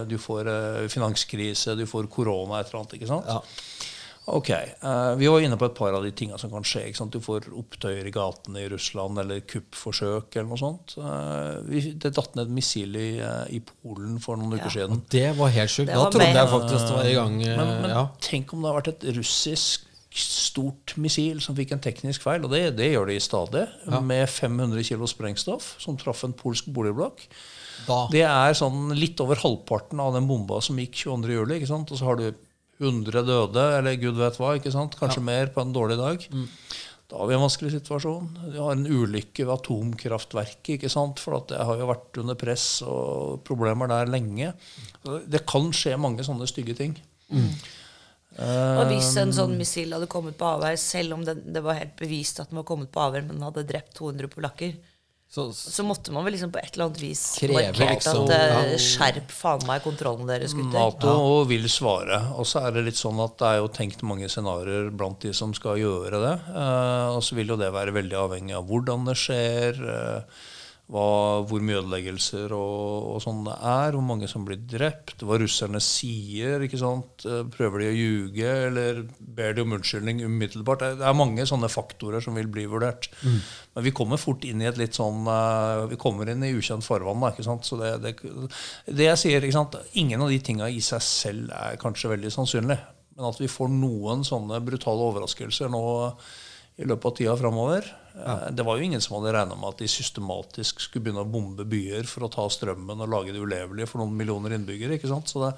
du 0.06 0.18
får 0.22 0.52
finanskrise, 0.92 1.74
du 1.74 1.82
får 1.90 2.06
korona, 2.14 2.60
et 2.60 2.70
eller 2.70 2.84
annet. 2.84 3.00
ikke 3.00 3.10
sant? 3.10 3.66
Ja. 4.26 4.34
Ok. 4.36 4.50
Uh, 4.82 5.14
vi 5.20 5.28
var 5.30 5.44
inne 5.46 5.58
på 5.58 5.68
et 5.68 5.76
par 5.78 5.94
av 5.94 6.04
de 6.04 6.10
tingene 6.10 6.38
som 6.42 6.50
kan 6.50 6.66
skje. 6.66 6.84
Du 7.14 7.20
får 7.22 7.48
opptøyer 7.54 8.08
i 8.08 8.12
gatene 8.14 8.64
i 8.64 8.68
Russland 8.72 9.22
eller 9.22 9.44
kuppforsøk 9.46 10.34
eller 10.34 10.50
noe 10.50 10.60
sånt. 10.60 10.96
Uh, 10.98 11.62
vi, 11.70 11.84
det 11.94 12.14
datt 12.16 12.34
ned 12.34 12.48
et 12.48 12.56
missil 12.58 12.98
i, 12.98 13.08
uh, 13.22 13.44
i, 13.48 13.62
Polen 13.62 14.18
for 14.22 14.38
noen 14.40 14.56
ja. 14.56 14.62
uker 14.62 14.76
siden. 14.78 15.02
Det 15.12 15.28
var 15.38 15.54
helt 15.54 15.72
sjukt. 15.72 15.92
Da 15.92 16.08
trodde 16.10 16.30
jeg 16.32 16.54
faktisk 16.54 16.80
det 16.82 16.94
var 16.98 17.10
i 17.10 17.18
gang. 17.18 17.42
men, 17.42 17.74
men 17.84 17.94
ja. 17.94 18.06
tenk 18.24 18.54
om 18.54 18.64
det 18.64 18.72
har 18.72 18.80
vært 18.80 18.94
et 18.96 19.10
russisk 19.16 19.86
stort 20.16 20.94
missil 21.00 21.42
som 21.44 21.56
fikk 21.56 21.74
en 21.74 21.82
teknisk 21.84 22.24
feil, 22.24 22.44
og 22.46 22.52
det, 22.54 22.62
det 22.78 22.88
gjør 22.92 23.10
de 23.10 23.18
stadig, 23.20 23.66
ja. 23.84 24.00
med 24.00 24.24
500 24.32 24.86
kg 24.88 25.04
sprengstoff 25.10 25.74
som 25.82 25.98
traff 26.00 26.24
en 26.24 26.34
polsk 26.36 26.70
boligblokk. 26.72 27.26
Da. 27.86 27.98
Det 28.10 28.24
er 28.24 28.56
sånn 28.56 28.94
litt 28.96 29.20
over 29.22 29.38
halvparten 29.42 30.00
av 30.02 30.14
den 30.16 30.26
bomba 30.28 30.62
som 30.64 30.78
gikk 30.80 30.96
22.07. 31.04 31.74
Og 31.76 31.92
så 31.92 32.06
har 32.06 32.18
du 32.18 32.30
100 32.80 33.22
døde, 33.24 33.64
eller 33.78 33.96
gud 34.00 34.18
vet 34.18 34.36
hva. 34.40 34.56
ikke 34.58 34.74
sant? 34.74 34.98
Kanskje 34.98 35.22
ja. 35.22 35.28
mer 35.30 35.52
på 35.54 35.62
en 35.62 35.72
dårlig 35.74 35.96
dag. 36.00 36.26
Mm. 36.32 36.46
Da 37.06 37.20
har 37.20 37.28
vi 37.30 37.36
en 37.36 37.44
vanskelig 37.44 37.70
situasjon. 37.76 38.30
Vi 38.50 38.58
har 38.58 38.74
en 38.74 38.86
ulykke 38.86 39.46
ved 39.46 39.54
atomkraftverket. 39.54 40.72
ikke 40.74 40.90
sant? 40.90 41.22
For 41.22 41.38
det 41.48 41.62
har 41.62 41.78
jo 41.78 41.88
vært 41.88 42.20
under 42.22 42.38
press 42.38 42.66
og 42.82 43.44
problemer 43.46 43.90
der 43.92 44.10
lenge. 44.10 44.52
Det 45.04 45.44
kan 45.46 45.70
skje 45.70 45.94
mange 46.02 46.26
sånne 46.26 46.48
stygge 46.50 46.74
ting. 46.78 46.96
Mm. 47.30 47.52
Uh, 48.36 48.82
og 48.82 48.90
hvis 48.90 49.14
en 49.16 49.32
sånn 49.32 49.54
missil 49.56 49.94
hadde 49.96 50.10
kommet 50.12 50.36
på 50.36 50.44
avveier, 50.44 50.76
selv 50.80 51.16
om 51.16 51.22
det, 51.24 51.38
det, 51.46 51.62
var 51.64 51.78
helt 51.78 51.94
bevist 51.96 52.42
at 52.42 52.50
den 52.50 52.58
var 52.60 52.66
kommet 52.68 52.90
på 52.92 53.00
avveier, 53.00 53.24
men 53.24 53.38
den 53.38 53.46
hadde 53.46 53.64
drept 53.70 53.94
200 53.96 54.28
polakker, 54.34 54.74
så, 55.28 55.52
så, 55.52 55.82
måtte 55.84 56.12
man 56.14 56.24
vel 56.24 56.36
liksom 56.36 56.52
på 56.54 56.60
et 56.62 56.76
eller 56.76 56.86
annet 56.86 57.00
vis 57.02 57.22
markert 57.50 57.80
liksom, 57.80 58.22
at 58.24 58.30
uh, 58.32 58.60
ja. 58.70 58.78
skjerp 58.80 59.32
faen 59.34 59.64
meg 59.68 59.82
kontrollen 59.84 60.30
deres, 60.30 60.54
gutter. 60.56 60.78
Nato 60.78 61.12
ja. 61.12 61.40
vil 61.50 61.66
svare. 61.70 62.20
Og 62.38 62.46
så 62.48 62.62
er 62.62 62.76
det 62.76 62.86
litt 62.86 63.00
sånn 63.00 63.18
at 63.24 63.34
det 63.42 63.50
er 63.50 63.60
jo 63.60 63.70
tenkt 63.74 64.04
mange 64.06 64.30
scenarioer 64.32 64.92
blant 64.94 65.26
de 65.26 65.34
som 65.36 65.52
skal 65.56 65.82
gjøre 65.82 66.22
det. 66.22 66.36
Uh, 66.54 67.16
og 67.16 67.24
så 67.26 67.36
vil 67.36 67.52
jo 67.52 67.60
det 67.60 67.72
være 67.74 67.96
veldig 67.98 68.20
avhengig 68.22 68.56
av 68.56 68.70
hvordan 68.70 69.10
det 69.10 69.18
skjer. 69.26 69.82
Uh, 69.82 70.44
hva, 70.86 71.42
hvor 71.50 71.62
mye 71.66 71.80
ødeleggelser 71.80 72.52
og, 72.54 73.06
og, 73.10 73.16
sånn 73.24 73.42
det 73.48 73.56
er, 73.58 73.96
hvor 73.96 74.04
mange 74.06 74.28
som 74.30 74.44
blir 74.46 74.60
drept, 74.70 75.24
hva 75.26 75.38
russerne 75.42 75.80
sier. 75.82 76.62
ikke 76.62 76.78
sant? 76.78 77.26
Eh, 77.26 77.42
prøver 77.50 77.82
de 77.82 77.88
å 77.90 77.96
ljuge, 77.96 78.52
eller 78.68 79.00
ber 79.18 79.56
de 79.56 79.64
om 79.64 79.74
unnskyldning 79.74 80.22
umiddelbart? 80.22 80.84
Det 81.00 81.08
er 81.08 81.18
mange 81.18 81.46
sånne 81.50 81.70
faktorer 81.72 82.22
som 82.22 82.38
vil 82.38 82.50
bli 82.52 82.68
vurdert. 82.70 83.10
Mm. 83.26 83.40
Men 83.76 83.84
vi 83.84 83.92
kommer 83.92 84.16
fort 84.16 84.44
inn 84.48 84.62
i 84.64 84.68
et 84.70 84.78
litt 84.80 84.96
sånn 84.96 85.26
eh, 85.28 85.82
Vi 85.92 85.98
kommer 86.00 86.30
inn 86.32 86.44
i 86.46 86.54
ukjent 86.56 86.84
farvann. 86.86 87.20
Da, 87.20 87.34
ikke 87.34 87.44
sant? 87.44 87.68
Så 87.68 87.76
det, 87.76 87.92
det, 88.00 88.14
det 88.88 89.10
jeg 89.10 89.20
sier, 89.20 89.44
ikke 89.44 89.58
sant? 89.58 89.76
ingen 90.00 90.24
av 90.24 90.32
de 90.32 90.40
tinga 90.40 90.70
i 90.72 90.80
seg 90.84 91.04
selv 91.04 91.52
er 91.52 91.76
kanskje 91.80 92.14
veldig 92.14 92.32
sannsynlig. 92.32 92.78
Men 93.16 93.28
at 93.28 93.38
vi 93.40 93.52
får 93.52 93.68
noen 93.72 94.24
sånne 94.24 94.62
brutale 94.64 95.04
overraskelser 95.12 95.68
nå 95.72 95.84
i 96.76 96.84
løpet 96.84 97.08
av 97.08 97.14
tida 97.16 97.36
framover, 97.40 97.86
ja. 98.16 98.32
Eh, 98.32 98.50
det 98.56 98.64
var 98.64 98.76
jo 98.76 98.84
ingen 98.84 99.00
som 99.00 99.18
hadde 99.18 99.32
regna 99.36 99.56
med 99.56 99.74
at 99.74 99.82
de 99.82 99.88
systematisk 99.88 100.80
skulle 100.80 101.06
begynne 101.06 101.24
å 101.24 101.28
bombe 101.28 101.64
byer 101.68 102.08
for 102.08 102.24
å 102.26 102.32
ta 102.32 102.46
strømmen 102.52 103.00
og 103.04 103.12
lage 103.12 103.32
det 103.32 103.40
ulevelige 103.40 103.88
for 103.90 104.00
noen 104.00 104.16
millioner 104.16 104.56
innbyggere. 104.56 104.96
ikke 104.96 105.10
sant? 105.12 105.28
Så 105.28 105.42
det, 105.44 105.52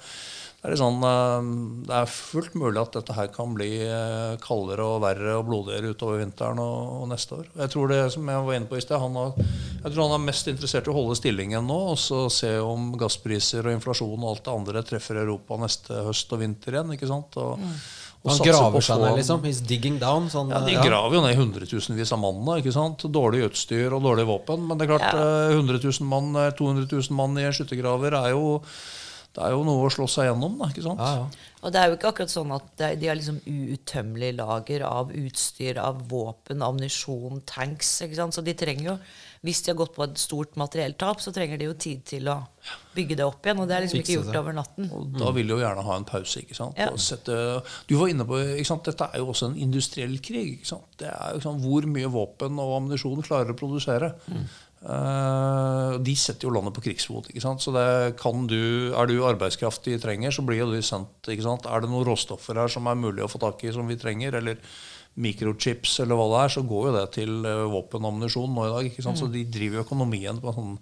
det, 0.59 0.73
er 0.73 0.79
sånn, 0.79 0.97
eh, 1.07 1.49
det, 1.87 1.99
er 2.01 2.09
fullt 2.11 2.55
mulig 2.59 2.81
at 2.81 2.97
dette 2.97 3.15
her 3.15 3.29
kan 3.31 3.53
bli 3.55 3.69
eh, 3.85 4.33
kaldere 4.43 4.83
og 4.83 5.03
verre 5.05 5.37
og 5.39 5.45
blodigere 5.47 5.93
utover 5.93 6.19
vinteren 6.19 6.59
og, 6.59 6.97
og 6.99 7.05
neste 7.13 7.37
år. 7.37 7.47
Jeg 7.61 7.73
tror 7.75 7.93
det 7.93 8.01
som 8.15 8.27
jeg 8.27 8.47
var 8.49 8.57
inne 8.57 8.67
på 8.67 8.79
i 8.79 8.83
sted, 8.83 8.99
han 8.99 9.15
har, 9.15 9.39
jeg 9.39 9.93
tror 9.93 10.03
han 10.03 10.17
er 10.17 10.25
mest 10.25 10.51
interessert 10.51 10.89
i 10.89 10.91
å 10.91 10.97
holde 10.97 11.15
stillingen 11.19 11.63
nå 11.69 11.79
og 11.93 11.95
så 12.01 12.25
se 12.33 12.51
om 12.59 12.91
gasspriser 12.99 13.63
og 13.63 13.77
inflasjon 13.77 14.19
og 14.19 14.33
alt 14.33 14.43
det 14.49 14.57
andre 14.57 14.85
treffer 14.91 15.21
Europa 15.23 15.61
neste 15.63 16.03
høst 16.09 16.35
og 16.35 16.43
vinter 16.43 16.75
igjen. 16.75 16.93
ikke 16.97 17.09
sant? 17.09 17.39
Og, 17.39 17.55
mm. 17.63 17.79
Han 18.27 18.41
graver 18.43 18.83
seg 18.83 18.99
ned, 18.99 19.15
liksom? 19.21 19.43
He's 19.47 19.61
digging 19.63 19.95
down? 20.01 20.27
Sånn, 20.27 20.49
ja, 20.51 20.59
De 20.65 20.73
ja. 20.75 20.83
graver 20.83 21.15
jo 21.15 21.23
ned 21.23 21.37
hundretusenvis 21.39 22.11
av 22.11 22.19
mannene. 22.19 22.59
ikke 22.59 22.73
sant? 22.75 23.05
Dårlig 23.07 23.45
utstyr 23.47 23.95
og 23.95 24.03
dårlig 24.03 24.27
våpen. 24.27 24.65
Men 24.67 24.79
det 24.79 24.89
er 24.89 24.97
klart, 24.97 25.07
ja. 25.15 25.53
100 25.55 25.79
000 25.79 26.09
mann, 26.09 26.33
200 26.59 26.83
eh, 26.83 26.97
000 26.99 27.15
mann 27.15 27.39
i 27.39 27.47
skyttergraver 27.55 28.17
er 28.19 28.33
jo 28.35 28.57
det 29.39 29.47
er 29.47 29.53
jo 29.55 29.61
noe 29.63 29.85
å 29.87 29.91
slå 29.93 30.03
seg 30.11 30.25
gjennom. 30.27 30.57
Da, 30.59 30.67
ikke 30.73 30.83
sant? 30.83 30.99
Ja, 30.99 31.21
ja. 31.21 31.45
Og 31.63 31.71
det 31.71 31.79
er 31.79 31.87
jo 31.91 31.95
ikke 31.95 32.09
akkurat 32.11 32.31
sånn 32.31 32.51
at 32.55 32.83
de 32.99 33.07
har 33.07 33.15
liksom 33.19 33.37
uuttømmelig 33.47 34.33
lager 34.35 34.83
av 34.87 35.13
utstyr, 35.15 35.79
av 35.79 36.01
våpen, 36.11 36.63
ammunisjon, 36.63 37.41
tanks. 37.47 37.93
ikke 38.03 38.19
sant? 38.19 38.35
Så 38.35 38.43
de 38.43 38.55
trenger 38.59 38.93
jo 38.93 38.95
hvis 39.47 39.61
de 39.63 39.71
har 39.71 39.77
gått 39.79 39.93
på 39.95 40.03
et 40.03 40.19
stort 40.19 40.57
materielltap, 40.59 41.21
så 41.23 41.31
trenger 41.31 41.59
de 41.59 41.69
jo 41.69 41.75
tid 41.79 42.01
til 42.07 42.27
å 42.27 42.35
bygge 42.95 43.15
det 43.15 43.23
opp 43.23 43.45
igjen. 43.47 43.61
Og 43.63 43.69
det 43.69 43.77
er 43.77 43.85
liksom 43.85 44.01
ikke 44.01 44.17
gjort 44.17 44.39
over 44.41 44.55
natten. 44.57 44.89
Og 44.91 45.13
da 45.15 45.31
vil 45.35 45.47
de 45.47 45.55
jo 45.55 45.61
gjerne 45.61 45.85
ha 45.87 45.95
en 45.95 46.07
pause. 46.09 46.43
ikke 46.43 46.57
sant? 46.57 46.79
Ja. 46.79 46.89
Sette, 46.99 47.37
du 47.87 47.95
var 47.95 48.11
inne 48.11 48.27
på, 48.27 48.39
ikke 48.57 48.67
sant? 48.67 48.87
Dette 48.91 49.07
er 49.07 49.23
jo 49.23 49.29
også 49.31 49.53
en 49.53 49.59
industriell 49.63 50.17
krig. 50.19 50.57
ikke 50.57 50.71
sant? 50.73 50.89
Det 50.99 51.07
er 51.07 51.37
jo 51.37 51.43
sånn, 51.47 51.63
Hvor 51.63 51.87
mye 51.87 52.11
våpen 52.11 52.59
og 52.59 52.75
ammunisjon 52.81 53.23
klarer 53.23 53.55
å 53.55 53.59
produsere. 53.59 54.11
Mm. 54.27 54.43
Uh, 54.79 55.97
de 55.99 56.13
setter 56.15 56.47
jo 56.47 56.53
landet 56.55 56.71
på 56.77 56.85
krigsfot. 56.85 57.27
Så 57.35 57.73
kan 58.19 58.45
du, 58.47 58.93
Er 58.95 59.09
du 59.09 59.25
arbeidskraft 59.27 59.83
de 59.83 59.97
trenger, 59.99 60.31
så 60.31 60.45
blir 60.45 60.61
jo 60.63 60.71
de 60.71 60.81
sendt. 60.81 61.27
ikke 61.27 61.43
sant? 61.43 61.67
Er 61.67 61.81
det 61.81 61.89
noen 61.91 62.07
råstoffer 62.07 62.55
her 62.55 62.71
som 62.71 62.87
er 62.87 62.95
mulig 62.95 63.25
å 63.25 63.31
få 63.31 63.41
tak 63.43 63.63
i, 63.63 63.73
som 63.75 63.87
vi 63.87 63.99
trenger? 63.99 64.39
eller 64.39 64.57
mikrochips 65.19 65.99
eller 66.03 66.17
hva 66.17 66.27
det 66.31 66.41
er, 66.43 66.53
så 66.53 66.65
går 66.67 66.87
jo 66.87 66.95
det 66.95 67.05
til 67.17 67.47
eh, 67.47 67.65
våpen 67.71 68.05
og 68.05 68.13
ammunisjon 68.13 68.53
nå 68.55 68.65
i 68.65 68.73
dag. 68.73 68.89
ikke 68.89 69.05
sant? 69.05 69.17
Mm. 69.17 69.21
Så 69.21 69.31
de 69.33 69.45
driver 69.51 69.79
jo 69.79 69.85
økonomien 69.87 70.39
på 70.39 70.51
en 70.51 70.59
sånn 70.59 70.75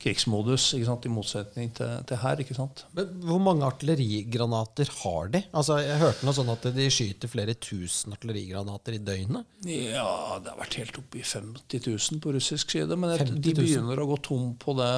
krigsmodus, 0.00 0.72
i 0.74 1.12
motsetning 1.12 1.70
til, 1.76 1.90
til, 2.08 2.20
her. 2.22 2.40
ikke 2.40 2.56
sant? 2.56 2.84
Men 2.96 3.10
Hvor 3.26 3.40
mange 3.42 3.66
artillerigranater 3.66 4.88
har 5.02 5.28
de? 5.34 5.42
Altså, 5.52 5.78
Jeg 5.84 5.98
hørte 6.00 6.26
noe 6.26 6.36
sånn 6.36 6.52
at 6.52 6.66
de 6.76 6.86
skyter 6.92 7.30
flere 7.30 7.54
tusen 7.60 8.14
artillerigranater 8.16 8.96
i 8.96 9.02
døgnet? 9.04 9.48
Ja, 9.68 10.38
det 10.40 10.52
har 10.54 10.60
vært 10.60 10.78
helt 10.80 11.00
oppe 11.02 11.20
i 11.20 11.24
50 11.26 11.84
000 11.84 12.22
på 12.24 12.32
russisk 12.36 12.72
side. 12.72 12.96
Men 12.96 13.12
de 13.44 13.54
begynner 13.56 14.00
å 14.00 14.08
gå 14.10 14.18
tom 14.24 14.54
på 14.60 14.74
det 14.78 14.90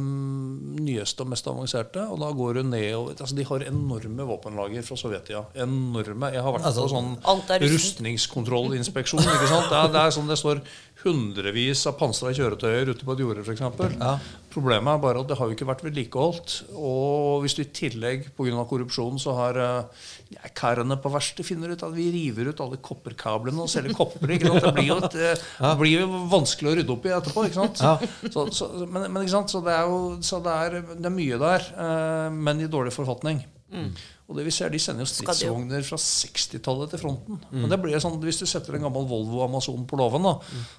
um, 0.00 0.76
nyeste 0.80 1.24
og 1.24 1.32
mest 1.32 1.50
avanserte. 1.50 2.06
Og 2.10 2.20
da 2.22 2.32
går 2.34 2.60
det 2.60 2.66
ned 2.72 2.88
altså 3.14 3.36
De 3.38 3.46
har 3.46 3.66
enorme 3.68 4.26
våpenlager 4.26 4.86
fra 4.86 4.98
Sovjetia. 4.98 5.44
Enorme. 5.62 6.32
Jeg 6.34 6.42
har 6.42 6.56
vært 6.56 6.68
altså, 6.72 6.88
på 6.88 6.94
sånn 6.96 7.64
rustningskontrollinspeksjon. 7.66 9.22
ikke 9.22 9.50
sant? 9.50 9.70
Det 9.70 9.78
er, 9.78 9.94
det 9.94 10.04
er 10.04 10.16
sånn 10.18 10.30
det 10.30 10.38
står 10.40 10.64
hundrevis 11.00 11.86
av 11.88 11.96
pansra 12.00 12.32
kjøretøyer 12.36 12.90
ute 12.92 13.06
på 13.06 13.14
et 13.14 13.22
jorde, 13.22 13.44
f.eks. 13.44 13.62
Ja. 13.96 14.14
Problemet 14.50 14.92
er 14.92 15.02
bare 15.02 15.22
at 15.22 15.28
det 15.30 15.36
har 15.38 15.48
jo 15.48 15.54
ikke 15.54 15.68
vært 15.68 15.84
vedlikeholdt. 15.86 16.54
Og 16.74 17.44
hvis 17.44 17.54
du 17.56 17.62
i 17.62 17.68
tillegg 17.74 18.26
pga. 18.36 18.64
korrupsjon 18.68 19.20
så 19.22 19.34
har 19.38 19.58
uh, 19.60 20.08
ja, 20.34 20.50
karene 20.56 20.98
på 21.00 21.12
verste 21.14 21.46
finner 21.46 21.72
ut 21.72 21.84
at 21.86 21.94
vi 21.94 22.08
river 22.14 22.50
ut 22.50 22.62
alle 22.64 22.80
kopperkablene 22.82 23.62
og 23.64 23.70
selger 23.70 23.94
kopper 23.96 24.34
ikke 24.34 24.50
sant? 24.50 24.66
Det 24.66 24.74
blir 24.76 24.90
jo, 24.90 24.98
et, 24.98 25.16
eh, 25.20 25.46
det 25.62 25.76
blir 25.80 25.94
jo 26.02 26.24
vanskelig 26.32 26.72
å 26.72 26.74
rydde 26.80 26.94
opp 26.96 27.06
i 27.06 27.14
etterpå. 27.16 27.46
ikke 27.46 27.60
sant? 27.60 27.84
Ja. 27.84 27.94
Så, 28.26 28.48
så, 28.54 28.72
men, 28.84 29.06
men 29.06 29.22
ikke 29.22 29.36
sant? 29.38 29.54
så 29.54 29.62
det 29.64 29.76
er 29.76 29.88
jo 29.88 30.02
så 30.26 30.42
det 30.44 30.58
er, 30.66 30.78
det 30.90 31.08
er 31.08 31.16
mye 31.16 31.40
der, 31.40 31.70
eh, 31.86 32.28
men 32.34 32.60
i 32.60 32.70
dårlig 32.70 32.92
forfatning. 32.96 33.44
Og 34.30 34.36
det 34.36 34.44
vi 34.46 34.50
ser, 34.54 34.70
De 34.70 34.78
sender 34.78 35.02
jo 35.02 35.10
stridsvogner 35.10 35.82
fra 35.86 35.96
60-tallet 35.98 36.90
til 36.90 36.98
fronten. 37.02 37.40
Men 37.50 37.68
det 37.70 37.80
blir 37.82 37.98
sånn, 38.02 38.20
Hvis 38.22 38.38
du 38.42 38.46
setter 38.46 38.74
en 38.78 38.82
gammel 38.86 39.06
Volvo 39.10 39.42
Amazon 39.44 39.86
på 39.86 39.96
låven, 39.98 40.22
da, 40.22 40.36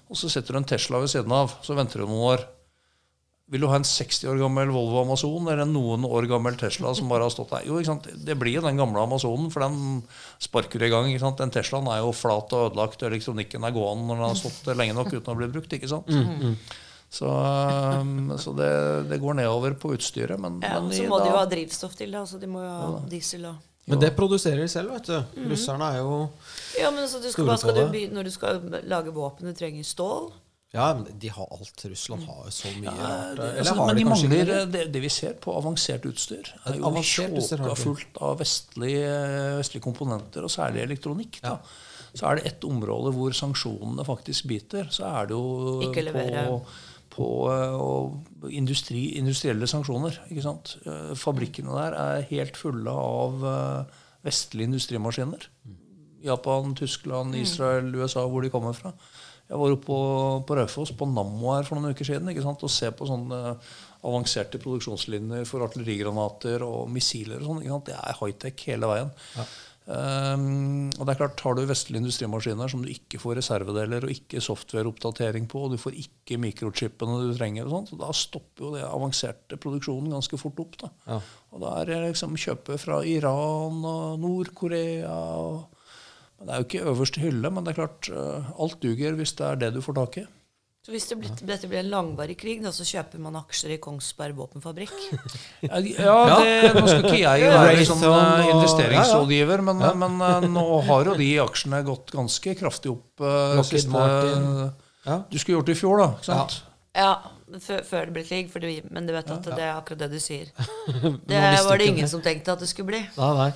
og 0.10 0.16
så 0.18 0.30
setter 0.32 0.54
du 0.54 0.58
en 0.62 0.68
Tesla 0.68 1.00
ved 1.00 1.10
siden 1.12 1.32
av, 1.32 1.54
så 1.64 1.76
venter 1.76 2.00
du 2.00 2.06
noen 2.08 2.36
år. 2.36 2.46
Vil 3.52 3.60
du 3.60 3.68
ha 3.68 3.76
en 3.76 3.84
60 3.84 4.30
år 4.32 4.38
gammel 4.39 4.70
Volvo 4.72 5.02
Amazon 5.02 5.44
eller 5.52 5.66
en 5.66 5.74
noen 5.76 6.06
år 6.08 6.24
gammel 6.32 6.56
Tesla 6.56 6.94
som 6.96 7.10
bare 7.12 7.24
har 7.28 7.34
stått 7.34 7.50
der? 7.52 7.66
Jo, 7.68 7.80
ikke 7.82 7.89
sant? 7.89 8.08
Det 8.24 8.38
blir 8.39 8.54
jo 8.56 8.62
den 8.64 8.78
gamle 8.80 9.02
Amazonen, 9.04 9.50
for 9.52 9.60
den 9.66 10.04
sparker 10.39 10.82
i 10.84 10.89
gang. 10.89 11.10
ikke 11.12 11.20
sant? 11.20 11.38
Den 11.44 11.52
Teslaen 11.52 11.89
er 11.92 12.00
jo 12.00 12.14
flat 12.16 12.54
og 12.56 12.70
ødelagt, 12.70 13.04
og 13.04 13.10
elektronikken 13.12 13.64
er 13.68 13.76
gående 13.76 14.08
når 14.08 14.16
den 14.22 14.30
har 14.30 14.39
stått 14.39 14.72
lenge 14.80 14.96
nok 14.96 15.12
uten 15.12 15.34
å 15.34 15.36
bli 15.36 15.50
brukt. 15.52 15.74
ikke 15.76 15.89
sant? 15.92 16.08
Så, 17.12 17.28
um, 17.28 18.32
så 18.39 18.53
det, 18.55 18.70
det 19.09 19.18
går 19.20 19.36
nedover 19.41 19.74
på 19.76 19.91
utstyret. 19.97 20.39
Men, 20.39 20.62
Ja, 20.64 20.78
men 20.80 20.93
så 20.95 21.03
må 21.03 21.18
må 21.18 21.24
de 21.26 21.32
jo 21.34 21.39
ha 21.41 21.45
drivstoff 21.51 21.95
til 21.99 22.12
det. 22.14 22.22
Altså 22.22 22.39
de 22.39 22.47
må 22.47 22.62
jo 22.64 22.70
ha 22.72 23.01
diesel 23.12 23.49
og 23.49 23.55
Men 23.91 23.99
det 23.99 24.14
produserer 24.16 24.62
de 24.64 24.68
selv, 24.72 24.93
vet 24.95 25.09
du. 25.09 25.41
Russerne 25.51 25.89
er 25.91 25.97
jo 25.99 26.30
Ja, 26.80 26.91
men 26.95 27.09
så 27.12 27.20
du 27.20 27.28
skal, 27.32 27.43
Store 27.43 27.57
skal 27.57 27.76
på 27.76 27.91
det. 27.91 28.05
Når 28.16 28.24
du 28.24 28.32
skal 28.32 28.62
lage 28.88 29.12
våpen, 29.12 29.49
du 29.51 29.53
trenger 29.57 29.84
stål. 29.84 30.32
Ja, 30.72 30.93
men 30.95 31.20
de 31.20 31.28
har 31.36 31.47
alt. 31.51 31.84
Russland 31.84 32.24
har 32.30 32.45
jo 32.47 32.51
så 32.55 32.70
mye 32.80 32.93
ja, 32.95 33.34
Det- 33.36 33.47
altså, 33.59 33.74
har 33.76 33.88
men 33.88 33.95
de 33.97 34.03
de 34.03 34.09
mangler 34.09 34.51
det, 34.72 34.86
det 34.93 35.01
vi 35.03 35.09
ser 35.09 35.34
på 35.34 35.51
avansert 35.57 36.05
utstyr. 36.07 36.47
er 36.66 36.78
jo 36.80 36.93
tjåka 37.03 37.76
fullt 37.76 38.22
av 38.22 38.39
vestlige, 38.39 39.57
vestlige 39.59 39.84
komponenter, 39.84 40.43
og 40.47 40.49
særlig 40.49 40.86
elektronikk. 40.88 41.41
da. 41.41 41.57
Så 42.16 42.26
er 42.32 42.36
det 42.39 42.45
ett 42.45 42.64
område 42.64 43.12
hvor 43.16 43.32
sanksjonene 43.36 44.05
faktisk 44.05 44.47
biter, 44.47 44.88
så 44.91 45.03
er 45.12 45.28
det 45.28 45.36
jo 45.36 45.82
Ikke 45.89 46.03
levere. 46.03 46.47
på, 46.47 46.62
på 47.12 47.28
eh, 47.51 48.53
industri, 48.57 49.03
industrielle 49.20 49.68
sanksjoner. 49.70 50.22
ikke 50.30 50.45
sant? 50.45 50.78
Eh, 50.86 51.12
Fabrikkene 51.20 51.76
der 51.78 51.97
er 51.97 52.30
helt 52.32 52.59
fulle 52.59 52.93
av 52.93 53.45
eh, 53.51 53.99
vestlige 54.28 54.70
industrimaskiner. 54.72 55.47
Japan, 56.22 56.76
Tyskland, 56.78 57.36
Israel, 57.36 57.89
USA, 57.97 58.28
hvor 58.30 58.45
de 58.45 58.51
kommer 58.53 58.78
fra. 58.78 58.93
Jeg 59.49 59.59
var 59.59 59.74
oppe 59.74 59.88
på, 59.88 60.01
på 60.47 60.55
Raufoss, 60.55 60.93
på 60.95 61.07
Nammo 61.09 61.55
her 61.55 61.66
for 61.68 61.76
noen 61.76 61.91
uker 61.91 62.07
siden, 62.07 62.30
ikke 62.32 62.43
sant? 62.45 62.62
og 62.64 62.72
se 62.72 62.91
på 62.95 63.07
sånne 63.09 63.39
avanserte 64.07 64.62
produksjonslinjer 64.62 65.43
for 65.49 65.66
artillerigranater 65.66 66.64
og 66.66 66.88
missiler 66.93 67.41
og 67.41 67.49
sånn. 67.49 67.84
Det 67.89 67.97
er 67.97 68.16
high-tech 68.22 68.64
hele 68.70 68.89
veien. 68.89 69.12
Um, 69.82 70.92
og 70.94 71.08
det 71.08 71.14
er 71.16 71.20
klart, 71.24 71.42
Har 71.42 71.56
du 71.58 71.64
vestlige 71.66 72.04
industrimaskiner 72.04 72.70
som 72.70 72.84
du 72.84 72.90
ikke 72.92 73.18
får 73.20 73.40
reservedeler 73.40 74.06
og 74.06 74.14
ikke 74.14 74.44
softwareoppdatering 74.44 75.48
på, 75.50 75.64
og 75.66 75.74
du 75.74 75.82
får 75.82 75.98
ikke 75.98 76.38
mikrochipene 76.40 77.18
du 77.24 77.34
trenger, 77.36 77.66
og 77.66 77.74
sånt, 77.74 77.92
så 77.92 78.00
da 78.00 78.12
stopper 78.16 78.68
jo 78.68 78.74
det 78.78 78.86
avanserte 78.86 79.58
produksjonen 79.58 80.14
ganske 80.14 80.40
fort 80.40 80.62
opp. 80.62 80.78
da. 80.84 80.92
Ja. 81.08 81.20
Og 81.52 81.66
da 81.66 81.76
er 81.82 81.90
det 81.90 82.02
liksom 82.06 82.38
kjøpe 82.40 82.78
fra 82.80 83.02
Iran 83.10 83.82
og 83.82 84.22
Nord-Korea 84.22 85.18
og 85.42 85.78
men 86.42 86.48
Det 86.48 86.54
er 86.54 86.62
jo 86.62 86.66
ikke 86.66 86.90
øverste 86.90 87.22
hylle, 87.22 87.50
men 87.54 87.62
det 87.62 87.70
er 87.70 87.78
klart 87.78 88.08
eh, 88.10 88.48
alt 88.66 88.80
duger 88.82 89.14
hvis 89.14 89.36
det 89.38 89.46
er 89.46 89.60
det 89.62 89.68
du 89.76 89.82
får 89.86 89.94
tak 90.00 90.16
i. 90.18 90.26
Så 90.82 90.90
hvis 90.96 91.04
det 91.12 91.16
blir, 91.22 91.30
dette 91.46 91.68
blir 91.70 91.78
en 91.84 91.92
langvarig 91.92 92.34
krig, 92.42 92.64
da, 92.66 92.72
så 92.74 92.82
kjøper 92.88 93.22
man 93.22 93.36
aksjer 93.38 93.76
i 93.76 93.78
Kongsberg 93.84 94.34
våpenfabrikk. 94.40 94.96
Ja, 95.62 95.78
det, 95.78 96.72
Nå 96.74 96.88
skal 96.88 97.06
ikke 97.06 97.20
jeg 97.22 97.52
være 97.54 97.84
sånn 97.86 98.02
eh, 98.08 98.48
investeringsrådgiver, 98.50 99.62
men, 99.68 99.84
men 100.02 100.16
eh, 100.26 100.48
nå 100.50 100.64
har 100.88 101.12
jo 101.12 101.14
de 101.20 101.28
aksjene 101.44 101.84
gått 101.86 102.10
ganske 102.16 102.56
kraftig 102.58 102.96
opp. 102.96 103.22
Uh, 103.22 103.62
siste- 103.68 104.72
Ja. 105.06 105.20
Du 105.30 105.38
skulle 105.38 105.60
gjort 105.60 105.70
det 105.70 105.78
i 105.78 105.80
fjor, 105.84 106.02
da. 106.02 106.10
ikke 106.18 106.30
sant? 106.32 106.58
Ja, 106.98 107.12
før, 107.62 107.86
før 107.86 108.10
det 108.10 108.14
ble 108.18 108.26
krig, 108.26 108.50
for 108.54 108.62
det, 108.66 108.74
men 108.94 109.06
du 109.06 109.14
vet 109.14 109.30
at 109.34 109.46
det 109.54 109.62
er 109.62 109.72
akkurat 109.78 110.02
det 110.04 110.10
du 110.12 110.20
sier. 110.22 110.50
Det 111.30 111.40
var 111.66 111.78
det 111.78 111.88
ingen 111.94 112.10
som 112.10 112.22
tenkte 112.26 112.54
at 112.58 112.62
det 112.66 112.70
skulle 112.74 112.90
bli. 112.90 113.06
Nei, 113.22 113.32
nei. 113.38 113.52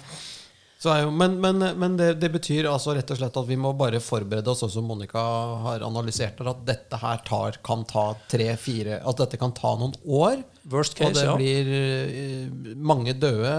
Så 0.85 0.93
jo, 1.01 1.09
men 1.09 1.39
men, 1.41 1.63
men 1.81 1.95
det, 1.97 2.11
det 2.21 2.29
betyr 2.29 2.67
altså 2.69 2.93
rett 2.93 3.09
og 3.09 3.17
slett 3.17 3.37
at 3.41 3.47
vi 3.49 3.57
må 3.57 3.71
bare 3.77 3.97
forberede 4.03 4.51
oss, 4.51 4.61
sånn 4.61 4.73
som 4.75 4.85
Monica 4.85 5.21
har 5.63 5.85
analysert 5.87 6.37
det, 6.37 6.51
at 6.51 6.61
dette 6.67 6.99
her 7.01 7.23
tar, 7.25 7.57
kan 7.65 7.81
ta 7.89 8.11
tre-fire 8.29 8.99
At 9.01 9.23
dette 9.23 9.39
kan 9.41 9.55
ta 9.57 9.73
noen 9.79 9.95
år. 10.05 10.43
Worst 10.69 10.93
case, 10.97 11.09
og 11.09 11.17
det 11.17 11.25
ja. 11.25 11.33
blir 11.39 11.71
eh, 11.79 12.75
mange 12.77 13.15
døde 13.17 13.55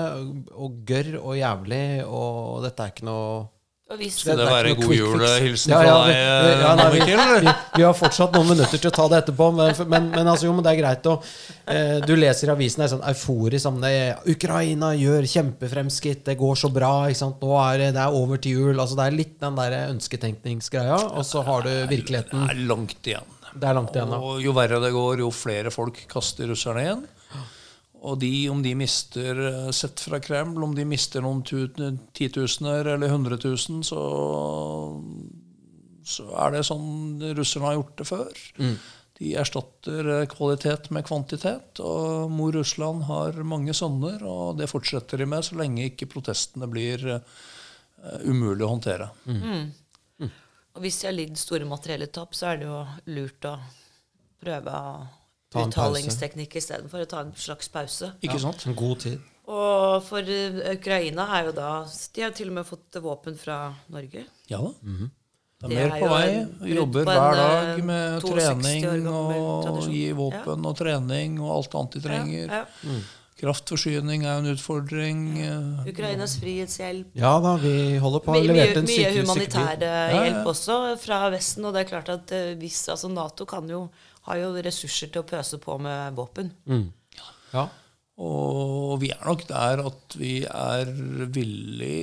og 0.55 0.79
gørr 0.87 1.18
og 1.18 1.35
jævlig, 1.41 1.85
og 2.07 2.62
dette 2.66 2.87
er 2.87 2.95
ikke 2.95 3.11
noe 3.11 3.29
Skal 3.87 4.41
det 4.41 4.47
være 4.51 4.72
god 4.74 4.91
jul-hilsen 4.97 5.20
julehilsen 5.22 5.70
Ja, 5.70 5.76
fra 5.78 5.91
deg, 6.09 6.16
vi- 6.16 6.62
ja, 6.64 6.70
nei, 6.74 6.87
vi, 6.91 7.53
vi, 7.76 7.82
har 7.87 7.93
fortsatt 7.95 8.32
noen 8.34 8.49
minutter 8.51 8.80
til 8.82 8.91
å 8.91 8.95
ta 8.97 9.05
det 9.12 9.20
etterpå, 9.22 9.47
men, 9.55 9.76
men, 9.93 10.09
men 10.11 10.30
altså, 10.32 10.49
jo, 10.49 10.55
men 10.57 10.66
det 10.66 10.72
er 10.72 10.80
greit 10.80 11.07
å 11.07 11.12
eh, 11.70 12.01
Du 12.03 12.16
leser 12.18 12.51
i 12.51 12.55
avisen 12.57 12.82
er 12.82 12.91
sånn 12.91 13.05
euforisk 13.07 13.70
om 13.70 13.78
det. 13.84 13.93
Ukraina 14.34 14.91
gjør 14.99 15.28
kjempefremskritt, 15.30 16.24
det 16.26 16.34
går 16.41 16.59
så 16.59 16.72
bra. 16.74 16.91
Ikke 17.07 17.20
sant? 17.22 17.39
Nå 17.47 17.55
er 17.62 17.78
det, 17.84 17.93
det 17.95 18.03
er 18.09 18.18
over 18.18 18.43
til 18.43 18.59
jul. 18.59 18.74
Altså, 18.74 18.99
det 18.99 19.07
er 19.07 19.18
litt 19.22 19.37
den 19.47 19.55
der 19.62 19.78
ønsketenkningsgreia, 19.84 20.99
og 21.14 21.22
så 21.30 21.47
har 21.47 21.62
du 21.62 21.70
virkeligheten. 21.95 22.43
Det 22.43 22.57
er 22.57 22.66
langt 22.66 23.07
igjen. 23.07 23.32
Det 23.57 23.70
er 23.70 23.78
langt 23.78 23.95
igjen, 23.95 24.11
da. 24.11 24.18
Og 24.18 24.43
jo 24.43 24.53
verre 24.57 24.82
det 24.82 24.91
går, 24.99 25.22
jo 25.22 25.30
flere 25.32 25.70
folk 25.72 26.03
kaster 26.11 26.51
russerne 26.51 26.82
igjen. 26.82 27.07
Og 28.07 28.21
de, 28.23 28.31
om 28.53 28.61
de 28.63 28.75
mister, 28.79 29.39
eh, 29.49 29.71
sett 29.75 29.99
fra 30.05 30.21
Kreml, 30.23 30.63
om 30.63 30.75
de 30.77 30.85
mister 30.87 31.25
noen 31.25 31.41
tu- 31.43 31.67
titusener 32.15 32.87
eller 32.95 33.11
hundretusen, 33.11 33.81
så, 33.87 34.03
så 36.07 36.27
er 36.45 36.55
det 36.55 36.67
sånn 36.69 37.19
russerne 37.35 37.67
har 37.71 37.79
gjort 37.81 37.97
det 37.99 38.07
før. 38.09 38.45
De 39.17 39.31
erstatter 39.41 40.11
eh, 40.21 40.27
kvalitet 40.31 40.91
med 40.95 41.07
kvantitet. 41.09 41.81
Og 41.83 42.31
mor 42.31 42.53
Russland 42.55 43.07
har 43.09 43.39
mange 43.49 43.75
sønner, 43.75 44.23
og 44.29 44.59
det 44.61 44.69
fortsetter 44.71 45.19
de 45.23 45.27
med 45.33 45.47
så 45.47 45.57
lenge 45.59 45.89
ikke 45.91 46.09
protestene 46.13 46.69
blir 46.71 47.03
eh, 47.17 47.21
umulig 48.29 48.63
å 48.67 48.75
håndtere. 48.77 49.11
og 50.77 50.83
hvis 50.85 50.99
de 51.01 51.07
har 51.09 51.15
lidd 51.17 51.39
store 51.41 51.65
materielle 51.65 52.07
tap, 52.13 52.35
så 52.37 52.51
er 52.53 52.59
det 52.61 52.67
jo 52.69 52.83
lurt 53.17 53.47
å 53.49 53.57
prøve 54.45 54.75
pause. 54.77 55.23
Uttalingsteknikk 55.55 56.57
istedenfor 56.59 57.05
å 57.05 57.09
ta 57.11 57.20
en 57.24 57.32
slags 57.38 57.68
pause. 57.72 58.12
Ikke 58.24 58.40
sant? 58.42 58.66
En 58.66 58.74
god 58.78 58.99
tid. 59.07 59.20
Og 59.47 60.03
for 60.03 60.26
eh, 60.26 60.57
Ukraina 60.74 61.28
er 61.38 61.44
jo 61.47 61.53
da 61.55 61.68
De 62.16 62.22
har 62.24 62.32
til 62.34 62.49
og 62.51 62.57
med 62.59 62.66
fått 62.66 62.99
våpen 63.03 63.36
fra 63.38 63.61
Norge. 63.94 64.24
Ja 64.51 64.59
da. 64.59 64.72
Det 65.57 65.64
er 65.64 65.68
Det 65.70 65.76
mer 65.76 65.92
er 65.94 66.01
på 66.03 66.09
vei. 66.11 66.72
jobber 66.74 67.05
hver 67.07 67.28
eh, 67.32 67.36
dag 67.38 67.84
med 67.84 68.26
trening 68.26 69.07
og 69.09 69.86
gi 69.88 70.09
våpen 70.12 70.66
og 70.66 70.74
trening 70.76 71.38
og 71.40 71.53
alt 71.55 71.74
annet 71.78 71.94
de 71.97 72.03
trenger. 72.09 72.51
Ja, 72.51 72.64
ja. 72.82 72.99
Kraftforsyning 73.36 74.22
er 74.24 74.38
en 74.40 74.47
utfordring. 74.49 75.18
eh, 75.44 75.88
Ukrainas 75.92 76.38
frihetshjelp. 76.40 77.11
Ja 77.14 77.34
da, 77.44 77.57
vi 77.61 77.99
holder 78.01 78.20
på 78.24 78.32
å 78.32 78.40
mye, 78.40 78.66
en 78.74 78.84
mye 78.88 79.11
humanitær 79.20 79.82
eh, 79.84 80.14
hjelp 80.16 80.47
også 80.53 80.76
fra 80.99 81.28
Vesten. 81.30 81.64
Og 81.68 81.74
det 81.76 81.84
er 81.84 81.90
klart 81.90 82.09
at 82.09 82.32
eh, 82.32 82.55
hvis 82.57 82.88
altså 82.88 83.09
Nato 83.12 83.44
kan 83.49 83.68
jo, 83.68 83.86
har 84.27 84.39
jo 84.43 84.53
ressurser 84.66 85.11
til 85.12 85.22
å 85.22 85.29
pøse 85.29 85.59
på 85.62 85.79
med 85.83 86.16
våpen. 86.18 86.53
Ja. 87.55 87.68
Og 88.16 88.95
vi 89.03 89.11
er 89.12 89.20
nok 89.29 89.43
der 89.45 89.83
at 89.85 90.14
vi 90.16 90.39
er 90.49 90.89
villig 91.35 91.97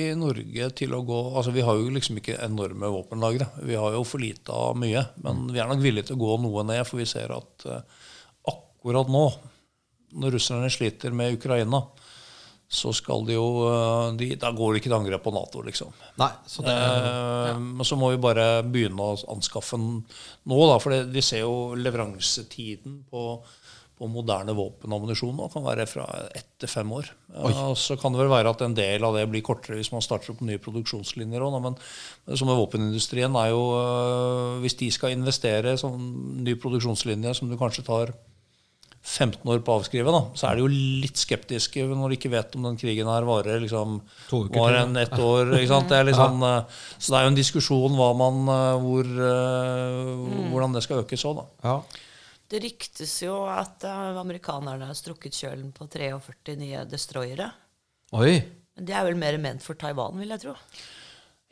i 0.00 0.04
Norge 0.16 0.70
til 0.80 0.94
å 0.96 1.02
gå 1.04 1.18
Altså 1.36 1.52
Vi 1.52 1.64
har 1.64 1.76
jo 1.76 1.90
liksom 1.92 2.22
ikke 2.22 2.38
enorme 2.40 2.88
våpenlagre. 2.94 3.50
Vi 3.68 3.76
har 3.76 3.92
jo 3.92 4.00
for 4.08 4.22
lite 4.22 4.54
av 4.54 4.78
mye. 4.80 5.04
Men 5.24 5.44
vi 5.52 5.60
er 5.60 5.68
nok 5.68 5.84
villige 5.84 6.08
til 6.08 6.16
å 6.16 6.22
gå 6.22 6.38
noe 6.46 6.64
ned, 6.70 6.86
for 6.88 7.02
vi 7.02 7.08
ser 7.08 7.34
at 7.36 7.68
eh, 7.68 7.84
akkurat 8.48 9.12
nå, 9.12 9.26
når 10.16 10.38
russerne 10.38 10.72
sliter 10.72 11.12
med 11.12 11.36
Ukraina, 11.36 11.82
så 12.68 12.90
skal 12.92 13.22
de 13.24 13.32
jo 13.32 13.44
eh, 13.64 14.10
de, 14.20 14.26
Da 14.36 14.50
går 14.52 14.74
det 14.74 14.82
ikke 14.82 14.90
til 14.90 14.98
angrep 14.98 15.22
på 15.24 15.32
Nato, 15.32 15.62
liksom. 15.64 15.88
Nei, 16.20 16.28
så 16.46 16.60
det 16.66 16.74
Eh, 16.74 17.54
Men 17.58 17.84
så 17.88 17.96
må 17.96 18.10
vi 18.12 18.20
bare 18.20 18.62
begynne 18.62 19.00
å 19.00 19.14
anskaffe 19.32 19.78
den 19.80 20.02
nå, 20.44 20.58
da. 20.68 20.76
For 20.78 20.90
det- 20.92 21.06
vi 21.14 21.22
ser 21.24 21.40
jo 21.46 21.74
leveransetiden 21.80 23.04
på, 23.10 23.40
på 23.98 24.06
moderne 24.12 24.52
våpen 24.54 24.92
og 24.92 25.00
ammunisjon 25.00 25.34
nå 25.34 25.48
kan 25.50 25.64
være 25.64 25.86
fra 25.88 26.04
ett 26.36 26.46
til 26.60 26.68
fem 26.70 26.92
år. 26.92 27.08
Ja, 27.34 27.72
så 27.74 27.96
kan 27.98 28.12
det 28.12 28.20
vel 28.20 28.28
være 28.30 28.50
at 28.52 28.60
en 28.62 28.74
del 28.76 29.02
av 29.04 29.16
det 29.16 29.24
blir 29.32 29.42
kortere 29.42 29.78
hvis 29.80 29.90
man 29.90 30.04
starter 30.04 30.34
opp 30.34 30.40
nye 30.44 30.60
produksjonslinjer 30.62 31.40
òg. 31.42 31.56
Men 31.64 31.74
det 32.28 32.38
som 32.38 32.46
med 32.52 32.58
våpenindustrien 32.60 33.34
er 33.34 33.50
jo 33.50 33.64
øh, 33.80 34.60
Hvis 34.62 34.76
de 34.78 34.90
skal 34.94 35.16
investere 35.16 35.72
i 35.72 35.80
sånn 35.80 36.44
ny 36.44 36.54
produksjonslinje 36.54 37.34
som 37.34 37.48
du 37.50 37.56
kanskje 37.56 37.84
tar 37.88 38.12
15 39.08 39.46
år 39.48 39.60
på 39.64 39.72
å 39.72 39.78
avskrive, 39.80 40.12
da, 40.12 40.20
så 40.36 40.48
er 40.48 40.58
de 40.58 40.64
jo 40.64 40.68
litt 41.02 41.20
skeptiske 41.20 41.84
når 41.86 42.12
de 42.12 42.18
ikke 42.18 42.32
vet 42.32 42.56
om 42.58 42.66
den 42.66 42.76
krigen 42.80 43.08
her 43.08 43.24
varer 43.28 43.62
liksom, 43.62 44.00
To 44.28 44.42
uker 44.44 44.60
var 44.60 44.74
til, 44.74 44.80
en 44.82 45.00
ett 45.00 45.14
år. 45.14 45.54
Ikke 45.56 45.70
sant? 45.70 45.88
Det 45.88 46.00
er 46.00 46.08
liksom... 46.10 46.42
sånn, 46.42 46.48
eh, 46.48 46.82
så 46.98 47.14
det 47.14 47.20
er 47.20 47.24
jo 47.24 47.30
en 47.32 47.38
diskusjon 47.38 47.96
hva 47.98 48.10
man, 48.18 48.42
eh, 48.54 48.82
hvor, 48.84 49.14
eh, 49.30 50.12
hvordan 50.52 50.76
det 50.76 50.84
skal 50.84 51.02
økes 51.04 51.24
òg, 51.30 51.40
da. 51.40 51.46
Ja. 51.70 52.04
Det 52.48 52.62
ryktes 52.64 53.14
jo 53.22 53.42
at 53.52 53.84
amerikanerne 53.88 54.86
har 54.88 54.96
strukket 54.96 55.36
kjølen 55.36 55.72
på 55.76 55.84
43 55.92 56.56
nye 56.60 56.84
destroyere. 56.88 57.50
Oi. 58.16 58.38
Men 58.76 58.88
det 58.88 58.94
er 58.96 59.04
vel 59.04 59.18
mer 59.20 59.36
ment 59.42 59.64
for 59.64 59.76
Taiwan, 59.76 60.16
vil 60.20 60.32
jeg 60.32 60.46
tro. 60.46 60.54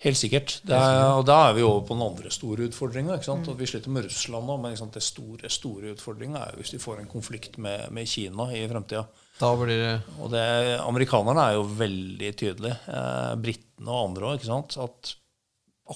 Helt 0.04 0.18
sikkert. 0.20 0.58
Er, 0.68 0.98
og 1.16 1.22
da 1.24 1.38
er 1.46 1.54
vi 1.56 1.62
over 1.64 1.86
på 1.88 1.94
den 1.96 2.04
andre 2.04 2.30
store 2.34 2.66
utfordringa. 2.68 3.16
Mm. 3.16 3.46
vi 3.56 3.68
sliter 3.68 3.92
med 3.94 4.04
Russland 4.04 4.44
nå, 4.44 4.56
men 4.60 4.76
sant? 4.76 4.92
det 4.92 5.04
store 5.04 5.48
store 5.52 5.94
utfordringa 5.94 6.42
er 6.42 6.52
jo 6.52 6.60
hvis 6.60 6.74
de 6.74 6.80
får 6.82 7.00
en 7.00 7.08
konflikt 7.08 7.56
med, 7.56 7.86
med 7.96 8.08
Kina 8.08 8.50
i 8.52 8.66
fremtida. 8.68 9.06
Det 9.40 9.48
Og 10.20 10.30
det, 10.32 10.42
amerikanerne 10.84 11.46
er 11.46 11.56
jo 11.56 11.64
veldig 11.78 12.32
tydelige. 12.36 12.76
Eh, 12.92 13.32
Britene 13.40 13.94
og 13.94 14.10
andre 14.10 14.34
òg. 14.34 14.44
At 14.84 15.14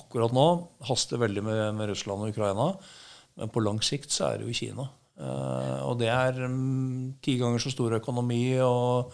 akkurat 0.01 0.33
nå 0.33 0.47
haster 0.89 1.21
veldig 1.21 1.45
med, 1.45 1.63
med 1.77 1.93
Russland 1.93 2.25
og 2.25 2.33
Ukraina. 2.33 2.71
Men 3.37 3.53
på 3.53 3.63
lang 3.65 3.83
sikt 3.85 4.13
så 4.17 4.31
er 4.31 4.41
det 4.41 4.49
jo 4.49 4.57
Kina. 4.63 4.89
Eh, 5.21 5.81
og 5.85 6.01
det 6.01 6.09
er 6.13 6.41
mm, 6.49 7.21
ti 7.21 7.37
ganger 7.41 7.61
så 7.61 7.73
stor 7.73 7.99
økonomi 8.01 8.57
og, 8.65 9.13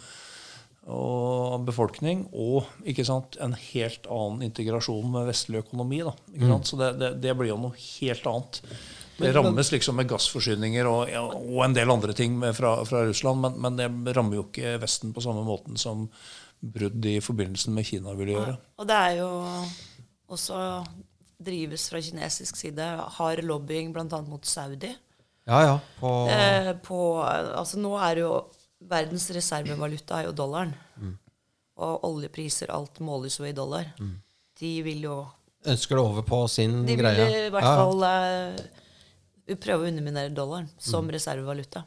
og 0.87 1.65
befolkning. 1.67 2.27
Og 2.33 2.67
ikke 2.87 3.07
sant, 3.07 3.39
en 3.43 3.57
helt 3.59 4.07
annen 4.13 4.47
integrasjon 4.47 5.09
med 5.13 5.27
vestlig 5.31 5.65
økonomi. 5.65 6.03
Da, 6.07 6.15
ikke 6.35 6.53
sant? 6.53 6.71
Så 6.71 6.79
det, 6.81 6.93
det, 7.01 7.11
det 7.25 7.35
blir 7.39 7.53
jo 7.53 7.59
noe 7.67 7.77
helt 7.81 8.31
annet. 8.31 8.61
Det 9.17 9.33
rammes 9.33 9.71
liksom 9.73 9.97
med 9.97 10.09
gassforsyninger 10.11 10.89
og, 10.91 11.07
ja, 11.09 11.23
og 11.25 11.63
en 11.65 11.77
del 11.77 11.91
andre 11.91 12.13
ting 12.17 12.35
med, 12.37 12.53
fra, 12.57 12.75
fra 12.85 13.07
Russland, 13.09 13.41
men, 13.41 13.57
men 13.65 13.79
det 13.81 14.13
rammer 14.17 14.37
jo 14.37 14.45
ikke 14.45 14.75
Vesten 14.83 15.15
på 15.17 15.25
samme 15.25 15.41
måten 15.47 15.81
som 15.81 16.05
brudd 16.61 17.05
i 17.09 17.17
forbindelsen 17.25 17.73
med 17.77 17.89
Kina 17.89 18.13
ville 18.17 18.37
gjøre. 18.37 18.57
Og 18.77 18.89
det 18.89 18.99
er 19.09 19.19
jo 19.23 19.31
også 20.37 20.61
drives 21.47 21.89
fra 21.93 22.01
kinesisk 22.05 22.61
side 22.61 22.85
hard 23.17 23.43
lobbying 23.45 23.93
bl.a. 23.95 24.21
mot 24.29 24.45
Saudi. 24.45 24.93
Ja, 25.47 25.63
ja. 25.63 25.75
På 26.01 26.13
Eh, 26.33 26.73
på, 26.83 27.01
altså 27.23 27.79
nå 27.79 27.95
er 28.03 28.23
jo 28.25 28.31
verdens 28.81 29.31
reservevaluta 29.35 30.21
er 30.21 30.29
jo 30.29 30.37
dollaren. 30.37 30.75
Og 31.77 32.07
oljepriser, 32.09 32.73
alt 32.73 33.01
måles 33.05 33.39
jo 33.39 33.45
i 33.49 33.53
dollar. 33.57 33.93
De 34.61 34.73
vil 34.87 35.09
jo 35.09 35.25
Ønsker 35.67 35.99
det 35.99 36.03
over 36.03 36.23
på 36.23 36.39
sin 36.47 36.85
De 36.87 36.95
vil 36.95 37.07
i 37.11 37.49
hvert 37.51 37.65
fall 37.65 38.05
uh, 38.07 39.57
prøve 39.59 39.83
å 39.83 39.89
underminere 39.91 40.31
dollaren 40.31 40.69
som 40.79 41.09
reservevaluta. 41.11 41.83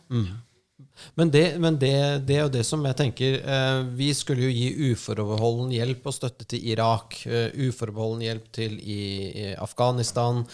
Men, 1.15 1.31
det, 1.31 1.43
men 1.59 1.77
det, 1.79 1.93
det 2.27 2.37
er 2.37 2.45
jo 2.45 2.51
det 2.53 2.63
som 2.67 2.83
jeg 2.87 2.95
tenker 2.95 3.33
eh, 3.43 3.79
Vi 3.99 4.13
skulle 4.15 4.45
jo 4.47 4.51
gi 4.53 4.93
uforbeholden 4.93 5.73
hjelp 5.75 6.07
og 6.07 6.15
støtte 6.15 6.47
til 6.47 6.69
Irak. 6.71 7.17
Eh, 7.27 7.51
uforbeholden 7.67 8.23
hjelp 8.23 8.45
til 8.55 8.77
i, 8.79 9.01
i 9.27 9.47
Afghanistan. 9.59 10.45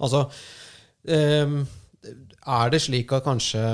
Altså 0.00 0.24
eh, 1.04 1.58
Er 2.56 2.72
det 2.72 2.80
slik 2.86 3.12
at 3.12 3.26
kanskje 3.28 3.64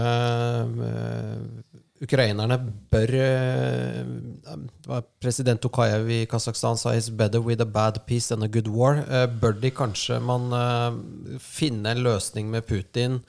ukrainerne 2.01 2.57
bør 2.92 3.12
eh, 3.20 5.05
President 5.20 5.61
Tokayev 5.61 6.09
i 6.11 6.24
Kasakhstan 6.30 6.78
sa 6.80 6.94
is 6.96 7.11
better 7.12 7.42
with 7.44 7.61
a 7.61 7.68
bad 7.68 8.01
peace 8.07 8.28
than 8.28 8.42
a 8.42 8.48
good 8.48 8.68
war. 8.68 9.03
Eh, 9.05 9.26
bør 9.28 9.61
de 9.61 9.72
kanskje 9.74 10.20
man 10.24 10.51
eh, 10.57 11.38
finne 11.44 11.92
en 11.92 12.05
løsning 12.09 12.51
med 12.53 12.68
Putin 12.68 13.20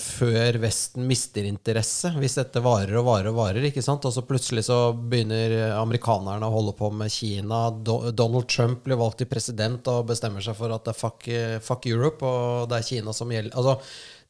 før 0.00 0.56
Vesten 0.62 1.04
mister 1.04 1.44
interesse, 1.44 2.08
hvis 2.16 2.38
dette 2.38 2.62
varer 2.64 2.96
og 2.96 3.10
varer 3.10 3.26
og 3.28 3.34
varer. 3.36 3.66
ikke 3.68 3.82
sant? 3.84 4.06
Og 4.08 4.14
så 4.14 4.22
plutselig 4.24 4.62
så 4.70 4.94
begynner 4.96 5.74
amerikanerne 5.76 6.48
å 6.48 6.54
holde 6.54 6.72
på 6.78 6.88
med 6.96 7.12
Kina. 7.12 7.58
Do 7.84 7.98
Donald 8.08 8.48
Trump 8.48 8.86
blir 8.86 8.96
valgt 8.96 9.20
til 9.20 9.28
president 9.28 9.90
og 9.92 10.06
bestemmer 10.08 10.40
seg 10.40 10.56
for 10.56 10.72
at 10.72 10.86
det 10.86 10.94
er 10.94 11.00
fuck, 11.02 11.28
fuck 11.66 11.90
Europe, 11.90 12.24
og 12.24 12.70
det 12.70 12.78
er 12.78 12.88
Kina 12.88 13.12
som 13.18 13.34
gjelder. 13.36 13.52
Altså, 13.52 13.76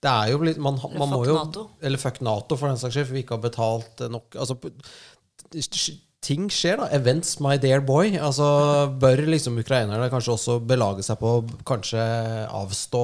det 0.07 0.13
er 0.15 0.33
jo 0.33 0.41
litt, 0.47 0.59
man, 0.63 0.79
man 0.95 1.11
må 1.11 1.21
jo, 1.27 1.35
NATO. 1.41 1.67
Eller 1.83 2.01
fuck 2.01 2.23
Nato, 2.25 2.57
for 2.61 2.71
den 2.71 2.79
saks 2.81 2.95
skyld, 2.95 3.09
for 3.11 3.19
vi 3.19 3.25
ikke 3.27 3.37
har 3.41 3.45
betalt 3.49 4.07
nok 4.15 4.39
altså, 4.39 4.57
Ting 6.27 6.49
skjer, 6.51 6.81
da. 6.81 6.87
Events, 6.97 7.37
my 7.45 7.53
dear 7.63 7.83
boy. 7.87 8.17
Altså, 8.19 8.47
bør 8.99 9.21
liksom 9.31 9.61
ukrainerne 9.63 10.09
kanskje 10.11 10.33
også 10.35 10.57
belage 10.67 11.05
seg 11.07 11.21
på 11.21 11.35
kanskje 11.69 12.03
avstå 12.51 13.03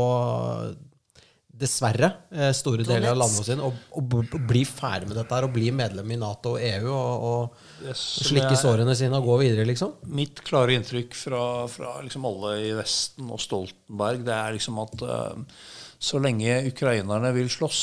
Dessverre 1.62 2.08
eh, 2.32 2.50
store 2.56 2.82
deler 2.88 3.12
av 3.12 3.18
landet 3.20 3.44
sine 3.46 3.62
og, 3.68 3.76
og 3.94 4.06
b- 4.10 4.40
bli 4.48 4.62
ferdig 4.66 5.10
med 5.10 5.18
dette 5.20 5.36
her 5.36 5.44
og 5.46 5.52
bli 5.54 5.68
medlem 5.76 6.08
i 6.10 6.16
Nato 6.18 6.56
og 6.56 6.64
EU 6.64 6.88
og, 6.90 7.26
og 7.28 7.71
slikke 7.98 8.56
sårene 8.58 8.94
sine 8.98 9.18
og 9.18 9.28
gå 9.30 9.38
videre, 9.44 9.66
liksom? 9.68 9.94
Mitt 10.14 10.42
klare 10.46 10.76
inntrykk 10.78 11.16
fra, 11.18 11.44
fra 11.70 11.96
liksom 12.04 12.26
alle 12.28 12.56
i 12.62 12.72
Vesten 12.78 13.30
og 13.32 13.40
Stoltenberg, 13.42 14.24
det 14.26 14.34
er 14.36 14.56
liksom 14.56 14.80
at 14.82 15.04
uh, 15.06 15.60
så 16.02 16.18
lenge 16.22 16.64
ukrainerne 16.70 17.30
vil 17.36 17.50
slåss, 17.52 17.82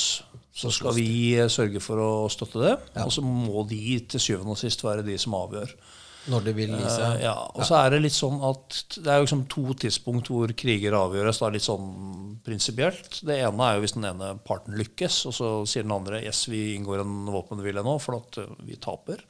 så 0.60 0.72
skal 0.74 0.96
vi 0.98 1.38
eh, 1.38 1.48
sørge 1.52 1.80
for 1.80 2.02
å 2.04 2.12
støtte 2.32 2.60
det. 2.60 2.74
Og 3.06 3.14
så 3.16 3.24
må 3.24 3.64
de 3.70 4.00
til 4.12 4.20
syvende 4.20 4.56
og 4.56 4.60
sist 4.60 4.84
være 4.84 5.06
de 5.08 5.16
som 5.22 5.38
avgjør. 5.38 5.72
Når 6.30 6.44
de 6.46 6.54
vil 6.58 6.74
gi 6.76 6.90
seg. 6.92 7.14
Eh, 7.14 7.24
ja, 7.24 7.36
og 7.48 7.64
så 7.66 7.78
er 7.80 7.94
det 7.94 8.02
litt 8.04 8.16
sånn 8.18 8.42
at 8.44 8.98
det 9.00 9.14
er 9.14 9.24
liksom 9.24 9.46
to 9.52 9.72
tidspunkt 9.86 10.28
hvor 10.34 10.52
kriger 10.58 10.98
avgjøres. 11.00 11.40
Da 11.40 11.52
litt 11.54 11.66
sånn 11.66 11.88
prinsipielt. 12.44 13.22
Det 13.24 13.40
ene 13.40 13.70
er 13.70 13.78
jo 13.78 13.86
hvis 13.86 13.96
den 13.96 14.10
ene 14.10 14.34
parten 14.46 14.76
lykkes, 14.80 15.22
og 15.30 15.38
så 15.40 15.54
sier 15.70 15.88
den 15.88 15.96
andre 15.96 16.20
yes, 16.26 16.44
vi 16.52 16.74
inngår 16.76 17.06
en 17.06 17.32
våpenhvile 17.32 17.86
nå 17.86 17.96
for 18.04 18.20
at 18.20 18.42
vi 18.68 18.78
taper. 18.84 19.24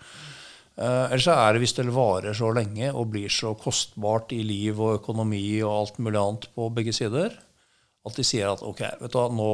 Eh, 0.80 1.06
Eller 1.12 1.20
så 1.24 1.34
er 1.36 1.54
det 1.58 1.62
hvis 1.66 1.76
det 1.76 1.88
varer 1.92 2.36
så 2.38 2.54
lenge 2.56 2.94
og 2.96 3.10
blir 3.12 3.28
så 3.34 3.52
kostbart 3.60 4.32
i 4.36 4.42
liv 4.48 4.80
og 4.80 5.02
økonomi 5.02 5.60
og 5.66 5.74
alt 5.82 5.98
mulig 6.00 6.20
annet 6.22 6.48
på 6.56 6.70
begge 6.76 6.94
sider, 6.96 7.34
at 8.08 8.16
de 8.16 8.24
sier 8.24 8.48
at 8.48 8.62
ok, 8.64 8.80
vet 9.02 9.12
du 9.12 9.18
hva, 9.20 9.26
nå, 9.36 9.50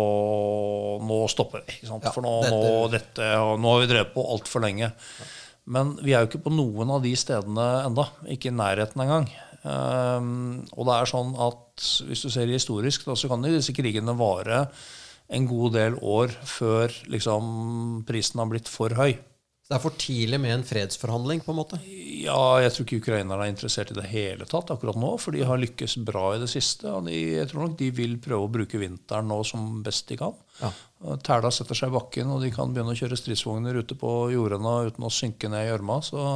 nå 1.01 1.17
stopper 1.31 1.63
vi. 1.65 1.79
Ja, 1.87 1.97
For 2.13 2.21
nå, 2.21 2.35
dette- 2.45 2.59
nå, 2.61 2.91
dette, 2.93 3.31
nå 3.57 3.73
har 3.73 3.81
vi 3.81 3.89
drevet 3.89 4.13
på 4.13 4.25
altfor 4.35 4.61
lenge. 4.61 4.91
Men 5.65 5.95
vi 6.05 6.13
er 6.13 6.21
jo 6.21 6.29
ikke 6.29 6.43
på 6.45 6.53
noen 6.53 6.91
av 6.93 7.01
de 7.01 7.15
stedene 7.17 7.65
enda, 7.87 8.05
Ikke 8.29 8.51
i 8.51 8.55
nærheten 8.55 9.01
engang. 9.01 9.25
Um, 9.65 10.59
og 10.77 10.85
det 10.85 10.93
er 10.93 11.09
sånn 11.09 11.31
at 11.41 11.85
hvis 12.05 12.21
du 12.21 12.29
ser 12.29 12.45
historisk, 12.53 13.07
da, 13.09 13.15
så 13.17 13.27
kan 13.31 13.41
disse 13.41 13.73
krigene 13.73 14.13
vare 14.15 14.67
en 15.33 15.47
god 15.49 15.73
del 15.73 15.95
år 16.05 16.29
før 16.45 16.93
liksom, 17.09 18.03
prisen 18.05 18.37
har 18.43 18.51
blitt 18.51 18.69
for 18.69 18.93
høy. 18.93 19.15
Så 19.65 19.71
det 19.73 19.77
er 19.79 19.81
for 19.81 19.97
tidlig 19.97 20.37
med 20.37 20.51
en 20.53 20.63
fredsforhandling, 20.69 21.39
på 21.41 21.49
en 21.49 21.57
måte? 21.57 21.79
Ja, 22.21 22.59
jeg 22.61 22.69
tror 22.69 22.85
ikke 22.85 22.99
ukrainerne 22.99 23.47
er 23.47 23.49
interessert 23.49 23.89
i 23.89 23.95
det 23.97 24.03
hele 24.11 24.45
tatt 24.45 24.69
akkurat 24.69 24.99
nå, 25.01 25.15
for 25.17 25.33
de 25.33 25.41
har 25.41 25.57
lykkes 25.57 25.95
bra 26.05 26.35
i 26.35 26.41
det 26.43 26.51
siste. 26.51 26.85
Og 26.91 27.07
de, 27.07 27.15
jeg 27.39 27.49
tror 27.49 27.63
nok 27.63 27.79
de 27.79 27.87
vil 27.97 28.13
prøve 28.21 28.45
å 28.45 28.51
bruke 28.59 28.77
vinteren 28.77 29.25
nå 29.25 29.39
som 29.49 29.79
best 29.81 30.05
de 30.11 30.19
kan. 30.19 30.37
Ja. 30.59 30.69
Tæla 31.25 31.49
setter 31.49 31.79
seg 31.79 31.89
i 31.89 31.95
bakken, 31.97 32.29
og 32.29 32.45
de 32.45 32.51
kan 32.53 32.75
begynne 32.75 32.93
å 32.93 32.99
kjøre 32.99 33.17
stridsvogner 33.17 33.81
ute 33.81 33.97
på 33.97 34.11
jordene 34.35 34.75
uten 34.85 35.07
å 35.09 35.13
synke 35.17 35.49
ned 35.49 35.65
i 35.65 35.71
gjørma. 35.71 35.97
Så, 36.05 36.27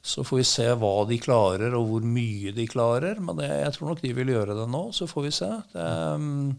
så 0.00 0.24
får 0.24 0.40
vi 0.40 0.46
se 0.48 0.70
hva 0.80 0.94
de 1.12 1.20
klarer, 1.20 1.76
og 1.76 1.84
hvor 1.90 2.08
mye 2.16 2.56
de 2.56 2.64
klarer. 2.72 3.20
Men 3.20 3.42
det, 3.42 3.50
jeg 3.60 3.76
tror 3.76 3.92
nok 3.92 4.00
de 4.06 4.14
vil 4.22 4.32
gjøre 4.32 4.56
det 4.56 4.64
nå, 4.72 4.86
så 4.96 5.10
får 5.12 5.28
vi 5.28 5.34
se. 5.42 5.50
Det, 5.76 5.90
um, 6.16 6.56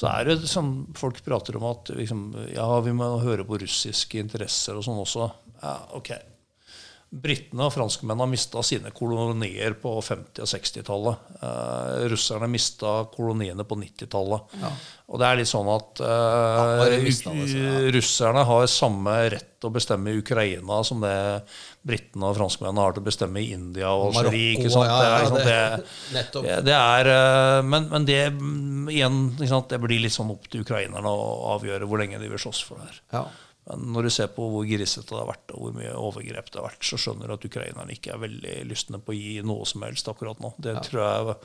så 0.00 0.08
er 0.08 0.30
det 0.30 0.48
sånn 0.48 0.72
folk 0.96 1.20
prater 1.26 1.58
om 1.58 1.66
at 1.68 1.92
liksom, 1.92 2.32
ja, 2.54 2.66
vi 2.80 2.92
må 2.96 3.12
høre 3.20 3.44
på 3.44 3.58
russiske 3.60 4.20
interesser 4.22 4.78
og 4.78 4.86
sånn 4.86 5.00
også. 5.02 5.26
Ja, 5.60 5.76
ok. 5.98 6.14
Britene 7.10 7.66
og 7.66 7.72
franskmennene 7.74 8.22
har 8.22 8.30
mista 8.30 8.62
sine 8.62 8.92
kolonier 8.94 9.74
på 9.82 9.96
50- 9.98 10.44
og 10.44 10.48
60-tallet. 10.48 11.32
Eh, 11.42 12.04
russerne 12.12 12.46
mista 12.48 12.92
koloniene 13.12 13.66
på 13.66 13.76
90-tallet. 13.80 14.54
Og 15.10 15.20
det 15.20 15.26
er 15.26 15.40
litt 15.40 15.50
sånn 15.50 15.68
at 15.74 16.00
eh, 16.06 16.94
ja. 17.58 17.80
russerne 17.98 18.46
har 18.46 18.68
samme 18.70 19.16
rett 19.34 19.50
til 19.58 19.68
å 19.68 19.74
bestemme 19.74 20.14
i 20.14 20.22
Ukraina 20.22 20.80
som 20.86 21.02
det 21.02 21.16
britene 21.86 22.26
og 22.28 22.36
franskmennene 22.36 22.82
har 22.84 22.92
til 22.92 23.02
å 23.02 23.06
bestemme 23.06 23.40
i 23.40 23.52
India 23.56 23.88
og 23.90 24.10
Marokko, 24.14 24.28
Algerie. 24.30 24.56
ikke 24.58 24.70
sant? 24.72 24.86
ja, 24.90 24.96
Det 25.00 25.10
er 25.10 25.20
liksom 25.24 25.36
det- 25.36 25.84
det, 26.12 26.24
det, 26.48 26.56
det 26.66 26.74
er, 26.76 27.08
eh, 27.14 27.62
men, 27.62 27.86
men 27.88 28.04
det 28.04 28.18
igjen, 28.92 29.20
ikke 29.38 29.48
sant? 29.48 29.68
det 29.72 29.78
blir 29.80 30.00
litt 30.02 30.12
sånn 30.12 30.30
opp 30.34 30.48
til 30.52 30.60
ukrainerne 30.64 31.08
å 31.08 31.54
avgjøre 31.56 31.88
hvor 31.88 31.98
lenge 32.02 32.20
de 32.20 32.28
vil 32.28 32.38
slåss 32.42 32.60
for 32.66 32.76
det 32.82 32.90
her. 32.90 33.00
Ja. 33.16 33.24
Men 33.70 33.92
når 33.94 34.02
du 34.08 34.10
ser 34.10 34.28
på 34.34 34.46
hvor 34.50 34.64
grisete 34.66 35.08
det 35.12 35.18
har 35.20 35.28
vært, 35.28 35.52
og 35.54 35.60
hvor 35.62 35.74
mye 35.76 35.92
overgrep 35.94 36.48
det 36.50 36.58
har 36.60 36.68
vært, 36.68 36.84
så 36.84 36.96
skjønner 36.98 37.28
du 37.28 37.34
at 37.36 37.44
ukrainerne 37.48 37.92
ikke 37.94 38.12
er 38.14 38.22
veldig 38.24 38.54
lystne 38.70 38.98
på 39.04 39.12
å 39.12 39.16
gi 39.18 39.34
noe 39.46 39.64
som 39.68 39.84
helst 39.86 40.08
akkurat 40.10 40.40
nå. 40.42 40.52
Det, 40.58 40.74
tror, 40.88 41.00
jeg, 41.04 41.36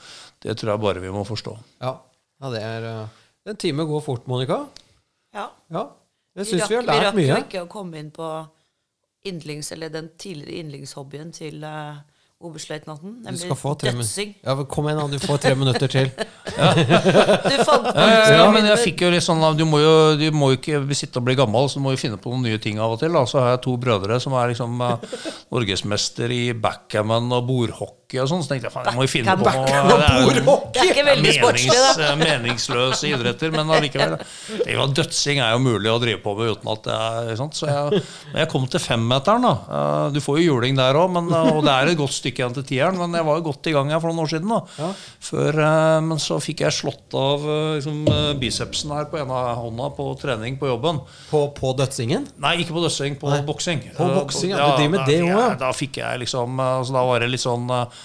det 0.47 0.55
tror 0.57 0.71
jeg 0.73 0.83
bare 0.87 1.03
vi 1.03 1.11
må 1.13 1.23
forstå. 1.27 1.53
Ja, 1.83 1.91
ja 2.41 2.49
det 2.55 2.63
er 2.63 2.87
uh, 3.03 3.21
En 3.45 3.55
time 3.61 3.85
går 3.85 4.01
fort, 4.01 4.25
Monica. 4.31 4.65
Ja. 5.35 5.49
Ja. 5.69 5.83
Jeg 6.35 6.47
syns 6.49 6.67
vi 6.71 6.75
har 6.79 6.83
rakk- 6.87 7.15
vi 7.15 7.27
rakk 7.29 7.45
ikke 7.51 7.61
å 7.67 7.69
komme 7.71 7.99
inn 8.01 8.09
på 8.11 8.25
yndlings, 9.27 9.71
eller 9.75 9.93
den 9.93 10.11
tidligere 10.19 10.63
yndlingshobbyen 10.63 11.31
til 11.35 11.63
uh, 11.65 11.97
oberstløytnanten. 12.45 13.13
Du 13.19 13.25
Nemlig 13.25 13.41
skal 13.41 13.57
få 13.57 13.73
tre 13.79 13.91
dødsing. 13.95 14.35
Ja, 14.43 14.55
kom 14.69 14.87
igjen, 14.89 14.99
da. 14.99 15.07
Du 15.07 15.23
får 15.23 15.37
tre 15.45 15.55
minutter 15.55 15.91
til. 15.91 16.11
Du 16.55 17.55
fant 17.67 17.83
på 17.83 17.91
Ja, 17.99 18.35
ja, 18.37 18.43
men 18.53 18.67
jeg 18.69 18.79
fikk 18.79 19.01
jo 19.03 19.09
litt 19.11 19.23
sånn 19.25 19.41
Du 19.57 19.65
må 19.67 19.79
jo, 19.81 19.93
du 20.15 20.23
må 20.31 20.51
jo 20.53 20.59
ikke 20.59 20.79
sitte 20.95 21.19
og 21.19 21.25
bli 21.27 21.35
gammel, 21.35 21.67
så 21.67 21.81
du 21.81 21.83
må 21.83 21.95
jo 21.95 21.99
finne 21.99 22.19
på 22.21 22.31
noen 22.31 22.45
nye 22.47 22.61
ting 22.61 22.79
av 22.79 22.95
og 22.95 23.01
til. 23.01 23.15
Da. 23.15 23.25
Så 23.27 23.41
har 23.41 23.55
jeg 23.55 23.63
to 23.65 23.75
brødre 23.81 24.19
som 24.23 24.35
er 24.37 24.53
liksom 24.53 24.79
uh, 24.79 24.95
norgesmester 25.51 26.31
i 26.31 26.43
backgammon 26.53 27.33
og 27.35 27.47
bordhockey 27.49 28.04
og 28.23 28.29
sånn. 28.31 28.43
Så 28.45 28.51
tenkte 28.53 28.69
jeg 28.69 28.73
faen, 28.75 28.85
jeg 28.89 28.95
må 28.99 29.05
jo 29.05 29.11
finne 29.11 29.35
på 29.35 29.45
noe 29.45 29.65
det 29.65 30.81
er 30.83 30.93
jo- 30.95 31.05
menings, 31.05 31.97
meningsløse 32.25 33.09
idretter, 33.09 33.51
men 33.53 33.69
allikevel. 33.75 34.17
Det 34.65 34.75
dødsing 34.99 35.39
er 35.43 35.53
jo 35.55 35.61
mulig 35.63 35.91
å 35.91 35.97
drive 36.01 36.21
på 36.23 36.35
med 36.37 36.53
uten 36.55 36.71
at 36.73 36.83
det 36.87 36.95
er 37.33 37.39
sant? 37.39 37.57
Så 37.57 37.67
jeg, 37.69 38.01
jeg 38.35 38.49
kom 38.51 38.65
til 38.71 38.81
femmeteren, 38.83 39.45
da 39.45 39.53
eh, 39.77 40.05
Du 40.15 40.19
får 40.23 40.39
jo 40.41 40.47
juling 40.55 40.77
der 40.77 40.97
òg, 40.99 41.15
og 41.15 41.61
det 41.65 41.73
er 41.73 41.91
et 41.93 41.99
godt 41.99 42.15
stykke 42.17 42.43
igjen 42.43 42.55
til 42.57 42.67
tieren, 42.71 42.97
men 42.99 43.15
jeg 43.17 43.27
var 43.27 43.39
jo 43.39 43.45
godt 43.49 43.69
i 43.71 43.75
gang 43.75 43.91
her 43.93 44.01
for 44.03 44.11
noen 44.11 44.25
år 44.25 44.31
siden. 44.35 44.51
da 44.51 44.91
Før, 45.25 45.59
eh, 45.65 45.99
Men 46.05 46.21
så 46.21 46.39
fikk 46.43 46.65
jeg 46.65 46.75
slått 46.75 47.15
av 47.17 47.45
eh, 47.45 47.75
liksom, 47.79 48.01
eh, 48.11 48.31
bicepsen 48.41 48.93
her 48.95 49.05
på 49.11 49.19
ene 49.21 49.41
hånda 49.59 49.91
på 49.97 50.09
trening 50.21 50.57
på 50.61 50.69
jobben. 50.71 51.01
På, 51.31 51.47
på 51.55 51.73
dødsingen? 51.77 52.27
Nei, 52.41 52.57
ikke 52.63 52.75
på 52.75 52.83
dødsing, 52.85 53.17
på 53.21 53.31
boksing. 53.47 53.83
På 53.97 54.05
Eh, 54.05 54.13
boksing, 54.19 54.51
ja. 54.53 54.65
Du 54.75 54.83
driver 54.83 54.93
med 54.93 55.07
det 55.09 55.19
fikk 55.21 55.31
ja. 55.31 55.45
Da 55.59 55.71
fikk 55.75 55.97
jeg 56.01 56.19
liksom 56.25 56.59
eh, 56.61 56.73
altså, 56.79 56.93
Da 56.95 57.03
var 57.09 57.19
det 57.23 57.29
litt 57.33 57.43
sånn 57.43 57.65
eh, 57.73 57.81
eh, 57.81 58.04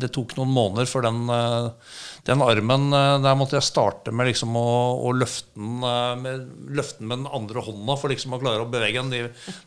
Det 0.00 0.08
tok 0.14 0.32
noen 0.38 0.52
måneder 0.54 0.88
før 0.88 1.04
den, 1.04 1.18
eh, 1.34 1.96
den 2.26 2.42
armen 2.44 2.92
eh, 2.92 3.14
Der 3.24 3.36
måtte 3.38 3.56
jeg 3.56 3.66
starte 3.66 4.12
med 4.14 4.28
liksom 4.28 4.56
å, 4.58 4.66
å 5.08 5.12
løfte, 5.16 5.48
den, 5.56 5.80
eh, 5.86 6.12
med, 6.20 6.44
løfte 6.76 7.00
den 7.00 7.10
med 7.10 7.22
den 7.22 7.30
andre 7.40 7.64
hånda 7.64 7.96
for 8.00 8.12
liksom 8.12 8.36
å 8.36 8.40
klare 8.42 8.64
å 8.64 8.68
bevege 8.70 9.00
den 9.00 9.12
de, 9.14 9.22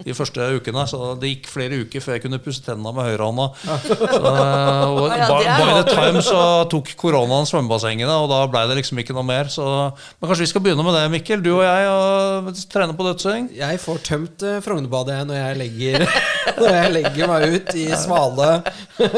de 0.05 0.15
første 0.17 0.49
ukene. 0.57 0.85
Så 0.89 1.13
det 1.21 1.33
gikk 1.33 1.49
flere 1.51 1.81
uker 1.83 2.03
før 2.03 2.17
jeg 2.17 2.25
kunne 2.27 2.41
pusse 2.43 2.63
tennene 2.65 2.93
med 2.95 3.09
høyrehånda. 3.09 3.47
Så, 3.87 3.97
eh, 3.97 5.19
Ja, 5.23 5.27
by, 5.29 5.43
by 5.45 5.73
the 5.79 5.83
time 5.89 6.21
så 6.25 6.39
tok 6.71 6.93
koronaen 6.99 7.47
svømmebassengene, 7.49 8.13
og 8.23 8.29
da 8.31 8.41
ble 8.51 8.63
det 8.69 8.77
liksom 8.81 9.01
ikke 9.01 9.15
noe 9.17 9.25
mer. 9.27 9.49
Så, 9.51 9.65
men 9.65 10.29
kanskje 10.29 10.45
vi 10.45 10.51
skal 10.53 10.63
begynne 10.65 10.85
med 10.85 10.97
det, 10.97 11.03
Mikkel. 11.13 11.43
Du 11.43 11.51
og 11.55 11.63
jeg 11.65 11.89
og 11.89 12.51
trene 12.73 12.97
på 12.97 13.07
dødsing. 13.07 13.49
Jeg 13.57 13.81
får 13.81 14.01
tømt 14.05 14.45
uh, 14.45 14.57
Frognerbadet 14.63 15.19
når 15.29 15.39
jeg 15.39 15.59
legger 15.59 16.05
Når 16.59 16.75
jeg 16.75 16.91
legger 16.93 17.29
meg 17.29 17.55
ut 17.55 17.71
i 17.79 17.85
svale 17.97 18.49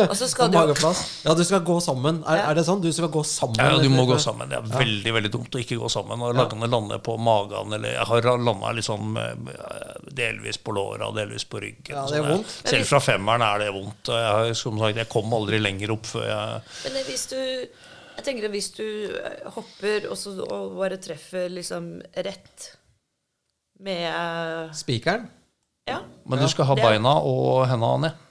Og 0.05 0.13
så 0.17 0.27
skal 0.29 0.51
du 0.51 0.57
mageplass. 0.59 1.01
Ja, 1.25 1.35
du 1.37 1.43
skal 1.47 1.63
gå 1.65 1.77
sammen. 1.83 2.21
Er, 2.29 2.43
er 2.49 2.57
det 2.57 2.65
sånn? 2.67 2.83
Du 2.83 2.91
skal 2.95 3.11
gå 3.11 3.23
sammen? 3.25 3.34
Ja, 3.57 3.69
du 3.81 3.89
må 3.91 4.05
gå 4.07 4.17
sammen. 4.21 4.49
Det 4.49 4.57
er 4.57 4.69
veldig 4.71 5.13
veldig 5.17 5.31
dumt 5.33 5.55
å 5.57 5.61
ikke 5.61 5.77
gå 5.81 5.89
sammen. 5.91 6.21
Og 6.25 6.35
lagene 6.37 6.69
lande 6.71 6.99
på 7.03 7.17
magen, 7.21 7.73
eller 7.77 7.95
jeg 7.97 8.07
har 8.09 8.29
landa 8.39 8.73
sånn 8.85 9.11
med- 9.13 9.49
delvis 10.15 10.57
på 10.57 10.73
låra, 10.75 11.11
delvis 11.15 11.43
på 11.49 11.59
ryggen. 11.61 11.95
Ja, 11.95 12.05
det 12.07 12.19
er 12.19 12.23
sånn. 12.23 12.31
vondt. 12.31 12.55
Selv 12.71 12.85
fra 12.89 12.99
femmeren 13.03 13.41
er 13.45 13.59
det 13.65 13.71
vondt. 13.75 14.11
Jeg, 14.13 14.31
har, 14.37 14.53
som 14.53 14.79
sagt, 14.79 14.97
jeg 15.01 15.09
kom 15.11 15.33
aldri 15.33 15.59
lenger 15.59 15.91
opp 15.95 16.05
før 16.05 16.25
jeg 16.29 16.93
Men 16.93 17.03
hvis 17.09 17.27
du 17.31 17.39
Jeg 18.15 18.23
tenker 18.23 18.45
at 18.47 18.51
hvis 18.53 18.69
du 18.77 18.85
eh, 19.19 19.49
hopper 19.51 20.05
og, 20.09 20.15
så, 20.15 20.37
og 20.39 20.77
bare 20.77 20.95
treffer 21.03 21.49
liksom 21.51 21.97
rett 22.15 22.69
med 23.83 24.05
eh, 24.07 24.71
Spikeren? 24.71 25.27
Ja. 25.85 25.99
Men 26.25 26.39
du 26.39 26.47
skal 26.47 26.65
ha 26.69 26.77
beina 26.79 27.17
og 27.19 27.67
henda 27.67 27.91
ned. 28.05 28.21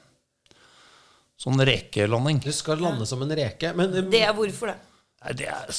Sånn 1.45 1.61
rekelanding. 1.61 2.41
Du 2.41 2.53
skal 2.55 2.81
lande 2.81 3.07
som 3.07 3.23
en 3.23 3.35
reke. 3.37 3.75
Men 3.77 3.93
eh, 3.93 4.09
Det 4.11 4.23
er 4.25 4.33
hvorfor, 4.37 4.73
det. 4.73 4.79
Nei, 5.25 5.33
det 5.39 5.47
er 5.49 5.70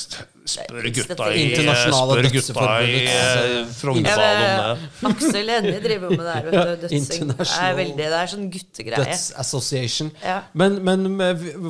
Spør 0.45 0.85
gutta 0.93 1.27
i 1.33 1.41
Internasjonale 1.49 2.15
Spør 2.15 2.27
gutta 2.33 2.73
i 2.85 2.97
eh, 3.09 3.55
Frognerbadet 3.73 4.45
om 4.45 4.81
det. 4.81 5.09
Aksel 5.09 5.49
Hennie 5.49 5.81
driver 5.81 6.13
med 6.13 6.21
det 6.21 6.35
her. 6.35 6.77
Dødsing. 6.83 7.31
Det 7.35 7.47
er 7.65 7.75
veldig, 7.77 7.95
det 7.97 8.17
er 8.19 8.29
sånn 8.29 8.45
guttegreie. 8.53 9.05
Døds 9.05 9.23
Association. 9.41 10.09
Ja. 10.21 10.37
Men, 10.57 10.77
men 10.85 11.17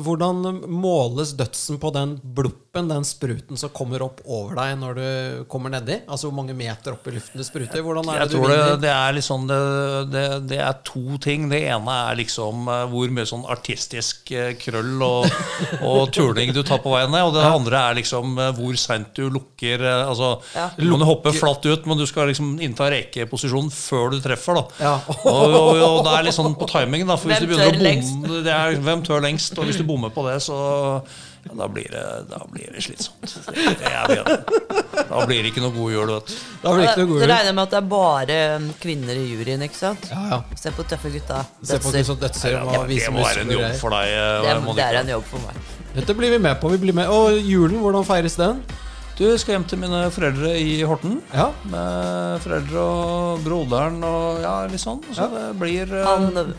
hvordan 0.04 0.42
måles 0.68 1.32
dødsen 1.38 1.80
på 1.80 1.90
den 1.94 2.16
bluppen, 2.36 2.90
den 2.90 3.06
spruten 3.08 3.60
som 3.60 3.72
kommer 3.76 4.04
opp 4.04 4.20
over 4.24 4.56
deg 4.58 4.74
når 4.80 4.98
du 4.98 5.06
kommer 5.52 5.72
nedi? 5.72 5.98
Altså 6.04 6.28
hvor 6.28 6.36
mange 6.40 6.56
meter 6.56 6.96
opp 6.96 7.08
i 7.08 7.14
luften 7.16 7.40
du 7.40 7.46
spruter? 7.46 7.80
Hvordan 7.84 8.12
er 8.12 8.20
Jeg 8.20 8.28
det 8.28 8.34
du 8.34 8.38
tror 8.38 8.52
det, 8.52 8.60
det 8.84 8.92
er 8.92 9.16
liksom 9.16 9.48
det, 9.50 9.60
det, 10.12 10.26
det 10.52 10.60
er 10.64 10.80
to 10.86 11.20
ting. 11.22 11.48
Det 11.52 11.62
ene 11.72 11.96
er 12.10 12.20
liksom 12.20 12.68
eh, 12.72 12.84
hvor 12.92 13.16
mye 13.16 13.28
sånn 13.32 13.46
artistisk 13.56 14.32
eh, 14.36 14.52
krøll 14.60 15.06
og, 15.06 15.28
og 15.80 16.12
turning 16.16 16.52
du 16.56 16.62
tar 16.66 16.82
på 16.84 16.92
veien 16.92 17.12
ned. 17.14 17.24
Og 17.30 17.36
det 17.36 17.46
andre 17.46 17.65
er 17.74 17.94
liksom 17.98 18.38
eh, 18.38 18.52
hvor 18.54 18.76
seint 18.78 19.10
du 19.16 19.26
lukker 19.32 19.82
eh, 19.82 20.06
Altså, 20.06 20.40
Ja. 20.54 20.68
Du 20.78 20.86
kan 20.90 21.00
hoppe 21.08 21.32
flatt 21.34 21.66
ut, 21.66 21.86
men 21.86 21.98
du 21.98 22.06
skal 22.06 22.28
liksom 22.30 22.60
innta 22.62 22.90
rekeposisjon 22.92 23.70
før 23.74 24.10
du 24.14 24.20
treffer. 24.20 24.54
da 24.54 24.66
Ja. 24.84 24.94
og, 25.32 25.56
og, 25.56 25.82
og 25.82 26.04
det 26.06 26.12
er 26.18 26.28
litt 26.28 26.36
sånn 26.38 26.54
på 26.54 26.68
timingen. 26.70 27.08
da 27.08 27.16
For 27.16 27.28
hvis 27.32 27.38
Hvem 27.40 27.48
du 27.48 27.54
begynner 27.54 27.72
å 27.72 27.78
bomme 27.80 28.42
det 28.44 28.52
er, 28.52 28.76
Hvem 28.86 29.02
tør 29.02 29.24
lengst? 29.24 29.58
Og 29.58 29.64
hvis 29.66 29.80
du 29.80 29.84
bommer 29.88 30.10
på 30.14 30.26
det, 30.28 30.38
så 30.44 30.56
da, 31.54 31.66
blir 31.68 31.86
det, 31.92 32.02
da 32.30 32.38
blir 32.50 32.72
det 32.74 32.82
slitsomt. 32.84 33.36
Det, 33.46 33.92
det. 34.10 34.36
Da 35.10 35.20
blir 35.28 35.42
det 35.44 35.52
ikke 35.52 35.62
noe 35.62 35.74
god 35.76 35.92
jul. 35.92 36.10
vet 36.14 36.30
du. 36.30 36.34
Da 36.62 36.72
blir 36.72 36.82
det 36.82 36.90
ikke 36.90 37.02
noe 37.04 37.10
god 37.12 37.20
jul. 37.20 37.26
regner 37.30 37.50
jeg 37.50 37.56
med 37.58 37.62
at 37.66 37.74
det 37.74 37.78
er 37.82 37.88
bare 37.92 38.38
um, 38.56 38.66
kvinner 38.82 39.20
i 39.20 39.26
juryen, 39.34 39.62
ikke 39.68 39.78
sant? 39.78 40.08
Ja, 40.10 40.22
ja. 40.32 40.40
Se 40.58 40.72
på 40.74 40.86
tøffe 40.88 41.12
gutta. 41.14 41.42
Se 41.62 41.78
på 41.84 41.92
som 42.10 42.18
dødser 42.22 42.56
Ja, 42.56 42.64
og 42.64 42.88
det 42.88 43.12
må 43.12 43.22
være 43.26 43.44
en 43.46 43.54
jobb 43.56 43.76
for 43.80 43.94
deg. 43.96 44.14
eh, 44.16 44.42
Det, 44.46 44.76
det 44.80 44.88
er 44.88 45.00
en 45.04 45.14
jobb 45.16 45.28
for 45.30 45.44
meg. 45.46 45.62
Dette 45.96 46.14
blir 46.18 46.30
vi 46.34 46.38
med 46.42 46.58
på. 46.60 46.68
vi 46.74 46.78
blir 46.82 46.96
med. 46.96 47.08
Og 47.08 47.38
julen, 47.40 47.78
hvordan 47.80 48.04
feires 48.04 48.36
den? 48.40 48.60
Du 49.16 49.24
skal 49.40 49.54
hjem 49.56 49.64
til 49.64 49.78
mine 49.80 50.02
foreldre 50.12 50.50
i 50.60 50.82
Horten. 50.84 51.22
Ja, 51.32 51.46
Med 51.72 52.42
foreldre 52.44 52.82
og 52.82 53.44
broderen 53.46 54.02
og 54.04 54.42
ja, 54.44 54.56
litt 54.68 54.82
sånn. 54.82 55.00
Så 55.08 55.24
Ja. 55.24 55.28
det 55.32 55.46
blir 55.60 55.88
eh, 55.88 56.04
Han 56.04 56.52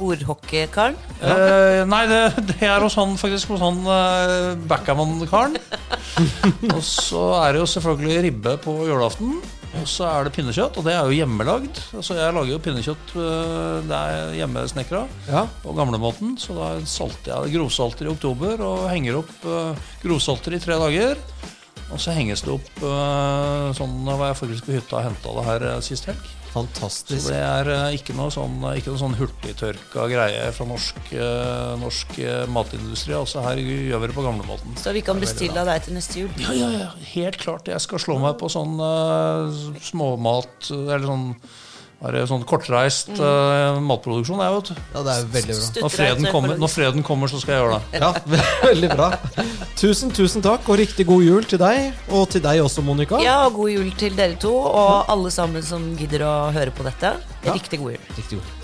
bordhockeykaren. 0.00 0.98
eh, 1.20 1.84
Nei, 1.88 2.02
det, 2.10 2.20
det 2.50 2.58
er 2.66 2.82
hos 2.82 2.96
han 2.98 3.16
faktisk 3.20 3.52
hos 3.54 3.62
han 3.62 3.80
uh, 3.86 4.58
backgammon-karen. 4.70 5.56
og 6.74 6.82
så 6.84 7.24
er 7.44 7.54
det 7.54 7.62
jo 7.62 7.72
selvfølgelig 7.76 8.22
ribbe 8.26 8.56
på 8.64 8.76
julaften. 8.88 9.38
Og 9.78 9.86
så 9.86 10.08
er 10.08 10.26
det 10.26 10.32
pinnekjøtt, 10.34 10.80
og 10.80 10.86
det 10.86 10.96
er 10.96 11.06
jo 11.06 11.14
hjemmelagd. 11.14 11.76
Altså 11.94 12.16
Jeg 12.18 12.34
lager 12.34 12.50
jo 12.50 12.62
pinnekjøtt 12.64 13.12
eh, 13.22 13.76
Det 13.86 14.00
er 14.00 14.32
hjemmesnekra 14.40 15.04
ja. 15.28 15.44
på 15.62 15.74
gamlemåten. 15.78 16.34
Så 16.42 16.56
da 16.58 16.72
salter 16.90 17.30
jeg 17.30 17.54
grovsalter 17.54 18.08
i 18.08 18.10
oktober 18.10 18.64
og 18.66 18.88
henger 18.90 19.20
opp 19.20 19.46
uh, 19.46 19.78
grovsalter 20.02 20.58
i 20.58 20.62
tre 20.64 20.80
dager. 20.80 21.22
Og 21.90 21.98
så 21.98 22.14
henges 22.14 22.42
det 22.46 22.52
opp 22.54 22.84
eh, 22.86 23.70
sånn 23.76 23.96
var 24.06 24.30
jeg 24.30 24.38
faktisk 24.44 24.68
på 24.68 24.76
hytta 24.76 25.00
og 25.00 25.08
henta 25.08 25.34
det 25.36 25.46
her 25.48 25.66
eh, 25.72 25.80
sist 25.84 26.06
helg. 26.10 26.28
Så 26.50 27.30
det 27.30 27.38
er 27.38 27.68
eh, 27.70 27.96
ikke 27.98 28.14
noe 28.18 28.30
sånn, 28.34 28.58
ikke 28.74 28.90
noe 28.92 29.00
sånn 29.00 29.16
hurtigtørka 29.18 30.06
greie 30.10 30.48
fra 30.54 30.66
norsk, 30.66 30.98
eh, 31.14 31.74
norsk 31.78 32.18
eh, 32.24 32.42
matindustri. 32.50 33.14
Altså 33.14 33.44
her 33.44 33.60
gjør 33.62 34.02
vi 34.02 34.10
det 34.10 34.16
på 34.16 34.24
gamlemåten. 34.26 34.74
Så 34.80 34.94
vi 34.96 35.04
kan 35.06 35.22
bestille 35.22 35.54
av 35.62 35.70
deg 35.70 35.86
til 35.86 35.98
neste 35.98 36.24
jul. 36.24 36.30
Ja, 36.42 36.56
ja, 36.56 36.70
ja, 36.74 36.90
helt 37.12 37.38
klart. 37.42 37.70
Jeg 37.70 37.84
skal 37.84 38.02
slå 38.02 38.18
meg 38.22 38.36
på 38.40 38.50
sånn 38.50 38.80
uh, 38.82 39.50
småmat 39.84 40.70
Eller 40.74 41.06
sånn, 41.06 41.26
er 42.00 42.16
det 42.16 42.22
sånn 42.30 42.44
kortreist 42.48 43.10
uh, 43.20 43.76
matproduksjon. 43.84 44.40
Jeg, 44.40 44.54
vet. 44.56 44.70
Ja, 44.94 45.02
det 45.04 45.16
er 45.16 45.26
veldig 45.34 45.56
bra. 45.56 45.82
Når 45.84 45.92
freden, 45.94 46.28
kommer, 46.32 46.60
når 46.62 46.72
freden 46.72 47.04
kommer, 47.04 47.32
så 47.32 47.40
skal 47.42 47.56
jeg 47.56 47.64
gjøre 47.64 47.80
det. 47.80 48.00
Ja, 48.00 48.38
veldig 48.70 48.92
bra. 48.94 49.10
Tusen, 49.80 50.14
tusen 50.16 50.44
takk, 50.44 50.64
og 50.68 50.80
riktig 50.80 51.04
god 51.10 51.26
jul 51.26 51.50
til 51.50 51.60
deg. 51.60 51.90
Og 52.08 52.24
til 52.32 52.44
deg 52.44 52.62
også, 52.64 52.84
Monica. 52.86 53.20
Ja, 53.24 53.42
god 53.52 53.74
jul 53.74 53.92
til 54.00 54.16
dere 54.16 54.38
to, 54.40 54.54
og 54.70 55.12
alle 55.12 55.34
sammen 55.34 55.64
som 55.66 55.92
gidder 56.00 56.24
å 56.24 56.32
høre 56.56 56.72
på 56.72 56.88
dette. 56.88 57.18
Riktig 57.50 57.82
god 57.84 57.98
jul. 57.98 58.08
Riktig 58.16 58.40
jul. 58.40 58.59